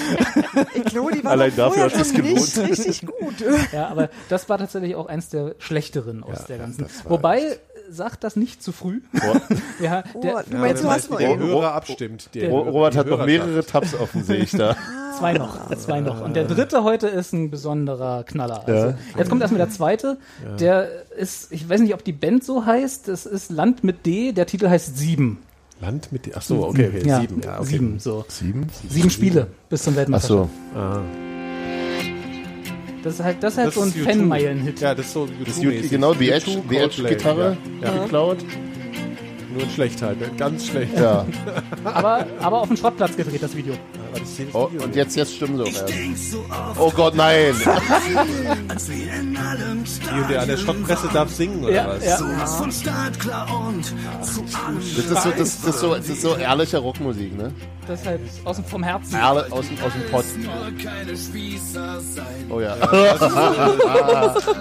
Ich 0.74 0.84
glaube, 0.84 1.10
die 1.12 1.24
war 1.24 1.32
Allein 1.32 1.52
dafür 1.56 1.84
hat 1.84 1.96
nicht 1.96 2.14
gelohnt. 2.14 2.58
richtig 2.70 3.02
gut. 3.06 3.34
Ja, 3.72 3.88
aber 3.88 4.10
das 4.28 4.48
war 4.48 4.58
tatsächlich 4.58 4.94
auch 4.94 5.06
eins 5.06 5.28
der 5.28 5.56
schlechteren 5.58 6.07
aus 6.22 6.44
der 6.46 6.58
ganzen. 6.58 6.86
Wobei, 7.08 7.58
sagt 7.90 8.22
das 8.24 8.36
nicht 8.36 8.62
zu 8.62 8.72
früh. 8.72 9.00
Ja, 9.80 10.02
Oh, 10.14 10.20
der, 10.20 10.44
ja, 10.50 10.58
meinst, 10.58 10.82
du 10.82 10.88
hast 10.90 11.10
noch 11.10 11.18
der 11.18 11.30
Oh, 11.30 11.38
Hörer 11.38 11.72
abstimmt. 11.72 12.30
Der, 12.34 12.50
Ro- 12.50 12.62
Robert 12.62 12.96
hat 12.96 13.06
noch 13.06 13.24
mehrere 13.24 13.64
Tabs 13.64 13.94
offen, 13.94 14.24
sehe 14.24 14.38
ich 14.38 14.50
da. 14.50 14.76
zwei 15.18 15.32
noch, 15.34 15.74
zwei 15.76 16.00
noch. 16.00 16.20
Und 16.20 16.34
der 16.34 16.44
dritte 16.44 16.82
heute 16.84 17.06
ist 17.06 17.32
ein 17.32 17.50
besonderer 17.50 18.24
Knaller. 18.24 18.66
Also, 18.66 18.94
Jetzt 19.16 19.28
kommt 19.28 19.40
erstmal 19.42 19.58
der 19.58 19.70
zweite. 19.70 20.18
Der 20.58 20.88
ist, 21.16 21.52
ich 21.52 21.68
weiß 21.68 21.80
nicht, 21.80 21.94
ob 21.94 22.02
die 22.04 22.12
Band 22.12 22.42
so 22.44 22.66
heißt. 22.66 23.06
Das 23.08 23.24
ist 23.26 23.50
Land 23.50 23.84
mit 23.84 24.04
D. 24.04 24.32
Der 24.32 24.46
Titel 24.46 24.68
heißt 24.68 24.96
Sieben. 24.98 25.38
Land 25.80 26.10
mit, 26.10 26.28
ach 26.36 26.42
so, 26.42 26.66
okay, 26.66 26.88
okay, 26.92 27.06
Ja, 27.08 27.20
sieben, 27.20 27.40
ja, 27.40 27.58
okay. 27.60 27.66
sieben, 27.68 27.98
so. 28.00 28.24
Sieben? 28.26 28.66
Sieben 28.88 29.10
Spiele 29.10 29.46
bis 29.68 29.84
zum 29.84 29.92
Ach 29.94 29.98
Weltmeisterschaft. 29.98 30.50
so. 30.74 30.78
Ah. 30.78 31.02
Das 33.02 33.14
ist 33.14 33.22
halt, 33.24 33.42
das 33.42 33.52
ist 33.54 33.58
halt 33.58 33.68
Das 33.68 33.74
so 33.74 33.82
ein 33.82 33.88
ist 33.88 33.96
U2. 33.96 34.04
Fan-Meilen-Hit. 34.04 34.80
Ja, 34.80 34.94
das 34.94 35.06
ist 35.06 35.12
so 35.12 35.28
Das 35.44 35.56
ist 35.56 35.62
U2-mäßig. 35.62 35.88
genau 35.90 36.14
die 36.14 36.30
U2 36.30 36.34
Edge, 36.34 36.44
die 36.46 36.54
Coldplay, 36.76 36.82
Edge-Gitarre 36.84 37.56
Ja, 37.80 37.94
ja. 37.94 38.02
geklaut. 38.02 38.38
Nur 39.52 39.62
in 39.62 39.70
schlecht 39.70 40.02
halt, 40.02 40.20
ne? 40.20 40.30
ganz 40.36 40.66
schlecht. 40.66 40.98
Ja. 40.98 41.24
Aber, 41.84 42.26
aber 42.40 42.60
auf 42.60 42.68
dem 42.68 42.76
Schrottplatz 42.76 43.16
gedreht, 43.16 43.42
das 43.42 43.56
Video. 43.56 43.74
Oh, 44.52 44.68
und 44.82 44.94
jetzt, 44.96 45.16
jetzt 45.16 45.34
stimmen 45.36 45.56
sie 45.58 45.62
auch 45.64 45.66
erst. 45.66 46.36
Oh 46.78 46.90
Gott, 46.94 47.14
nein! 47.14 47.54
Die 48.88 50.20
und 50.20 50.30
der 50.30 50.42
an 50.42 50.48
der 50.48 50.56
Schrottpresse 50.56 51.08
darf 51.12 51.30
singen, 51.30 51.64
oder 51.64 51.72
Ja, 51.74 51.88
was? 51.88 52.04
ja. 52.04 52.18
Das 54.96 55.04
ist 55.06 55.22
so, 55.22 55.30
das, 55.30 55.36
das 55.36 55.74
ist 55.74 55.80
so, 55.80 55.94
das 55.94 56.08
ist 56.08 56.22
so 56.22 56.34
ehrliche 56.36 56.78
Rockmusik, 56.78 57.36
ne? 57.36 57.52
Das 57.86 58.00
ist 58.00 58.06
halt 58.06 58.20
aus 58.44 58.56
dem, 58.56 58.64
vom 58.66 58.82
Herzen. 58.82 59.14
Ehrlich, 59.16 59.50
aus, 59.52 59.66
dem- 59.66 59.78
aus 59.82 59.92
dem 59.92 60.10
Pott. 60.10 60.24
Oh 62.50 62.60
ja. 62.60 62.74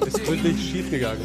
Ist 0.05 0.23
gründlich 0.23 0.57
schief 0.71 0.89
gegangen. 0.89 1.21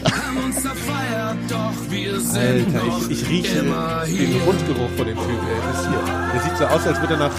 Alter, 2.35 2.82
ich, 2.99 3.11
ich 3.11 3.28
rieche 3.28 3.62
den 3.62 4.44
Mundgeruch 4.44 4.90
von 4.97 5.07
dem 5.07 5.16
Typ, 5.16 5.28
ey. 5.28 5.61
Das 5.73 5.81
ist 5.81 5.89
hier. 5.89 6.01
Der 6.35 6.40
sieht 6.43 6.57
so 6.59 6.65
aus, 6.66 6.86
als 6.86 7.01
würde 7.01 7.15
er 7.15 7.19
nach. 7.20 7.32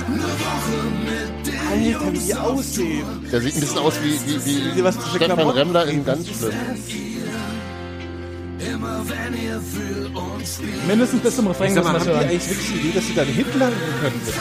Alter, 1.73 2.13
wie 2.13 2.19
die 2.19 2.35
aussehen. 2.35 3.05
Der 3.31 3.41
sieht 3.41 3.55
ein 3.55 3.59
bisschen 3.61 3.77
aus 3.79 3.93
wie, 4.01 4.19
wie, 4.45 4.75
wie 4.75 4.83
Was 4.83 4.95
für 4.95 5.01
Stefan 5.09 5.35
Klamotten? 5.35 5.57
Remmler 5.57 5.85
in 5.87 6.05
ganz 6.05 6.27
schlimm. 6.27 6.51
Mindestens 10.87 11.21
bis 11.21 11.35
zum 11.35 11.47
Refrain 11.47 11.69
Ich 11.69 11.73
sag 11.75 11.83
muss 11.83 11.93
mal, 11.93 11.99
man 11.99 12.01
haben 12.01 12.07
die 12.07 12.13
hören. 12.17 12.29
eigentlich 12.29 12.49
wirklich 12.49 12.67
die 12.71 12.79
Idee, 12.79 12.91
dass 12.95 13.07
sie 13.07 13.13
dann 13.15 13.27
Hit 13.27 13.55
landen 13.55 13.77
können? 14.01 14.21
Mit? 14.25 14.33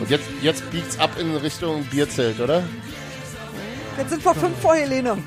Und 0.00 0.10
jetzt, 0.10 0.24
jetzt 0.42 0.70
biegt's 0.70 0.98
ab 0.98 1.10
in 1.18 1.36
Richtung 1.36 1.84
Bierzelt, 1.84 2.40
oder? 2.40 2.62
Jetzt 3.98 4.10
sind 4.10 4.24
wir 4.24 4.34
fünf 4.34 4.58
vor 4.60 4.74
Helene. 4.74 5.18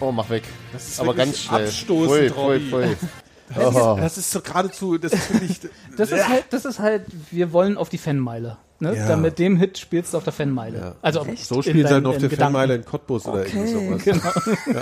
Oh, 0.00 0.10
mach 0.10 0.28
weg. 0.30 0.44
Das 0.72 0.88
ist 0.88 1.00
Aber 1.00 1.08
wirklich 1.16 1.26
ganz 1.26 1.38
schnell. 1.42 1.66
abstoßend, 1.66 2.30
Pfui, 2.32 2.60
pfui, 2.60 2.70
pfui. 2.70 2.96
Das, 3.54 3.74
Oh. 3.74 3.94
ist, 3.96 4.02
das 4.02 4.18
ist 4.18 4.30
so 4.30 4.40
geradezu, 4.40 4.98
das 4.98 5.12
ist 5.12 5.32
wirklich. 5.32 5.60
Das 5.96 6.10
ist 6.12 6.28
halt, 6.28 6.44
das 6.50 6.64
ist 6.64 6.78
halt, 6.78 7.04
wir 7.30 7.52
wollen 7.52 7.76
auf 7.76 7.88
die 7.88 7.98
Fanmeile. 7.98 8.56
Ne? 8.82 8.96
Ja. 8.96 9.08
Da 9.08 9.16
mit 9.16 9.38
dem 9.38 9.56
Hit 9.56 9.76
spielst 9.78 10.12
du 10.14 10.16
auf 10.18 10.24
der 10.24 10.32
Fanmeile. 10.32 10.78
Ja. 10.78 10.94
Also 11.02 11.20
so 11.36 11.56
in 11.56 11.62
spielen 11.62 11.76
sie 11.76 11.82
deinen- 11.82 12.06
halt 12.06 12.06
auf 12.06 12.16
der. 12.18 12.30
Fanmeile 12.30 12.74
in 12.76 12.84
Cottbus 12.84 13.26
oder 13.26 13.46
irgendwie 13.46 13.94
Okay. 13.94 14.12
sowas. 14.14 14.44
Genau. 14.64 14.80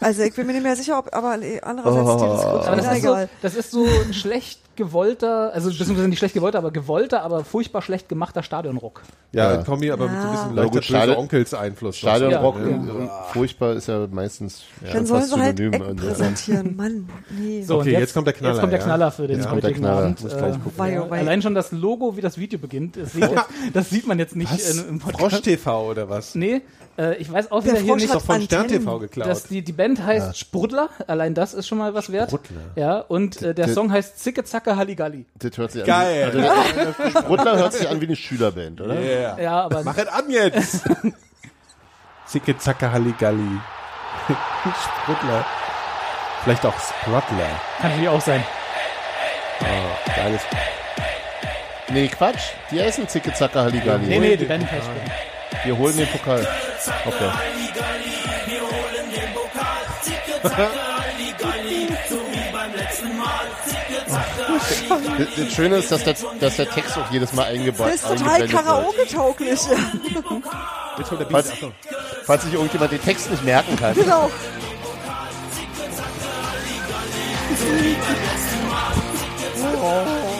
Also 0.00 0.22
ich 0.22 0.34
bin 0.34 0.46
mir 0.48 0.52
nicht 0.54 0.62
mehr 0.64 0.76
sicher, 0.76 0.98
ob, 0.98 1.14
aber 1.14 1.38
andererseits 1.62 2.22
Aber 2.22 2.76
das 2.76 2.86
na 2.86 2.92
ist, 2.92 3.02
so, 3.02 3.08
egal. 3.08 3.28
das 3.40 3.54
ist 3.54 3.70
so 3.70 3.84
ein 3.84 4.12
schlecht 4.12 4.60
gewollter, 4.74 5.52
also 5.52 5.68
beziehungsweise 5.68 6.08
nicht 6.08 6.18
schlecht 6.18 6.34
gewollter, 6.34 6.56
aber 6.58 6.70
gewollter, 6.70 7.22
aber 7.22 7.44
furchtbar 7.44 7.82
schlecht 7.82 8.08
gemachter 8.08 8.42
Stadionrock. 8.42 9.02
Ja, 9.32 9.52
Ja. 9.56 9.62
Kombi, 9.62 9.90
aber 9.90 10.08
mit 10.08 10.20
so 10.20 10.26
ein 10.26 10.32
bisschen 10.32 10.54
leichter 10.56 10.70
gut, 10.72 10.84
Stadion- 10.84 11.06
böse 11.08 11.18
Onkels-Einfluss. 11.18 11.96
Stadionrock 11.98 12.56
Ja, 12.58 12.64
und, 12.66 12.90
und 12.90 13.10
furchtbar 13.32 13.74
ist 13.74 13.86
ja 13.88 14.06
meistens 14.10 14.62
Dann 14.92 15.04
sollen 15.06 15.24
sie 15.24 15.36
halt 15.40 15.58
synonym. 15.58 15.82
Eck 15.82 15.96
präsentieren. 15.98 16.74
Mann, 16.76 17.08
nee. 17.38 17.62
So, 17.62 17.76
Okay, 17.80 17.94
und 17.94 18.00
jetzt 18.00 18.14
kommt 18.14 18.26
der 18.26 18.34
Knaller, 18.34 18.54
Jetzt 18.54 18.60
kommt 18.60 18.72
der 18.72 18.80
ja. 18.80 18.84
Knaller 18.86 19.10
für 19.12 19.26
den 19.28 19.36
Jetzt 19.36 19.50
heutigen. 19.50 19.84
Abend. 19.84 20.18
Oh. 20.24 20.82
Allein 21.12 21.42
schon 21.42 21.54
das 21.54 21.70
Logo, 21.70 22.16
wie 22.16 22.22
das 22.22 22.38
Video 22.38 22.58
beginnt, 22.58 22.96
das 22.96 23.14
sieht, 23.28 23.36
jetzt, 23.36 23.76
das 23.76 23.90
sieht 23.90 24.06
man 24.06 24.18
jetzt 24.18 24.36
nicht 24.36 24.52
Was? 24.52 24.76
in, 24.78 24.88
im 24.88 24.98
Podcast. 24.98 25.20
Frosch 25.34 25.40
TV 25.42 25.90
oder 25.90 26.08
was? 26.08 26.34
Nee, 26.34 26.62
äh, 26.98 27.16
ich 27.16 27.32
weiß 27.32 27.50
auch 27.52 27.62
Der 27.62 27.72
wieder 27.72 27.80
hier 27.82 27.88
Frosch 27.92 28.02
nicht, 28.02 28.10
hat 28.10 28.20
Doch 28.20 28.26
von 28.26 28.42
Stern. 28.42 28.68
TV 28.68 28.98
geklaut. 28.98 29.26
dass 29.28 29.44
die, 29.44 29.62
die 29.62 29.72
Band 29.72 30.04
heißt 30.04 30.38
Sprudler. 30.38 30.90
Allein 31.06 31.34
das 31.34 31.54
ist 31.54 31.66
schon 31.68 31.78
mal 31.78 31.94
was 31.94 32.10
wert. 32.12 32.30
Sprudler. 32.30 32.60
Ja, 32.76 32.98
und 32.98 33.40
äh, 33.42 33.54
der 33.54 33.66
D- 33.66 33.72
Song 33.72 33.90
heißt 33.92 34.18
Zicke 34.18 34.44
Zacke 34.44 34.76
Halligalli. 34.76 35.24
Das 35.38 35.56
hört 35.56 35.72
sich 35.72 35.84
Geil. 35.84 36.30
an. 36.36 36.44
Also, 36.44 36.92
der 37.02 37.10
Sprudler 37.22 37.56
hört 37.58 37.72
sich 37.72 37.88
an 37.88 38.00
wie 38.00 38.06
eine 38.06 38.16
Schülerband, 38.16 38.80
oder? 38.80 38.94
Yeah. 39.00 39.40
Ja, 39.40 39.60
aber 39.62 39.82
Mach 39.84 39.96
es 39.96 40.06
an 40.08 40.30
jetzt! 40.30 40.82
Zicke, 42.26 42.56
zacke, 42.56 42.90
Halligalli. 42.90 43.60
Sprudler. 45.02 45.44
Vielleicht 46.44 46.64
auch 46.64 46.74
Sprudler. 46.78 47.20
kann 47.80 47.90
natürlich 47.90 48.08
auch 48.08 48.20
sein. 48.20 48.42
Oh, 49.60 50.10
geiles. 50.16 50.40
Nee, 51.92 52.08
Quatsch. 52.08 52.52
Die 52.70 52.78
essen 52.78 53.06
Zicke 53.08 53.32
Zacke 53.34 53.60
Halligalli. 53.60 54.06
Nee, 54.06 54.18
nee, 54.18 54.36
die 54.36 54.44
Band 54.44 54.70
heißt 54.70 54.84
Sprudler. 54.84 55.12
Wir 55.64 55.78
holen 55.78 55.96
den 55.96 56.08
Pokal. 56.08 56.46
Okay. 57.04 57.30
Das, 65.18 65.28
das 65.36 65.52
Schöne 65.52 65.76
ist, 65.76 65.92
dass 65.92 66.04
der, 66.04 66.14
dass 66.40 66.56
der 66.56 66.68
Text 66.70 66.96
auch 66.96 67.10
jedes 67.10 67.32
Mal 67.32 67.44
eingebaut 67.46 67.88
Das 67.88 67.94
ist 67.94 68.08
total 68.08 68.40
wird. 68.40 68.50
Karaoke-tauglich. 68.50 69.60
Falls, 71.30 71.52
falls 72.24 72.42
sich 72.44 72.54
irgendjemand 72.54 72.92
den 72.92 73.02
Text 73.02 73.30
nicht 73.30 73.44
merken 73.44 73.76
kann. 73.76 73.94
genau. 73.94 74.30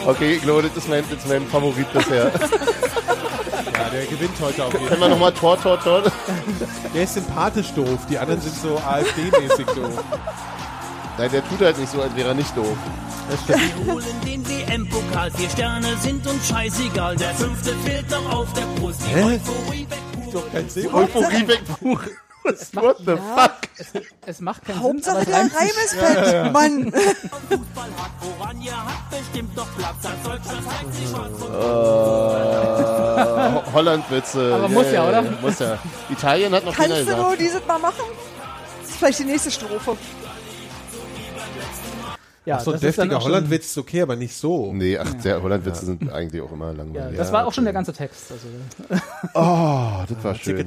Okay, 0.05 0.33
ich 0.33 0.41
glaube, 0.41 0.63
das 0.63 0.75
ist 0.77 0.89
mein, 0.89 1.03
das 1.09 1.19
ist 1.19 1.27
mein 1.27 1.47
Favorit 1.47 1.91
bisher. 1.93 2.31
Ja, 3.75 3.89
der 3.89 4.05
gewinnt 4.05 4.31
heute 4.39 4.65
auf 4.65 4.73
jeden 4.73 4.85
Können 4.87 4.99
Fall. 4.99 5.09
wir 5.09 5.15
nochmal 5.15 5.33
Tor, 5.33 5.59
Tor, 5.59 5.79
Tor? 5.79 6.03
Der 6.93 7.03
ist 7.03 7.15
sympathisch 7.15 7.71
doof. 7.73 7.99
Die 8.09 8.17
anderen 8.17 8.39
sind 8.39 8.55
so 8.55 8.77
AfD-mäßig 8.77 9.65
doof. 9.65 10.03
Nein, 11.17 11.31
der 11.31 11.49
tut 11.49 11.59
halt 11.59 11.77
nicht 11.79 11.91
so, 11.91 12.01
als 12.01 12.15
wäre 12.15 12.29
er 12.29 12.33
nicht 12.35 12.55
doof. 12.55 12.77
Wir 13.47 13.93
holen 13.93 14.05
den 14.25 14.47
WM-Pokal, 14.47 15.31
vier 15.31 15.49
Sterne 15.49 15.97
sind 15.97 16.25
uns 16.27 16.47
scheißegal. 16.47 17.15
Der 17.17 17.33
fünfte 17.33 17.75
fehlt 17.83 18.09
noch 18.09 18.31
auf 18.31 18.53
der 18.53 18.79
Brust. 18.79 19.01
Die 19.01 19.15
Hä? 19.15 19.23
Euphorie 19.35 19.87
weg. 19.89 20.31
Doch 20.31 20.51
kein 20.51 20.69
Sinn. 20.69 20.93
Euphorie 20.93 21.47
weg, 22.43 22.71
Buch. 22.71 22.81
What 22.81 22.97
the 22.99 23.15
fuck? 23.15 23.51
Es 24.25 24.39
macht 24.39 24.65
keinen 24.65 24.81
Hauptsache 24.81 25.19
Sinn, 25.19 25.27
der 25.27 25.37
aber 25.37 25.47
es 25.47 25.55
Reim 25.55 25.69
ist 25.85 25.93
fett. 25.95 26.53
Mann. 26.53 26.93
Sich 30.91 31.09
schwarz 31.09 31.41
und 31.41 31.53
Ho- 33.55 33.63
Holland-Witze. 33.73 34.53
Aber 34.55 34.67
muss 34.69 34.91
ja, 34.91 35.07
oder? 35.07 35.21
Muss 35.41 35.59
ja. 35.59 35.77
Italien 36.09 36.53
hat 36.53 36.65
noch 36.65 36.75
Kannst 36.75 37.07
du 37.07 37.15
nur 37.15 37.35
dieses 37.35 37.65
mal 37.65 37.79
machen? 37.79 38.03
Das 38.81 38.89
ist 38.89 38.97
vielleicht 38.97 39.19
die 39.19 39.25
nächste 39.25 39.51
Strophe. 39.51 39.97
Ja, 42.45 42.57
Ach 42.57 42.61
so, 42.61 42.71
ein 42.71 42.75
ist 42.75 42.83
deftiger 42.83 43.21
Hollandwitz 43.21 43.67
ist 43.67 43.77
okay, 43.77 44.01
aber 44.01 44.17
nicht 44.17 44.35
so. 44.35 44.73
Nee, 44.73 44.97
ach, 44.97 45.13
der 45.23 45.41
Hollandwitze 45.41 45.85
sind 45.85 46.11
eigentlich 46.11 46.41
auch 46.41 46.51
immer 46.51 46.71
Ja, 46.71 46.77
langweilig. 46.77 47.17
das 47.17 47.31
war 47.31 47.47
auch 47.47 47.53
schon 47.53 47.63
der 47.63 47.71
ganze 47.73 47.93
Text. 47.93 48.31
Also, 48.31 48.47
Oh, 49.33 50.03
das 50.13 50.23
war 50.23 50.35
schön. 50.35 50.65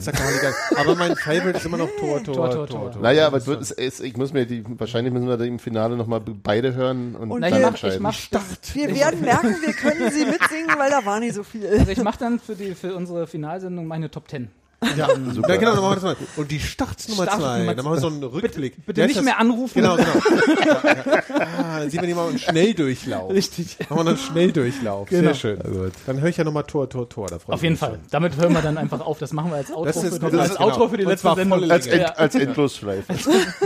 Aber 0.77 0.95
mein 0.95 1.15
Favorite 1.17 1.59
ist 1.59 1.67
immer 1.67 1.77
noch 1.77 1.89
Tor, 2.01 2.23
Tor, 2.25 2.35
Tor, 2.35 2.35
Tor, 2.35 2.51
Tor, 2.53 2.67
Tor. 2.67 2.93
Tor. 2.93 3.03
Naja, 3.03 3.27
aber 3.27 3.45
wird, 3.47 3.61
es, 3.61 3.71
es, 3.73 4.01
ich 4.01 4.17
muss 4.17 4.33
mir 4.33 4.47
die, 4.47 4.65
wahrscheinlich 4.79 5.13
müssen 5.13 5.29
wir 5.29 5.37
die 5.37 5.49
im 5.49 5.59
Finale 5.59 5.97
nochmal 5.97 6.21
beide 6.21 6.75
hören 6.75 7.15
und, 7.15 7.31
Und 7.31 7.41
na, 7.41 7.51
dann 7.51 7.59
ich 7.59 7.63
mach, 7.65 7.69
entscheiden. 7.73 7.97
ich 7.97 8.01
mach, 8.33 8.75
Wir 8.75 8.95
werden 8.95 9.21
merken, 9.21 9.57
wir 9.65 9.73
können 9.75 10.11
sie 10.11 10.25
mitsingen, 10.25 10.79
weil 10.79 10.91
da 10.91 11.05
war 11.05 11.21
nicht 11.21 11.35
so 11.35 11.43
viel. 11.43 11.67
also 11.67 11.91
ich 11.91 12.03
mach 12.03 12.17
dann 12.17 12.41
für 12.41 12.55
die 12.55 12.75
für 12.75 12.95
unsere 12.95 13.27
Finalsendung 13.27 13.87
meine 13.87 14.11
Top 14.11 14.29
Ten. 14.29 14.49
Ja, 14.97 15.09
super. 15.33 15.49
Ja, 15.51 15.57
genau, 15.57 15.73
dann 15.75 15.81
machen 15.83 15.91
wir 15.91 15.95
das 15.95 16.03
mal. 16.05 16.17
Und 16.37 16.51
die 16.51 16.61
Starts 16.61 17.09
Nummer 17.09 17.25
Start 17.25 17.41
zwei. 17.41 17.59
Nummer 17.61 17.75
Dann 17.75 17.85
machen 17.85 17.95
wir 17.97 18.01
so 18.01 18.07
einen 18.09 18.23
Rückblick. 18.23 18.85
Bitte 18.87 19.01
ist 19.01 19.07
nicht 19.09 19.17
das? 19.19 19.25
mehr 19.25 19.39
anrufen. 19.39 19.75
Genau, 19.75 19.97
genau. 19.97 20.11
ah, 21.39 21.79
dann 21.81 21.91
sieht 21.91 22.01
man 22.01 22.07
hier 22.07 22.17
mal 22.17 22.29
einen 22.29 22.39
Schnelldurchlauf. 22.39 23.31
Richtig. 23.33 23.77
Machen 23.89 24.05
wir 24.05 24.11
einen 24.11 24.19
Schnelldurchlauf. 24.19 25.09
Genau. 25.09 25.23
Sehr 25.23 25.35
schön. 25.35 25.91
Dann 26.07 26.21
höre 26.21 26.29
ich 26.29 26.37
ja 26.37 26.45
nochmal 26.45 26.65
Tor, 26.65 26.89
Tor, 26.89 27.09
Tor. 27.09 27.27
Da 27.29 27.39
Auf 27.47 27.63
jeden 27.63 27.77
Fall. 27.77 27.91
schon. 27.91 28.01
Damit 28.11 28.37
hören 28.37 28.53
wir 28.53 28.63
dann 28.63 28.79
einfach 28.79 29.01
auf. 29.01 29.19
Das 29.19 29.33
machen 29.33 29.51
wir 29.51 29.57
als 29.57 29.71
Outro, 29.71 29.85
Das 29.85 29.97
ist- 29.97 30.23
für, 30.23 30.31
das 30.31 30.41
als 30.41 30.57
genau. 30.57 30.67
Outro 30.69 30.89
für 30.89 30.97
die 30.97 31.05
letzte 31.05 31.35
Sendung. 31.35 31.71
als, 31.71 31.87
End, 31.87 32.03
ja. 32.03 32.09
als 32.15 32.35
Endlosschleife. 32.35 33.13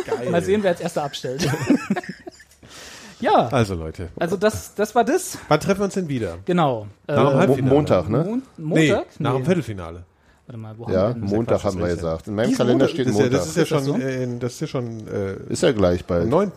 Geil. 0.06 0.30
Mal 0.30 0.42
sehen, 0.42 0.62
wer 0.62 0.70
als 0.70 0.80
erster 0.80 1.04
abstellt. 1.04 1.46
ja, 3.20 3.48
Also 3.48 3.74
Leute, 3.74 4.08
also 4.18 4.36
das, 4.36 4.74
das 4.74 4.94
war 4.94 5.04
das. 5.04 5.38
wann 5.48 5.60
treffen 5.60 5.80
wir 5.80 5.84
uns 5.84 5.94
denn 5.94 6.08
wieder? 6.08 6.38
Genau. 6.44 6.86
Nach 7.06 7.16
dem 7.16 7.26
Äh, 7.26 7.38
Halbfinale. 7.38 7.74
Montag, 7.74 8.08
ne? 8.08 8.24
Mon 8.24 8.42
Nee, 8.56 8.88
Montag? 8.92 9.06
nach 9.20 9.34
dem 9.34 9.44
Viertelfinale. 9.44 10.04
Warte 10.50 10.58
mal, 10.58 10.76
wo 10.76 10.86
haben 10.86 10.92
Ja, 10.92 11.08
wir 11.10 11.14
denn? 11.14 11.22
Montag 11.22 11.60
Quatsch, 11.60 11.64
haben 11.64 11.78
wir 11.78 11.94
gesagt. 11.94 12.26
In 12.26 12.34
meinem 12.34 12.54
Kalender 12.56 12.88
steht 12.88 13.06
das 13.06 13.14
ist 13.14 13.18
ja, 13.20 13.24
Montag. 13.24 13.38
das 13.38 13.48
ist 13.48 13.56
ja 13.56 13.66
schon, 13.66 14.00
äh, 14.00 14.38
das 14.40 14.52
ist 14.54 14.60
ja 14.62 14.66
schon 14.66 15.06
äh, 15.06 15.34
Ist 15.48 15.62
ja 15.62 15.70
gleich 15.70 16.00
am 16.00 16.06
bald. 16.08 16.28
9. 16.28 16.52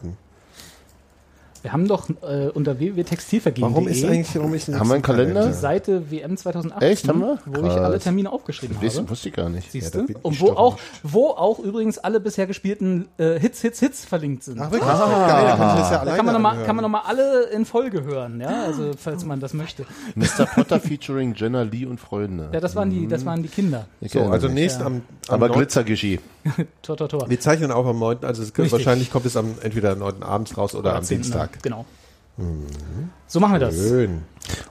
Wir 1.63 1.71
haben 1.71 1.87
doch 1.87 2.09
äh, 2.21 2.49
unter 2.53 2.77
www.textilvergehen.de 2.77 3.71
Warum 3.73 3.87
ist 3.87 4.03
eigentlich, 4.03 4.35
warum 4.35 4.53
ist 4.53 4.67
Haben 4.67 4.87
wir 4.89 4.93
einen 4.95 5.01
Kalender? 5.01 5.47
die 5.47 5.53
Seite 5.53 6.11
WM 6.11 6.35
2018, 6.35 6.89
Echt, 6.89 7.07
haben 7.07 7.21
wir? 7.21 7.39
wo 7.45 7.61
ich 7.61 7.67
Krass. 7.73 7.77
alle 7.77 7.99
Termine 7.99 8.31
aufgeschrieben 8.33 8.75
Das 8.81 8.97
habe. 8.97 9.09
wusste 9.09 9.29
ich 9.29 9.35
gar 9.35 9.47
nicht. 9.47 9.71
Siehst 9.71 9.95
Ja, 9.95 10.01
da 10.01 10.05
du? 10.05 10.11
ich 10.11 10.25
Und 10.25 10.41
wo 10.41 10.49
auch, 10.51 10.73
nicht. 10.73 10.83
wo 11.03 11.27
auch 11.29 11.59
übrigens 11.59 11.97
alle 11.99 12.19
bisher 12.19 12.47
gespielten 12.47 13.07
äh, 13.17 13.39
Hits, 13.39 13.61
Hits, 13.61 13.79
Hits 13.79 14.03
verlinkt 14.03 14.43
sind. 14.43 14.59
Ach 14.59 14.71
wirklich? 14.71 14.81
Geil, 14.89 15.45
dann 15.47 15.57
kann 15.57 15.75
ich 15.75 15.81
das 15.81 15.91
ja 15.91 15.99
alleine 16.01 16.09
da 16.11 16.15
kann 16.17 16.25
man 16.25 16.33
nochmal 16.35 16.63
kann 16.65 16.75
man 16.75 16.83
noch 16.83 16.89
mal 16.89 17.01
alle 17.07 17.43
in 17.51 17.63
Folge 17.65 18.03
hören, 18.03 18.41
ja, 18.41 18.63
also 18.65 18.91
falls 18.97 19.23
man 19.23 19.39
das 19.39 19.53
möchte. 19.53 19.85
Mr. 20.15 20.45
Potter 20.53 20.81
featuring 20.81 21.33
Jenna 21.33 21.61
Lee 21.61 21.85
und 21.85 21.97
Freunde. 21.99 22.49
Ja, 22.51 22.59
das 22.59 22.75
waren 22.75 22.89
die, 22.89 23.07
das 23.07 23.25
waren 23.25 23.41
die 23.41 23.47
Kinder. 23.49 23.85
Ich 24.01 24.11
So, 24.11 24.19
also 24.23 24.49
nächst 24.49 24.81
Ja. 24.81 24.85
am, 24.87 24.95
am 25.29 25.33
Aber 25.35 25.47
9. 25.47 25.59
Glitzergischi. 25.59 26.19
Tor, 26.81 26.97
tor, 26.97 27.09
tor. 27.09 27.29
Wir 27.29 27.39
zeichnen 27.39 27.71
auch 27.71 27.85
am 27.85 27.99
9. 27.99 28.23
Also 28.23 28.43
es, 28.43 28.71
wahrscheinlich 28.71 29.11
kommt 29.11 29.25
es 29.25 29.37
am 29.37 29.55
entweder 29.61 29.91
am 29.91 29.99
9. 29.99 30.23
abends 30.23 30.57
raus 30.57 30.75
oder, 30.75 30.95
am 30.95 31.03
10., 31.03 31.21
Dienstag. 31.21 31.63
Genau. 31.63 31.85
So 33.27 33.39
machen 33.39 33.53
wir 33.53 33.59
das. 33.59 33.75
Schön. 33.75 34.23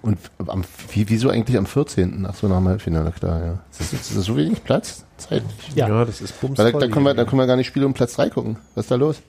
Und 0.02 0.18
am, 0.46 0.64
wie, 0.90 1.08
wieso 1.08 1.30
eigentlich 1.30 1.56
am 1.56 1.66
14.? 1.66 2.26
Ach 2.28 2.34
so, 2.34 2.48
nach 2.48 2.58
dem 2.58 2.68
Halbfinale, 2.68 3.12
klar, 3.12 3.40
ja. 3.40 3.52
Ist 3.70 3.80
das, 3.80 3.92
ist 3.92 4.16
das 4.16 4.24
so 4.24 4.36
wenig 4.36 4.64
Platz? 4.64 5.04
Zeitlich. 5.16 5.74
Ja, 5.74 5.88
Ja, 5.88 6.04
das 6.04 6.20
ist 6.20 6.40
bums 6.40 6.58
Weil 6.58 6.72
da, 6.72 6.78
da, 6.80 6.88
können 6.88 7.06
wir, 7.06 7.14
da 7.14 7.24
können 7.24 7.40
wir 7.40 7.46
gar 7.46 7.56
nicht 7.56 7.68
Spiele 7.68 7.86
um 7.86 7.94
Platz 7.94 8.14
3 8.14 8.30
gucken. 8.30 8.56
Was 8.74 8.86
ist 8.86 8.90
da 8.90 8.96
los? 8.96 9.22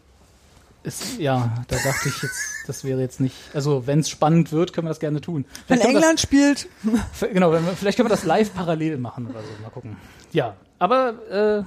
ist, 0.83 1.17
ja, 1.19 1.53
da 1.67 1.75
dachte 1.77 2.09
ich 2.09 2.21
jetzt, 2.21 2.67
das 2.67 2.83
wäre 2.83 2.99
jetzt 2.99 3.19
nicht, 3.19 3.35
also 3.53 3.87
wenn 3.87 3.99
es 3.99 4.09
spannend 4.09 4.51
wird, 4.51 4.73
können 4.73 4.85
wir 4.85 4.89
das 4.89 4.99
gerne 4.99 5.21
tun. 5.21 5.45
Wenn 5.67 5.77
Vielleicht 5.79 5.93
wir 5.93 5.97
England 5.97 6.19
spielt, 6.19 6.67
Das, 6.83 7.29
genau, 7.33 7.51
wenn 7.51 7.65
wir, 7.65 7.73
vielleicht 7.73 7.97
können 7.97 8.09
wir 8.09 8.15
das 8.15 8.25
live 8.25 8.53
parallel 8.53 8.97
machen 8.97 9.27
oder 9.27 9.39
so, 9.39 9.63
mal 9.63 9.69
gucken. 9.69 9.95
Ja, 10.31 10.55
aber 10.79 11.13
äh, 11.29 11.63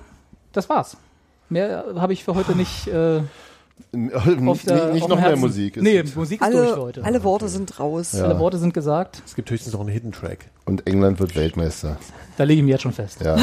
das 0.56 0.68
war's. 0.68 0.96
Mehr 1.48 1.84
habe 1.96 2.12
ich 2.12 2.24
für 2.24 2.34
heute 2.34 2.56
nicht 2.56 2.88
äh, 2.88 3.20
auf 4.14 4.26
nicht 4.26 4.68
der 4.68 4.92
nicht 4.92 5.02
auf 5.02 5.08
noch 5.10 5.16
dem 5.16 5.20
mehr 5.20 5.28
Herzen. 5.30 5.40
Musik. 5.40 5.76
Ist 5.76 5.82
Nee. 5.82 6.02
Musik 6.14 6.40
ist 6.40 6.52
durch 6.52 6.66
für 6.68 6.72
alle, 6.72 6.82
heute. 6.82 7.04
alle 7.04 7.24
Worte 7.24 7.48
sind 7.48 7.78
raus. 7.78 8.14
Alle 8.14 8.38
Worte 8.38 8.58
sind 8.58 8.74
gesagt. 8.74 9.22
Es 9.26 9.34
gibt 9.34 9.50
höchstens 9.50 9.72
noch 9.74 9.80
einen 9.80 9.90
Hidden 9.90 10.12
Track. 10.12 10.46
Und 10.64 10.86
England 10.86 11.20
wird 11.20 11.36
Weltmeister. 11.36 11.98
Da 12.36 12.44
lege 12.44 12.60
ich 12.60 12.64
mich 12.64 12.72
jetzt 12.72 12.82
schon 12.82 12.92
fest. 12.92 13.20
Ja, 13.22 13.36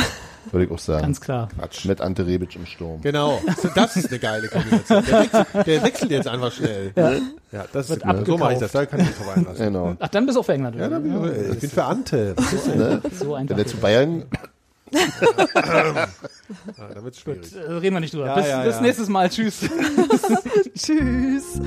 würde 0.52 0.65
ich 0.65 0.72
auch 0.72 0.80
sagen. 0.80 1.03
Ganz 1.03 1.22
klar. 1.22 1.49
Quatsch. 1.57 1.85
Mit 1.85 2.02
Ante 2.02 2.26
Rebic 2.26 2.56
im 2.56 2.65
Sturm. 2.65 3.02
Genau. 3.02 3.40
Das 3.76 3.95
ist 3.95 4.10
eine 4.10 4.19
geile 4.19 4.48
Kombination. 4.49 5.03
Der 5.06 5.19
wechselt, 5.22 5.68
der 5.68 5.84
wechselt 5.84 6.11
jetzt 6.11 6.27
einfach 6.27 6.52
schnell. 6.52 6.91
Ja, 6.95 7.65
das 7.72 7.90
Wird 7.90 8.03
ist, 8.03 8.26
so 8.26 8.38
mache 8.38 8.53
ich 8.53 8.60
das. 8.60 8.72
Da 8.72 8.85
kann 8.85 8.99
ich 9.02 9.07
mich 9.07 9.15
drauf 9.15 9.38
einlassen. 9.38 9.65
Genau. 9.65 9.95
Ach, 9.99 10.07
dann 10.10 10.26
bist 10.26 10.35
du 10.35 10.40
auf 10.41 10.49
England. 10.49 10.76
Ja, 10.76 10.88
oder? 10.88 10.95
da 10.95 10.99
bin 10.99 11.23
ich, 11.45 11.53
ich 11.53 11.60
bin 11.60 11.69
für 11.69 11.84
Ante. 11.85 12.34
Was 12.35 12.53
ist 12.53 12.68
denn? 12.68 12.77
Ne? 12.80 13.02
so 13.19 13.35
einfach. 13.35 13.56
Wenn 13.56 13.64
er 13.64 13.68
zu 13.68 13.77
Bayern 13.77 14.23
Ah, 14.94 16.07
ja, 16.78 16.94
dann 16.94 17.14
schwierig. 17.14 17.52
Gut, 17.52 17.61
reden 17.82 17.95
wir 17.95 17.99
nicht 17.99 18.14
drüber. 18.14 18.28
Ja, 18.28 18.36
bis, 18.36 18.48
ja, 18.48 18.64
bis 18.64 18.82
nächstes 18.82 19.10
Mal. 19.10 19.30
Tschüss. 19.30 19.60
Tschüss. 20.76 21.60